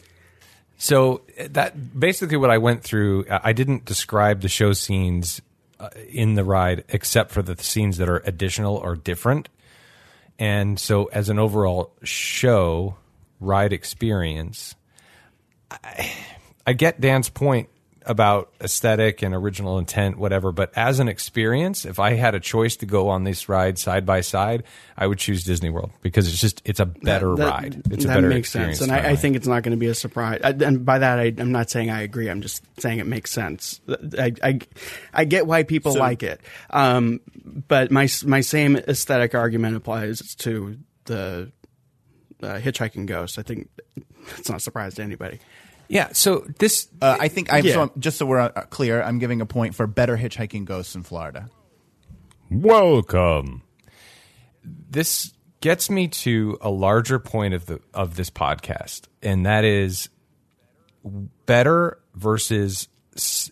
So 0.78 1.22
that 1.38 1.99
basically 1.99 2.36
what 2.36 2.51
I 2.51 2.59
went 2.59 2.82
through. 2.82 3.26
I 3.30 3.53
didn't 3.53 3.84
describe 3.84 4.40
the 4.40 4.49
show 4.49 4.72
scenes 4.72 5.40
uh, 5.78 5.88
in 6.11 6.34
the 6.34 6.45
ride 6.45 6.84
except 6.88 7.30
for 7.30 7.42
the 7.42 7.57
scenes 7.62 7.97
that 7.99 8.09
are 8.09 8.22
additional 8.26 8.76
or 8.76 8.97
different. 8.97 9.49
And 10.39 10.78
so, 10.78 11.07
as 11.07 11.28
an 11.28 11.39
overall 11.39 11.93
show 12.03 12.97
ride 13.41 13.72
experience, 13.72 14.74
I, 15.70 16.12
I 16.66 16.72
get 16.72 17.01
Dan's 17.01 17.28
point 17.28 17.68
about 18.07 18.52
aesthetic 18.61 19.22
and 19.22 19.34
original 19.34 19.78
intent, 19.78 20.18
whatever. 20.18 20.52
But 20.52 20.72
as 20.76 21.00
an 21.00 21.09
experience, 21.09 21.84
if 21.84 21.98
I 21.98 22.14
had 22.14 22.34
a 22.34 22.40
choice 22.40 22.76
to 22.76 22.86
go 22.86 23.09
on 23.09 23.24
this 23.24 23.48
ride 23.48 23.78
side 23.78 24.05
by 24.05 24.20
side, 24.20 24.64
I 24.96 25.07
would 25.07 25.18
choose 25.18 25.44
Disney 25.44 25.70
World 25.70 25.90
because 26.02 26.28
it's 26.28 26.40
just 26.40 26.61
it's 26.64 26.80
a 26.80 26.86
better 26.86 27.34
That- 27.36 27.48
ride. 27.48 27.82
It's 27.90 28.05
a 28.05 28.09
that 28.09 28.14
better 28.16 28.28
makes 28.28 28.48
experience. 28.48 28.78
sense, 28.78 28.90
and 28.90 29.07
I, 29.07 29.11
I 29.11 29.16
think 29.16 29.36
it's 29.36 29.46
not 29.46 29.62
going 29.62 29.72
to 29.72 29.76
be 29.78 29.86
a 29.86 29.94
surprise. 29.94 30.40
I, 30.44 30.50
and 30.50 30.84
by 30.84 30.98
that, 30.98 31.18
I, 31.18 31.32
I'm 31.38 31.52
not 31.52 31.70
saying 31.70 31.90
I 31.90 32.02
agree. 32.02 32.28
I'm 32.28 32.42
just 32.42 32.62
saying 32.80 32.98
it 32.98 33.07
makes 33.07 33.30
sense. 33.30 33.80
I, 34.18 34.32
I, 34.42 34.59
I 35.12 35.24
get 35.24 35.46
why 35.46 35.62
people 35.62 35.94
like 35.94 36.22
it, 36.22 36.40
um, 36.70 37.20
but 37.68 37.90
my 37.90 38.09
my 38.26 38.40
same 38.42 38.76
aesthetic 38.76 39.34
argument 39.34 39.76
applies 39.76 40.34
to 40.36 40.76
the 41.07 41.50
uh, 42.42 42.55
hitchhiking 42.59 43.07
ghost. 43.07 43.38
I 43.38 43.42
think 43.42 43.68
it's 44.38 44.48
not 44.48 44.59
a 44.59 44.61
surprise 44.61 44.94
to 44.96 45.02
anybody. 45.02 45.40
Yeah. 45.89 46.09
So 46.12 46.47
this, 46.59 46.89
Uh, 47.01 47.16
I 47.20 47.28
think 47.28 47.53
I'm 47.53 47.64
Yeah. 47.64 47.72
so, 47.74 47.93
just 47.99 48.18
so 48.18 48.26
we're 48.26 48.41
uh, 48.41 48.49
clear. 48.70 49.03
I'm 49.03 49.18
giving 49.18 49.41
a 49.41 49.47
point 49.47 49.74
for 49.74 49.87
better 49.87 50.16
hitchhiking 50.16 50.64
ghosts 50.64 50.95
in 50.95 51.03
Florida. 51.03 51.49
welcome. 52.51 53.62
This 54.62 55.32
gets 55.61 55.91
me 55.91 56.09
to 56.09 56.59
a 56.61 56.70
larger 56.70 57.18
point 57.18 57.55
of 57.55 57.66
the 57.66 57.80
of 57.93 58.16
this 58.16 58.30
podcast, 58.30 59.03
and 59.22 59.45
that 59.47 59.64
is 59.64 60.09
better 61.47 61.99
versus 62.14 62.89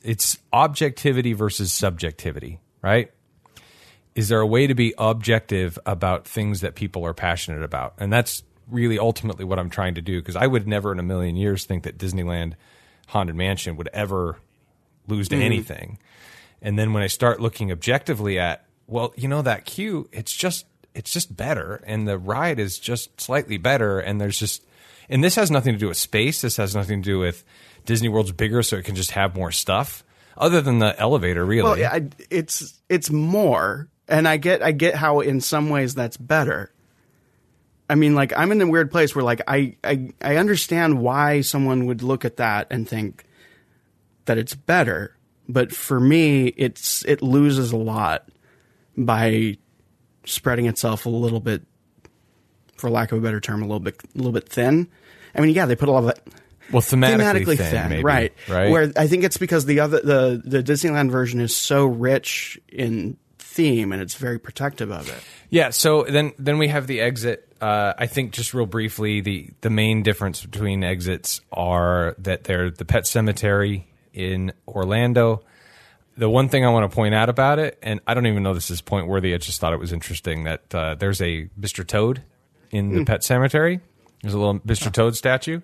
it's 0.02 0.38
objectivity 0.52 1.32
versus 1.34 1.72
subjectivity, 1.72 2.60
right? 2.82 3.10
Is 4.14 4.28
there 4.28 4.40
a 4.40 4.46
way 4.46 4.66
to 4.66 4.74
be 4.74 4.94
objective 4.98 5.78
about 5.86 6.26
things 6.26 6.60
that 6.60 6.74
people 6.74 7.04
are 7.06 7.14
passionate 7.14 7.62
about? 7.62 7.94
And 7.98 8.12
that's 8.12 8.42
really 8.72 8.98
ultimately 8.98 9.44
what 9.44 9.58
I'm 9.58 9.70
trying 9.70 9.94
to 9.94 10.02
do 10.02 10.20
because 10.20 10.36
I 10.36 10.46
would 10.46 10.66
never 10.66 10.92
in 10.92 10.98
a 10.98 11.02
million 11.02 11.36
years 11.36 11.64
think 11.64 11.84
that 11.84 11.98
Disneyland 11.98 12.54
Haunted 13.08 13.36
Mansion 13.36 13.76
would 13.76 13.88
ever 13.92 14.38
lose 15.06 15.28
to 15.28 15.36
mm. 15.36 15.42
anything. 15.42 15.98
And 16.60 16.78
then 16.78 16.92
when 16.92 17.02
I 17.02 17.08
start 17.08 17.40
looking 17.40 17.70
objectively 17.72 18.38
at, 18.38 18.64
well, 18.86 19.12
you 19.16 19.28
know 19.28 19.42
that 19.42 19.64
queue, 19.64 20.08
it's 20.12 20.32
just 20.32 20.66
it's 20.94 21.10
just 21.10 21.34
better 21.34 21.82
and 21.86 22.06
the 22.06 22.18
ride 22.18 22.58
is 22.58 22.78
just 22.78 23.20
slightly 23.20 23.56
better 23.56 23.98
and 23.98 24.20
there's 24.20 24.38
just 24.38 24.62
and 25.08 25.22
this 25.22 25.36
has 25.36 25.50
nothing 25.50 25.72
to 25.72 25.78
do 25.78 25.88
with 25.88 25.96
space, 25.96 26.40
this 26.40 26.56
has 26.56 26.74
nothing 26.74 27.02
to 27.02 27.04
do 27.04 27.18
with 27.18 27.44
Disney 27.84 28.08
World's 28.08 28.32
bigger 28.32 28.62
so 28.62 28.76
it 28.76 28.84
can 28.84 28.94
just 28.94 29.12
have 29.12 29.34
more 29.34 29.50
stuff 29.50 30.04
other 30.36 30.60
than 30.60 30.78
the 30.78 30.98
elevator 30.98 31.44
really. 31.44 31.64
Well, 31.64 31.78
yeah, 31.78 31.92
I, 31.92 32.08
it's 32.30 32.80
it's 32.88 33.10
more, 33.10 33.88
and 34.08 34.26
I 34.26 34.36
get 34.36 34.62
I 34.62 34.72
get 34.72 34.94
how 34.94 35.20
in 35.20 35.40
some 35.40 35.70
ways 35.70 35.94
that's 35.94 36.16
better. 36.16 36.71
I 37.92 37.94
mean, 37.94 38.14
like 38.14 38.32
I'm 38.34 38.50
in 38.52 38.60
a 38.62 38.66
weird 38.66 38.90
place 38.90 39.14
where 39.14 39.22
like 39.22 39.42
I 39.46 39.76
I 39.84 40.14
I 40.22 40.36
understand 40.36 41.00
why 41.00 41.42
someone 41.42 41.84
would 41.84 42.02
look 42.02 42.24
at 42.24 42.38
that 42.38 42.68
and 42.70 42.88
think 42.88 43.26
that 44.24 44.38
it's 44.38 44.54
better, 44.54 45.14
but 45.46 45.74
for 45.74 46.00
me, 46.00 46.46
it's 46.56 47.04
it 47.04 47.20
loses 47.20 47.70
a 47.70 47.76
lot 47.76 48.30
by 48.96 49.58
spreading 50.24 50.64
itself 50.64 51.04
a 51.04 51.10
little 51.10 51.38
bit, 51.38 51.64
for 52.78 52.88
lack 52.88 53.12
of 53.12 53.18
a 53.18 53.20
better 53.20 53.40
term, 53.40 53.60
a 53.60 53.66
little 53.66 53.78
bit 53.78 54.00
a 54.02 54.16
little 54.16 54.32
bit 54.32 54.48
thin. 54.48 54.88
I 55.34 55.42
mean, 55.42 55.54
yeah, 55.54 55.66
they 55.66 55.76
put 55.76 55.90
a 55.90 55.92
lot 55.92 56.04
of 56.04 56.08
it 56.08 56.26
well, 56.72 56.80
thematically, 56.80 57.58
thin, 57.58 57.90
maybe, 57.90 58.02
right? 58.02 58.32
Right. 58.48 58.70
Where 58.70 58.90
I 58.96 59.06
think 59.06 59.22
it's 59.22 59.36
because 59.36 59.66
the 59.66 59.80
other 59.80 60.00
the 60.00 60.42
the 60.42 60.62
Disneyland 60.62 61.10
version 61.10 61.40
is 61.40 61.54
so 61.54 61.84
rich 61.84 62.58
in 62.68 63.18
theme 63.52 63.92
and 63.92 64.00
it's 64.00 64.14
very 64.14 64.38
protective 64.38 64.90
of 64.90 65.08
it. 65.08 65.22
Yeah. 65.50 65.70
So 65.70 66.04
then, 66.04 66.32
then 66.38 66.58
we 66.58 66.68
have 66.68 66.86
the 66.86 67.00
exit. 67.00 67.48
Uh, 67.60 67.92
I 67.96 68.06
think 68.06 68.32
just 68.32 68.54
real 68.54 68.66
briefly, 68.66 69.20
the 69.20 69.50
the 69.60 69.70
main 69.70 70.02
difference 70.02 70.44
between 70.44 70.82
exits 70.82 71.40
are 71.52 72.16
that 72.18 72.44
they're 72.44 72.70
the 72.70 72.84
Pet 72.84 73.06
Cemetery 73.06 73.86
in 74.12 74.52
Orlando. 74.66 75.44
The 76.16 76.28
one 76.28 76.48
thing 76.48 76.64
I 76.66 76.70
want 76.70 76.90
to 76.90 76.94
point 76.94 77.14
out 77.14 77.28
about 77.28 77.58
it, 77.58 77.78
and 77.82 78.00
I 78.06 78.14
don't 78.14 78.26
even 78.26 78.42
know 78.42 78.52
this 78.52 78.70
is 78.70 78.80
point 78.80 79.06
worthy. 79.06 79.32
I 79.32 79.38
just 79.38 79.60
thought 79.60 79.72
it 79.72 79.78
was 79.78 79.92
interesting 79.92 80.44
that 80.44 80.74
uh, 80.74 80.94
there's 80.96 81.22
a 81.22 81.48
Mr. 81.58 81.86
Toad 81.86 82.22
in 82.70 82.94
the 82.94 83.04
Pet 83.04 83.22
Cemetery. 83.22 83.80
There's 84.22 84.34
a 84.34 84.38
little 84.38 84.60
Mr. 84.60 84.92
Toad 84.92 85.16
statue. 85.16 85.60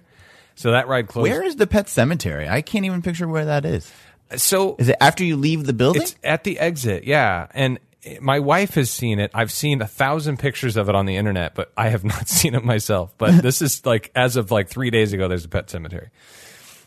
So 0.59 0.73
that 0.73 0.89
ride 0.89 1.07
closed. 1.07 1.31
Where 1.31 1.45
is 1.45 1.55
the 1.55 1.69
pet 1.69 1.89
cemetery? 1.89 2.49
I 2.49 2.63
can't 2.63 2.85
even 2.85 3.01
picture 3.01 3.29
where 3.29 3.45
that 3.45 3.65
is. 3.65 3.89
So 4.37 4.77
Is 4.79 4.89
it 4.89 4.97
after 5.01 5.25
you 5.25 5.37
leave 5.37 5.65
the 5.67 5.73
building? 5.73 6.03
It's 6.03 6.17
at 6.23 6.45
the 6.45 6.59
exit, 6.59 7.05
yeah. 7.05 7.47
And 7.53 7.79
my 8.21 8.39
wife 8.41 8.75
has 8.75 8.91
seen 8.91 9.19
it. 9.19 9.31
I've 9.35 9.51
seen 9.53 9.83
a 9.83 9.87
thousand 9.87 10.39
pictures 10.39 10.77
of 10.77 10.89
it 10.89 10.95
on 10.95 11.07
the 11.07 11.17
internet, 11.17 11.55
but 11.55 11.73
I 11.77 11.89
have 11.89 12.05
not 12.15 12.29
seen 12.29 12.55
it 12.55 12.65
myself. 12.65 13.15
But 13.19 13.43
this 13.43 13.61
is 13.63 13.85
like 13.87 14.11
as 14.15 14.37
of 14.37 14.51
like 14.51 14.69
three 14.69 14.91
days 14.91 15.13
ago. 15.13 15.29
There's 15.29 15.45
a 15.45 15.49
pet 15.49 15.71
cemetery. 15.71 16.09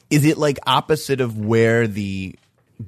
Is 0.10 0.26
it 0.26 0.38
like 0.38 0.60
opposite 0.68 1.22
of 1.22 1.38
where 1.38 1.88
the 1.88 2.36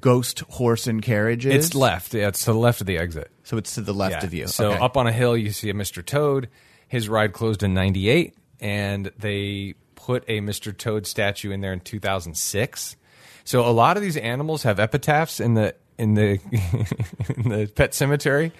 ghost 0.00 0.40
horse 0.50 0.86
and 0.86 1.00
carriage 1.02 1.46
is? 1.46 1.66
It's 1.66 1.74
left. 1.74 2.12
Yeah, 2.14 2.28
it's 2.28 2.44
to 2.44 2.52
the 2.52 2.58
left 2.58 2.80
of 2.80 2.86
the 2.86 2.98
exit. 2.98 3.30
So 3.44 3.56
it's 3.56 3.74
to 3.76 3.80
the 3.80 3.94
left 3.94 4.22
Yeah. 4.22 4.26
of 4.26 4.34
you. 4.34 4.46
So 4.48 4.72
Okay. 4.72 4.80
up 4.80 4.96
on 4.96 5.06
a 5.06 5.12
hill, 5.12 5.36
you 5.36 5.50
see 5.52 5.70
a 5.70 5.74
Mr. 5.74 6.04
Toad. 6.04 6.48
His 6.88 7.08
ride 7.08 7.32
closed 7.32 7.62
in 7.62 7.72
'98, 7.74 8.34
and 8.60 9.10
they 9.18 9.74
put 9.94 10.22
a 10.28 10.40
Mr. 10.40 10.76
Toad 10.76 11.06
statue 11.06 11.50
in 11.50 11.60
there 11.60 11.72
in 11.72 11.80
2006. 11.80 12.96
So 13.44 13.66
a 13.68 13.70
lot 13.70 13.96
of 13.96 14.02
these 14.02 14.16
animals 14.16 14.62
have 14.62 14.80
epitaphs 14.80 15.38
in 15.40 15.54
the 15.54 15.74
in 15.98 16.14
the 16.14 16.40
in 17.36 17.48
the 17.48 17.70
pet 17.74 17.94
cemetery, 17.94 18.52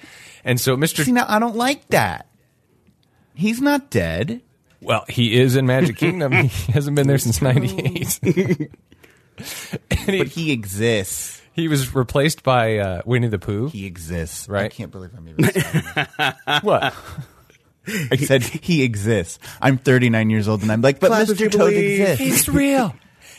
and 0.44 0.60
so 0.60 0.76
Mr. 0.76 1.04
See, 1.04 1.12
now 1.12 1.24
I 1.28 1.38
don't 1.38 1.56
like 1.56 1.88
that. 1.88 2.26
He's 3.34 3.60
not 3.60 3.90
dead. 3.90 4.42
Well, 4.80 5.04
he 5.08 5.40
is 5.40 5.56
in 5.56 5.66
Magic 5.66 5.96
Kingdom. 5.96 6.32
he 6.48 6.72
hasn't 6.72 6.94
been 6.94 7.06
there 7.06 7.18
since 7.18 7.40
'98. 7.42 8.70
But 10.06 10.28
he 10.28 10.52
exists. 10.52 11.42
he 11.54 11.66
was 11.66 11.92
replaced 11.92 12.44
by 12.44 12.78
uh, 12.78 13.02
Winnie 13.04 13.26
the 13.26 13.40
Pooh. 13.40 13.66
He 13.68 13.84
exists. 13.84 14.48
right? 14.48 14.66
I 14.66 14.68
can't 14.68 14.92
believe 14.92 15.10
I'm 15.16 15.28
even 15.28 15.44
saying 15.44 15.84
that. 16.16 16.60
what? 16.62 16.94
I 18.12 18.16
said 18.16 18.44
he 18.44 18.84
exists. 18.84 19.40
I'm 19.60 19.78
39 19.78 20.30
years 20.30 20.46
old 20.46 20.62
and 20.62 20.70
I'm 20.70 20.82
like, 20.82 21.00
but 21.00 21.10
Mr. 21.10 21.50
Toad 21.50 21.72
exists. 21.72 22.18
He's 22.18 22.48
real. 22.48 22.94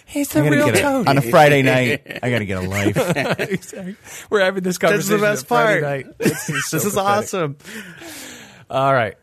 He's 0.06 0.30
the 0.30 0.44
real 0.44 0.68
get 0.68 0.78
a- 0.78 0.82
Toad. 0.82 1.08
on 1.08 1.18
a 1.18 1.22
Friday 1.22 1.62
night. 1.64 2.20
I 2.24 2.30
gotta 2.30 2.46
get 2.46 2.64
a 2.64 2.68
life. 2.70 2.96
We're 4.30 4.42
having 4.42 4.64
this 4.64 4.78
That's 4.78 4.92
conversation. 4.92 5.20
the 5.20 5.26
best 5.26 5.44
at 5.44 5.48
Friday 5.48 5.82
part. 5.82 6.06
night. 6.06 6.16
This 6.20 6.50
is, 6.50 6.66
so 6.70 6.78
This 6.78 6.86
is 6.86 6.94
pathetic. 6.94 7.18
awesome. 7.24 7.58
All 8.70 8.94
right. 8.94 9.16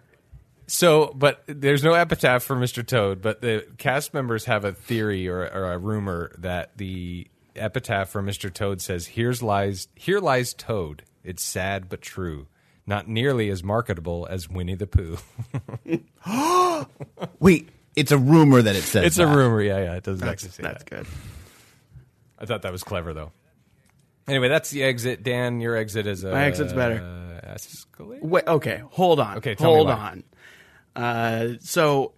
So, 0.67 1.13
but 1.15 1.43
there's 1.47 1.83
no 1.85 1.93
epitaph 1.95 2.43
for 2.43 2.57
Mr. 2.57 2.87
Toad, 2.87 3.21
but 3.23 3.41
the 3.43 3.67
cast 3.79 4.15
members 4.15 4.47
have 4.47 4.65
a 4.65 4.73
theory 4.73 5.29
or, 5.29 5.43
or 5.43 5.73
a 5.73 5.79
rumor 5.79 6.33
that 6.39 6.77
the 6.79 7.27
epitaph 7.55 8.09
for 8.09 8.23
Mr. 8.23 8.53
Toad 8.53 8.81
says, 8.81 9.07
"Here's 9.07 9.43
lies, 9.43 9.89
here 9.95 10.19
lies 10.19 10.55
Toad. 10.55 11.03
It's 11.25 11.43
sad 11.43 11.89
but 11.91 12.01
true. 12.01 12.47
Not 12.87 13.07
nearly 13.07 13.51
as 13.51 13.63
marketable 13.63 14.27
as 14.31 14.49
Winnie 14.49 14.75
the 14.75 14.87
Pooh." 14.87 15.19
Wait, 17.39 17.69
it's 17.97 18.13
a 18.13 18.19
rumor 18.19 18.63
that 18.63 18.77
it 18.77 18.83
says 18.83 19.05
it's 19.05 19.19
a 19.19 19.27
rumor. 19.27 19.63
Yeah, 19.63 19.79
yeah. 19.79 19.95
It 19.95 20.05
doesn't 20.05 20.21
That's, 20.21 20.45
actually 20.45 20.51
say 20.51 20.63
that's 20.63 20.85
that. 20.85 20.91
good. 20.91 21.07
I 22.39 22.47
thought 22.47 22.63
that 22.63 22.73
was 22.73 22.83
clever 22.83 23.13
though. 23.15 23.33
Anyway, 24.29 24.49
that's 24.49 24.71
the 24.71 24.83
exit. 24.83 25.23
Dan, 25.23 25.61
your 25.61 25.77
exit 25.77 26.07
is 26.07 26.25
a 26.25 26.31
My 26.31 26.45
exit's 26.45 26.73
better. 26.73 27.01
Uh, 27.45 27.49
escalator? 27.53 28.25
Wait, 28.27 28.47
okay, 28.47 28.83
hold 28.91 29.21
on. 29.21 29.39
Okay, 29.39 29.55
tell 29.55 29.75
hold 29.75 29.89
why. 29.89 29.95
on. 29.95 30.25
Uh, 30.95 31.49
so 31.61 32.13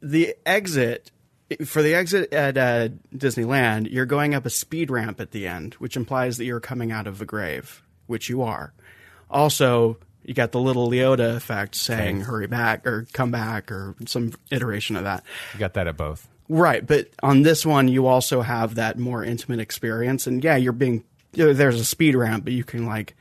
the 0.00 0.34
exit 0.46 1.10
for 1.64 1.82
the 1.82 1.94
exit 1.94 2.32
at 2.32 2.56
uh, 2.56 2.88
Disneyland, 3.14 3.90
you're 3.90 4.06
going 4.06 4.34
up 4.34 4.46
a 4.46 4.50
speed 4.50 4.90
ramp 4.90 5.20
at 5.20 5.32
the 5.32 5.46
end, 5.46 5.74
which 5.74 5.96
implies 5.96 6.38
that 6.38 6.44
you're 6.44 6.60
coming 6.60 6.90
out 6.92 7.06
of 7.06 7.20
a 7.20 7.24
grave, 7.26 7.82
which 8.06 8.28
you 8.28 8.42
are. 8.42 8.72
Also, 9.30 9.98
you 10.24 10.34
got 10.34 10.52
the 10.52 10.60
little 10.60 10.88
Leota 10.90 11.36
effect 11.36 11.74
saying 11.74 12.22
"hurry 12.22 12.46
back" 12.46 12.86
or 12.86 13.06
"come 13.12 13.30
back" 13.30 13.70
or 13.72 13.94
some 14.06 14.32
iteration 14.50 14.96
of 14.96 15.04
that. 15.04 15.24
You 15.54 15.60
got 15.60 15.74
that 15.74 15.86
at 15.86 15.96
both. 15.96 16.28
Right, 16.48 16.86
but 16.86 17.08
on 17.22 17.42
this 17.42 17.64
one, 17.64 17.88
you 17.88 18.06
also 18.06 18.42
have 18.42 18.74
that 18.74 18.98
more 18.98 19.24
intimate 19.24 19.60
experience, 19.60 20.26
and 20.26 20.42
yeah, 20.44 20.56
you're 20.56 20.72
being 20.72 21.04
there's 21.32 21.80
a 21.80 21.84
speed 21.84 22.14
ramp, 22.14 22.44
but 22.44 22.52
you 22.52 22.62
can 22.64 22.84
like 22.86 23.14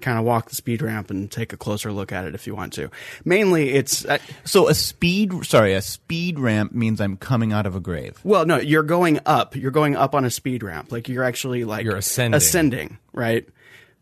kind 0.00 0.18
of 0.18 0.24
walk 0.24 0.48
the 0.48 0.54
speed 0.54 0.80
ramp 0.80 1.10
and 1.10 1.30
take 1.30 1.52
a 1.52 1.56
closer 1.58 1.92
look 1.92 2.10
at 2.12 2.24
it 2.24 2.34
if 2.34 2.46
you 2.46 2.54
want 2.54 2.72
to. 2.72 2.88
Mainly, 3.24 3.70
it's 3.70 4.04
uh, 4.06 4.16
So 4.44 4.68
a 4.68 4.74
speed, 4.74 5.44
sorry, 5.44 5.74
a 5.74 5.82
speed 5.82 6.38
ramp 6.38 6.72
means 6.72 7.00
I'm 7.02 7.18
coming 7.18 7.52
out 7.52 7.66
of 7.66 7.74
a 7.76 7.80
grave. 7.80 8.18
well, 8.24 8.46
no, 8.46 8.56
you're 8.58 8.82
going 8.82 9.18
up. 9.26 9.56
You're 9.56 9.70
going 9.72 9.96
up 9.96 10.14
on 10.14 10.24
a 10.24 10.30
speed 10.30 10.62
ramp, 10.62 10.90
like 10.92 11.08
you're 11.08 11.24
actually 11.24 11.64
like 11.64 11.84
You're 11.84 11.96
ascending. 11.96 12.36
ascending, 12.36 12.98
right? 13.12 13.46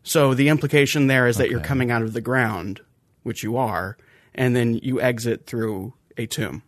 So 0.03 0.33
the 0.33 0.49
implication 0.49 1.07
there 1.07 1.27
is 1.27 1.37
that 1.37 1.49
you're 1.49 1.59
coming 1.59 1.91
out 1.91 2.01
of 2.01 2.13
the 2.13 2.21
ground, 2.21 2.81
which 3.23 3.43
you 3.43 3.57
are, 3.57 3.97
and 4.33 4.55
then 4.55 4.75
you 4.75 5.01
exit 5.01 5.45
through 5.45 5.93
a 6.17 6.25
tomb 6.25 6.63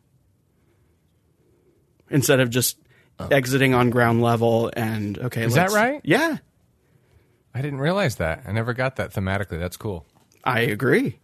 instead 2.10 2.40
of 2.40 2.50
just 2.50 2.78
oh. 3.20 3.28
exiting 3.32 3.74
on 3.74 3.90
ground 3.90 4.22
level 4.22 4.72
and 4.76 5.18
okay. 5.18 5.44
Is 5.44 5.56
that 5.56 5.72
right? 5.72 6.02
Yeah, 6.04 6.38
I 7.54 7.62
didn't 7.62 7.80
realize 7.80 8.18
that. 8.18 8.44
I 8.48 8.52
never 8.52 8.74
got 8.74 8.98
that 8.98 9.14
thematically. 9.14 9.60
That's 9.60 9.78
cool. 9.78 10.06
I 10.44 10.62
agree. 10.62 11.20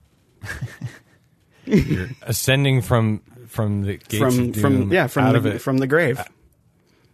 You're 1.66 2.10
ascending 2.22 2.82
from 2.82 3.22
from 3.48 3.82
the 3.82 3.98
gates 3.98 4.18
From 4.18 4.54
from 4.54 4.92
yeah 4.92 5.08
from 5.08 5.34
the, 5.34 5.56
it, 5.56 5.60
from 5.60 5.78
the 5.80 5.88
grave. 5.88 6.22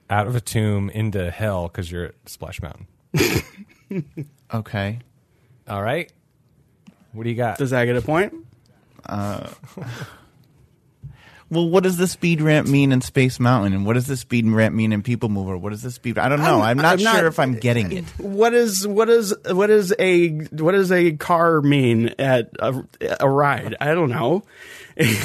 out 0.10 0.28
of 0.28 0.36
a 0.36 0.42
tomb 0.42 0.90
into 0.90 1.32
hell 1.32 1.68
because 1.68 1.92
you're 1.92 2.06
at 2.06 2.16
Splash 2.26 2.62
Mountain. 2.62 2.88
Okay. 4.54 5.00
All 5.68 5.82
right. 5.82 6.12
What 7.14 7.24
do 7.24 7.30
you 7.30 7.36
got? 7.36 7.58
Does 7.58 7.72
that 7.72 7.86
get 7.86 7.96
a 7.96 8.02
point? 8.02 8.34
Uh, 9.06 9.50
Well, 11.50 11.70
what 11.70 11.84
does 11.84 11.98
the 11.98 12.08
speed 12.08 12.42
ramp 12.42 12.68
mean 12.68 12.92
in 12.92 13.02
Space 13.02 13.40
Mountain, 13.40 13.74
and 13.74 13.86
what 13.86 13.94
does 13.94 14.08
the 14.08 14.18
speed 14.18 14.48
ramp 14.48 14.74
mean 14.74 14.92
in 14.92 15.04
People 15.04 15.30
Mover? 15.30 15.56
What 15.56 15.70
does 15.70 15.84
the 15.84 15.92
speed? 15.92 16.18
I 16.18 16.28
don't 16.28 16.40
know. 16.42 16.62
I'm, 16.62 16.78
not 16.78 16.94
I'm 16.94 16.98
sure 16.98 17.14
not- 17.14 17.26
if 17.26 17.38
I'm 17.38 17.60
getting 17.60 17.92
it. 17.92 18.06
What 18.18 18.56
is 18.56 18.88
what 18.88 19.08
is 19.08 19.36
what 19.52 19.70
is 19.70 19.94
a 20.00 20.30
what 20.30 20.72
does 20.72 20.92
a 20.92 21.12
car 21.12 21.62
mean 21.62 22.16
at 22.18 22.50
a, 22.60 22.84
a 23.20 23.30
ride? 23.30 23.76
I 23.80 23.94
don't 23.94 24.10
know. 24.10 24.44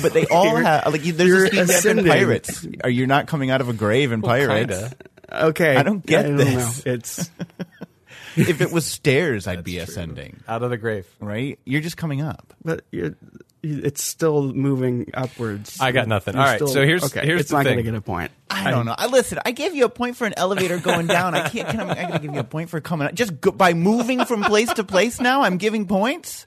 But 0.03 0.13
they 0.13 0.27
all 0.27 0.57
have 0.57 0.93
like 0.93 1.03
there's 1.03 1.29
you're 1.29 1.45
a 1.45 1.49
speed 1.49 1.57
ramp 1.57 1.71
in 1.71 1.75
ascending. 1.77 2.07
Pirates. 2.07 2.67
Are 2.85 2.91
you 2.91 3.07
not 3.07 3.27
coming 3.27 3.51
out 3.51 3.63
of 3.63 3.71
a 3.71 3.75
grave 3.75 4.13
in 4.13 4.21
Pirates? 4.21 4.77
kinda. 4.77 4.93
Okay, 5.33 5.77
I 5.77 5.83
don't 5.83 6.05
get 6.05 6.27
I 6.27 6.29
don't 6.29 6.37
this. 6.37 6.85
Know. 6.85 6.93
It's 6.93 7.31
if 8.37 8.61
it 8.61 8.71
was 8.73 8.87
stairs, 8.91 9.47
I'd 9.47 9.65
be 9.65 9.79
ascending. 9.79 10.41
Out 10.49 10.63
of 10.63 10.71
the 10.71 10.77
grave. 10.77 11.07
Right? 11.21 11.59
You're 11.65 11.81
just 11.81 11.97
coming 11.97 12.21
up. 12.23 12.53
but 12.65 12.85
you're, 12.91 13.15
it's 13.63 14.05
still 14.05 14.53
moving 14.53 15.11
upwards. 15.15 15.81
I 15.81 15.91
got 15.93 16.07
nothing. 16.07 16.35
You're 16.35 16.43
All 16.45 16.49
right, 16.49 16.59
so 16.61 16.85
here's- 16.87 17.03
okay. 17.05 17.27
here's 17.27 17.41
it's 17.43 17.51
the 17.51 17.57
not 17.57 17.65
going 17.65 17.79
to 17.79 17.83
get 17.83 17.95
a 17.95 18.01
point. 18.01 18.31
I 18.51 18.71
don't 18.71 18.87
know. 18.87 18.95
I 18.97 19.07
listen. 19.07 19.39
I 19.45 19.51
gave 19.51 19.75
you 19.75 19.85
a 19.85 19.89
point 19.89 20.17
for 20.17 20.27
an 20.27 20.35
elevator 20.37 20.79
going 20.79 21.07
down. 21.09 21.35
I 21.35 21.49
can't. 21.49 21.69
Can 21.69 21.81
I, 21.81 21.91
I 21.91 22.09
gotta 22.11 22.19
give 22.21 22.33
you 22.35 22.41
a 22.41 22.45
point 22.45 22.71
for 22.71 22.81
coming. 22.81 23.09
up. 23.09 23.15
Just 23.15 23.41
go, 23.41 23.51
by 23.51 23.75
moving 23.75 24.25
from 24.25 24.43
place 24.45 24.73
to 24.75 24.85
place. 24.85 25.21
Now 25.21 25.43
I'm 25.43 25.57
giving 25.59 25.87
points. 25.87 26.47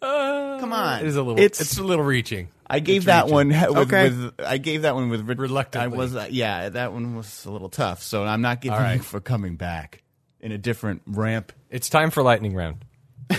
Come 0.00 0.72
on. 0.72 1.00
It 1.00 1.06
is 1.06 1.16
a 1.16 1.22
little. 1.22 1.38
It's- 1.38 1.60
It's, 1.60 1.78
a 1.78 1.84
little 1.84 2.04
reaching. 2.04 2.48
I 2.66 2.78
gave 2.80 3.06
that 3.06 3.28
one 3.28 3.48
with, 3.48 3.62
Okay. 3.62 4.10
with 4.10 4.32
I 4.40 4.58
gave 4.58 4.82
that 4.82 4.94
one 4.94 5.08
with 5.10 5.22
re- 5.28 5.34
Reluctantly. 5.34 5.92
I 5.96 5.98
was 5.98 6.14
uh, 6.14 6.28
yeah, 6.30 6.68
that 6.68 6.92
one 6.92 7.16
was 7.16 7.44
a 7.44 7.50
little 7.50 7.68
tough. 7.68 8.02
So 8.02 8.24
I'm 8.24 8.42
not 8.42 8.60
giving 8.60 8.76
All 8.78 8.82
right. 8.82 8.96
you 8.96 9.02
for 9.02 9.20
coming 9.20 9.56
back 9.56 10.02
in 10.40 10.52
a 10.52 10.58
different 10.58 11.02
ramp. 11.06 11.52
It's 11.70 11.88
time 11.88 12.10
for 12.10 12.22
lightning 12.22 12.54
round. 12.54 12.84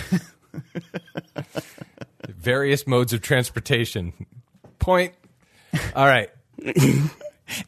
Various 2.28 2.86
modes 2.86 3.12
of 3.12 3.20
transportation. 3.20 4.12
Point. 4.78 5.14
All 5.94 6.06
right. 6.06 6.30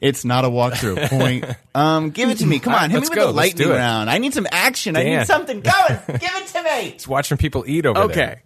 It's 0.00 0.24
not 0.24 0.46
a 0.46 0.48
walkthrough. 0.48 1.08
Point. 1.10 1.44
Um, 1.74 2.10
give 2.10 2.30
it 2.30 2.38
to 2.38 2.46
me. 2.46 2.60
Come 2.60 2.72
on, 2.72 2.82
right, 2.82 2.90
hit 2.90 2.94
me 2.94 3.00
let's 3.00 3.10
with 3.10 3.18
go. 3.18 3.26
the 3.26 3.32
Let's 3.32 3.48
lightning 3.48 3.66
do 3.68 3.74
it. 3.74 3.76
round. 3.76 4.08
I 4.08 4.18
need 4.18 4.32
some 4.32 4.46
action. 4.50 4.94
I 4.96 5.02
Dan. 5.02 5.18
need 5.18 5.26
something 5.26 5.60
going. 5.60 6.00
give 6.06 6.22
it 6.22 6.46
to 6.46 6.62
me. 6.62 6.88
It's 6.90 7.08
watching 7.08 7.36
people 7.36 7.64
eat 7.66 7.84
over 7.84 8.06
there. 8.06 8.26
Okay. 8.28 8.40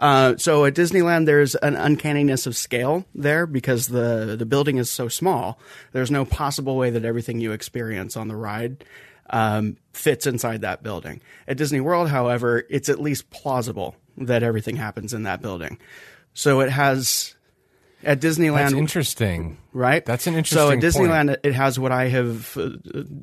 Uh, 0.00 0.36
so 0.38 0.64
at 0.64 0.74
Disneyland, 0.74 1.26
there's 1.26 1.54
an 1.54 1.76
uncanniness 1.76 2.46
of 2.46 2.56
scale 2.56 3.04
there 3.14 3.46
because 3.46 3.88
the 3.88 4.36
the 4.38 4.46
building 4.46 4.78
is 4.78 4.90
so 4.90 5.06
small. 5.08 5.58
There's 5.92 6.10
no 6.10 6.24
possible 6.24 6.76
way 6.78 6.88
that 6.90 7.04
everything 7.04 7.40
you 7.40 7.52
experience 7.52 8.16
on 8.16 8.26
the 8.28 8.36
ride 8.36 8.82
um, 9.30 9.76
fits 9.92 10.26
inside 10.26 10.62
that 10.62 10.82
building. 10.82 11.20
At 11.48 11.56
Disney 11.56 11.80
World, 11.80 12.08
however, 12.08 12.64
it's 12.70 12.88
at 12.88 13.00
least 13.00 13.30
plausible 13.30 13.96
that 14.18 14.42
everything 14.42 14.76
happens 14.76 15.12
in 15.12 15.24
that 15.24 15.42
building. 15.42 15.78
So 16.34 16.60
it 16.60 16.70
has 16.70 17.34
at 18.04 18.20
Disneyland. 18.20 18.56
That's 18.56 18.72
interesting. 18.74 19.58
right? 19.72 20.04
That's 20.04 20.26
an 20.26 20.34
interesting. 20.34 20.58
So 20.58 20.70
at 20.70 20.78
Disneyland, 20.78 21.36
it 21.42 21.54
has 21.54 21.78
what 21.78 21.92
I 21.92 22.08
have 22.08 22.56
uh, 22.56 22.70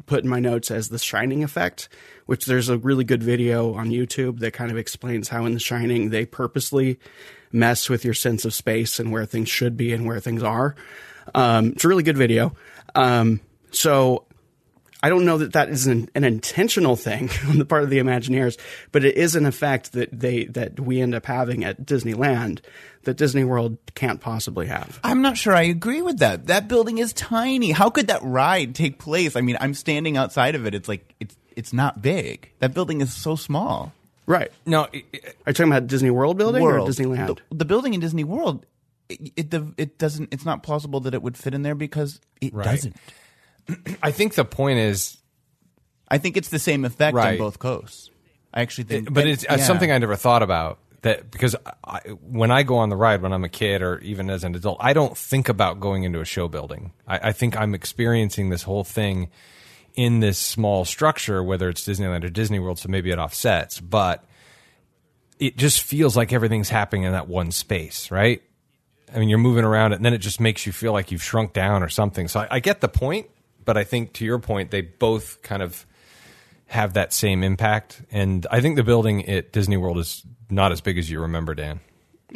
put 0.05 0.23
in 0.23 0.29
my 0.29 0.39
notes 0.39 0.71
as 0.71 0.89
the 0.89 0.99
Shining 0.99 1.43
effect, 1.43 1.89
which 2.25 2.45
there's 2.45 2.69
a 2.69 2.77
really 2.77 3.03
good 3.03 3.23
video 3.23 3.73
on 3.75 3.89
YouTube 3.89 4.39
that 4.39 4.51
kind 4.53 4.71
of 4.71 4.77
explains 4.77 5.29
how 5.29 5.45
in 5.45 5.53
The 5.53 5.59
Shining 5.59 6.09
they 6.09 6.25
purposely 6.25 6.99
mess 7.51 7.89
with 7.89 8.03
your 8.03 8.15
sense 8.15 8.45
of 8.45 8.53
space 8.53 8.99
and 8.99 9.11
where 9.11 9.25
things 9.25 9.47
should 9.47 9.77
be 9.77 9.93
and 9.93 10.05
where 10.05 10.19
things 10.19 10.43
are. 10.43 10.75
Um, 11.33 11.67
it's 11.73 11.85
a 11.85 11.87
really 11.87 12.03
good 12.03 12.17
video. 12.17 12.55
Um, 12.95 13.41
so 13.71 14.25
I 15.03 15.09
don't 15.09 15.25
know 15.25 15.37
that 15.39 15.51
that 15.53 15.67
is 15.69 15.85
an, 15.85 16.09
an 16.15 16.23
intentional 16.23 16.95
thing 16.95 17.29
on 17.49 17.57
the 17.59 17.65
part 17.65 17.83
of 17.83 17.89
the 17.89 17.99
Imagineers, 17.99 18.57
but 18.93 19.03
it 19.03 19.17
is 19.17 19.35
an 19.35 19.45
effect 19.45 19.91
that 19.91 20.17
they 20.17 20.45
that 20.45 20.79
we 20.79 21.01
end 21.01 21.13
up 21.13 21.25
having 21.25 21.63
at 21.65 21.85
Disneyland 21.85 22.61
that 23.03 23.17
Disney 23.17 23.43
World 23.43 23.77
can't 23.95 24.21
possibly 24.21 24.67
have. 24.67 24.99
I'm 25.03 25.21
not 25.21 25.37
sure 25.37 25.53
I 25.53 25.63
agree 25.63 26.01
with 26.01 26.19
that. 26.19 26.47
That 26.47 26.69
building 26.69 26.99
is 26.99 27.11
tiny. 27.11 27.71
How 27.71 27.89
could 27.89 28.07
that 28.07 28.23
ride 28.23 28.75
take 28.75 28.97
place? 28.97 29.35
I 29.35 29.41
mean, 29.41 29.57
I'm 29.59 29.73
standing 29.73 30.15
outside 30.15 30.55
of 30.55 30.65
it. 30.65 30.73
It's 30.73 30.87
like 30.87 31.13
it's 31.19 31.35
it's 31.55 31.73
not 31.73 32.01
big. 32.01 32.49
That 32.59 32.73
building 32.73 33.01
is 33.01 33.11
so 33.13 33.35
small. 33.35 33.91
Right. 34.25 34.51
No, 34.65 34.87
it- 34.93 35.03
it- 35.11 35.25
Are 35.45 35.49
you 35.49 35.53
talking 35.53 35.69
about 35.71 35.87
Disney 35.87 36.11
World 36.11 36.37
building 36.37 36.63
World. 36.63 36.87
or 36.87 36.91
Disneyland? 36.93 37.39
The, 37.49 37.55
the 37.57 37.65
building 37.65 37.93
in 37.93 37.99
Disney 37.99 38.23
World, 38.23 38.65
it, 39.09 39.31
it 39.35 39.51
the- 39.51 39.73
it 39.77 39.97
doesn't. 39.97 40.33
It's 40.33 40.45
not 40.45 40.63
plausible 40.63 41.01
that 41.01 41.13
it 41.13 41.21
would 41.21 41.35
fit 41.37 41.53
in 41.53 41.61
there 41.61 41.75
because 41.75 42.21
it 42.39 42.53
Right. 42.53 42.63
doesn't. 42.63 42.95
I 44.01 44.11
think 44.11 44.35
the 44.35 44.45
point 44.45 44.79
is, 44.79 45.17
I 46.07 46.17
think 46.17 46.37
it's 46.37 46.49
the 46.49 46.59
same 46.59 46.85
effect 46.85 47.17
on 47.17 47.37
both 47.37 47.59
coasts. 47.59 48.09
I 48.53 48.61
actually 48.61 48.85
think, 48.85 49.13
but 49.13 49.25
it's 49.27 49.43
uh, 49.43 49.55
yeah. 49.57 49.63
something 49.63 49.91
I 49.91 49.97
never 49.97 50.15
thought 50.15 50.43
about. 50.43 50.79
That 51.01 51.31
because 51.31 51.53
I, 51.83 51.99
when 52.21 52.49
I 52.49 52.63
go 52.63 52.77
on 52.77 52.87
the 52.89 52.95
ride 52.95 53.21
when 53.21 53.33
I'm 53.33 53.43
a 53.43 53.49
kid 53.49 53.81
or 53.81 53.99
even 53.99 54.29
as 54.29 54.45
an 54.45 54.55
adult, 54.55 54.77
I 54.79 54.93
don't 54.93 55.17
think 55.17 55.49
about 55.49 55.81
going 55.81 56.03
into 56.03 56.21
a 56.21 56.25
show 56.25 56.47
building. 56.47 56.93
I, 57.05 57.29
I 57.29 57.31
think 57.33 57.57
I'm 57.59 57.73
experiencing 57.75 58.49
this 58.49 58.63
whole 58.63 58.85
thing 58.85 59.29
in 59.95 60.21
this 60.21 60.37
small 60.37 60.85
structure, 60.85 61.43
whether 61.43 61.69
it's 61.69 61.85
Disneyland 61.85 62.23
or 62.23 62.29
Disney 62.29 62.59
World, 62.59 62.79
so 62.79 62.89
maybe 62.89 63.11
it 63.11 63.19
offsets, 63.19 63.79
but 63.79 64.23
it 65.39 65.57
just 65.57 65.83
feels 65.83 66.15
like 66.15 66.31
everything's 66.31 66.69
happening 66.69 67.03
in 67.03 67.11
that 67.11 67.27
one 67.27 67.51
space, 67.51 68.09
right? 68.09 68.41
I 69.13 69.19
mean, 69.19 69.29
you're 69.29 69.37
moving 69.39 69.65
around 69.65 69.93
and 69.93 70.03
then 70.03 70.13
it 70.13 70.19
just 70.19 70.39
makes 70.39 70.65
you 70.65 70.71
feel 70.71 70.93
like 70.93 71.11
you've 71.11 71.23
shrunk 71.23 71.53
down 71.53 71.83
or 71.83 71.89
something. 71.89 72.27
So 72.27 72.39
I, 72.39 72.47
I 72.51 72.59
get 72.59 72.81
the 72.81 72.87
point, 72.87 73.27
but 73.65 73.77
I 73.77 73.83
think 73.83 74.13
to 74.13 74.25
your 74.25 74.39
point, 74.39 74.71
they 74.71 74.81
both 74.81 75.41
kind 75.41 75.61
of 75.61 75.85
have 76.67 76.93
that 76.93 77.13
same 77.13 77.43
impact. 77.43 78.01
And 78.11 78.45
I 78.49 78.61
think 78.61 78.75
the 78.75 78.83
building 78.83 79.27
at 79.29 79.51
Disney 79.51 79.77
World 79.77 79.97
is 79.99 80.23
not 80.49 80.71
as 80.71 80.81
big 80.81 80.97
as 80.97 81.09
you 81.09 81.21
remember, 81.21 81.53
Dan. 81.55 81.79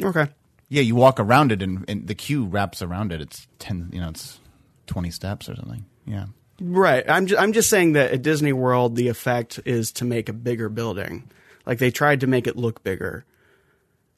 okay. 0.02 0.28
Yeah, 0.70 0.82
you 0.82 0.94
walk 0.94 1.18
around 1.18 1.50
it, 1.50 1.62
and, 1.62 1.84
and 1.88 2.06
the 2.06 2.14
queue 2.14 2.44
wraps 2.44 2.82
around 2.82 3.10
it. 3.10 3.22
It's 3.22 3.46
ten. 3.58 3.88
You 3.90 4.02
know, 4.02 4.10
it's 4.10 4.38
twenty 4.86 5.10
steps 5.10 5.48
or 5.48 5.56
something. 5.56 5.86
Yeah. 6.06 6.26
Right. 6.60 7.08
I'm 7.08 7.26
just, 7.26 7.40
I'm 7.40 7.52
just 7.52 7.70
saying 7.70 7.94
that 7.94 8.12
at 8.12 8.22
Disney 8.22 8.52
World, 8.52 8.94
the 8.94 9.08
effect 9.08 9.60
is 9.64 9.92
to 9.92 10.04
make 10.04 10.28
a 10.28 10.34
bigger 10.34 10.68
building. 10.68 11.30
Like 11.64 11.78
they 11.78 11.90
tried 11.90 12.20
to 12.20 12.26
make 12.26 12.46
it 12.46 12.56
look 12.56 12.82
bigger, 12.82 13.24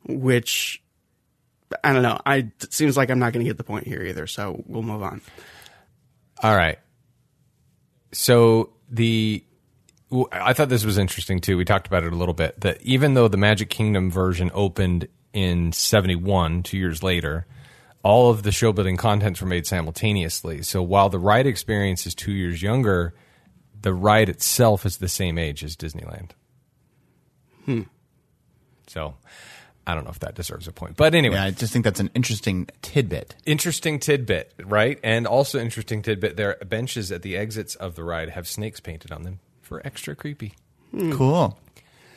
which 0.06 0.82
I 1.84 1.92
don't 1.92 2.02
know. 2.02 2.18
I 2.24 2.36
it 2.36 2.72
seems 2.72 2.96
like 2.96 3.10
I'm 3.10 3.18
not 3.18 3.32
going 3.32 3.44
to 3.44 3.48
get 3.48 3.56
the 3.56 3.64
point 3.64 3.86
here 3.86 4.02
either. 4.02 4.26
So 4.26 4.62
we'll 4.66 4.82
move 4.82 5.02
on. 5.02 5.20
All 6.42 6.56
right. 6.56 6.78
So 8.12 8.70
the 8.88 9.44
I 10.32 10.52
thought 10.52 10.68
this 10.68 10.84
was 10.84 10.98
interesting 10.98 11.40
too. 11.40 11.56
We 11.56 11.64
talked 11.64 11.86
about 11.86 12.02
it 12.02 12.12
a 12.12 12.16
little 12.16 12.34
bit. 12.34 12.60
That 12.60 12.82
even 12.82 13.14
though 13.14 13.28
the 13.28 13.36
Magic 13.36 13.70
Kingdom 13.70 14.10
version 14.10 14.50
opened 14.52 15.08
in 15.32 15.72
'71, 15.72 16.64
two 16.64 16.76
years 16.76 17.02
later, 17.02 17.46
all 18.02 18.30
of 18.30 18.42
the 18.42 18.50
show 18.50 18.72
building 18.72 18.96
contents 18.96 19.40
were 19.40 19.46
made 19.46 19.66
simultaneously. 19.66 20.62
So 20.62 20.82
while 20.82 21.08
the 21.08 21.18
ride 21.18 21.46
experience 21.46 22.06
is 22.06 22.14
two 22.14 22.32
years 22.32 22.62
younger, 22.62 23.14
the 23.80 23.94
ride 23.94 24.28
itself 24.28 24.84
is 24.84 24.96
the 24.96 25.08
same 25.08 25.38
age 25.38 25.62
as 25.62 25.76
Disneyland. 25.76 26.30
Hmm. 27.64 27.82
So 28.88 29.14
I 29.86 29.94
don't 29.94 30.04
know 30.04 30.10
if 30.10 30.20
that 30.20 30.34
deserves 30.34 30.68
a 30.68 30.72
point, 30.72 30.96
but 30.96 31.14
anyway, 31.14 31.36
Yeah, 31.36 31.44
I 31.44 31.50
just 31.50 31.72
think 31.72 31.84
that's 31.84 32.00
an 32.00 32.10
interesting 32.14 32.68
tidbit. 32.82 33.34
interesting 33.46 33.98
tidbit, 33.98 34.52
right? 34.64 34.98
And 35.02 35.26
also 35.26 35.58
interesting 35.58 36.02
tidbit. 36.02 36.36
Their 36.36 36.56
benches 36.66 37.10
at 37.10 37.22
the 37.22 37.36
exits 37.36 37.74
of 37.74 37.94
the 37.96 38.04
ride 38.04 38.30
have 38.30 38.46
snakes 38.46 38.78
painted 38.80 39.10
on 39.10 39.22
them 39.22 39.40
for 39.62 39.84
extra 39.86 40.14
creepy. 40.14 40.54
Hmm. 40.90 41.12
Cool. 41.12 41.58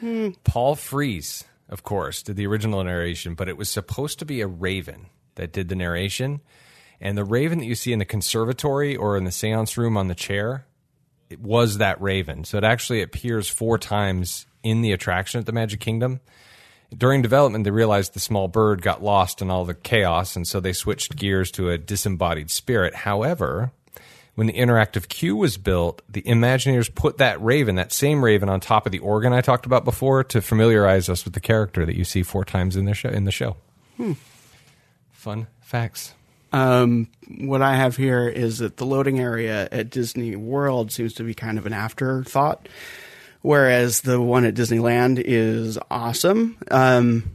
Hmm. 0.02 0.30
Paul 0.44 0.76
Frees, 0.76 1.46
of 1.70 1.84
course, 1.84 2.22
did 2.22 2.36
the 2.36 2.46
original 2.48 2.84
narration, 2.84 3.34
but 3.34 3.48
it 3.50 3.58
was 3.58 3.70
supposed 3.70 4.20
to 4.20 4.26
be 4.26 4.42
a 4.42 4.48
raven 4.48 5.08
that 5.36 5.52
did 5.54 5.70
the 5.70 5.76
narration. 5.76 6.42
And 7.00 7.18
the 7.18 7.24
raven 7.26 7.60
that 7.60 7.66
you 7.66 7.76
see 7.76 7.92
in 7.94 8.00
the 8.00 8.06
conservatory 8.06 8.96
or 8.96 9.18
in 9.18 9.24
the 9.24 9.32
seance 9.32 9.78
room 9.78 9.98
on 9.98 10.08
the 10.10 10.16
chair, 10.16 10.66
it 11.30 11.40
was 11.40 11.78
that 11.80 12.00
raven. 12.02 12.44
So 12.44 12.58
it 12.58 12.64
actually 12.64 13.02
appears 13.02 13.48
four 13.50 13.78
times 13.78 14.46
in 14.64 14.82
the 14.82 14.92
attraction 14.92 15.40
at 15.40 15.46
the 15.46 15.52
Magic 15.52 15.80
Kingdom. 15.80 16.20
During 16.98 17.22
development, 17.22 17.64
they 17.64 17.72
realized 17.72 18.14
the 18.14 18.20
small 18.20 18.48
bird 18.48 18.82
got 18.82 19.04
lost 19.04 19.42
in 19.42 19.50
all 19.50 19.66
the 19.66 19.74
chaos, 19.74 20.36
and 20.36 20.48
so 20.48 20.60
they 20.60 20.74
switched 20.74 21.16
gears 21.16 21.52
to 21.52 21.70
a 21.70 21.78
disembodied 21.78 22.52
spirit. 22.52 22.94
However, 22.96 23.72
when 24.36 24.48
the 24.48 24.54
interactive 24.54 25.08
queue 25.08 25.36
was 25.36 25.58
built, 25.58 26.02
the 26.10 26.22
Imagineers 26.24 26.94
put 26.94 27.20
that 27.20 27.42
raven, 27.42 27.76
that 27.76 27.92
same 27.92 28.24
raven, 28.24 28.50
on 28.50 28.60
top 28.60 28.86
of 28.86 28.92
the 28.92 29.00
organ 29.00 29.34
I 29.34 29.42
talked 29.42 29.66
about 29.66 29.86
before 29.86 30.24
to 30.26 30.42
familiarize 30.42 31.10
us 31.10 31.24
with 31.24 31.34
the 31.34 31.40
character 31.40 31.86
that 31.86 31.96
you 31.96 32.04
see 32.04 32.24
four 32.24 32.44
times 32.44 32.76
in 32.76 32.86
the 32.86 32.94
show. 32.94 33.10
In 33.10 33.26
the 33.26 33.32
show, 33.32 33.58
fun 35.12 35.48
facts. 35.62 36.14
Um, 36.52 37.10
what 37.40 37.64
I 37.64 37.76
have 37.76 37.98
here 37.98 38.28
is 38.28 38.60
that 38.60 38.78
the 38.78 38.86
loading 38.86 39.20
area 39.20 39.68
at 39.72 39.90
Disney 39.90 40.36
World 40.36 40.92
seems 40.92 41.14
to 41.16 41.24
be 41.24 41.34
kind 41.34 41.58
of 41.58 41.66
an 41.66 41.74
afterthought, 41.74 42.70
whereas 43.44 44.02
the 44.02 44.20
one 44.20 44.46
at 44.46 44.56
Disneyland 44.56 45.22
is 45.24 45.78
awesome. 45.92 46.58
Um, 46.72 47.30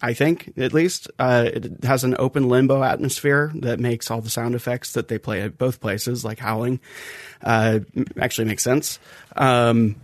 I 0.00 0.14
think, 0.14 0.52
at 0.56 0.72
least. 0.72 1.10
Uh, 1.18 1.48
it 1.52 1.84
has 1.84 2.04
an 2.04 2.14
open 2.18 2.48
limbo 2.48 2.84
atmosphere 2.84 3.50
that 3.56 3.80
makes 3.80 4.10
all 4.10 4.20
the 4.20 4.30
sound 4.30 4.54
effects 4.54 4.92
that 4.92 5.08
they 5.08 5.18
play 5.18 5.40
at 5.40 5.58
both 5.58 5.80
places, 5.80 6.24
like 6.24 6.38
howling, 6.38 6.80
uh, 7.42 7.80
actually 8.20 8.46
makes 8.46 8.62
sense. 8.62 9.00
Um, 9.34 9.96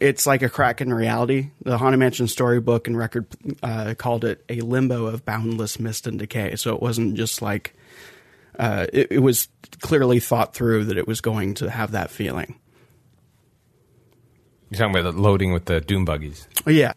it's 0.00 0.26
like 0.26 0.42
a 0.42 0.48
crack 0.48 0.80
in 0.80 0.92
reality. 0.92 1.50
The 1.62 1.78
Haunted 1.78 1.98
Mansion 1.98 2.28
storybook 2.28 2.88
and 2.88 2.96
record 2.96 3.26
uh, 3.62 3.94
called 3.96 4.24
it 4.24 4.44
a 4.48 4.60
limbo 4.60 5.06
of 5.06 5.24
boundless 5.24 5.80
mist 5.80 6.06
and 6.06 6.18
decay. 6.18 6.56
So 6.56 6.74
it 6.74 6.82
wasn't 6.82 7.14
just 7.14 7.40
like 7.40 7.74
uh, 8.58 8.86
it, 8.92 9.12
it 9.12 9.18
was 9.20 9.48
clearly 9.80 10.20
thought 10.20 10.54
through 10.54 10.84
that 10.86 10.98
it 10.98 11.06
was 11.06 11.20
going 11.20 11.54
to 11.54 11.70
have 11.70 11.92
that 11.92 12.10
feeling. 12.10 12.58
You're 14.70 14.78
talking 14.78 14.94
about 14.94 15.14
the 15.14 15.20
loading 15.20 15.52
with 15.52 15.64
the 15.64 15.80
doom 15.80 16.04
buggies. 16.04 16.46
Oh, 16.66 16.70
yeah. 16.70 16.92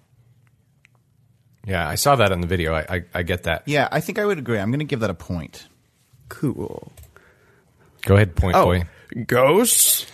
Yeah, 1.65 1.87
I 1.87 1.95
saw 1.95 2.15
that 2.15 2.31
on 2.31 2.41
the 2.41 2.47
video. 2.47 2.73
I, 2.73 2.85
I, 2.89 3.03
I 3.13 3.23
get 3.23 3.43
that. 3.43 3.63
Yeah, 3.65 3.87
I 3.91 3.99
think 3.99 4.19
I 4.19 4.25
would 4.25 4.39
agree. 4.39 4.59
I'm 4.59 4.71
going 4.71 4.79
to 4.79 4.85
give 4.85 4.99
that 5.01 5.09
a 5.09 5.15
point. 5.15 5.67
Cool. 6.29 6.91
Go 8.03 8.15
ahead, 8.15 8.35
point 8.35 8.55
Oh, 8.55 8.65
boy. 8.65 8.83
ghosts. 9.27 10.07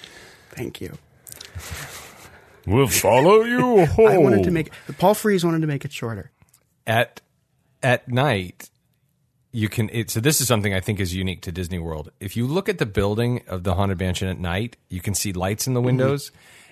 Thank 0.52 0.82
you. 0.82 0.98
We'll 2.66 2.88
follow 2.88 3.44
you. 3.44 3.86
home. 3.86 4.08
I 4.10 4.18
wanted 4.18 4.44
to 4.44 4.52
make 4.52 4.72
Paul 4.98 5.14
Frees 5.14 5.46
wanted 5.46 5.62
to 5.62 5.68
make 5.68 5.86
it 5.86 5.94
shorter. 5.94 6.32
at 6.86 7.22
at 7.84 8.08
night 8.10 8.70
you 9.52 9.70
can 9.70 9.90
it, 9.94 10.10
so 10.10 10.20
this 10.20 10.42
is 10.42 10.48
something 10.48 10.74
i 10.74 10.80
think 10.80 11.00
is 11.00 11.14
unique 11.14 11.42
to 11.42 11.52
disney 11.52 11.78
world 11.78 12.12
if 12.20 12.36
you 12.36 12.48
look 12.48 12.68
at 12.68 12.80
the 12.80 12.86
building 12.86 13.42
of 13.48 13.64
the 13.64 13.76
haunted 13.76 14.00
mansion 14.00 14.28
at 14.28 14.40
night 14.40 14.78
you 14.90 15.00
can 15.00 15.14
see 15.14 15.32
lights 15.32 15.68
in 15.68 15.74
the 15.74 15.80
mm-hmm. 15.80 15.86
windows 15.86 16.32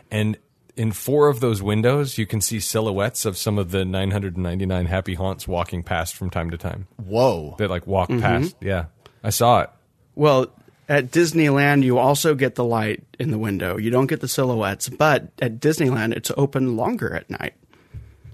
and 0.10 0.38
in 0.78 0.92
four 0.92 1.30
of 1.30 1.40
those 1.40 1.62
windows 1.62 2.18
you 2.18 2.26
can 2.26 2.42
see 2.42 2.60
silhouettes 2.60 3.26
of 3.26 3.38
some 3.38 3.58
of 3.58 3.72
the 3.72 3.86
999 3.86 4.86
happy 4.86 5.14
haunts 5.14 5.48
walking 5.48 5.84
past 5.84 6.16
from 6.16 6.30
time 6.30 6.52
to 6.52 6.58
time. 6.58 6.88
Whoa. 6.98 7.56
they 7.58 7.68
like 7.68 7.88
walk 7.88 8.10
past. 8.10 8.56
Yeah. 8.62 8.86
I 9.24 9.30
saw 9.30 9.62
it. 9.62 9.70
Well, 10.16 10.48
at 10.88 11.12
Disneyland, 11.12 11.84
you 11.84 11.98
also 11.98 12.36
get 12.36 12.56
the 12.56 12.64
light 12.64 13.04
in 13.20 13.32
the 13.32 13.40
window. 13.40 13.78
You 13.78 13.90
don't 13.90 14.08
get 14.08 14.22
the 14.22 14.28
silhouettes, 14.28 14.88
but 14.88 15.32
at 15.42 15.60
Disneyland, 15.60 16.16
it's 16.16 16.32
open 16.38 16.78
longer 16.78 17.16
at 17.16 17.30
night, 17.30 17.56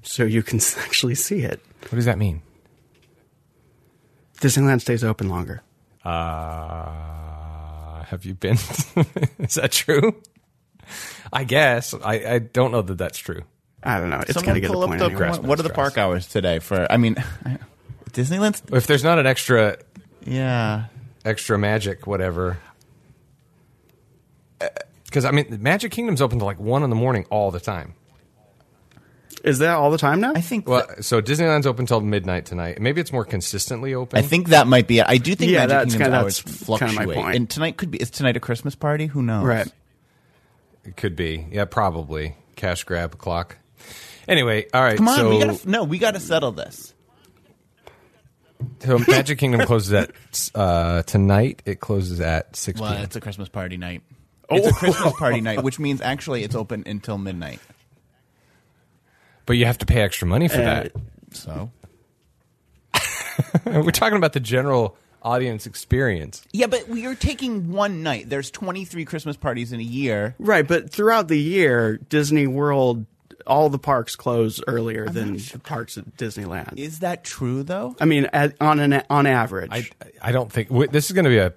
so 0.02 0.24
you 0.24 0.44
can 0.44 0.60
actually 0.80 1.16
see 1.16 1.40
it. 1.42 1.62
what 1.84 1.96
does 1.96 2.06
that 2.06 2.18
mean? 2.18 2.42
Disneyland 4.40 4.82
stays 4.82 5.04
open 5.04 5.30
longer. 5.30 5.62
uh 6.04 7.22
have 8.12 8.26
you 8.26 8.34
been? 8.34 8.56
Is 9.40 9.56
that 9.56 9.72
true 9.72 10.22
i 11.34 11.44
guess 11.44 11.94
i 11.94 12.14
i 12.34 12.40
don't 12.40 12.72
know 12.72 12.82
that 12.82 12.98
that's 12.98 13.18
true 13.18 13.42
I 13.84 14.00
don't 14.00 14.12
know. 14.12 14.20
It's 14.20 14.34
Someone 14.34 14.46
got 14.46 14.54
to 14.54 14.60
get 14.60 14.70
a 14.70 14.74
pull 14.74 14.84
up 14.84 14.90
point 14.90 15.00
the 15.00 15.06
anyway. 15.08 15.40
what 15.40 15.60
are 15.60 15.64
the 15.64 15.72
park 15.72 15.98
hours 15.98 16.28
today 16.28 16.60
for? 16.60 16.86
I 16.92 16.98
mean, 16.98 17.16
Disneyland. 18.12 18.62
if 18.78 18.86
there's 18.86 19.04
not 19.04 19.18
an 19.18 19.26
extra 19.26 19.78
Yeah. 20.24 20.86
extra 21.26 21.58
magic, 21.58 22.06
whatever. 22.06 22.60
Uh, 24.62 24.68
because 25.06 25.26
I 25.26 25.32
mean, 25.32 25.58
Magic 25.62 25.92
Kingdom's 25.92 26.22
open 26.22 26.38
to 26.38 26.46
like 26.46 26.60
one 26.60 26.84
in 26.84 26.92
the 26.92 26.96
morning 26.96 27.26
all 27.32 27.50
the 27.50 27.60
time. 27.60 27.96
Is 29.44 29.58
that 29.60 29.76
all 29.76 29.90
the 29.90 29.98
time 29.98 30.22
now? 30.22 30.34
I 30.36 30.42
think. 30.42 30.68
Well, 30.70 30.86
so 31.02 31.20
Disneyland's 31.20 31.66
open 31.66 31.88
till 31.88 32.02
midnight 32.02 32.46
tonight. 32.46 32.80
Maybe 32.80 33.02
it's 33.02 33.12
more 33.12 33.26
consistently 33.26 33.96
open. 33.96 34.20
I 34.20 34.22
think 34.22 34.50
that 34.50 34.68
might 34.68 34.86
be 34.88 35.00
it. 35.00 35.06
I 35.08 35.18
do 35.18 35.34
think 35.34 35.50
Yeah, 35.52 35.66
Magic 35.66 35.70
that's 35.70 35.94
Kingdom's 35.96 36.04
kinda- 36.06 36.18
hours 36.20 36.44
that's 36.44 36.64
fluctuate. 36.66 36.92
kinda 36.98 37.08
my 37.08 37.14
point. 37.16 37.36
And 37.36 37.50
tonight 37.50 37.78
could 37.78 37.90
be. 37.90 37.98
Is 38.00 38.12
tonight 38.12 38.38
a 38.38 38.40
Christmas 38.40 38.76
party? 38.76 39.08
Who 39.08 39.24
knows? 39.24 39.44
right. 39.44 39.68
It 40.86 40.96
could 40.98 41.16
be. 41.16 41.48
Yeah, 41.52 41.66
probably 41.66 42.36
cash 42.56 42.84
grab 42.84 43.18
clock. 43.18 43.58
Anyway, 44.28 44.66
all 44.74 44.82
right. 44.84 44.98
Come 44.98 45.08
on, 45.08 45.18
so, 45.18 45.30
we 45.30 45.40
gotta 45.44 45.70
no, 45.70 45.84
we 45.84 45.98
gotta 45.98 46.20
settle 46.20 46.52
this. 46.52 46.94
so 48.80 49.00
Magic 49.08 49.40
Kingdom 49.40 49.66
closes 49.66 49.94
at 49.94 50.12
uh, 50.56 51.02
tonight. 51.04 51.62
It 51.66 51.80
closes 51.80 52.20
at 52.22 52.56
six 52.56 52.80
Well, 52.80 52.92
p.m. 52.92 53.04
it's 53.04 53.16
a 53.16 53.22
Christmas 53.22 53.50
party 53.50 53.78
night. 53.78 54.04
It's 54.50 54.68
a 54.68 54.74
Christmas 54.74 55.14
party 55.14 55.42
night, 55.42 55.64
which 55.64 55.80
means 55.80 56.02
actually 56.02 56.44
it's 56.44 56.56
open 56.56 56.84
until 56.86 57.18
midnight. 57.18 57.60
But 59.46 59.54
you 59.54 59.66
have 59.66 59.78
to 59.80 59.86
pay 59.86 60.02
extra 60.02 60.28
money 60.28 60.48
for 60.48 60.60
Uh, 60.62 60.66
that. 60.66 60.92
So 61.32 61.72
We're 63.66 63.92
talking 63.92 64.18
about 64.18 64.34
the 64.34 64.40
general 64.40 64.98
audience 65.24 65.66
experience. 65.66 66.44
yeah, 66.52 66.68
but 66.68 66.88
we 66.88 67.06
are 67.06 67.16
taking 67.16 67.72
one 67.72 68.04
night. 68.04 68.30
There's 68.30 68.50
23 68.52 69.06
Christmas 69.06 69.38
parties 69.38 69.72
in 69.72 69.80
a 69.80 69.84
year. 69.84 70.36
Right, 70.40 70.68
but 70.68 70.90
throughout 70.92 71.28
the 71.28 71.40
year, 71.40 71.98
Disney 71.98 72.48
World 72.48 73.06
all 73.48 73.70
the 73.70 73.80
parks 73.80 74.16
close 74.16 74.62
earlier 74.68 75.08
than 75.10 75.34
the 75.38 75.60
parks 75.64 75.98
at 75.98 76.16
Disneyland. 76.16 76.78
Is 76.78 77.00
that 77.00 77.24
true 77.24 77.64
though? 77.64 77.96
I 78.00 78.06
mean, 78.06 78.26
at, 78.34 78.56
on 78.62 78.80
an 78.80 79.02
on 79.10 79.26
average. 79.26 79.72
I 79.72 79.90
I 80.22 80.32
don't 80.32 80.52
think 80.52 80.70
w- 80.70 80.88
this 80.88 81.08
is 81.08 81.14
going 81.14 81.26
to 81.26 81.30
be 81.32 81.40
a 81.40 81.52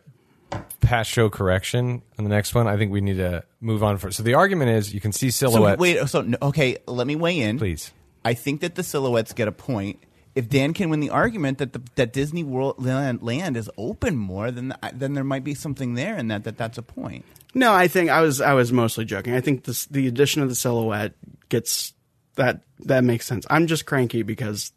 past 0.81 1.11
show 1.11 1.29
correction 1.29 2.01
on 2.19 2.25
the 2.25 2.31
next 2.31 2.55
one. 2.55 2.67
I 2.67 2.77
think 2.79 2.91
we 2.91 3.01
need 3.03 3.17
to 3.19 3.45
move 3.61 3.83
on 3.83 3.99
for. 3.99 4.11
So 4.11 4.23
the 4.23 4.33
argument 4.35 4.71
is 4.71 4.95
you 4.95 5.01
can 5.01 5.13
see 5.13 5.31
So 5.31 5.51
silhouettes. 5.51 5.79
wait, 5.81 6.09
so 6.09 6.27
okay, 6.43 6.79
let 6.87 7.07
me 7.07 7.17
weigh 7.17 7.41
in. 7.41 7.59
Please. 7.59 7.93
I 8.25 8.33
think 8.33 8.63
that 8.63 8.75
the 8.77 8.83
silhouettes 8.83 9.35
get 9.35 9.49
a 9.49 9.53
point. 9.53 10.03
If 10.35 10.49
Dan 10.49 10.75
can 10.75 10.91
win 10.91 11.01
the 11.01 11.11
argument 11.11 11.59
that 11.59 11.73
the, 11.73 11.83
that 11.95 12.13
Disney 12.13 12.43
World 12.43 12.85
land, 12.85 13.23
land 13.23 13.57
is 13.57 13.71
open 13.79 14.17
more, 14.17 14.51
then 14.51 14.75
then 14.93 15.15
there 15.15 15.25
might 15.25 15.45
be 15.45 15.55
something 15.55 15.95
there 15.95 16.17
in 16.17 16.29
that 16.29 16.45
that 16.45 16.57
that's 16.57 16.79
a 16.79 16.83
point. 16.83 17.25
no, 17.55 17.73
I 17.73 17.87
think 17.89 18.11
I 18.11 18.21
was 18.21 18.41
I 18.41 18.55
was 18.55 18.73
mostly 18.73 19.05
joking. 19.05 19.35
I 19.35 19.41
think 19.41 19.65
this, 19.65 19.87
the 19.87 20.07
addition 20.09 20.43
of 20.43 20.49
the 20.49 20.55
silhouette 20.55 21.13
gets 21.49 21.93
that 22.35 22.63
that 22.81 23.05
makes 23.05 23.27
sense. 23.27 23.47
I'm 23.49 23.67
just 23.67 23.87
cranky 23.87 24.23
because 24.23 24.73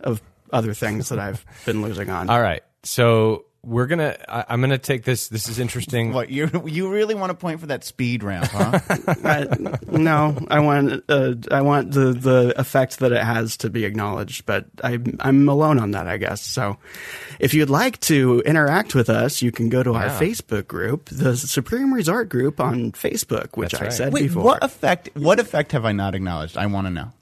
of 0.00 0.22
other 0.52 0.74
things 0.74 1.08
that 1.08 1.18
I've 1.18 1.44
been 1.64 1.82
losing 1.82 2.10
on. 2.10 2.30
All 2.30 2.40
right. 2.40 2.62
So 2.84 3.46
we're 3.64 3.86
gonna. 3.86 4.16
I, 4.28 4.44
I'm 4.48 4.60
gonna 4.60 4.76
take 4.78 5.04
this. 5.04 5.28
This 5.28 5.48
is 5.48 5.58
interesting. 5.58 6.12
What 6.12 6.30
you 6.30 6.50
you 6.66 6.90
really 6.92 7.14
want 7.14 7.30
to 7.30 7.34
point 7.34 7.60
for 7.60 7.66
that 7.66 7.84
speed 7.84 8.22
ramp, 8.24 8.46
huh? 8.50 8.80
I, 9.24 9.46
no, 9.88 10.36
I 10.50 10.60
want 10.60 11.04
uh, 11.08 11.34
I 11.50 11.60
want 11.62 11.92
the 11.92 12.12
the 12.12 12.54
effect 12.58 12.98
that 12.98 13.12
it 13.12 13.22
has 13.22 13.56
to 13.58 13.70
be 13.70 13.84
acknowledged, 13.84 14.46
but 14.46 14.66
I 14.82 14.98
I'm 15.20 15.48
alone 15.48 15.78
on 15.78 15.92
that, 15.92 16.08
I 16.08 16.16
guess. 16.16 16.42
So, 16.42 16.76
if 17.38 17.54
you'd 17.54 17.70
like 17.70 18.00
to 18.00 18.40
interact 18.44 18.94
with 18.94 19.08
us, 19.08 19.42
you 19.42 19.52
can 19.52 19.68
go 19.68 19.82
to 19.82 19.94
our 19.94 20.06
Yeah. 20.06 20.18
Facebook 20.18 20.66
group, 20.66 21.08
the 21.10 21.36
Supreme 21.36 21.94
Resort 21.94 22.28
group 22.28 22.58
on 22.60 22.92
Facebook, 22.92 23.56
which 23.56 23.70
That's 23.72 23.80
I 23.80 23.84
right. 23.84 23.92
said 23.92 24.12
Wait, 24.12 24.22
before. 24.24 24.42
what 24.42 24.64
effect? 24.64 25.10
What 25.14 25.38
effect 25.38 25.72
have 25.72 25.84
I 25.84 25.92
not 25.92 26.14
acknowledged? 26.14 26.56
I 26.56 26.66
want 26.66 26.88
to 26.88 26.90
know. 26.92 27.12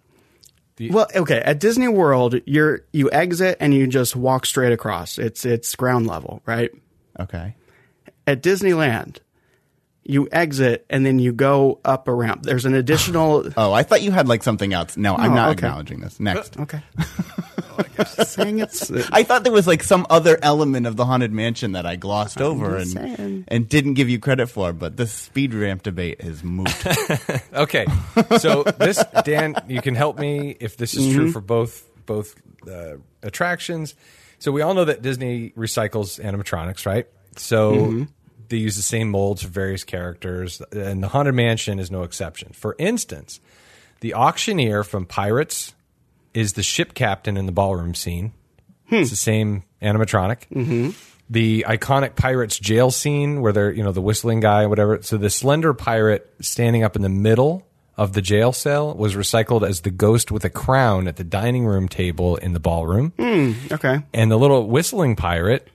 Well, 0.88 1.08
okay, 1.14 1.40
at 1.40 1.60
Disney 1.60 1.88
World, 1.88 2.36
you're 2.46 2.84
you 2.92 3.10
exit 3.10 3.58
and 3.60 3.74
you 3.74 3.86
just 3.86 4.16
walk 4.16 4.46
straight 4.46 4.72
across. 4.72 5.18
It's 5.18 5.44
it's 5.44 5.74
ground 5.76 6.06
level, 6.06 6.42
right? 6.46 6.70
Okay. 7.18 7.54
At 8.26 8.42
Disneyland, 8.42 9.18
you 10.04 10.28
exit 10.32 10.86
and 10.90 11.04
then 11.04 11.18
you 11.18 11.32
go 11.32 11.78
up 11.84 12.08
a 12.08 12.14
ramp. 12.14 12.42
There's 12.42 12.64
an 12.64 12.74
additional 12.74 13.44
Oh, 13.56 13.72
I 13.72 13.82
thought 13.82 14.02
you 14.02 14.10
had 14.10 14.28
like 14.28 14.42
something 14.42 14.72
else. 14.72 14.96
No, 14.96 15.14
I'm 15.16 15.32
Oh, 15.32 15.34
not 15.34 15.48
okay. 15.50 15.66
acknowledging 15.66 16.00
this. 16.00 16.18
Next. 16.18 16.58
Okay. 16.58 16.80
saying 18.24 18.58
it's 18.60 18.90
I 19.12 19.22
thought 19.22 19.42
there 19.44 19.52
was 19.52 19.66
like 19.66 19.82
some 19.82 20.06
other 20.10 20.38
element 20.42 20.86
of 20.86 20.96
the 20.96 21.04
haunted 21.04 21.32
mansion 21.32 21.72
that 21.72 21.86
I 21.86 21.96
glossed 21.96 22.40
over 22.40 22.76
and 22.76 22.84
just 22.84 22.92
saying. 22.92 23.44
and 23.48 23.68
didn't 23.68 23.94
give 23.94 24.08
you 24.08 24.18
credit 24.18 24.46
for, 24.48 24.72
but 24.72 24.96
this 24.96 25.12
speed 25.12 25.54
ramp 25.54 25.82
debate 25.82 26.20
is 26.20 26.42
moot. 26.44 26.68
Okay. 27.54 27.86
So 28.38 28.62
this, 28.64 29.02
Dan, 29.24 29.54
you 29.68 29.80
can 29.80 29.94
help 29.94 30.18
me 30.18 30.56
if 30.60 30.76
this 30.76 30.94
is 30.94 31.06
Mm-hmm. 31.06 31.16
true 31.16 31.32
for 31.32 31.40
both 31.40 31.88
both 32.06 32.34
uh, 32.70 32.96
attractions. 33.22 33.94
So 34.38 34.52
we 34.52 34.62
all 34.62 34.74
know 34.74 34.84
that 34.86 35.02
Disney 35.02 35.50
recycles 35.50 36.22
animatronics, 36.22 36.84
right? 36.86 37.06
So 37.36 37.72
Mm-hmm. 37.72 38.02
They 38.50 38.58
use 38.58 38.76
the 38.76 38.82
same 38.82 39.10
molds 39.10 39.42
for 39.42 39.48
various 39.48 39.84
characters, 39.84 40.60
and 40.72 41.02
the 41.02 41.08
Haunted 41.08 41.34
Mansion 41.34 41.78
is 41.78 41.90
no 41.90 42.02
exception. 42.02 42.52
For 42.52 42.76
instance, 42.78 43.40
the 44.00 44.14
auctioneer 44.14 44.84
from 44.84 45.06
Pirates 45.06 45.74
is 46.34 46.52
the 46.52 46.62
ship 46.62 46.94
captain 46.94 47.36
in 47.36 47.46
the 47.46 47.52
ballroom 47.52 47.94
scene. 47.94 48.32
Hmm. 48.88 48.96
It's 48.96 49.10
the 49.10 49.16
same 49.16 49.64
animatronic. 49.80 50.48
Mm-hmm. 50.52 50.90
The 51.30 51.64
iconic 51.68 52.16
pirates 52.16 52.58
jail 52.58 52.90
scene 52.90 53.40
where 53.40 53.52
they're 53.52 53.70
you 53.70 53.84
know 53.84 53.92
the 53.92 54.00
whistling 54.00 54.40
guy, 54.40 54.66
whatever. 54.66 55.00
So 55.02 55.16
the 55.16 55.30
slender 55.30 55.72
pirate 55.74 56.28
standing 56.40 56.82
up 56.82 56.96
in 56.96 57.02
the 57.02 57.08
middle 57.08 57.66
of 57.96 58.14
the 58.14 58.22
jail 58.22 58.52
cell 58.52 58.94
was 58.94 59.14
recycled 59.14 59.66
as 59.68 59.82
the 59.82 59.90
ghost 59.90 60.32
with 60.32 60.44
a 60.44 60.50
crown 60.50 61.06
at 61.06 61.16
the 61.16 61.24
dining 61.24 61.66
room 61.66 61.88
table 61.88 62.36
in 62.36 62.52
the 62.52 62.58
ballroom. 62.58 63.12
okay. 63.70 63.98
And 64.12 64.30
the 64.30 64.38
little 64.38 64.66
whistling 64.66 65.16
pirate, 65.16 65.68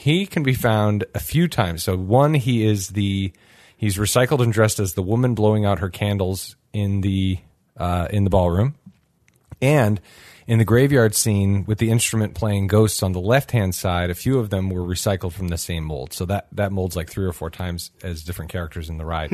he 0.00 0.24
can 0.24 0.42
be 0.42 0.54
found 0.54 1.04
a 1.14 1.20
few 1.20 1.46
times. 1.46 1.82
So 1.82 1.94
one, 1.94 2.32
he 2.32 2.64
is 2.64 2.88
the 2.88 3.32
he's 3.76 3.98
recycled 3.98 4.42
and 4.42 4.50
dressed 4.50 4.80
as 4.80 4.94
the 4.94 5.02
woman 5.02 5.34
blowing 5.34 5.66
out 5.66 5.80
her 5.80 5.90
candles 5.90 6.56
in 6.72 7.02
the 7.02 7.38
uh, 7.76 8.08
in 8.10 8.24
the 8.24 8.30
ballroom, 8.30 8.76
and 9.60 10.00
in 10.46 10.58
the 10.58 10.64
graveyard 10.64 11.14
scene 11.14 11.64
with 11.66 11.78
the 11.78 11.90
instrument 11.90 12.34
playing 12.34 12.66
ghosts 12.66 13.02
on 13.02 13.12
the 13.12 13.20
left 13.20 13.50
hand 13.50 13.74
side, 13.74 14.08
a 14.08 14.14
few 14.14 14.38
of 14.38 14.48
them 14.48 14.70
were 14.70 14.80
recycled 14.80 15.32
from 15.32 15.48
the 15.48 15.58
same 15.58 15.84
mold. 15.84 16.14
So 16.14 16.24
that 16.24 16.48
that 16.52 16.72
mold's 16.72 16.96
like 16.96 17.10
three 17.10 17.26
or 17.26 17.32
four 17.32 17.50
times 17.50 17.90
as 18.02 18.24
different 18.24 18.50
characters 18.50 18.88
in 18.88 18.96
the 18.96 19.04
ride. 19.04 19.30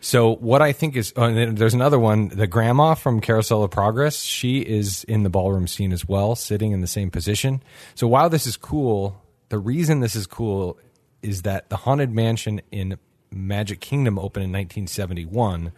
So 0.00 0.34
what 0.34 0.60
I 0.60 0.72
think 0.72 0.96
is, 0.96 1.12
oh, 1.16 1.22
and 1.22 1.56
there's 1.56 1.72
another 1.72 1.98
one. 1.98 2.28
The 2.28 2.46
grandma 2.48 2.94
from 2.94 3.22
Carousel 3.22 3.62
of 3.62 3.70
Progress, 3.70 4.20
she 4.20 4.58
is 4.58 5.04
in 5.04 5.22
the 5.22 5.30
ballroom 5.30 5.66
scene 5.66 5.92
as 5.92 6.06
well, 6.06 6.34
sitting 6.34 6.72
in 6.72 6.82
the 6.82 6.86
same 6.86 7.10
position. 7.10 7.62
So 7.94 8.06
while 8.06 8.28
this 8.28 8.46
is 8.46 8.58
cool, 8.58 9.23
the 9.54 9.58
reason 9.60 10.00
this 10.00 10.16
is 10.16 10.26
cool 10.26 10.80
is 11.22 11.42
that 11.42 11.68
the 11.68 11.76
Haunted 11.76 12.10
Mansion 12.10 12.60
in 12.72 12.98
Magic 13.30 13.78
Kingdom 13.78 14.18
opened 14.18 14.42
in 14.42 14.50
1971, 14.50 15.70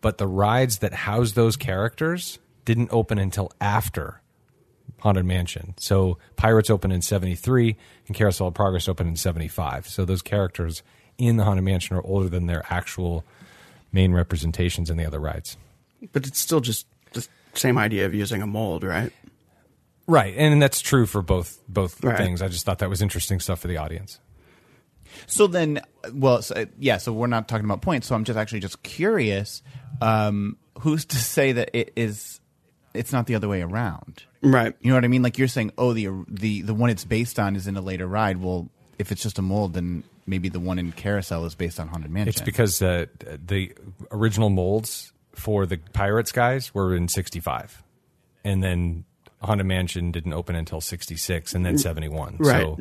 but 0.00 0.16
the 0.16 0.26
rides 0.26 0.78
that 0.78 0.94
house 0.94 1.32
those 1.32 1.54
characters 1.54 2.38
didn't 2.64 2.88
open 2.90 3.18
until 3.18 3.52
after 3.60 4.22
Haunted 5.00 5.26
Mansion. 5.26 5.74
So 5.76 6.16
Pirates 6.36 6.70
opened 6.70 6.94
in 6.94 7.02
73 7.02 7.76
and 8.06 8.16
Carousel 8.16 8.46
of 8.46 8.54
Progress 8.54 8.88
opened 8.88 9.10
in 9.10 9.16
75. 9.16 9.86
So 9.86 10.06
those 10.06 10.22
characters 10.22 10.82
in 11.18 11.36
the 11.36 11.44
Haunted 11.44 11.66
Mansion 11.66 11.98
are 11.98 12.02
older 12.02 12.30
than 12.30 12.46
their 12.46 12.64
actual 12.70 13.22
main 13.92 14.12
representations 14.14 14.88
in 14.88 14.96
the 14.96 15.04
other 15.04 15.20
rides. 15.20 15.58
But 16.10 16.26
it's 16.26 16.38
still 16.38 16.60
just 16.60 16.86
the 17.12 17.28
same 17.52 17.76
idea 17.76 18.06
of 18.06 18.14
using 18.14 18.40
a 18.40 18.46
mold, 18.46 18.82
right? 18.82 19.12
Right, 20.10 20.34
and 20.36 20.60
that's 20.60 20.80
true 20.80 21.06
for 21.06 21.22
both 21.22 21.60
both 21.68 22.02
Right. 22.02 22.16
things. 22.16 22.42
I 22.42 22.48
just 22.48 22.66
thought 22.66 22.80
that 22.80 22.90
was 22.90 23.00
interesting 23.00 23.38
stuff 23.38 23.60
for 23.60 23.68
the 23.68 23.76
audience. 23.76 24.18
So 25.28 25.46
then, 25.46 25.80
well, 26.12 26.42
so, 26.42 26.66
yeah. 26.78 26.98
So 26.98 27.12
we're 27.12 27.28
not 27.28 27.46
talking 27.46 27.64
about 27.64 27.80
points. 27.80 28.08
So 28.08 28.16
I'm 28.16 28.24
just 28.24 28.36
actually 28.36 28.60
just 28.60 28.82
curious. 28.82 29.62
Um, 30.00 30.56
who's 30.80 31.04
to 31.06 31.16
say 31.16 31.52
that 31.52 31.70
it 31.72 31.92
is? 31.94 32.40
It's 32.92 33.12
not 33.12 33.26
the 33.26 33.36
other 33.36 33.48
way 33.48 33.62
around. 33.62 34.24
Right. 34.42 34.74
You 34.80 34.88
know 34.90 34.96
what 34.96 35.04
I 35.04 35.08
mean? 35.08 35.22
Like 35.22 35.38
you're 35.38 35.46
saying, 35.48 35.72
oh, 35.78 35.92
the 35.92 36.08
the 36.26 36.62
the 36.62 36.74
one 36.74 36.90
it's 36.90 37.04
based 37.04 37.38
on 37.38 37.54
is 37.54 37.68
in 37.68 37.76
a 37.76 37.80
later 37.80 38.06
ride. 38.06 38.38
Well, 38.38 38.68
if 38.98 39.12
it's 39.12 39.22
just 39.22 39.38
a 39.38 39.42
mold, 39.42 39.74
then 39.74 40.02
maybe 40.26 40.48
the 40.48 40.60
one 40.60 40.80
in 40.80 40.90
Carousel 40.90 41.44
is 41.44 41.54
based 41.54 41.78
on 41.78 41.86
Haunted 41.86 42.10
Mansion. 42.10 42.30
It's 42.30 42.40
because 42.40 42.82
uh, 42.82 43.06
the 43.46 43.72
original 44.10 44.50
molds 44.50 45.12
for 45.34 45.66
the 45.66 45.76
Pirates 45.92 46.32
guys 46.32 46.74
were 46.74 46.96
in 46.96 47.06
65. 47.06 47.82
And 48.44 48.62
then 48.62 49.04
Haunted 49.42 49.66
Mansion 49.66 50.12
didn't 50.12 50.32
open 50.32 50.56
until 50.56 50.80
66 50.80 51.54
and 51.54 51.64
then 51.64 51.78
71. 51.78 52.36
Right. 52.38 52.62
So 52.62 52.78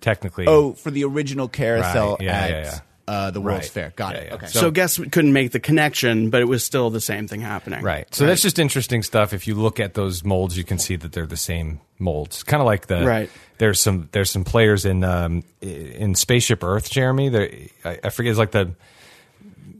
technically 0.00 0.46
oh, 0.46 0.72
for 0.72 0.90
the 0.90 1.04
original 1.04 1.48
Carousel 1.48 2.12
Right. 2.12 2.20
Yeah, 2.22 2.32
at 2.32 2.50
yeah, 2.50 2.62
yeah. 2.62 2.78
Uh, 3.08 3.30
the 3.32 3.40
World's 3.40 3.64
Right. 3.64 3.70
Fair. 3.70 3.92
Got 3.96 4.14
it. 4.14 4.32
Okay. 4.32 4.46
So, 4.46 4.70
guess 4.70 4.96
we 4.96 5.08
couldn't 5.08 5.32
make 5.32 5.50
the 5.50 5.58
connection, 5.58 6.30
but 6.30 6.42
it 6.42 6.44
was 6.44 6.62
still 6.62 6.90
the 6.90 7.00
same 7.00 7.26
thing 7.26 7.40
happening. 7.40 7.82
Right. 7.82 8.12
So 8.14 8.24
that's 8.24 8.40
just 8.40 8.60
interesting 8.60 9.02
stuff. 9.02 9.32
If 9.32 9.48
you 9.48 9.56
look 9.56 9.80
at 9.80 9.94
those 9.94 10.22
molds, 10.22 10.56
you 10.56 10.62
can 10.62 10.78
see 10.78 10.94
that 10.94 11.10
they're 11.10 11.26
the 11.26 11.36
same 11.36 11.80
molds. 11.98 12.44
Kind 12.44 12.60
of 12.60 12.66
like 12.66 12.86
the 12.86 13.04
Right. 13.04 13.28
There's 13.58 13.80
some 13.80 14.08
there's 14.12 14.30
some 14.30 14.44
players 14.44 14.84
in 14.84 15.02
um, 15.02 15.42
in 15.60 16.14
Spaceship 16.14 16.62
Earth, 16.62 16.88
Jeremy. 16.88 17.30
There, 17.30 17.50
I, 17.84 17.98
I 18.04 18.08
forget 18.10 18.30
it's 18.30 18.38
like 18.38 18.52
the 18.52 18.74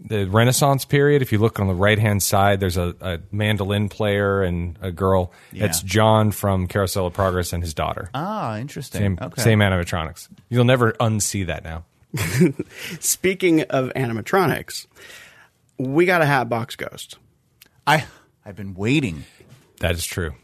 the 0.03 0.27
Renaissance 0.27 0.85
period. 0.85 1.23
If 1.23 1.33
you 1.33 1.39
look 1.39 1.61
on 1.61 1.67
the 1.67 1.75
right 1.75 1.99
hand 1.99 2.23
side, 2.23 2.61
there's 2.61 2.77
a, 2.77 2.95
a 3.01 3.19
mandolin 3.31 3.89
player 3.89 4.43
and 4.43 4.79
a 4.81 4.91
girl. 4.91 5.33
Yeah. 5.53 5.67
That's 5.67 5.83
John 5.83 6.31
from 6.31 6.67
Carousel 6.67 7.07
of 7.07 7.13
Progress 7.13 7.53
and 7.53 7.63
his 7.63 7.75
daughter. 7.75 8.11
ah, 8.15 8.57
interesting. 8.57 9.01
Same 9.01 9.19
okay. 9.21 9.43
same 9.43 9.59
animatronics. 9.61 10.29
You'll 10.49 10.65
never 10.65 10.93
unsee 10.93 11.47
that 11.47 11.65
now. 11.65 11.85
Speaking 13.01 13.63
of 13.63 13.93
animatronics, 13.95 14.87
we 15.79 16.07
got 16.07 16.23
a 16.23 16.27
Hatbox 16.27 16.77
Ghost. 16.77 17.19
I 17.87 18.05
I've 18.45 18.57
been 18.57 18.75
waiting. 18.75 19.25
That 19.81 19.93
is 19.93 20.05
true. 20.05 20.35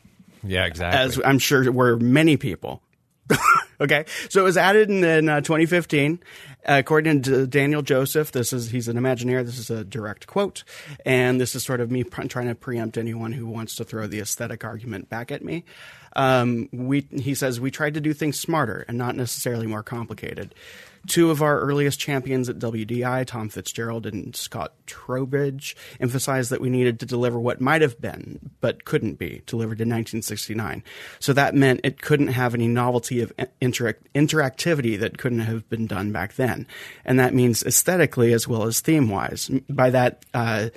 Yeah, 0.42 0.66
exactly. 0.66 1.00
as 1.00 1.20
I'm 1.24 1.38
sure 1.38 1.70
were 1.72 1.96
many 1.96 2.36
people. 2.36 2.82
okay, 3.80 4.04
so 4.28 4.40
it 4.40 4.44
was 4.44 4.56
added 4.56 4.90
in, 4.90 5.02
in 5.04 5.28
uh, 5.28 5.40
2015. 5.40 6.20
Uh, 6.68 6.78
according 6.78 7.22
to 7.22 7.46
Daniel 7.46 7.82
Joseph, 7.82 8.32
this 8.32 8.52
is 8.52 8.70
he's 8.70 8.88
an 8.88 8.96
Imagineer. 8.96 9.44
This 9.44 9.58
is 9.58 9.70
a 9.70 9.84
direct 9.84 10.26
quote, 10.26 10.64
and 11.04 11.40
this 11.40 11.54
is 11.54 11.64
sort 11.64 11.80
of 11.80 11.90
me 11.90 12.02
trying 12.04 12.48
to 12.48 12.54
preempt 12.54 12.98
anyone 12.98 13.32
who 13.32 13.46
wants 13.46 13.76
to 13.76 13.84
throw 13.84 14.06
the 14.06 14.20
aesthetic 14.20 14.64
argument 14.64 15.08
back 15.08 15.30
at 15.30 15.44
me. 15.44 15.64
Um, 16.14 16.68
we 16.72 17.06
he 17.12 17.34
says 17.34 17.60
we 17.60 17.70
tried 17.70 17.94
to 17.94 18.00
do 18.00 18.12
things 18.12 18.40
smarter 18.40 18.84
and 18.88 18.96
not 18.96 19.16
necessarily 19.16 19.66
more 19.66 19.82
complicated. 19.82 20.54
Two 21.06 21.30
of 21.30 21.42
our 21.42 21.60
earliest 21.60 22.00
champions 22.00 22.48
at 22.48 22.58
WDI, 22.58 23.26
Tom 23.26 23.48
Fitzgerald 23.48 24.06
and 24.06 24.34
Scott 24.34 24.74
Trowbridge, 24.86 25.76
emphasized 26.00 26.50
that 26.50 26.60
we 26.60 26.70
needed 26.70 27.00
to 27.00 27.06
deliver 27.06 27.38
what 27.38 27.60
might 27.60 27.82
have 27.82 28.00
been, 28.00 28.50
but 28.60 28.84
couldn't 28.84 29.14
be, 29.14 29.42
delivered 29.46 29.80
in 29.80 29.88
1969. 29.88 30.82
So 31.20 31.32
that 31.32 31.54
meant 31.54 31.80
it 31.84 32.02
couldn't 32.02 32.28
have 32.28 32.54
any 32.54 32.68
novelty 32.68 33.20
of 33.20 33.32
interac- 33.60 33.96
interactivity 34.14 34.98
that 34.98 35.18
couldn't 35.18 35.40
have 35.40 35.68
been 35.68 35.86
done 35.86 36.12
back 36.12 36.34
then. 36.34 36.66
And 37.04 37.18
that 37.18 37.34
means 37.34 37.62
aesthetically 37.62 38.32
as 38.32 38.48
well 38.48 38.64
as 38.64 38.80
theme 38.80 39.08
wise. 39.08 39.50
By 39.68 39.90
that, 39.90 40.24
uh, 40.34 40.68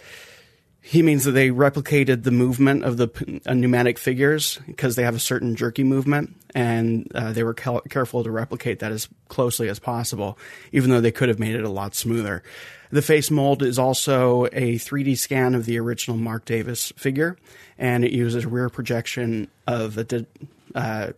He 0.81 1.01
means 1.01 1.25
that 1.25 1.31
they 1.31 1.49
replicated 1.49 2.23
the 2.23 2.31
movement 2.31 2.85
of 2.85 2.97
the 2.97 3.41
uh, 3.45 3.53
pneumatic 3.53 3.97
figures 3.97 4.59
because 4.65 4.95
they 4.95 5.03
have 5.03 5.15
a 5.15 5.19
certain 5.19 5.55
jerky 5.55 5.83
movement, 5.83 6.35
and 6.55 7.11
uh, 7.13 7.33
they 7.33 7.43
were 7.43 7.53
cal- 7.53 7.81
careful 7.81 8.23
to 8.23 8.31
replicate 8.31 8.79
that 8.79 8.91
as 8.91 9.09
closely 9.27 9.67
as 9.67 9.77
possible, 9.77 10.37
even 10.71 10.89
though 10.89 11.01
they 11.01 11.11
could 11.11 11.27
have 11.27 11.39
made 11.39 11.55
it 11.55 11.63
a 11.63 11.69
lot 11.69 11.95
smoother. 11.95 12.43
The 12.91 13.01
face 13.01 13.29
mold 13.29 13.61
is 13.61 13.77
also 13.77 14.45
a 14.45 14.75
3D 14.75 15.17
scan 15.17 15.53
of 15.53 15.65
the 15.65 15.77
original 15.79 16.17
Marc 16.17 16.45
Davis 16.45 16.93
figure, 16.95 17.37
and 17.77 18.05
it 18.05 18.11
uses 18.11 18.45
rear 18.45 18.69
projection 18.69 19.49
of 19.67 19.97
a. 19.97 20.25
Uh, 20.73 21.11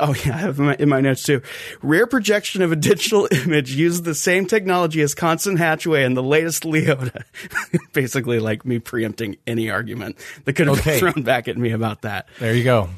Oh 0.00 0.14
yeah, 0.24 0.34
I 0.34 0.38
have 0.38 0.58
in 0.58 0.66
my, 0.66 0.74
in 0.76 0.88
my 0.88 1.00
notes 1.00 1.22
too. 1.22 1.42
Rear 1.82 2.06
projection 2.06 2.62
of 2.62 2.72
a 2.72 2.76
digital 2.76 3.28
image 3.32 3.72
uses 3.74 4.02
the 4.02 4.14
same 4.14 4.46
technology 4.46 5.00
as 5.02 5.14
Constance 5.14 5.60
Hatchaway 5.60 6.04
and 6.06 6.16
the 6.16 6.22
latest 6.22 6.62
Leota. 6.64 7.22
Basically, 7.92 8.38
like 8.40 8.64
me 8.64 8.78
preempting 8.78 9.36
any 9.46 9.70
argument 9.70 10.16
that 10.44 10.54
could 10.54 10.68
have 10.68 10.78
Okay. 10.80 11.00
been 11.00 11.12
thrown 11.12 11.24
back 11.24 11.48
at 11.48 11.56
me 11.56 11.72
about 11.72 12.02
that. 12.02 12.28
There 12.38 12.54
you 12.54 12.64
go. 12.64 12.88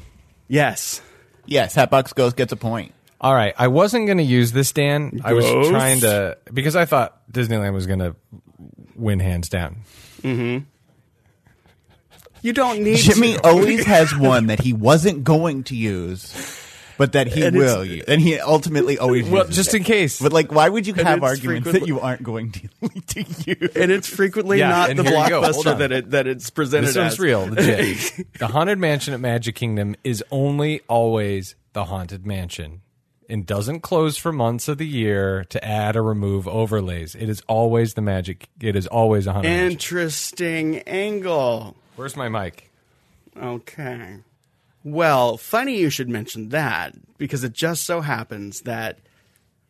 Yes, 0.47 1.01
Yes, 1.45 1.73
Hatbox 1.75 2.13
Ghost 2.13 2.35
gets 2.35 2.51
a 2.53 2.55
point. 2.55 2.93
All 3.19 3.33
right, 3.33 3.53
I 3.57 3.67
wasn't 3.67 4.05
going 4.05 4.17
to 4.19 4.23
use 4.23 4.51
this, 4.51 4.71
Dan. 4.71 5.21
I 5.23 5.33
was 5.33 5.45
trying 5.69 5.99
to 6.01 6.37
because 6.53 6.75
I 6.75 6.85
thought 6.85 7.19
Disneyland 7.31 7.73
was 7.73 7.85
going 7.87 7.99
to 7.99 8.15
win 8.95 9.19
hands 9.19 9.49
down. 9.49 9.77
Mm-hmm. 10.21 10.65
you 12.41 12.53
don't 12.53 12.81
need 12.83 12.97
Jimmy 12.97 13.33
to. 13.33 13.45
always 13.47 13.85
has 13.85 14.15
one 14.15 14.47
that 14.47 14.59
he 14.59 14.73
wasn't 14.73 15.23
going 15.23 15.63
to 15.65 15.75
use, 15.75 16.33
but 17.01 17.13
that 17.13 17.25
he 17.25 17.41
And 17.43 17.55
will 17.57 17.83
use, 17.83 18.03
and 18.07 18.21
he 18.21 18.39
ultimately 18.39 18.99
always 18.99 19.27
Well, 19.27 19.41
uses 19.47 19.55
just 19.55 19.73
it. 19.73 19.77
in 19.77 19.83
case. 19.85 20.21
But 20.21 20.31
like, 20.31 20.51
why 20.51 20.69
would 20.69 20.85
you 20.85 20.93
have 20.93 21.23
arguments 21.23 21.71
that 21.71 21.87
you 21.87 21.99
aren't 21.99 22.21
going 22.21 22.51
to, 22.51 22.67
to 22.89 23.21
use? 23.21 23.75
and 23.75 23.91
it's 23.91 24.07
frequently 24.07 24.59
Yeah, 24.59 24.69
not 24.69 24.95
the 24.95 25.01
here 25.01 25.17
you 25.17 25.29
go. 25.29 25.41
Hold 25.41 25.65
blockbuster 25.65 25.77
that 25.79 25.91
it 25.91 26.11
that 26.11 26.27
it's 26.27 26.51
presented 26.51 26.89
This 26.89 26.97
one's 26.97 27.13
as. 27.13 27.19
real, 27.19 27.47
legit. 27.47 28.27
the 28.39 28.45
Haunted 28.45 28.77
Mansion 28.77 29.15
at 29.15 29.19
Magic 29.19 29.55
Kingdom 29.55 29.95
is 30.03 30.23
only 30.29 30.81
always 30.87 31.55
the 31.73 31.85
Haunted 31.85 32.23
Mansion 32.23 32.81
and 33.27 33.47
doesn't 33.47 33.79
close 33.79 34.15
for 34.17 34.31
months 34.31 34.67
of 34.67 34.77
the 34.77 34.85
year 34.85 35.43
to 35.45 35.65
add 35.65 35.95
or 35.95 36.03
remove 36.03 36.47
overlays. 36.47 37.15
It 37.15 37.29
is 37.29 37.41
always 37.47 37.95
the 37.95 38.01
magic. 38.01 38.47
It 38.59 38.75
is 38.75 38.85
always 38.85 39.25
a 39.25 39.33
Haunted 39.33 39.49
Mansion. 39.51 39.71
Interesting 39.71 40.79
angle. 40.79 41.75
Where's 41.95 42.15
my 42.15 42.29
mic? 42.29 42.69
Okay. 43.41 44.17
Well, 44.83 45.37
funny 45.37 45.77
you 45.77 45.89
should 45.89 46.09
mention 46.09 46.49
that 46.49 46.93
because 47.17 47.43
it 47.43 47.53
just 47.53 47.83
so 47.85 48.01
happens 48.01 48.61
that 48.61 48.99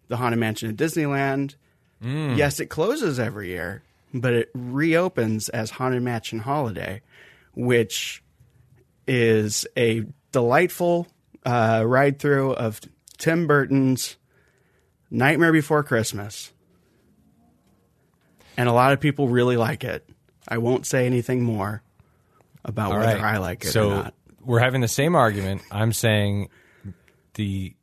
the 0.08 0.18
Haunted 0.18 0.40
Mansion 0.40 0.70
at 0.70 0.76
Disneyland, 0.78 1.56
yes, 2.02 2.60
it 2.60 2.68
closes 2.68 3.20
every 3.20 3.50
year, 3.50 3.84
but 4.14 4.34
it 4.34 4.50
reopens 4.54 5.50
as 5.50 5.72
Haunted 5.72 6.02
Mansion 6.02 6.40
Holiday, 6.40 7.02
which 7.54 8.24
is 9.08 9.66
a 9.78 10.06
delightful 10.32 11.08
uh, 11.46 11.84
ride 11.86 12.20
through 12.20 12.54
of 12.54 12.80
Tim 13.18 13.48
Burton's 13.48 14.16
Nightmare 15.10 15.52
Before 15.52 15.84
Christmas. 15.84 16.52
And 18.58 18.70
a 18.70 18.74
lot 18.74 18.94
of 18.94 19.00
people 19.00 19.28
really 19.28 19.58
like 19.58 19.84
it. 19.84 20.08
I 20.48 20.58
won't 20.58 20.86
say 20.86 21.06
anything 21.06 21.44
more 21.44 21.82
about 22.64 22.92
All 22.92 23.00
whether 23.00 23.16
right. 23.16 23.36
I 23.36 23.38
like 23.38 23.66
it 23.66 23.72
so 23.72 23.92
or 23.92 23.96
not. 23.96 24.14
We're 24.44 24.60
having 24.60 24.82
the 24.82 24.88
same 24.88 25.16
argument. 25.16 25.62
I'm 25.72 25.94
saying 25.94 26.50
the 27.36 27.76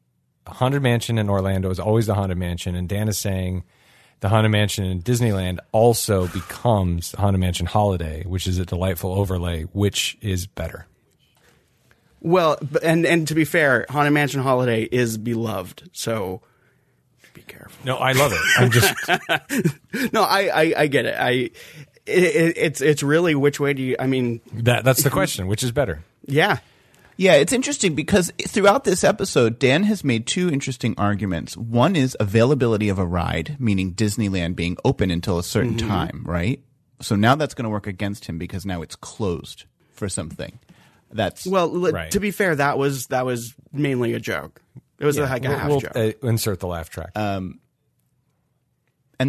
Haunted 0.46 0.82
Mansion 0.82 1.18
in 1.18 1.28
Orlando 1.28 1.70
is 1.70 1.78
always 1.78 2.06
the 2.06 2.14
Haunted 2.14 2.38
Mansion, 2.38 2.74
and 2.74 2.88
Dan 2.88 3.08
is 3.08 3.18
saying 3.18 3.64
the 4.20 4.28
Haunted 4.28 4.50
Mansion 4.50 4.84
in 4.84 5.02
Disneyland 5.02 5.58
also 5.72 6.26
becomes 6.28 7.12
the 7.12 7.18
Haunted 7.18 7.40
Mansion 7.40 7.66
Holiday, 7.66 8.24
which 8.24 8.46
is 8.46 8.58
a 8.58 8.64
delightful 8.66 9.12
overlay. 9.12 9.62
Which 9.64 10.18
is 10.20 10.46
better? 10.46 10.86
Well, 12.20 12.58
and 12.82 13.06
and 13.06 13.28
to 13.28 13.34
be 13.34 13.44
fair, 13.44 13.86
Haunted 13.88 14.12
Mansion 14.12 14.42
Holiday 14.42 14.82
is 14.82 15.18
beloved, 15.18 15.90
so 15.92 16.42
be 17.34 17.42
careful. 17.42 17.78
No, 17.84 17.96
I 17.96 18.12
love 18.12 18.32
it. 18.32 18.40
I'm 18.56 18.70
just 18.70 20.12
No, 20.12 20.22
I 20.22 20.48
I, 20.52 20.74
I 20.78 20.86
get 20.88 21.06
it. 21.06 21.14
I 21.18 21.30
it, 21.30 21.52
it, 22.06 22.54
it's 22.56 22.80
it's 22.80 23.02
really 23.02 23.34
which 23.34 23.60
way 23.60 23.72
do 23.74 23.82
you? 23.82 23.96
I 23.98 24.06
mean, 24.06 24.40
that. 24.52 24.84
That's 24.84 25.02
the 25.02 25.10
question. 25.10 25.46
Which 25.46 25.62
is 25.62 25.70
better? 25.70 26.02
Yeah, 26.28 26.58
Yeah, 27.16 27.34
it's 27.34 27.52
interesting 27.52 27.96
because 27.96 28.30
throughout 28.46 28.84
this 28.84 29.02
episode, 29.02 29.58
Dan 29.58 29.82
has 29.82 30.04
made 30.04 30.24
two 30.28 30.48
interesting 30.50 30.94
arguments. 30.96 31.56
One 31.56 31.96
is 31.96 32.16
availability 32.20 32.88
of 32.88 32.98
a 33.00 33.04
ride, 33.06 33.56
meaning 33.58 33.92
Disneyland 33.94 34.54
being 34.54 34.76
open 34.84 35.10
until 35.10 35.36
a 35.38 35.42
certain 35.42 35.74
Mm-hmm. 35.74 35.88
time, 35.88 36.22
right? 36.24 36.60
So 37.00 37.16
now 37.16 37.34
that's 37.34 37.54
going 37.54 37.64
to 37.64 37.70
work 37.70 37.86
against 37.88 38.26
him 38.26 38.38
because 38.38 38.64
now 38.64 38.82
it's 38.82 38.94
closed 38.94 39.64
for 39.94 40.08
something. 40.08 40.60
That's 41.10 41.44
Well, 41.46 41.68
li- 41.68 41.90
Right. 41.90 42.10
to 42.12 42.20
be 42.20 42.30
fair, 42.30 42.54
that 42.54 42.78
was 42.78 43.06
that 43.08 43.24
was 43.26 43.54
mainly 43.72 44.12
a 44.14 44.20
joke. 44.20 44.60
It 45.00 45.04
was 45.06 45.18
like 45.18 45.44
a 45.44 45.48
We'll- 45.48 45.58
half 45.58 45.68
we'll, 45.68 45.80
joke. 45.80 45.96
uh, 45.96 46.12
insert 46.26 46.60
the 46.60 46.66
laugh 46.68 46.88
track. 46.90 47.10
And 47.16 47.58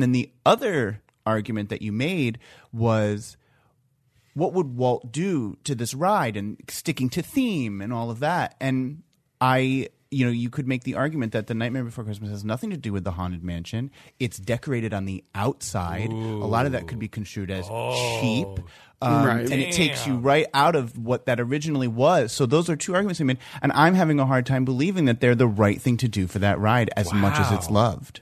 then 0.04 0.12
the 0.12 0.32
other 0.46 1.02
argument 1.26 1.70
that 1.70 1.82
you 1.82 1.92
made 1.92 2.38
was 2.72 3.38
what 4.34 4.54
would 4.54 4.76
Walt 4.76 5.12
do 5.12 5.58
to 5.64 5.76
this 5.76 5.94
ride 5.94 6.38
and 6.38 6.58
sticking 6.70 7.10
to 7.10 7.22
theme 7.22 7.82
and 7.82 7.92
all 7.94 8.10
of 8.12 8.20
that? 8.20 8.56
And 8.60 9.04
I, 9.42 9.90
you 10.12 10.26
know, 10.26 10.32
you 10.32 10.50
could 10.50 10.68
make 10.68 10.84
the 10.84 10.96
argument 10.96 11.34
that 11.34 11.48
the 11.48 11.54
Nightmare 11.54 11.84
Before 11.84 12.04
Christmas 12.04 12.30
has 12.32 12.44
nothing 12.44 12.70
to 12.72 12.78
do 12.78 12.92
with 12.94 13.04
the 13.04 13.12
Haunted 13.12 13.44
Mansion. 13.44 13.92
It's 14.20 14.38
decorated 14.38 14.94
on 14.94 15.06
the 15.06 15.24
outside. 15.36 16.10
A 16.12 16.16
lot 16.16 16.66
of 16.66 16.72
that 16.74 16.88
could 16.88 17.00
be 17.00 17.08
construed 17.08 17.52
as 17.52 17.68
cheap. 17.68 18.48
Um, 19.02 19.26
Right. 19.26 19.50
And 19.50 19.62
it 19.62 19.72
takes 19.72 20.06
you 20.06 20.18
right 20.18 20.46
out 20.54 20.76
of 20.76 20.98
what 20.98 21.26
that 21.28 21.40
originally 21.40 21.88
was. 21.88 22.34
So 22.34 22.46
those 22.46 22.70
are 22.70 22.76
two 22.76 22.96
arguments 22.96 23.22
I 23.22 23.24
made. 23.24 23.38
And 23.62 23.72
I'm 23.72 23.94
having 23.94 24.20
a 24.20 24.26
hard 24.26 24.46
time 24.46 24.66
believing 24.66 25.06
that 25.06 25.22
they're 25.22 25.36
the 25.36 25.48
right 25.48 25.82
thing 25.82 25.96
to 25.98 26.10
do 26.10 26.28
for 26.28 26.40
that 26.40 26.60
ride 26.60 26.90
as 26.98 27.14
much 27.14 27.40
as 27.40 27.50
it's 27.54 27.70
loved. 27.70 28.20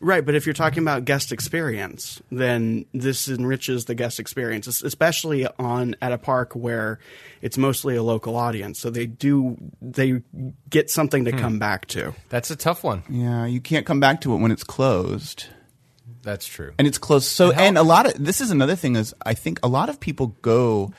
Right, 0.00 0.26
but 0.26 0.34
if 0.34 0.44
you're 0.44 0.54
talking 0.54 0.82
about 0.82 1.04
guest 1.04 1.32
experience, 1.32 2.20
then 2.30 2.84
this 2.92 3.28
enriches 3.28 3.84
the 3.84 3.94
guest 3.94 4.18
experience, 4.18 4.66
especially 4.82 5.46
on 5.58 5.94
at 6.02 6.12
a 6.12 6.18
park 6.18 6.54
where 6.54 6.98
it's 7.40 7.56
mostly 7.56 7.96
a 7.96 8.02
local 8.02 8.36
audience. 8.36 8.78
So 8.80 8.90
they 8.90 9.06
do 9.06 9.56
they 9.80 10.22
get 10.68 10.90
something 10.90 11.24
to 11.26 11.30
hmm. 11.30 11.38
come 11.38 11.58
back 11.58 11.86
to. 11.88 12.12
That's 12.28 12.50
a 12.50 12.56
tough 12.56 12.82
one. 12.82 13.02
Yeah, 13.08 13.46
you 13.46 13.60
can't 13.60 13.86
come 13.86 14.00
back 14.00 14.20
to 14.22 14.34
it 14.34 14.38
when 14.38 14.50
it's 14.50 14.64
closed. 14.64 15.46
That's 16.22 16.46
true. 16.46 16.72
And 16.78 16.88
it's 16.88 16.98
closed. 16.98 17.26
So, 17.26 17.52
and 17.52 17.78
a 17.78 17.82
lot 17.82 18.06
of 18.06 18.22
this 18.22 18.40
is 18.40 18.50
another 18.50 18.76
thing 18.76 18.96
is 18.96 19.14
I 19.24 19.34
think 19.34 19.60
a 19.62 19.68
lot 19.68 19.88
of 19.88 20.00
people 20.00 20.28
go 20.42 20.92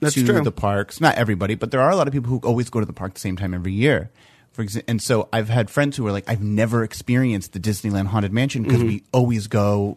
That's 0.00 0.14
to 0.14 0.24
true. 0.24 0.40
the 0.42 0.52
parks. 0.52 1.00
Not 1.00 1.14
everybody, 1.16 1.54
but 1.54 1.70
there 1.70 1.80
are 1.80 1.90
a 1.90 1.96
lot 1.96 2.08
of 2.08 2.12
people 2.12 2.30
who 2.30 2.38
always 2.38 2.68
go 2.68 2.80
to 2.80 2.86
the 2.86 2.92
park 2.92 3.14
the 3.14 3.20
same 3.20 3.36
time 3.36 3.54
every 3.54 3.72
year. 3.72 4.10
For 4.52 4.64
exa- 4.64 4.82
and 4.88 5.00
so 5.00 5.28
I've 5.32 5.48
had 5.48 5.70
friends 5.70 5.96
who 5.96 6.06
are 6.06 6.12
like, 6.12 6.28
I've 6.28 6.42
never 6.42 6.82
experienced 6.82 7.52
the 7.52 7.60
Disneyland 7.60 8.06
Haunted 8.06 8.32
Mansion 8.32 8.64
because 8.64 8.82
we 8.82 8.96
mm-hmm. 8.96 9.06
always 9.12 9.46
go 9.46 9.96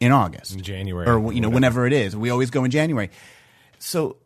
in 0.00 0.12
August, 0.12 0.54
In 0.54 0.62
January, 0.62 1.06
or 1.06 1.18
or 1.18 1.32
you 1.32 1.40
know 1.40 1.48
whatever. 1.48 1.82
whenever 1.82 1.86
it 1.86 1.92
is. 1.92 2.16
We 2.16 2.30
always 2.30 2.50
go 2.50 2.64
in 2.64 2.70
January. 2.70 3.10
So 3.78 4.16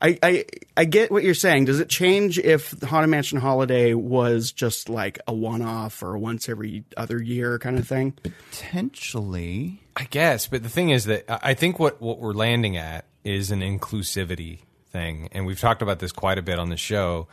I, 0.00 0.18
I 0.22 0.44
I 0.76 0.84
get 0.84 1.10
what 1.10 1.24
you're 1.24 1.34
saying. 1.34 1.64
Does 1.64 1.80
it 1.80 1.88
change 1.88 2.38
if 2.38 2.70
the 2.70 2.86
Haunted 2.86 3.10
Mansion 3.10 3.38
Holiday 3.38 3.94
was 3.94 4.52
just 4.52 4.88
like 4.88 5.18
a 5.26 5.34
one 5.34 5.62
off 5.62 6.02
or 6.02 6.16
once 6.16 6.48
every 6.48 6.84
other 6.96 7.20
year 7.20 7.58
kind 7.58 7.78
of 7.78 7.88
thing? 7.88 8.12
potentially, 8.22 9.80
I 9.96 10.04
guess, 10.04 10.46
but 10.46 10.62
the 10.62 10.68
thing 10.68 10.90
is 10.90 11.06
that 11.06 11.24
I 11.28 11.50
I 11.50 11.54
think 11.54 11.78
what, 11.78 12.00
what 12.00 12.20
we're 12.20 12.32
landing 12.32 12.76
at 12.76 13.06
is 13.24 13.50
an 13.50 13.60
inclusivity 13.60 14.60
thing, 14.90 15.28
and 15.32 15.46
we've 15.46 15.60
talked 15.60 15.82
about 15.82 15.98
this 15.98 16.12
quite 16.12 16.38
a 16.38 16.42
bit 16.42 16.58
on 16.58 16.68
the 16.68 16.76
show. 16.76 17.26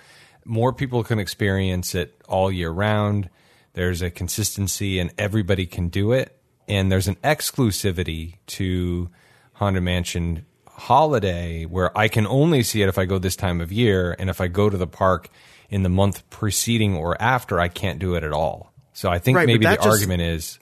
More 0.46 0.72
people 0.72 1.04
can 1.04 1.18
experience 1.20 1.96
it 1.96 2.22
all 2.28 2.52
year 2.52 2.70
round. 2.70 3.30
There's 3.74 4.02
a 4.02 4.10
consistency, 4.12 5.00
and 5.00 5.12
everybody 5.18 5.66
can 5.66 5.90
do 5.90 6.12
it. 6.12 6.38
And 6.68 6.92
there's 6.92 7.08
an 7.08 7.16
exclusivity 7.24 8.36
to 8.48 9.10
Haunted 9.54 9.84
Mansion 9.84 10.46
Holiday 10.68 11.66
where 11.66 11.96
I 11.98 12.08
can 12.08 12.28
only 12.28 12.62
see 12.64 12.82
it 12.82 12.90
if 12.90 12.98
I 12.98 13.06
go 13.06 13.18
this 13.18 13.36
time 13.36 13.60
of 13.62 13.72
year, 13.72 14.16
and 14.20 14.30
if 14.30 14.40
I 14.40 14.48
go 14.48 14.70
to 14.70 14.78
the 14.78 14.88
park 14.88 15.30
in 15.70 15.84
the 15.84 15.90
month 15.90 16.30
preceding 16.30 16.96
or 16.96 17.20
after, 17.22 17.60
I 17.60 17.68
can't 17.68 17.98
do 18.00 18.16
it 18.16 18.24
at 18.24 18.32
all. 18.34 18.72
So 18.94 19.10
I 19.10 19.20
think 19.20 19.38
Right, 19.38 19.48
maybe 19.48 19.66
the 19.66 19.76
just- 19.76 19.88
argument 19.88 20.22
is 20.22 20.60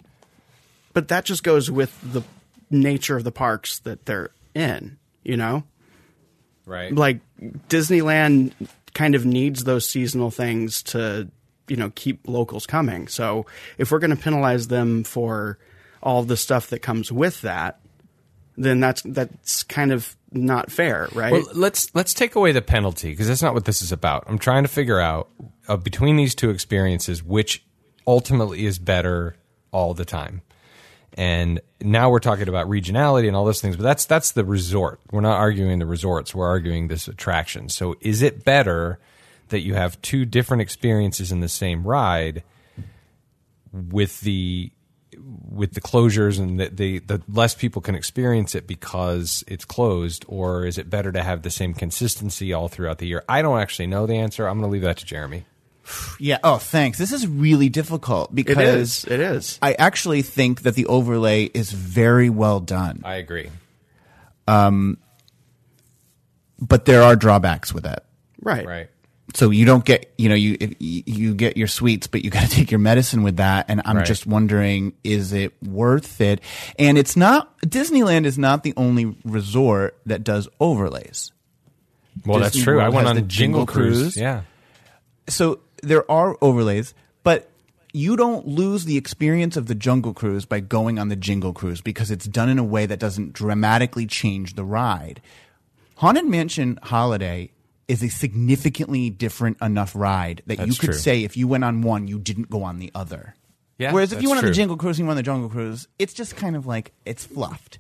But 0.93 1.07
that 1.10 1.26
just 1.26 1.43
goes 1.43 1.69
with 1.72 1.99
the 2.14 2.23
nature 2.69 3.18
of 3.18 3.23
the 3.23 3.31
parks 3.31 3.80
that 3.80 4.05
they're 4.05 4.30
in, 4.55 4.97
you 5.23 5.35
know? 5.38 5.64
right. 6.65 6.93
like 6.95 7.19
Disneyland 7.69 8.53
kind 8.94 9.15
of 9.15 9.26
needs 9.26 9.64
those 9.64 9.88
seasonal 9.88 10.32
things 10.32 10.84
to 10.84 11.30
you 11.68 11.76
know 11.76 11.91
keep 11.95 12.28
locals 12.28 12.65
coming. 12.65 13.07
So 13.07 13.45
if 13.78 13.91
we're 13.91 13.99
going 13.99 14.15
to 14.15 14.22
penalize 14.22 14.68
them 14.68 15.03
for 15.03 15.57
all 16.02 16.24
the 16.24 16.38
stuff 16.38 16.68
that 16.68 16.80
comes 16.80 17.11
with 17.11 17.41
that, 17.41 17.80
then 18.57 18.80
that's 18.80 19.02
that's 19.03 19.64
kind 19.64 19.91
of 19.91 20.15
not 20.32 20.72
fair, 20.72 21.07
right? 21.14 21.32
Well, 21.32 21.45
let's 21.53 21.94
let's 21.95 22.14
take 22.14 22.36
away 22.36 22.52
the 22.52 22.61
penalty 22.61 23.11
because 23.11 23.28
that's 23.28 23.41
not 23.41 23.53
what 23.53 23.65
this 23.65 23.82
is 23.82 23.91
about. 23.91 24.26
I'm 24.28 24.40
trying 24.40 24.64
to 24.64 24.70
figure 24.70 24.99
out 24.99 25.30
uh, 25.68 25.78
between 25.78 26.18
these 26.18 26.36
two 26.36 26.49
experiences 26.49 27.24
which 27.24 27.64
ultimately 28.06 28.65
is 28.65 28.80
better 28.80 29.36
all 29.72 29.94
the 29.94 30.06
time. 30.06 30.41
And 31.15 31.61
now 31.80 32.10
we're 32.10 32.19
talking 32.19 32.48
about 32.48 32.68
regionality 32.68 33.27
and 33.27 33.35
all 33.35 33.45
those 33.45 33.61
things, 33.61 33.76
but 33.76 33.84
that's 33.84 34.06
that's 34.06 34.31
the 34.31 34.44
resort. 34.44 34.99
We're 35.11 35.22
not 35.22 35.38
arguing 35.38 35.80
the 35.80 35.85
resorts. 35.85 36.34
We're 36.34 36.48
arguing 36.48 36.88
this 36.88 37.07
attraction. 37.07 37.69
So 37.69 37.95
is 38.02 38.22
it 38.22 38.44
better 38.44 38.99
that 39.49 39.60
you 39.60 39.76
have 39.76 40.02
two 40.02 40.26
different 40.26 40.61
experiences 40.61 41.31
in 41.31 41.40
the 41.40 41.49
same 41.49 41.84
ride 41.84 42.44
with 43.72 44.22
the 44.22 44.72
with 45.49 45.73
the 45.73 45.81
closures 45.81 46.40
and 46.40 46.60
the, 46.60 46.69
the 46.69 46.99
the 46.99 47.22
less 47.27 47.53
people 47.53 47.81
can 47.81 47.95
experience 47.95 48.56
it 48.56 48.65
because 48.65 49.44
it's 49.48 49.65
closed, 49.65 50.26
or 50.27 50.65
is 50.65 50.77
it 50.77 50.90
better 50.90 51.11
to 51.11 51.22
have 51.22 51.44
the 51.44 51.52
same 51.52 51.73
consistency 51.73 52.53
all 52.53 52.68
throughout 52.68 52.98
the 52.98 53.07
year? 53.07 53.23
I 53.30 53.41
don't 53.41 53.60
actually 53.60 53.88
know 53.88 54.07
the 54.07 54.15
answer. 54.15 54.48
I'm 54.48 54.60
going 54.60 54.69
to 54.69 54.73
leave 54.73 54.81
that 54.81 54.98
to 54.98 55.06
Jeremy. 55.06 55.45
Yeah. 56.19 56.38
Oh, 56.43 56.57
thanks. 56.57 56.97
This 56.97 57.11
is 57.11 57.27
really 57.27 57.69
difficult 57.69 58.34
because 58.34 58.57
is. 58.57 59.05
It 59.05 59.19
is. 59.19 59.60
I 59.61 59.73
actually 59.73 60.22
think 60.22 60.61
that 60.61 60.76
the 60.76 60.85
overlay 60.85 61.45
is 61.45 61.72
very 61.72 62.30
well 62.30 62.60
done, 62.60 63.01
I 63.03 63.15
agree. 63.15 63.49
Um, 64.47 64.97
but 66.60 66.85
there 66.85 67.01
are 67.01 67.15
drawbacks 67.15 67.73
with 67.73 67.85
it. 67.85 68.03
Right. 68.41 68.65
Right. 68.65 68.89
So 69.35 69.49
you 69.49 69.65
don't 69.65 69.84
get, 69.84 70.14
you 70.18 70.30
know, 70.30 70.35
you 70.35 70.57
you 70.80 71.34
get 71.34 71.57
your 71.57 71.68
sweets, 71.68 72.07
but 72.07 72.23
you 72.23 72.30
got 72.38 72.43
to 72.43 72.49
take 72.49 72.72
your 72.72 72.80
medicine 72.80 73.23
with 73.23 73.38
that. 73.38 73.65
And 73.68 73.81
I'm 73.85 73.97
Right. 73.97 74.05
just 74.05 74.27
wondering, 74.27 74.93
is 75.03 75.34
it 75.34 75.53
worth 75.64 76.22
it? 76.22 76.39
And 76.77 76.97
it's 76.97 77.15
not. 77.18 77.57
Disneyland 77.61 78.26
is 78.26 78.38
not 78.38 78.64
the 78.64 78.73
only 78.77 79.15
resort 79.26 79.97
that 80.05 80.23
does 80.23 80.47
overlays. 80.60 81.31
Well, 82.26 82.39
that's 82.39 82.53
Disney 82.53 82.64
true. 82.65 82.80
I 82.80 82.89
went 82.89 83.07
on 83.07 83.15
the 83.15 83.22
Jingle, 83.22 83.61
Jingle 83.61 83.65
Cruise. 83.65 83.99
Cruise. 83.99 84.18
Yeah. 84.18 84.41
so 85.27 85.60
there 85.84 86.10
are 86.10 86.38
overlays, 86.41 86.93
but 87.23 87.49
you 87.93 88.15
don't 88.15 88.47
lose 88.47 88.85
the 88.85 88.97
experience 88.97 89.55
of 89.55 89.68
the 89.68 89.76
Jungle 89.76 90.14
Cruise 90.14 90.45
by 90.45 90.60
going 90.60 90.97
on 90.97 91.10
the 91.10 91.15
Jingle 91.15 91.53
Cruise 91.53 91.81
because 91.81 92.10
it's 92.10 92.26
done 92.26 92.49
in 92.49 92.57
a 92.57 92.64
way 92.64 92.85
that 92.85 92.99
doesn't 92.99 93.34
dramatically 93.34 94.07
change 94.07 94.55
the 94.55 94.64
ride. 94.64 95.22
Haunted 95.97 96.26
Mansion 96.26 96.80
Holiday 96.81 97.51
is 97.88 98.01
a 98.01 98.10
significantly 98.10 99.10
different 99.10 99.61
enough 99.61 99.95
ride 99.95 100.41
that 100.47 100.65
you 100.65 100.73
could 100.73 100.91
true. 100.91 100.93
say 100.93 101.23
if 101.23 101.38
you 101.38 101.47
went 101.47 101.64
on 101.64 101.81
one, 101.81 102.07
you 102.07 102.18
didn't 102.18 102.49
go 102.49 102.64
on 102.64 102.80
the 102.80 102.91
other. 102.95 103.35
Yeah, 103.77 103.91
Whereas 103.91 104.14
if 104.14 104.22
you 104.22 104.30
went 104.30 104.39
on 104.39 104.45
the 104.45 104.53
Jingle 104.53 104.77
Cruise 104.77 104.97
and 104.97 105.05
you 105.05 105.07
went 105.07 105.18
on 105.18 105.18
the 105.18 105.23
Jungle 105.23 105.49
Cruise, 105.49 105.88
it's 105.99 106.14
just 106.14 106.35
kind 106.35 106.55
of 106.55 106.65
like 106.65 106.93
it's 107.05 107.26
fluffed. 107.26 107.80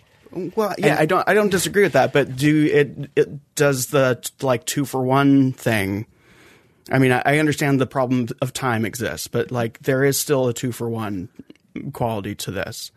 Well, 0.55 0.73
yeah, 0.77 0.97
I 0.99 1.05
don't. 1.05 1.27
I 1.27 1.33
don't 1.33 1.49
disagree 1.49 1.83
with 1.83 1.93
that. 1.93 2.11
But 2.11 2.35
do 2.35 2.65
it? 2.65 3.11
It 3.15 3.55
does 3.55 3.87
the 3.87 4.19
like 4.41 4.65
two 4.65 4.85
for 4.85 5.03
one 5.03 5.53
thing. 5.53 6.07
I 6.91 6.99
mean, 6.99 7.11
I, 7.11 7.21
I 7.25 7.37
understand 7.39 7.79
the 7.79 7.87
problem 7.87 8.27
of 8.41 8.53
time 8.53 8.85
exists, 8.85 9.27
but 9.27 9.51
like 9.51 9.79
there 9.79 10.03
is 10.03 10.19
still 10.19 10.47
a 10.47 10.53
two 10.53 10.71
for 10.71 10.89
one 10.89 11.29
quality 11.93 12.35
to 12.35 12.51
this. 12.51 12.91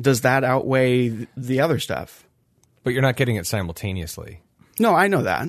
Does 0.00 0.22
that 0.22 0.42
outweigh 0.44 1.28
the 1.36 1.60
other 1.60 1.78
stuff? 1.78 2.26
But 2.82 2.92
you're 2.92 3.02
not 3.02 3.16
getting 3.16 3.36
it 3.36 3.46
simultaneously. 3.46 4.40
No, 4.78 4.94
I 4.94 5.06
know 5.08 5.22
that. 5.22 5.48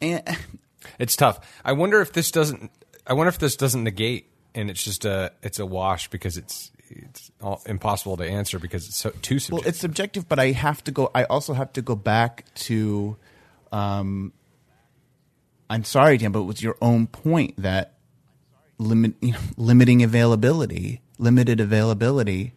And 0.00 0.22
It's 0.98 1.16
tough. 1.16 1.40
I 1.64 1.72
wonder 1.72 2.00
if 2.00 2.12
this 2.12 2.30
doesn't. 2.30 2.70
I 3.06 3.14
wonder 3.14 3.28
if 3.28 3.38
this 3.38 3.56
doesn't 3.56 3.84
negate, 3.84 4.30
and 4.54 4.70
it's 4.70 4.82
just 4.82 5.04
a 5.04 5.32
it's 5.42 5.58
a 5.58 5.66
wash 5.66 6.08
because 6.08 6.36
it's 6.36 6.70
it's 6.88 7.30
all 7.42 7.62
impossible 7.66 8.16
to 8.18 8.24
answer 8.24 8.58
because 8.58 8.86
it's 8.86 8.96
so 8.96 9.10
too 9.22 9.38
simple. 9.38 9.58
Well, 9.60 9.68
it's 9.68 9.78
subjective, 9.78 10.28
but 10.28 10.38
I 10.38 10.52
have 10.52 10.84
to 10.84 10.92
go. 10.92 11.10
I 11.14 11.24
also 11.24 11.54
have 11.54 11.72
to 11.74 11.82
go 11.82 11.96
back 11.96 12.44
to. 12.54 13.16
Um, 13.72 14.32
I'm 15.70 15.84
sorry, 15.84 16.18
Dan, 16.18 16.32
but 16.32 16.40
it 16.40 16.44
was 16.46 16.62
your 16.62 16.76
own 16.82 17.06
point 17.06 17.54
that 17.62 17.94
limit, 18.78 19.14
you 19.20 19.32
know, 19.32 19.38
limiting 19.56 20.02
availability, 20.02 21.00
limited 21.18 21.60
availability, 21.60 22.52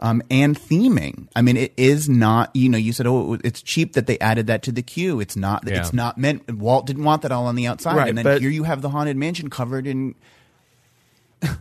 um, 0.00 0.22
and 0.30 0.58
theming. 0.58 1.28
I 1.36 1.42
mean, 1.42 1.56
it 1.56 1.72
is 1.76 2.08
not. 2.08 2.54
You 2.54 2.68
know, 2.68 2.78
you 2.78 2.92
said, 2.92 3.06
"Oh, 3.06 3.38
it's 3.44 3.62
cheap 3.62 3.92
that 3.94 4.06
they 4.06 4.18
added 4.18 4.46
that 4.48 4.62
to 4.64 4.72
the 4.72 4.82
queue." 4.82 5.20
It's 5.20 5.36
not. 5.36 5.64
Yeah. 5.66 5.80
It's 5.80 5.92
not 5.92 6.18
meant. 6.18 6.50
Walt 6.52 6.86
didn't 6.86 7.04
want 7.04 7.22
that 7.22 7.32
all 7.32 7.46
on 7.46 7.54
the 7.56 7.66
outside, 7.66 7.96
Right, 7.96 8.08
and 8.08 8.18
then 8.18 8.24
but- 8.24 8.40
here 8.40 8.50
you 8.50 8.64
have 8.64 8.82
the 8.82 8.90
haunted 8.90 9.16
mansion 9.16 9.48
covered 9.50 9.86
in 9.86 10.14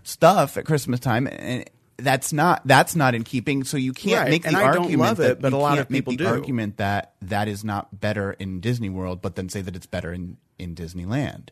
stuff 0.03 0.57
at 0.57 0.65
Christmas 0.65 0.99
time, 0.99 1.27
and 1.27 1.65
that's 1.97 2.33
not 2.33 2.61
that's 2.65 2.95
not 2.95 3.15
in 3.15 3.23
keeping. 3.23 3.63
So 3.63 3.77
you 3.77 3.93
can't 3.93 4.21
Right, 4.21 4.29
make 4.29 4.41
the 4.43 4.49
and 4.49 4.57
I 4.57 4.73
don't 4.73 4.83
argument 4.83 4.99
love 5.01 5.17
that 5.17 5.31
it, 5.31 5.41
but 5.41 5.53
a 5.53 5.57
lot 5.57 5.79
of 5.79 5.89
make 5.89 5.99
people 6.05 6.11
the 6.13 6.17
do. 6.17 6.27
argument 6.27 6.77
that 6.77 7.13
that 7.23 7.47
is 7.47 7.63
not 7.63 7.99
better 7.99 8.33
in 8.33 8.59
Disney 8.59 8.89
World, 8.89 9.21
but 9.21 9.35
then 9.35 9.49
say 9.49 9.61
that 9.61 9.75
it's 9.75 9.85
better 9.85 10.11
in 10.13 10.37
in 10.61 10.75
Disneyland. 10.75 11.49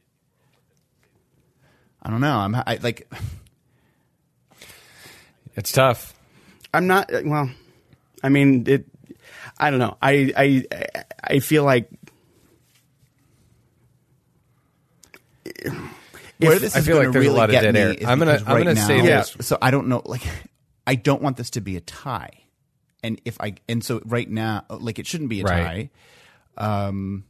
I 2.02 2.10
don't 2.10 2.22
know. 2.22 2.38
I'm 2.38 2.56
I, 2.56 2.80
like 2.82 3.12
it's 5.56 5.72
tough. 5.72 6.14
I'm 6.74 6.88
not. 6.88 7.10
Well, 7.26 7.50
I 8.24 8.30
mean, 8.30 8.64
it. 8.68 8.86
I 9.58 9.70
don't 9.72 9.80
know. 9.80 9.98
I 10.02 10.32
I 10.38 10.66
I 11.22 11.40
feel 11.40 11.64
like 11.66 11.90
where 16.38 16.60
this 16.60 16.76
I 16.76 16.80
is 16.80 16.86
feel 16.86 16.96
going 16.98 17.08
like 17.08 17.14
to 17.14 17.20
there's 17.20 17.26
a 17.26 17.30
really 17.30 17.38
lot 17.38 17.50
of 17.50 17.52
get 17.54 17.62
dead 17.64 17.74
me 17.74 17.80
air. 17.82 17.94
is 17.94 18.06
I'm 18.08 18.20
gonna- 18.20 18.34
because 18.34 18.48
I'm 18.48 18.54
right 18.56 18.60
gonna 18.64 18.74
now, 18.76 18.88
say 18.88 19.02
this. 19.02 19.36
So 19.42 19.58
I 19.62 19.72
don't 19.72 19.88
know. 19.88 20.02
Like, 20.06 20.22
I 20.88 20.96
don't 20.96 21.22
want 21.22 21.38
this 21.38 21.50
to 21.52 21.62
be 21.62 21.76
a 21.76 21.82
tie, 21.82 22.32
and 23.04 23.20
if 23.26 23.40
I 23.42 23.56
and 23.68 23.84
so 23.84 24.02
right 24.06 24.30
now, 24.30 24.64
like 24.70 25.00
it 25.00 25.08
shouldn't 25.08 25.30
be 25.30 25.42
a 25.42 25.44
Right. 25.44 25.90
tie. 26.58 26.88
Um, 26.88 27.26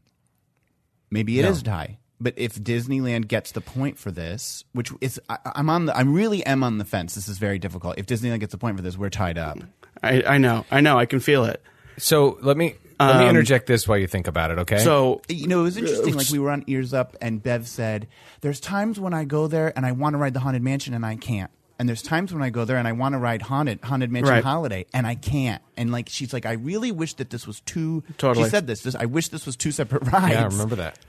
maybe 1.11 1.40
it 1.40 1.45
is 1.45 1.64
No. 1.64 1.72
a 1.72 1.73
tie. 1.76 1.98
But 2.22 2.34
if 2.36 2.56
Disneyland 2.61 3.30
gets 3.30 3.53
the 3.53 3.61
point 3.61 3.98
for 3.98 4.11
this, 4.11 4.65
which 4.73 4.91
is 4.99 5.22
I, 5.30 5.38
I'm 5.56 5.69
on 5.69 5.86
the, 5.86 5.95
I 5.95 6.02
really 6.02 6.45
am 6.45 6.64
on 6.64 6.77
the 6.77 6.84
fence. 6.86 7.15
This 7.15 7.30
is 7.30 7.38
very 7.38 7.60
difficult. 7.60 7.98
If 7.98 8.07
Disneyland 8.07 8.41
gets 8.41 8.52
the 8.52 8.57
point 8.57 8.76
for 8.76 8.84
this, 8.84 8.98
we're 8.98 9.10
tied 9.10 9.38
up. 9.38 9.57
I 10.03 10.22
I 10.23 10.38
know 10.38 10.65
I 10.69 10.81
know 10.81 10.99
I 10.99 11.06
can 11.06 11.22
feel 11.22 11.45
it. 11.45 11.64
So 11.98 12.38
let 12.41 12.57
me 12.57 12.76
let 12.99 13.19
me 13.19 13.23
um, 13.23 13.30
interject 13.30 13.68
this 13.68 13.88
while 13.88 13.98
you 13.98 14.07
think 14.07 14.27
about 14.27 14.52
it. 14.52 14.60
Okay. 14.60 14.80
So 14.80 15.22
You 15.30 15.48
know, 15.48 15.61
it 15.61 15.64
was 15.64 15.77
interesting. 15.77 16.14
Like 16.14 16.30
we 16.30 16.40
were 16.40 16.52
on 16.52 16.65
Ears 16.68 16.94
Up, 16.94 17.15
and 17.22 17.41
Bev 17.41 17.68
said, 17.69 18.07
"There's 18.41 18.60
times 18.60 18.99
when 18.99 19.14
I 19.14 19.23
go 19.23 19.48
there 19.48 19.72
and 19.77 19.86
I 19.86 19.94
want 19.94 20.14
to 20.14 20.18
ride 20.18 20.34
the 20.34 20.41
Haunted 20.41 20.61
Mansion 20.61 20.94
and 20.94 21.06
I 21.06 21.15
can't." 21.15 21.52
And 21.80 21.88
there's 21.88 22.01
times 22.01 22.34
when 22.34 22.43
I 22.43 22.49
go 22.49 22.65
there 22.65 22.76
and 22.77 22.88
I 22.88 22.91
want 22.91 23.14
to 23.14 23.19
ride 23.19 23.41
Haunted 23.41 23.80
Haunted 23.81 24.11
Mansion 24.11 24.34
Right. 24.34 24.43
Holiday 24.43 24.85
and 24.93 25.07
I 25.07 25.15
can't. 25.15 25.61
And 25.77 25.91
like 25.91 26.10
she's 26.10 26.34
like, 26.34 26.45
I 26.45 26.53
really 26.53 26.91
wish 26.91 27.14
that 27.15 27.30
this 27.30 27.47
was 27.47 27.61
two. 27.61 28.03
Totally. 28.18 28.43
She 28.45 28.49
said 28.51 28.68
this. 28.68 28.81
This 28.84 28.95
I 28.95 29.06
wish 29.06 29.30
this 29.30 29.45
was 29.45 29.56
two 29.56 29.72
separate 29.72 30.03
rides. 30.11 30.34
yeah, 30.34 30.41
I 30.41 30.45
remember 30.47 30.76
that. 30.76 30.99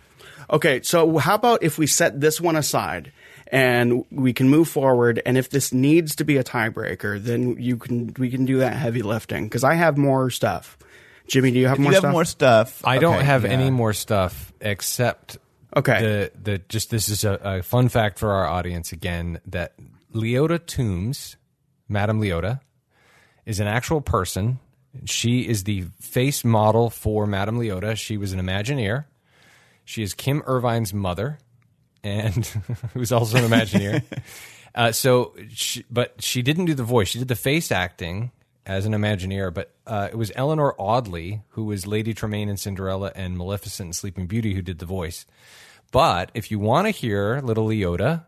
Okay, 0.49 0.81
so 0.83 1.19
how 1.19 1.35
about 1.35 1.63
if 1.63 1.77
we 1.77 1.87
set 1.87 2.21
this 2.21 2.41
one 2.41 2.57
aside 2.57 3.13
and 3.49 4.05
we 4.11 4.33
can 4.33 4.49
move 4.49 4.69
forward 4.69 5.21
and 5.27 5.37
if 5.37 5.51
this 5.51 5.73
needs 5.73 6.15
to 6.17 6.25
be 6.25 6.37
a 6.39 6.45
tiebreaker, 6.45 7.21
then 7.23 7.57
you 7.61 7.77
can 7.77 8.15
we 8.19 8.31
can 8.31 8.45
do 8.47 8.59
that 8.59 8.75
heavy 8.75 9.03
lifting 9.03 9.45
because 9.45 9.65
I 9.65 9.75
have 9.75 9.99
more 9.99 10.31
stuff. 10.31 10.79
Jimmy, 11.27 11.51
do 11.53 11.59
you 11.59 11.67
have 11.69 11.79
If 11.79 11.83
more 11.83 11.93
you 11.93 11.95
have 11.97 12.03
stuff? 12.03 12.13
more 12.13 12.25
stuff. 12.25 12.83
I 12.85 12.99
don't 12.99 13.17
okay, 13.17 13.25
have 13.25 13.43
yeah. 13.45 13.51
any 13.51 13.71
more 13.71 13.93
stuff 13.93 14.53
except 14.61 15.39
Okay. 15.77 16.01
the 16.01 16.33
the 16.43 16.59
just 16.69 16.91
this 16.91 17.09
is 17.09 17.25
a, 17.25 17.33
a 17.43 17.63
fun 17.63 17.89
fact 17.89 18.19
for 18.19 18.31
our 18.33 18.47
audience 18.47 18.93
again 18.93 19.41
that 19.47 19.73
Leota 20.15 20.65
Toombs, 20.65 21.37
Madame 21.89 22.21
Leota, 22.21 22.61
is 23.47 23.61
an 23.61 23.67
actual 23.67 24.01
person. 24.01 24.59
She 25.05 25.47
is 25.47 25.65
the 25.65 25.87
face 26.01 26.45
model 26.45 26.91
for 26.91 27.27
Madame 27.27 27.59
Leota. 27.59 27.97
She 27.97 28.17
was 28.17 28.33
an 28.33 28.41
Imagineer. 28.41 29.07
She 29.85 30.03
is 30.03 30.15
Kim 30.15 30.43
Irvine's 30.47 30.93
mother, 30.93 31.39
and 32.03 32.47
who's 32.95 33.13
also 33.13 33.39
an 33.39 33.45
Imagineer. 33.45 34.03
uh, 34.75 34.93
so, 34.93 35.35
she, 35.51 35.85
but 35.91 36.23
she 36.23 36.43
didn't 36.43 36.67
do 36.67 36.75
the 36.75 36.83
voice. 36.85 37.09
She 37.09 37.19
did 37.19 37.29
the 37.29 37.37
face 37.37 37.71
acting 37.73 38.33
as 38.67 38.87
an 38.87 38.93
Imagineer. 38.93 39.53
But 39.53 39.75
uh, 39.87 40.09
it 40.11 40.17
was 40.17 40.33
Eleanor 40.35 40.75
Audley, 40.79 41.43
who 41.51 41.65
was 41.65 41.87
Lady 41.87 42.15
Tremaine 42.15 42.49
in 42.49 42.57
Cinderella 42.57 43.13
and 43.15 43.37
Maleficent 43.37 43.89
in 43.89 43.93
Sleeping 43.93 44.27
Beauty, 44.27 44.55
who 44.55 44.63
did 44.63 44.79
the 44.79 44.87
voice. 44.87 45.27
But 45.93 46.31
if 46.35 46.51
you 46.51 46.59
want 46.59 46.87
to 46.87 46.93
hear 46.93 47.41
Little 47.41 47.67
Leota, 47.67 48.25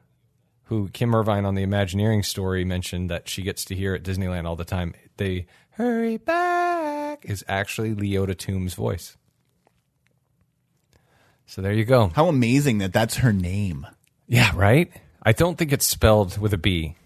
who 0.73 0.89
Kim 0.89 1.15
Irvine 1.15 1.45
on 1.45 1.55
the 1.55 1.63
Imagineering 1.63 2.23
story 2.23 2.65
mentioned 2.65 3.11
that 3.11 3.29
she 3.29 3.43
gets 3.43 3.63
to 3.67 3.75
hear 3.75 3.95
at 3.95 4.03
Disneyland 4.03 4.47
all 4.47 4.57
the 4.57 4.65
time, 4.65 4.95
they 5.19 5.45
"Hurry 5.73 6.17
back" 6.17 7.27
is 7.27 7.45
actually 7.47 7.95
Leota 7.95 8.35
Toombs' 8.35 8.73
voice. 8.73 9.19
So 11.45 11.61
there 11.61 11.75
you 11.75 11.85
go. 11.85 12.09
How 12.15 12.29
amazing 12.29 12.79
that 12.79 12.95
that's 12.95 13.17
her 13.17 13.35
name. 13.35 13.87
Yeah, 14.27 14.51
right. 14.55 14.91
I 15.23 15.33
don't 15.33 15.59
think 15.59 15.75
it's 15.75 15.85
spelled 15.85 16.39
with 16.39 16.55
a 16.55 16.59
B. 16.59 16.97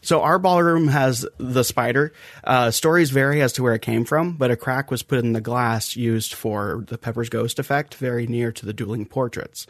So 0.00 0.22
our 0.22 0.38
ballroom 0.38 0.88
has 0.88 1.26
the 1.38 1.62
spider. 1.62 2.12
Uh, 2.44 2.70
stories 2.70 3.10
vary 3.10 3.42
as 3.42 3.52
to 3.54 3.62
where 3.62 3.74
it 3.74 3.82
came 3.82 4.04
from, 4.04 4.32
but 4.32 4.50
a 4.50 4.56
crack 4.56 4.90
was 4.90 5.02
put 5.02 5.18
in 5.18 5.32
the 5.32 5.40
glass 5.40 5.96
used 5.96 6.34
for 6.34 6.84
the 6.86 6.98
Pepper's 6.98 7.28
ghost 7.28 7.58
effect, 7.58 7.94
very 7.94 8.26
near 8.26 8.52
to 8.52 8.66
the 8.66 8.72
dueling 8.72 9.06
portraits. 9.06 9.66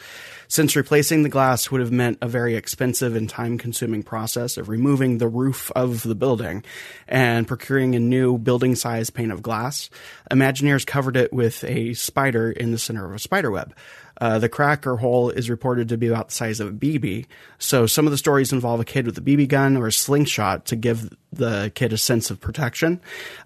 Since 0.48 0.76
replacing 0.76 1.22
the 1.22 1.28
glass 1.28 1.70
would 1.70 1.80
have 1.80 1.92
meant 1.92 2.18
a 2.20 2.28
very 2.28 2.54
expensive 2.54 3.16
and 3.16 3.28
time-consuming 3.28 4.02
process 4.02 4.56
of 4.56 4.68
removing 4.68 5.18
the 5.18 5.28
roof 5.28 5.70
of 5.74 6.02
the 6.02 6.14
building 6.14 6.64
and 7.06 7.46
procuring 7.46 7.94
a 7.94 8.00
new 8.00 8.38
building-size 8.38 9.10
pane 9.10 9.30
of 9.30 9.42
glass, 9.42 9.90
Imagineers 10.30 10.86
covered 10.86 11.16
it 11.16 11.32
with 11.32 11.64
a 11.64 11.94
spider 11.94 12.50
in 12.50 12.72
the 12.72 12.78
center 12.78 13.06
of 13.06 13.14
a 13.14 13.18
spider 13.18 13.50
web. 13.50 13.74
Uh, 14.20 14.38
the 14.38 14.48
crack 14.48 14.86
or 14.86 14.96
hole 14.96 15.30
is 15.30 15.48
reported 15.48 15.88
to 15.88 15.96
be 15.96 16.08
about 16.08 16.28
the 16.28 16.34
size 16.34 16.60
of 16.60 16.68
a 16.68 16.72
BB. 16.72 17.26
So 17.58 17.86
some 17.86 18.06
of 18.06 18.10
the 18.10 18.18
stories 18.18 18.52
involve 18.52 18.80
a 18.80 18.84
kid 18.84 19.06
with 19.06 19.16
a 19.18 19.20
BB 19.20 19.48
gun 19.48 19.76
or 19.76 19.86
a 19.86 19.92
slingshot 19.92 20.66
to 20.66 20.76
give 20.76 21.08
the 21.32 21.70
kid 21.74 21.92
a 21.92 21.98
sense 21.98 22.30
of 22.30 22.40
protection. 22.40 23.00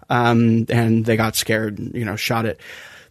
Um, 0.09 0.65
and 0.69 1.05
they 1.05 1.15
got 1.15 1.35
scared, 1.35 1.79
you 1.79 2.05
know, 2.05 2.15
shot 2.15 2.45
it. 2.45 2.59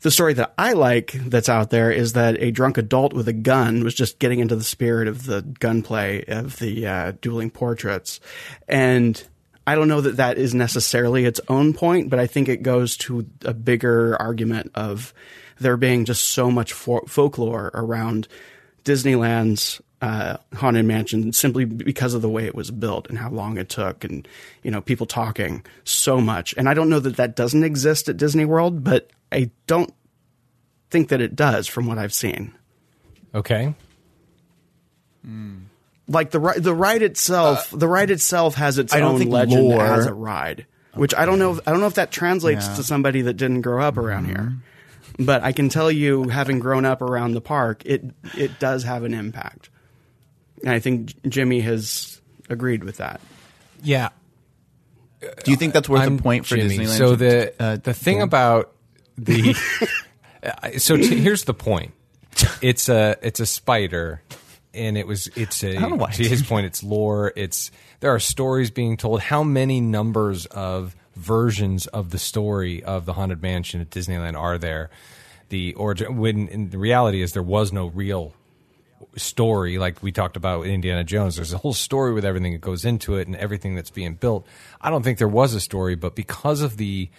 The 0.01 0.10
story 0.10 0.34
that 0.34 0.52
I 0.59 0.72
like 0.72 1.12
that's 1.12 1.48
out 1.48 1.70
there 1.70 1.93
is 1.93 2.14
that 2.14 2.43
a 2.43 2.51
drunk 2.51 2.76
adult 2.76 3.12
with 3.12 3.28
a 3.28 3.32
gun 3.32 3.84
was 3.84 3.94
just 3.94 4.18
getting 4.18 4.40
into 4.40 4.56
the 4.56 4.64
spirit 4.64 5.06
of 5.06 5.26
the 5.26 5.43
gunplay 5.43 6.24
of 6.26 6.59
the 6.59 6.86
uh, 6.89 7.12
dueling 7.20 7.51
portraits. 7.51 8.18
And 8.66 9.22
I 9.64 9.76
don't 9.76 9.86
know 9.86 10.01
that 10.01 10.16
that 10.16 10.39
is 10.39 10.55
necessarily 10.55 11.24
its 11.24 11.40
own 11.47 11.72
point, 11.72 12.10
but 12.10 12.18
I 12.18 12.26
think 12.26 12.48
it 12.48 12.64
goes 12.64 12.97
to 12.98 13.26
a 13.44 13.55
bigger 13.55 14.20
argument 14.20 14.72
of 14.74 15.14
there 15.62 15.76
being 15.76 16.05
just 16.05 16.28
so 16.28 16.51
much 16.51 16.72
fo- 16.72 17.05
folklore 17.06 17.70
around 17.74 18.28
Disneyland's 18.84 19.80
uh, 20.01 20.36
haunted 20.55 20.84
mansion 20.84 21.32
simply 21.32 21.64
because 21.64 22.12
of 22.14 22.22
the 22.22 22.28
way 22.28 22.44
it 22.47 22.55
was 22.56 22.70
built 22.72 23.09
and 23.09 23.16
how 23.18 23.30
long 23.30 23.56
it 23.56 23.68
took, 23.68 24.02
and 24.05 24.26
you 24.64 24.70
know 24.70 24.80
people 24.80 25.06
talking 25.06 25.64
so 25.84 26.20
much. 26.20 26.55
And 26.56 26.68
I 26.68 26.74
don't 26.74 26.89
know 26.90 26.98
that 27.01 27.16
that 27.16 27.36
doesn't 27.36 27.62
exist 27.64 28.09
at 28.09 28.16
Disney 28.16 28.44
World, 28.44 28.82
but 28.82 29.10
I 29.30 29.51
don't 29.68 29.93
think 30.90 31.09
that 31.10 31.20
it 31.20 31.36
does 31.36 31.68
from 31.68 31.86
what 31.86 31.98
I've 31.98 32.12
seen. 32.12 32.52
Okay. 33.34 33.74
Hmm. 35.24 35.59
Like 36.09 36.32
the 36.32 36.40
the 36.59 36.74
ride 36.74 37.02
itself, 37.02 37.72
uh, 37.72 37.76
the 37.76 37.86
ride 37.89 38.10
itself 38.10 38.56
has 38.56 38.78
its 38.78 38.93
I 38.93 38.98
don't 38.98 39.12
own 39.12 39.18
think 39.20 39.30
legend 39.30 39.62
lore- 39.62 39.82
as 39.86 40.06
a 40.06 40.12
ride, 40.12 40.66
which 40.94 41.14
I 41.14 41.24
don't 41.26 41.39
know. 41.39 41.52
If, 41.52 41.60
I 41.66 41.70
don't 41.70 41.80
know 41.80 41.86
if 41.86 41.94
that 41.94 42.10
translates 42.10 42.66
Yeah. 42.66 42.74
to 42.74 42.82
somebody 42.82 43.22
that 43.22 43.34
didn't 43.34 43.60
grow 43.62 43.80
up 43.82 43.97
around 43.97 44.24
here. 44.26 44.36
Mm-hmm. 44.36 44.56
But 45.18 45.43
I 45.43 45.52
can 45.52 45.68
tell 45.68 45.90
you, 45.90 46.28
having 46.28 46.59
grown 46.59 46.84
up 46.84 47.02
around 47.02 47.32
the 47.32 47.40
park, 47.40 47.82
it 47.84 48.05
it 48.36 48.59
does 48.59 48.84
have 48.84 49.05
an 49.05 49.14
impact, 49.14 49.70
and 50.62 50.70
I 50.70 50.78
think 50.78 51.22
Jimmy 51.28 51.60
has 51.60 52.20
agreed 52.48 52.84
with 52.84 52.98
that. 52.98 53.20
Yeah. 53.82 54.10
Do 55.44 55.51
you 55.51 55.56
think 55.56 55.72
that's 55.72 55.89
worth 55.89 56.02
I'm 56.02 56.18
a 56.18 56.22
point 56.22 56.47
for 56.47 56.56
Jimmy. 56.56 56.78
Disneyland? 56.78 56.98
So 56.98 57.16
the 57.16 57.55
uh, 57.62 57.76
the 57.76 57.94
thing 57.94 58.16
Dan? 58.18 58.24
about 58.24 58.72
the 59.16 59.55
so 60.78 60.97
t- 60.97 61.20
here's 61.20 61.44
the 61.44 61.55
point. 61.55 61.93
It's 62.60 62.89
a 62.89 63.16
it's 63.22 63.39
a 63.40 63.47
spider, 63.47 64.22
and 64.74 64.98
it 64.98 65.06
was 65.06 65.28
it's 65.36 65.62
a 65.62 65.74
don't 65.74 65.90
know 65.90 65.97
why 65.97 66.10
to 66.10 66.26
his 66.26 66.43
point. 66.43 66.66
It's 66.66 66.82
lore. 66.82 67.32
It's 67.36 67.70
there 68.01 68.12
are 68.12 68.18
stories 68.18 68.70
being 68.70 68.97
told. 68.97 69.20
How 69.20 69.44
many 69.44 69.80
numbers 69.80 70.47
of 70.47 70.97
versions 71.14 71.86
of 71.89 72.10
the 72.10 72.18
story 72.18 72.82
of 72.82 73.06
the 73.06 73.12
haunted 73.14 73.43
mansion 73.43 73.80
at 73.80 73.90
Disneyland 73.90 74.36
are 74.36 74.59
there? 74.59 74.90
The 75.48 75.74
origin 75.74 76.16
when 76.16 76.48
in 76.48 76.70
the 76.70 76.78
reality 76.78 77.22
is 77.22 77.32
there 77.32 77.43
was 77.43 77.72
no 77.72 77.86
real 77.86 78.34
story 79.16 79.78
like 79.78 80.02
we 80.02 80.12
talked 80.12 80.36
about 80.36 80.60
with 80.60 80.68
Indiana 80.68 81.05
Jones. 81.05 81.36
There's 81.36 81.52
a 81.52 81.59
whole 81.59 81.74
story 81.74 82.12
with 82.12 82.24
everything 82.24 82.52
that 82.52 82.60
goes 82.60 82.84
into 82.84 83.16
it 83.16 83.26
and 83.26 83.36
everything 83.36 83.74
that's 83.74 83.90
being 83.90 84.14
built. 84.14 84.47
I 84.80 84.90
don't 84.90 85.02
think 85.02 85.18
there 85.18 85.28
was 85.28 85.55
a 85.55 85.60
story, 85.60 85.94
but 85.94 86.14
because 86.14 86.62
of 86.62 86.76
the 86.76 87.10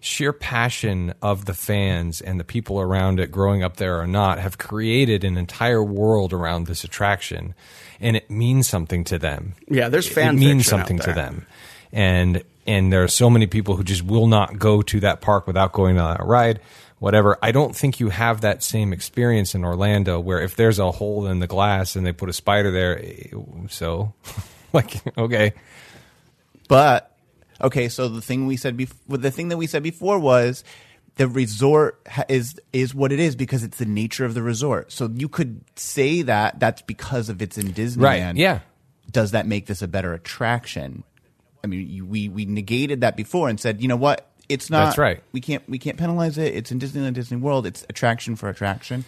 sheer 0.00 0.32
passion 0.32 1.12
of 1.20 1.44
the 1.44 1.54
fans 1.54 2.20
and 2.20 2.40
the 2.40 2.44
people 2.44 2.80
around 2.80 3.20
it 3.20 3.30
growing 3.30 3.62
up 3.62 3.76
there 3.76 4.00
or 4.00 4.06
not 4.06 4.38
have 4.38 4.56
created 4.56 5.24
an 5.24 5.36
entire 5.36 5.84
world 5.84 6.32
around 6.32 6.66
this 6.66 6.84
attraction 6.84 7.54
and 8.00 8.16
it 8.16 8.30
means 8.30 8.66
something 8.66 9.04
to 9.04 9.18
them. 9.18 9.54
Yeah, 9.68 9.90
there's 9.90 10.08
fan 10.08 10.36
it 10.36 10.40
means 10.40 10.66
something 10.66 10.98
to 11.00 11.12
them. 11.12 11.46
And 11.92 12.42
and 12.66 12.92
there 12.92 13.02
are 13.02 13.08
so 13.08 13.30
many 13.30 13.46
people 13.46 13.76
who 13.76 13.84
just 13.84 14.02
will 14.02 14.26
not 14.26 14.58
go 14.58 14.82
to 14.82 15.00
that 15.00 15.20
park 15.20 15.46
without 15.46 15.72
going 15.72 15.98
on 15.98 16.16
that 16.16 16.24
ride 16.24 16.60
whatever. 17.00 17.38
I 17.42 17.50
don't 17.50 17.74
think 17.74 17.98
you 17.98 18.10
have 18.10 18.42
that 18.42 18.62
same 18.62 18.92
experience 18.92 19.54
in 19.54 19.64
Orlando 19.64 20.20
where 20.20 20.40
if 20.40 20.54
there's 20.54 20.78
a 20.78 20.92
hole 20.92 21.26
in 21.26 21.40
the 21.40 21.46
glass 21.48 21.96
and 21.96 22.06
they 22.06 22.12
put 22.12 22.28
a 22.28 22.32
spider 22.32 22.70
there, 22.70 23.02
eh, 23.02 23.30
so 23.68 24.14
like 24.72 25.02
okay, 25.18 25.52
But 26.68 27.16
okay, 27.60 27.88
so 27.88 28.08
the 28.08 28.20
thing 28.22 28.46
we 28.46 28.56
said 28.56 28.76
before, 28.76 29.18
the 29.18 29.32
thing 29.32 29.48
that 29.48 29.56
we 29.56 29.66
said 29.66 29.82
before 29.82 30.18
was 30.18 30.62
the 31.16 31.26
resort 31.26 32.00
is 32.28 32.60
is 32.72 32.94
what 32.94 33.12
it 33.12 33.18
is 33.18 33.34
because 33.34 33.64
it's 33.64 33.78
the 33.78 33.86
nature 33.86 34.24
of 34.24 34.34
the 34.34 34.42
resort. 34.42 34.92
So 34.92 35.10
you 35.12 35.28
could 35.28 35.64
say 35.74 36.22
that 36.22 36.60
that's 36.60 36.82
because 36.82 37.28
of 37.28 37.42
it's 37.42 37.58
in 37.58 37.72
Disneyland. 37.72 38.02
Right, 38.02 38.36
yeah. 38.36 38.60
Does 39.10 39.32
that 39.32 39.46
make 39.46 39.66
this 39.66 39.82
a 39.82 39.88
better 39.88 40.14
attraction? 40.14 41.02
I 41.62 41.66
mean, 41.66 42.08
we 42.08 42.28
we 42.28 42.44
negated 42.44 43.02
that 43.02 43.16
before 43.16 43.48
and 43.48 43.58
said, 43.60 43.80
you 43.80 43.88
know 43.88 43.96
what? 43.96 44.26
It's 44.48 44.70
not. 44.70 44.86
That's 44.86 44.98
right. 44.98 45.22
We 45.32 45.40
can't 45.40 45.68
we 45.68 45.78
can't 45.78 45.96
penalize 45.96 46.38
it. 46.38 46.54
It's 46.54 46.72
in 46.72 46.78
Disneyland, 46.80 47.14
Disney 47.14 47.36
World. 47.36 47.66
It's 47.66 47.84
attraction 47.88 48.36
for 48.36 48.48
attraction. 48.48 49.04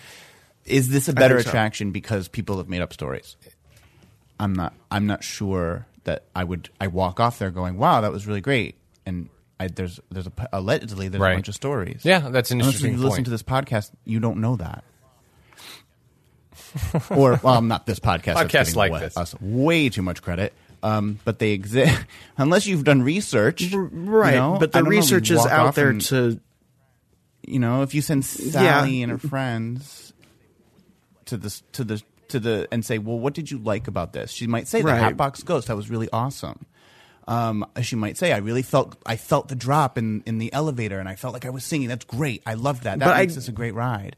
Is 0.64 0.88
this 0.90 1.08
a 1.08 1.12
better 1.12 1.40
so. 1.42 1.48
attraction 1.48 1.90
because 1.90 2.28
people 2.28 2.58
have 2.58 2.68
made 2.68 2.80
up 2.82 2.92
stories? 2.92 3.36
I'm 4.38 4.52
not. 4.52 4.74
I'm 4.90 5.06
not 5.06 5.24
sure 5.24 5.86
that 6.04 6.24
I 6.34 6.44
would. 6.44 6.68
I 6.80 6.86
walk 6.86 7.18
off 7.20 7.38
there 7.38 7.50
going, 7.50 7.76
"Wow, 7.78 8.00
that 8.02 8.12
was 8.12 8.26
really 8.26 8.40
great," 8.40 8.76
and 9.04 9.28
I, 9.58 9.68
there's 9.68 9.98
there's 10.10 10.26
a, 10.26 10.32
allegedly 10.52 11.08
there's 11.08 11.20
Right. 11.20 11.32
a 11.32 11.36
bunch 11.36 11.48
of 11.48 11.54
stories. 11.54 12.02
Yeah, 12.04 12.28
that's 12.28 12.50
an 12.50 12.60
Unless 12.60 12.74
interesting 12.76 12.92
you 12.92 12.98
listen 12.98 13.16
point. 13.16 13.24
to 13.26 13.30
this 13.30 13.42
podcast, 13.42 13.90
you 14.04 14.20
don't 14.20 14.38
know 14.40 14.56
that. 14.56 14.84
or 17.10 17.40
well, 17.42 17.60
not 17.62 17.86
this 17.86 17.98
podcast. 18.00 18.34
Podcasts 18.48 18.76
like 18.76 18.92
this. 18.98 19.16
us 19.16 19.34
way 19.40 19.88
too 19.88 20.02
much 20.02 20.22
credit. 20.22 20.52
Um, 20.84 21.20
but 21.24 21.38
they 21.38 21.52
exist 21.52 22.04
unless 22.36 22.66
you've 22.66 22.82
done 22.84 23.02
research, 23.02 23.62
you 23.62 23.88
Right, 23.92 24.34
know? 24.34 24.56
but 24.58 24.72
the 24.72 24.78
don't 24.80 24.84
know, 24.84 24.90
research 24.90 25.30
is 25.30 25.44
out 25.46 25.74
there 25.76 25.90
and- 25.90 26.00
to 26.02 26.40
you 27.46 27.58
know, 27.58 27.82
if 27.82 27.94
you 27.94 28.02
send 28.02 28.24
Sally 28.24 29.02
and 29.02 29.10
her 29.12 29.18
friends 29.18 30.12
to 31.26 31.36
the 31.36 31.60
to 31.72 31.84
the 31.84 32.02
to 32.28 32.38
the 32.40 32.68
and 32.70 32.84
say, 32.84 32.98
"Well, 32.98 33.18
what 33.18 33.34
did 33.34 33.50
you 33.50 33.58
like 33.58 33.88
about 33.88 34.12
this?" 34.12 34.30
She 34.30 34.46
might 34.46 34.68
say, 34.68 34.80
"The 34.80 34.86
Right. 34.88 35.00
Hatbox 35.00 35.42
Ghost. 35.42 35.66
That 35.68 35.76
was 35.76 35.90
really 35.90 36.08
awesome." 36.12 36.66
Um, 37.28 37.66
she 37.82 37.94
might 37.96 38.16
say, 38.16 38.32
"I 38.32 38.38
really 38.38 38.62
felt 38.62 38.96
I 39.06 39.16
felt 39.16 39.48
the 39.48 39.54
drop 39.56 39.98
in 39.98 40.22
in 40.24 40.38
the 40.38 40.52
elevator, 40.52 40.98
and 41.00 41.08
I 41.08 41.14
felt 41.16 41.32
like 41.34 41.44
I 41.44 41.50
was 41.50 41.64
singing. 41.64 41.88
That's 41.88 42.04
great. 42.04 42.42
I 42.46 42.54
love 42.54 42.84
that. 42.84 42.98
That 43.00 43.06
But 43.06 43.16
I- 43.16 43.20
makes 43.22 43.34
this 43.34 43.48
a 43.48 43.52
great 43.52 43.74
ride." 43.74 44.14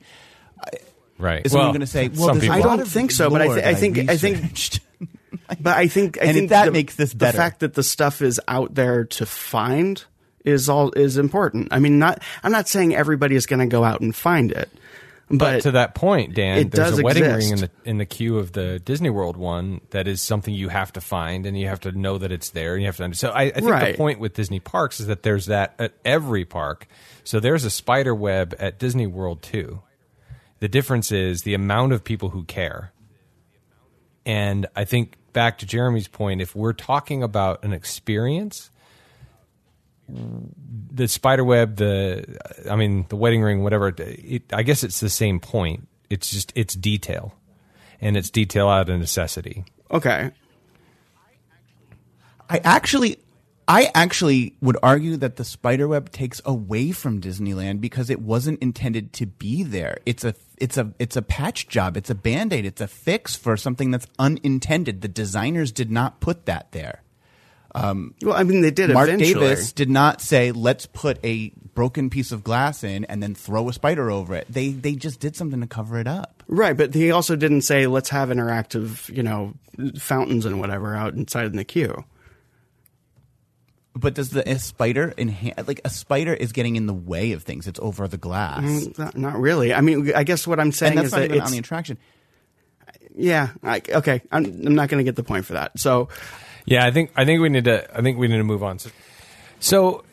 right. 1.18 1.44
Is 1.44 1.52
someone 1.52 1.70
going 1.70 1.80
to 1.80 1.86
say, 1.86 2.08
"Well, 2.08 2.28
some 2.28 2.38
there's 2.40 2.50
I 2.50 2.60
don't 2.60 2.86
think 2.86 3.10
so, 3.10 3.30
but 3.30 3.40
I 3.42 3.46
lore 3.46 3.54
thi- 3.56 3.64
I 3.64 3.74
think- 3.74 3.98
I 4.10 4.16
think- 4.16 4.36
researched." 4.42 4.80
But 5.60 5.76
I 5.76 5.86
think 5.88 6.18
I 6.20 6.26
And 6.26 6.34
think 6.34 6.50
that 6.50 6.66
the, 6.66 6.70
makes 6.72 6.96
this 6.96 7.12
the 7.12 7.32
fact 7.32 7.60
that 7.60 7.74
the 7.74 7.82
stuff 7.82 8.22
is 8.22 8.40
out 8.48 8.74
there 8.74 9.04
to 9.04 9.26
find 9.26 10.02
is 10.44 10.68
all 10.68 10.92
is 10.92 11.16
important. 11.16 11.68
I 11.70 11.78
mean, 11.78 11.98
not 11.98 12.22
I'm 12.42 12.52
not 12.52 12.68
saying 12.68 12.94
everybody 12.94 13.34
is 13.36 13.46
going 13.46 13.60
to 13.60 13.66
go 13.66 13.82
out 13.84 14.00
and 14.00 14.14
find 14.14 14.52
it, 14.52 14.68
but, 15.28 15.38
But 15.38 15.62
to 15.62 15.70
that 15.72 15.94
point, 15.94 16.34
Dan, 16.34 16.68
there's 16.68 16.98
a 16.98 17.02
wedding 17.02 17.24
exist. 17.24 17.50
ring 17.50 17.58
in 17.58 17.58
the 17.60 17.90
in 17.90 17.98
the 17.98 18.04
queue 18.04 18.36
of 18.36 18.52
the 18.52 18.78
Disney 18.78 19.08
World 19.08 19.38
one 19.38 19.80
that 19.90 20.06
is 20.06 20.20
something 20.20 20.52
you 20.52 20.68
have 20.68 20.92
to 20.92 21.00
find, 21.00 21.46
and 21.46 21.58
you 21.58 21.66
have 21.68 21.80
to 21.80 21.92
know 21.92 22.18
that 22.18 22.30
it's 22.30 22.50
there, 22.50 22.74
and 22.74 22.82
you 22.82 22.86
have 22.88 22.98
to. 22.98 23.14
So 23.14 23.30
I, 23.30 23.44
I 23.44 23.50
think 23.52 23.70
Right. 23.70 23.92
the 23.92 23.96
point 23.96 24.20
with 24.20 24.34
Disney 24.34 24.60
parks 24.60 25.00
is 25.00 25.06
that 25.06 25.22
there's 25.22 25.46
that 25.46 25.74
at 25.78 25.94
every 26.04 26.44
park. 26.44 26.86
So 27.24 27.40
there's 27.40 27.64
a 27.64 27.70
spider 27.70 28.14
web 28.14 28.54
at 28.58 28.78
Disney 28.78 29.06
World 29.06 29.40
too. 29.42 29.80
The 30.60 30.68
difference 30.68 31.10
is 31.10 31.42
the 31.42 31.54
amount 31.54 31.92
of 31.94 32.04
people 32.04 32.28
who 32.30 32.44
care. 32.44 32.92
And 34.26 34.66
I 34.76 34.84
think 34.84 35.16
back 35.34 35.58
to 35.58 35.66
Jeremy's 35.66 36.08
point, 36.08 36.40
if 36.40 36.56
we're 36.56 36.72
talking 36.72 37.22
about 37.22 37.62
an 37.62 37.74
experience, 37.74 38.70
the 40.08 41.06
spider 41.06 41.44
web, 41.44 41.76
the 41.76 42.38
I 42.70 42.76
mean, 42.76 43.04
the 43.10 43.16
wedding 43.16 43.42
ring, 43.42 43.62
whatever. 43.62 43.94
It, 43.98 44.44
I 44.52 44.62
guess 44.62 44.82
it's 44.82 45.00
the 45.00 45.10
same 45.10 45.40
point. 45.40 45.86
It's 46.08 46.30
just 46.30 46.52
it's 46.54 46.74
detail, 46.74 47.34
and 48.00 48.16
it's 48.16 48.30
detail 48.30 48.68
out 48.68 48.88
of 48.88 48.98
necessity. 48.98 49.64
okay. 49.90 50.30
I 52.48 52.60
actually 52.62 53.18
I 53.66 53.90
actually 53.94 54.54
would 54.60 54.76
argue 54.82 55.16
that 55.16 55.36
the 55.36 55.44
spider 55.44 55.88
web 55.88 56.10
takes 56.10 56.40
away 56.44 56.92
from 56.92 57.20
Disneyland 57.20 57.80
because 57.80 58.10
it 58.10 58.20
wasn't 58.20 58.60
intended 58.62 59.12
to 59.14 59.26
be 59.26 59.62
there. 59.62 59.98
It's 60.04 60.24
a 60.24 60.34
it's 60.64 60.78
a 60.78 60.94
it's 60.98 61.14
a 61.14 61.20
patch 61.20 61.68
job. 61.68 61.94
It's 61.94 62.08
a 62.08 62.14
band-aid. 62.14 62.64
It's 62.64 62.80
a 62.80 62.88
fix 62.88 63.36
for 63.36 63.54
something 63.54 63.90
that's 63.90 64.06
unintended. 64.18 65.02
The 65.02 65.08
designers 65.08 65.70
did 65.72 65.90
not 65.90 66.20
put 66.20 66.46
that 66.46 66.72
there. 66.72 67.02
Um, 67.74 68.14
well, 68.22 68.34
I 68.34 68.44
mean, 68.44 68.62
they 68.62 68.70
did 68.70 68.90
Mark 68.90 69.08
eventually. 69.08 69.34
Davis 69.34 69.72
did 69.72 69.90
not 69.90 70.22
say 70.22 70.52
let's 70.52 70.86
put 70.86 71.22
a 71.22 71.50
broken 71.74 72.08
piece 72.08 72.32
of 72.32 72.42
glass 72.42 72.82
in 72.82 73.04
and 73.04 73.22
then 73.22 73.34
throw 73.34 73.68
a 73.68 73.74
spider 73.74 74.10
over 74.10 74.34
it. 74.34 74.46
They 74.48 74.70
they 74.70 74.94
just 74.94 75.20
did 75.20 75.36
something 75.36 75.60
to 75.60 75.66
cover 75.66 75.98
it 75.98 76.06
up. 76.06 76.42
Right, 76.48 76.74
but 76.74 76.94
he 76.94 77.10
also 77.10 77.36
didn't 77.36 77.62
say 77.62 77.86
let's 77.86 78.08
have 78.08 78.30
interactive, 78.30 79.14
you 79.14 79.22
know, 79.22 79.52
fountains 79.98 80.46
and 80.46 80.60
whatever 80.60 80.96
out 80.96 81.12
inside 81.12 81.46
in 81.46 81.56
the 81.56 81.64
queue. 81.64 82.04
But 83.96 84.14
does 84.14 84.30
the 84.30 84.48
a 84.48 84.58
spider 84.58 85.14
enhance 85.16 85.68
like 85.68 85.80
a 85.84 85.90
spider 85.90 86.34
is 86.34 86.50
getting 86.52 86.74
in 86.74 86.86
the 86.86 86.94
way 86.94 87.30
of 87.32 87.44
things? 87.44 87.68
It's 87.68 87.78
over 87.80 88.08
the 88.08 88.16
glass. 88.16 88.64
Mm, 88.64 88.98
Not, 88.98 89.16
not 89.16 89.40
really. 89.40 89.72
I 89.72 89.80
mean, 89.82 90.12
I 90.14 90.24
guess 90.24 90.46
what 90.46 90.58
I'm 90.58 90.72
saying 90.72 90.92
and 90.92 90.98
that's 90.98 91.06
is 91.06 91.12
not 91.12 91.18
that 91.20 91.24
even 91.26 91.36
it's 91.38 91.46
on 91.46 91.52
the 91.52 91.58
attraction. 91.58 91.98
yeah. 93.14 93.50
I, 93.62 93.80
okay, 93.88 94.20
I'm, 94.32 94.44
I'm 94.44 94.74
not 94.74 94.88
going 94.88 94.98
to 94.98 95.04
get 95.04 95.14
the 95.14 95.22
point 95.22 95.44
for 95.46 95.52
that. 95.52 95.78
So 95.78 96.08
Yeah, 96.66 96.84
I 96.84 96.90
think 96.90 97.12
I 97.14 97.24
think 97.24 97.40
we 97.40 97.48
need 97.48 97.64
to 97.64 97.96
I 97.96 98.02
think 98.02 98.18
we 98.18 98.26
need 98.26 98.38
to 98.38 98.44
move 98.44 98.62
on. 98.64 98.78
So, 98.80 98.90
so 99.60 100.04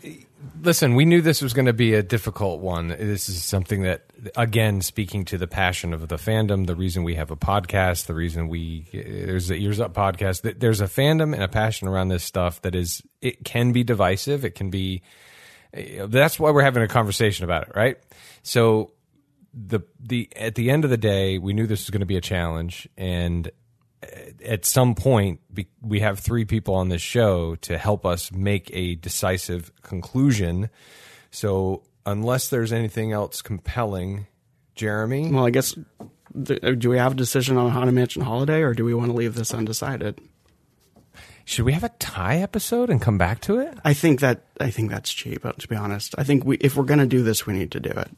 listen, 0.61 0.95
we 0.95 1.05
knew 1.05 1.21
this 1.21 1.41
was 1.41 1.53
going 1.53 1.65
to 1.65 1.73
be 1.73 1.93
a 1.93 2.03
difficult 2.03 2.61
one. 2.61 2.89
This 2.89 3.29
is 3.29 3.43
something 3.43 3.83
that, 3.83 4.05
again, 4.35 4.81
speaking 4.81 5.25
to 5.25 5.37
the 5.37 5.47
passion 5.47 5.93
of 5.93 6.07
the 6.07 6.15
fandom, 6.17 6.67
the 6.67 6.75
reason 6.75 7.03
we 7.03 7.15
have 7.15 7.31
a 7.31 7.35
podcast, 7.35 8.05
the 8.05 8.13
reason 8.13 8.47
we 8.47 8.87
there's 8.93 9.49
a 9.49 9.55
Ears 9.55 9.79
Up 9.79 9.93
podcast. 9.93 10.43
th- 10.43 10.57
There's 10.59 10.81
a 10.81 10.85
fandom 10.85 11.33
and 11.33 11.43
a 11.43 11.47
passion 11.47 11.87
around 11.87 12.09
this 12.09 12.23
stuff 12.23 12.61
that 12.61 12.75
is 12.75 13.01
it 13.21 13.43
can 13.43 13.71
be 13.71 13.83
divisive. 13.83 14.45
It 14.45 14.55
can 14.55 14.69
be. 14.69 15.01
That's 15.73 16.39
why 16.39 16.51
we're 16.51 16.63
having 16.63 16.83
a 16.83 16.87
conversation 16.87 17.45
about 17.45 17.69
it, 17.69 17.75
right? 17.75 17.97
So 18.43 18.91
the 19.53 19.81
the 19.99 20.29
at 20.35 20.55
the 20.55 20.69
end 20.69 20.83
of 20.83 20.89
the 20.89 20.97
day, 20.97 21.37
we 21.37 21.53
knew 21.53 21.67
this 21.67 21.81
was 21.81 21.89
going 21.89 22.01
to 22.01 22.05
be 22.05 22.17
a 22.17 22.21
challenge, 22.21 22.87
and 22.97 23.49
at 24.43 24.65
some 24.65 24.95
point 24.95 25.39
we 25.81 25.99
have 25.99 26.19
three 26.19 26.45
people 26.45 26.75
on 26.75 26.89
this 26.89 27.01
show 27.01 27.55
to 27.57 27.77
help 27.77 28.05
us 28.05 28.31
make 28.31 28.69
a 28.73 28.95
decisive 28.95 29.71
conclusion. 29.83 30.69
So 31.29 31.83
unless 32.05 32.49
there's 32.49 32.73
anything 32.73 33.11
else 33.11 33.41
compelling, 33.41 34.27
Jeremy, 34.75 35.31
Well, 35.31 35.45
I 35.45 35.49
guess 35.51 35.75
do 36.33 36.89
we 36.89 36.97
have 36.97 37.11
a 37.11 37.15
decision 37.15 37.57
on 37.57 37.71
Haunted 37.71 37.93
Mansion 37.93 38.21
Holiday, 38.21 38.61
or 38.61 38.73
do 38.73 38.85
we 38.85 38.93
want 38.93 39.11
to 39.11 39.17
leave 39.17 39.35
this 39.35 39.53
undecided? 39.53 40.19
should 41.43 41.65
we 41.65 41.73
have 41.73 41.83
a 41.83 41.89
tie 41.99 42.37
episode 42.37 42.89
and 42.89 43.01
come 43.01 43.17
back 43.17 43.41
to 43.41 43.59
it? 43.59 43.77
I 43.83 43.93
think 43.93 44.21
that 44.21 44.45
I 44.59 44.69
think 44.71 44.89
that's 44.89 45.11
cheap. 45.11 45.43
To 45.43 45.67
be 45.67 45.75
honest, 45.75 46.15
I 46.17 46.23
think 46.23 46.45
we 46.45 46.57
if 46.57 46.75
we're 46.75 46.85
going 46.85 46.99
to 46.99 47.05
do 47.05 47.23
this, 47.23 47.45
we 47.45 47.53
need 47.53 47.71
to 47.71 47.79
do 47.79 47.89
it. 47.89 48.09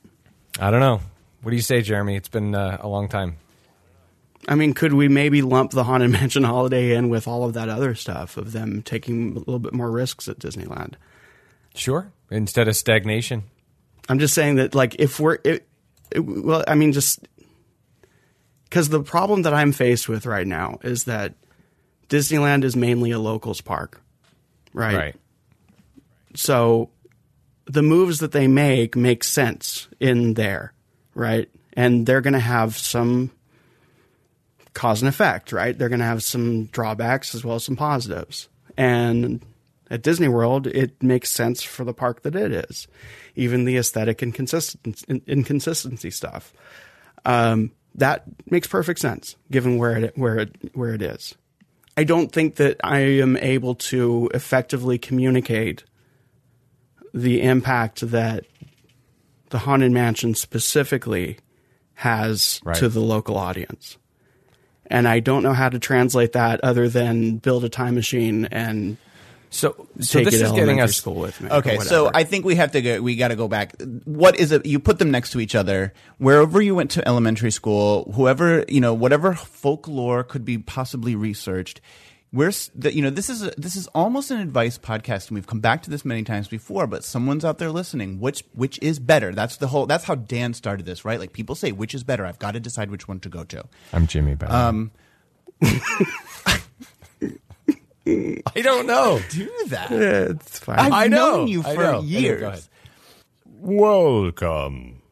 I 0.59 0.69
don't 0.69 0.79
know. 0.79 1.01
What 1.41 1.49
do 1.49 1.55
you 1.55 1.61
say, 1.61 1.81
Jeremy? 1.81 2.15
It's 2.15 2.29
been 2.29 2.53
uh, 2.55 2.77
a 2.79 2.87
long 2.87 3.09
time. 3.09 3.37
I 4.47 4.55
mean, 4.55 4.73
could 4.73 4.93
we 4.93 5.07
maybe 5.07 5.41
lump 5.41 5.71
the 5.71 5.83
Haunted 5.83 6.11
Mansion 6.11 6.43
Holiday 6.43 6.95
in 6.95 7.09
with 7.09 7.27
all 7.27 7.45
of 7.45 7.53
that 7.53 7.69
other 7.69 7.95
stuff 7.95 8.37
of 8.37 8.51
them 8.51 8.81
taking 8.81 9.35
a 9.35 9.39
little 9.39 9.59
bit 9.59 9.73
more 9.73 9.89
risks 9.89 10.27
at 10.27 10.39
Disneyland? 10.39 10.95
Sure. 11.75 12.11
Instead 12.29 12.67
of 12.67 12.75
stagnation. 12.75 13.43
I'm 14.09 14.19
just 14.19 14.33
saying 14.33 14.55
that, 14.55 14.75
like, 14.75 14.95
if 14.99 15.19
we're, 15.19 15.39
it, 15.43 15.67
it, 16.11 16.19
well, 16.19 16.63
I 16.67 16.75
mean, 16.75 16.91
just 16.91 17.27
because 18.65 18.89
the 18.89 19.01
problem 19.01 19.43
that 19.43 19.53
I'm 19.53 19.71
faced 19.71 20.09
with 20.09 20.25
right 20.25 20.45
now 20.45 20.79
is 20.83 21.05
that 21.05 21.35
Disneyland 22.09 22.63
is 22.63 22.75
mainly 22.75 23.11
a 23.11 23.19
locals 23.19 23.61
park, 23.61 24.01
right? 24.73 24.95
Right. 24.95 25.15
So 26.35 26.89
the 27.65 27.81
moves 27.81 28.19
that 28.19 28.31
they 28.31 28.47
make 28.47 28.95
make 28.95 29.23
sense 29.23 29.87
in 29.99 30.33
there, 30.33 30.73
right? 31.15 31.49
And 31.73 32.05
they're 32.05 32.21
going 32.21 32.33
to 32.33 32.39
have 32.39 32.77
some 32.77 33.31
cause 34.73 35.01
and 35.01 35.09
effect, 35.09 35.51
right? 35.51 35.77
They're 35.77 35.89
going 35.89 35.99
to 35.99 36.05
have 36.05 36.23
some 36.23 36.65
drawbacks 36.65 37.35
as 37.35 37.43
well 37.45 37.55
as 37.55 37.63
some 37.63 37.75
positives. 37.75 38.49
And 38.77 39.41
at 39.89 40.01
Disney 40.01 40.27
World, 40.27 40.67
it 40.67 41.01
makes 41.03 41.29
sense 41.29 41.61
for 41.61 41.83
the 41.83 41.93
park 41.93 42.23
that 42.23 42.35
it 42.35 42.51
is, 42.51 42.87
even 43.35 43.65
the 43.65 43.77
aesthetic 43.77 44.21
and 44.21 44.33
inconsistency 45.27 46.09
stuff. 46.09 46.53
Um, 47.25 47.71
that 47.95 48.23
makes 48.49 48.67
perfect 48.67 48.99
sense 48.99 49.35
given 49.51 49.77
where 49.77 49.97
it 49.97 50.17
where 50.17 50.39
it 50.39 50.55
where 50.73 50.93
it 50.93 51.01
is. 51.03 51.35
I 51.95 52.03
don't 52.03 52.31
think 52.31 52.55
that 52.55 52.77
I 52.83 52.99
am 52.99 53.37
able 53.37 53.75
to 53.75 54.31
effectively 54.33 54.97
communicate 54.97 55.83
the 57.13 57.43
impact 57.43 58.09
that 58.09 58.45
the 59.51 59.59
Haunted 59.59 59.91
Mansion 59.91 60.33
specifically 60.33 61.37
has 61.93 62.59
Right. 62.63 62.75
to 62.77 62.89
the 62.89 62.99
local 62.99 63.37
audience. 63.37 63.97
And 64.93 65.07
I 65.07 65.19
don't 65.19 65.41
know 65.41 65.53
how 65.53 65.69
to 65.69 65.79
translate 65.79 66.33
that 66.33 66.61
other 66.63 66.87
than 66.87 67.37
build 67.37 67.65
a 67.65 67.69
time 67.69 67.95
machine 67.95 68.45
and 68.51 68.95
So, 69.49 69.87
so 69.99 70.19
take 70.19 70.25
this 70.25 70.35
it 70.35 70.41
is 70.45 70.51
getting 70.51 70.59
elementary 70.59 70.83
us. 70.83 70.95
school 70.95 71.15
with 71.15 71.41
me. 71.41 71.49
Okay, 71.49 71.79
so. 71.79 72.11
I 72.13 72.23
think 72.23 72.45
we 72.45 72.55
have 72.55 72.71
to 72.73 72.81
go. 72.81 73.01
We 73.01 73.15
got 73.15 73.27
to 73.29 73.35
go 73.35 73.47
back. 73.47 73.73
What 74.05 74.35
is 74.37 74.51
it? 74.51 74.65
You 74.65 74.79
put 74.79 74.99
them 74.99 75.11
next 75.11 75.31
to 75.31 75.39
each 75.39 75.55
other. 75.55 75.93
Wherever 76.17 76.61
you 76.61 76.75
went 76.75 76.91
to 76.91 77.07
elementary 77.07 77.51
school, 77.51 78.11
whoever 78.15 78.65
you 78.67 78.81
know, 78.81 78.93
whatever 78.93 79.33
folklore 79.33 80.23
could 80.23 80.45
be 80.45 80.57
possibly 80.57 81.15
researched. 81.15 81.81
We're 82.33 82.51
that 82.75 82.95
you 82.95 83.03
know 83.03 83.11
this 83.11 83.29
is 83.29 83.43
a, 83.43 83.51
this 83.59 83.75
is 83.75 83.85
almost 83.87 84.31
an 84.31 84.39
advice 84.39 84.79
podcast, 84.79 85.27
and 85.27 85.35
we've 85.35 85.45
come 85.45 85.59
back 85.59 85.83
to 85.83 85.91
this 85.91 86.03
many 86.03 86.23
times 86.23 86.47
before. 86.47 86.87
But 86.87 87.03
someone's 87.03 87.45
out 87.45 87.59
there 87.59 87.69
listening. 87.69 88.19
Which 88.19 88.43
which 88.53 88.79
is 88.81 88.97
better? 88.97 89.33
That's 89.35 89.57
the 89.57 89.67
whole. 89.67 89.85
That's 89.85 90.05
how 90.05 90.15
Dan 90.15 90.55
started 90.55 90.87
this, 90.87 91.05
right? 91.05 91.19
Like 91.19 91.31
people 91.31 91.53
say, 91.53 91.71
which 91.71 91.93
is 91.93 92.03
better? 92.03 92.25
I've 92.25 92.39
got 92.39 92.53
to 92.55 92.59
decide 92.59 92.89
which 92.89 93.07
one 93.07 93.19
to 93.19 93.29
go 93.29 93.43
to. 93.43 93.63
I'm 93.93 94.07
Jimmy. 94.07 94.33
By 94.33 94.47
um, 94.47 94.89
I 95.61 96.59
don't 98.55 98.87
know. 98.87 99.21
Do 99.29 99.51
that. 99.67 99.91
it's 99.91 100.57
fine. 100.57 100.79
I've 100.79 100.91
I 100.91 101.07
know. 101.07 101.37
known 101.37 101.47
you 101.49 101.61
for 101.61 101.75
know. 101.75 102.01
Years. 102.01 102.41
go. 102.41 102.57
Welcome. 103.59 105.02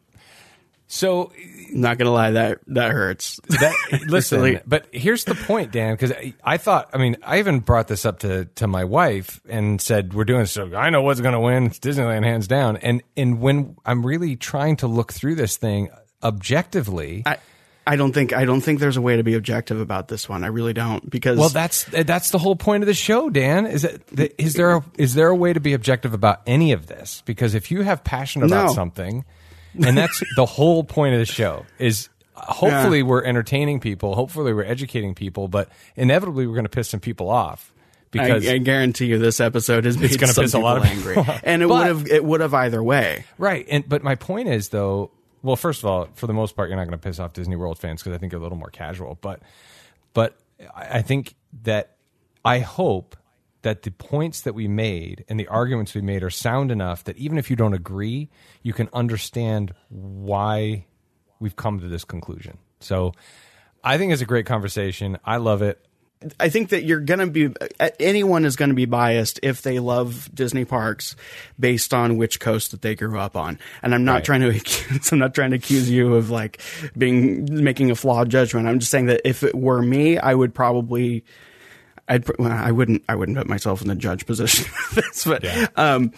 So 0.94 1.32
not 1.72 1.98
gonna 1.98 2.12
lie, 2.12 2.32
that 2.32 2.60
that 2.68 2.92
hurts. 2.92 3.40
that 3.48 4.02
listen, 4.10 4.60
but 4.68 4.88
here's 4.92 5.24
the 5.24 5.36
point, 5.36 5.72
Dan, 5.72 5.94
because 5.94 6.12
I, 6.12 6.34
I 6.44 6.58
thought, 6.58 6.90
I 6.94 6.98
mean, 6.98 7.16
I 7.24 7.40
even 7.40 7.62
brought 7.62 7.88
this 7.88 8.06
up 8.06 8.20
to 8.20 8.44
to 8.56 8.68
my 8.68 8.84
wife 8.84 9.40
and 9.48 9.80
said, 9.80 10.14
"We're 10.14 10.26
doing 10.26 10.48
so. 10.48 10.76
I 10.76 10.90
know 10.90 11.02
what's 11.02 11.22
going 11.22 11.32
to 11.32 11.40
win. 11.40 11.68
It's 11.68 11.80
Disneyland, 11.80 12.26
hands 12.26 12.46
down." 12.46 12.76
And 12.76 13.02
and 13.16 13.40
when 13.40 13.78
I'm 13.86 14.06
really 14.06 14.36
trying 14.36 14.76
to 14.78 14.88
look 14.88 15.14
through 15.14 15.36
this 15.36 15.56
thing 15.56 15.88
objectively, 16.22 17.24
I, 17.26 17.38
I 17.88 17.96
don't 17.96 18.12
think 18.12 18.34
I 18.34 18.44
don't 18.44 18.60
think 18.60 18.82
there's 18.82 18.98
a 18.98 19.02
way 19.02 19.16
to 19.16 19.24
be 19.24 19.36
objective 19.36 19.80
about 19.80 20.10
this 20.10 20.28
one. 20.28 20.44
I 20.44 20.48
really 20.48 20.74
don't 20.74 21.10
because 21.10 21.40
well, 21.40 21.48
that's 21.48 21.86
that's 21.86 22.32
the 22.32 22.38
whole 22.38 22.58
point 22.58 22.84
of 22.84 22.88
the 22.88 22.94
show, 22.94 23.30
Dan. 23.30 23.66
Is 23.66 23.84
that- 23.84 24.34
is 24.38 24.56
there 24.56 24.76
a, 24.76 24.84
is 24.98 25.14
there 25.14 25.30
a 25.30 25.36
way 25.36 25.54
to 25.54 25.62
be 25.62 25.72
objective 25.72 26.14
about 26.14 26.42
any 26.46 26.74
of 26.74 26.88
this? 26.88 27.24
Because 27.26 27.56
if 27.56 27.72
you 27.72 27.82
have 27.84 28.04
passion 28.04 28.44
about 28.44 28.68
No. 28.68 28.74
something, 28.74 29.24
and 29.76 29.98
that's 29.98 30.22
the 30.36 30.46
whole 30.46 30.84
point 30.84 31.14
of 31.14 31.20
the 31.20 31.26
show 31.26 31.66
is. 31.80 32.10
Uh, 32.36 32.54
hopefully, 32.54 33.00
Yeah. 33.00 33.04
we're 33.06 33.24
entertaining 33.24 33.80
people. 33.82 34.16
Hopefully, 34.16 34.54
we're 34.54 34.64
educating 34.64 35.14
people. 35.14 35.48
But 35.50 35.70
inevitably, 35.96 36.48
we're 36.48 36.54
going 36.56 36.64
to 36.66 36.70
piss 36.70 36.90
some 36.90 37.00
people 37.02 37.30
off 37.30 37.74
because 38.12 38.48
I 38.48 38.58
guarantee 38.58 39.06
you 39.08 39.20
this 39.20 39.40
episode 39.42 39.86
is 39.86 39.98
made 39.98 40.18
gonna 40.20 40.32
some 40.34 40.44
piss 40.46 40.54
a 40.54 40.60
lot 40.60 40.78
of 40.78 40.86
angry, 40.86 41.16
people 41.16 41.32
off. 41.34 41.42
and 41.44 41.62
it 41.62 41.66
would 41.68 41.86
have 41.88 42.08
it 42.08 42.24
would 42.24 42.40
have 42.42 42.54
either 42.54 42.82
way. 42.82 43.26
right. 43.38 43.66
And 43.70 43.88
but 43.88 44.02
my 44.04 44.16
point 44.16 44.48
is 44.48 44.70
though. 44.70 45.12
Well, 45.44 45.56
first 45.56 45.82
of 45.84 45.86
all, 45.90 46.08
for 46.14 46.28
the 46.28 46.34
most 46.34 46.56
part, 46.56 46.70
you're 46.70 46.78
not 46.78 46.86
going 46.86 46.98
to 46.98 47.04
piss 47.04 47.20
off 47.20 47.34
Disney 47.34 47.56
World 47.56 47.80
fans 47.80 48.02
because 48.02 48.16
I 48.16 48.18
think 48.20 48.32
you're 48.32 48.40
a 48.40 48.44
little 48.44 48.58
more 48.58 48.70
casual. 48.70 49.18
But 49.22 49.42
but 50.14 50.38
I 50.76 51.00
I 51.00 51.02
think 51.02 51.36
that 51.64 51.96
I 52.46 52.60
hope 52.60 53.18
that 53.64 53.84
the 53.84 53.92
points 53.92 54.42
that 54.42 54.54
we 54.56 54.68
made 54.68 55.24
and 55.30 55.40
the 55.40 55.48
arguments 55.48 55.94
we 55.94 56.02
made 56.02 56.24
are 56.24 56.30
sound 56.30 56.72
enough 56.72 57.04
that 57.04 57.18
even 57.18 57.38
if 57.38 57.50
you 57.50 57.56
don't 57.56 57.74
agree, 57.74 58.30
you 58.64 58.74
can 58.74 58.90
understand 58.94 59.74
why 59.90 60.86
we've 61.40 61.56
come 61.56 61.80
to 61.80 61.88
this 61.88 62.04
conclusion. 62.04 62.58
So 62.80 63.14
I 63.84 63.98
think 63.98 64.14
it's 64.14 64.22
a 64.22 64.26
great 64.26 64.46
conversation. 64.46 65.18
I 65.26 65.38
love 65.38 65.62
it. 65.62 65.84
I 66.40 66.50
think 66.50 66.70
that 66.70 66.84
you're 66.84 67.00
going 67.00 67.20
to 67.20 67.28
be 67.28 67.52
anyone 68.00 68.46
is 68.46 68.56
going 68.56 68.70
to 68.70 68.76
be 68.76 68.86
biased 68.86 69.40
if 69.42 69.64
they 69.64 69.80
love 69.80 70.30
Disney 70.34 70.66
parks 70.66 71.16
based 71.60 71.96
on 71.96 72.16
which 72.18 72.40
coast 72.40 72.70
that 72.72 72.84
they 72.84 72.94
grew 72.94 73.18
up 73.18 73.36
on. 73.36 73.58
And 73.82 73.96
I'm 73.96 74.06
not 74.06 74.14
Right. 74.18 74.24
trying 74.26 74.42
to 74.42 74.50
accuse, 74.56 75.12
I'm 75.12 75.18
not 75.18 75.34
trying 75.34 75.50
to 75.50 75.56
accuse 75.58 75.90
you 75.90 76.14
of 76.14 76.30
like 76.30 76.62
being 76.96 77.64
making 77.64 77.90
a 77.90 77.96
flawed 77.96 78.30
judgment. 78.30 78.68
I'm 78.68 78.78
just 78.78 78.92
saying 78.92 79.08
that 79.08 79.22
if 79.28 79.42
it 79.42 79.56
were 79.56 79.82
me, 79.82 80.20
I 80.20 80.36
would 80.36 80.54
probably 80.54 81.24
I'd 82.12 82.26
pr- 82.26 82.34
well, 82.38 82.52
I 82.52 82.72
wouldn't 82.72 83.04
I 83.10 83.16
wouldn't 83.16 83.38
put 83.38 83.48
myself 83.48 83.82
in 83.82 83.88
the 83.88 83.96
judge 83.96 84.26
position 84.26 84.66
for 84.90 84.96
this, 85.02 85.26
but 85.26 85.44
Yeah. 85.44 85.68
um 85.76 86.12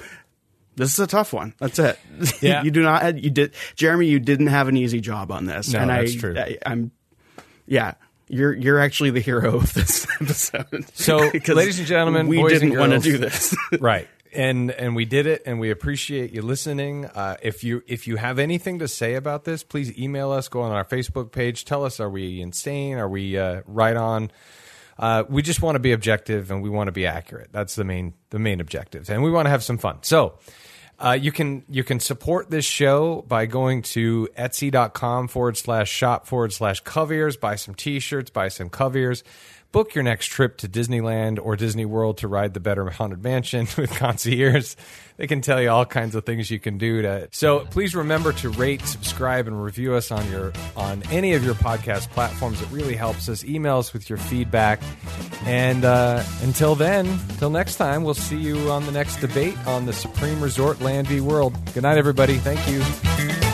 this 0.75 0.91
is 0.93 0.99
a 0.99 1.05
tough 1.07 1.33
one. 1.33 1.53
That's 1.59 1.77
it. 1.77 1.99
Yeah. 2.41 2.63
you 2.63 2.71
do 2.71 2.81
not. 2.81 3.17
You 3.23 3.29
did, 3.29 3.53
Jeremy. 3.75 4.07
You 4.07 4.19
didn't 4.19 4.47
have 4.47 4.67
an 4.67 4.75
easy 4.75 4.99
job 5.01 5.31
on 5.31 5.45
this, 5.45 5.71
No, 5.71 5.79
and 5.79 5.89
that's 5.91 6.15
I, 6.15 6.19
true. 6.19 6.35
I, 6.37 6.57
I'm 6.65 6.91
yeah, 7.67 7.93
you're 8.27 8.53
you're 8.55 8.79
actually 8.79 9.11
the 9.11 9.19
hero 9.19 9.55
of 9.57 9.71
this 9.75 10.07
episode. 10.19 10.85
So, 10.95 11.17
ladies 11.47 11.77
and 11.77 11.87
gentlemen, 11.87 12.27
we 12.27 12.37
boys 12.37 12.53
and 12.53 12.71
didn't 12.71 12.79
want 12.79 12.91
to 12.93 12.99
do 12.99 13.17
this. 13.19 13.55
right 13.79 14.07
and 14.35 14.71
and 14.71 14.95
we 14.95 15.05
did 15.05 15.27
it 15.27 15.43
and 15.45 15.59
we 15.59 15.69
appreciate 15.69 16.31
you 16.33 16.41
listening 16.41 17.05
uh, 17.05 17.37
if 17.43 17.63
you 17.63 17.83
if 17.85 18.07
you 18.07 18.15
have 18.15 18.39
anything 18.39 18.79
to 18.79 18.87
say 18.87 19.13
about 19.13 19.43
this 19.43 19.61
please 19.61 19.95
email 19.95 20.31
us 20.31 20.47
go 20.47 20.61
on 20.61 20.71
our 20.71 20.83
facebook 20.83 21.31
page 21.31 21.65
tell 21.65 21.85
us 21.85 21.99
are 21.99 22.09
we 22.09 22.41
insane 22.41 22.95
are 22.97 23.07
we 23.07 23.37
uh, 23.37 23.61
right 23.67 23.95
on 23.95 24.31
uh, 25.03 25.25
we 25.27 25.41
just 25.41 25.61
want 25.61 25.75
to 25.75 25.79
be 25.79 25.91
objective 25.91 26.49
and 26.49 26.63
we 26.63 26.69
want 26.69 26.87
to 26.87 26.93
be 26.93 27.05
accurate. 27.05 27.49
That's 27.51 27.75
the 27.75 27.83
main 27.83 28.13
the 28.29 28.39
main 28.39 28.61
objective 28.61 29.09
and 29.09 29.21
we 29.21 29.31
want 29.31 29.47
to 29.47 29.49
have 29.49 29.61
some 29.61 29.77
fun. 29.77 29.97
So 30.01 30.39
uh, 30.97 31.17
you 31.19 31.33
can 31.33 31.65
you 31.67 31.83
can 31.83 31.99
support 31.99 32.49
this 32.49 32.63
show 32.63 33.25
by 33.27 33.45
going 33.45 33.81
to 33.81 34.29
etsy.com 34.37 35.27
forward 35.27 35.57
slash 35.57 35.91
shop 35.91 36.25
forward 36.25 36.53
slash 36.53 36.81
coviers 36.83 37.35
buy 37.35 37.55
some 37.55 37.75
t-shirts 37.75 38.29
buy 38.29 38.47
some 38.47 38.69
coviers 38.69 39.23
book 39.73 39.95
your 39.95 40.03
next 40.03 40.27
trip 40.27 40.55
to 40.57 40.69
Disneyland 40.69 41.39
or 41.43 41.57
Disney 41.57 41.83
World 41.83 42.19
to 42.19 42.27
ride 42.29 42.53
the 42.53 42.61
Better 42.61 42.89
Haunted 42.89 43.21
Mansion 43.21 43.67
with 43.77 43.91
concierge. 43.91 44.75
They 45.17 45.27
can 45.27 45.41
tell 45.41 45.61
you 45.61 45.69
all 45.69 45.85
kinds 45.85 46.15
of 46.15 46.25
things 46.25 46.49
you 46.49 46.59
can 46.59 46.77
do 46.77 47.01
to. 47.01 47.27
So 47.31 47.61
please 47.71 47.93
remember 47.93 48.31
to 48.33 48.49
rate, 48.49 48.81
subscribe, 48.83 49.47
and 49.47 49.61
review 49.61 49.93
us 49.95 50.11
on 50.11 50.29
your 50.31 50.53
on 50.77 51.03
any 51.11 51.33
of 51.33 51.43
your 51.43 51.55
podcast 51.55 52.09
platforms. 52.11 52.61
It 52.61 52.69
really 52.71 52.95
helps 52.95 53.27
us. 53.27 53.43
Email 53.43 53.79
us 53.79 53.93
with 53.93 54.09
your 54.09 54.17
feedback. 54.17 54.81
And 55.45 55.83
uh, 55.83 56.23
until 56.41 56.75
then, 56.75 57.07
until 57.29 57.49
next 57.49 57.75
time, 57.75 58.03
we'll 58.03 58.13
see 58.13 58.37
you 58.37 58.71
on 58.71 58.85
the 58.85 58.91
next 58.91 59.17
debate 59.17 59.57
on 59.67 59.85
the 59.85 59.93
Supreme 59.93 60.41
Resort 60.41 60.81
Land 60.81 61.07
v 61.07 61.19
World. 61.19 61.53
Good 61.73 61.83
night, 61.83 61.97
everybody. 61.97 62.37
Thank 62.37 62.67
you. 62.69 63.52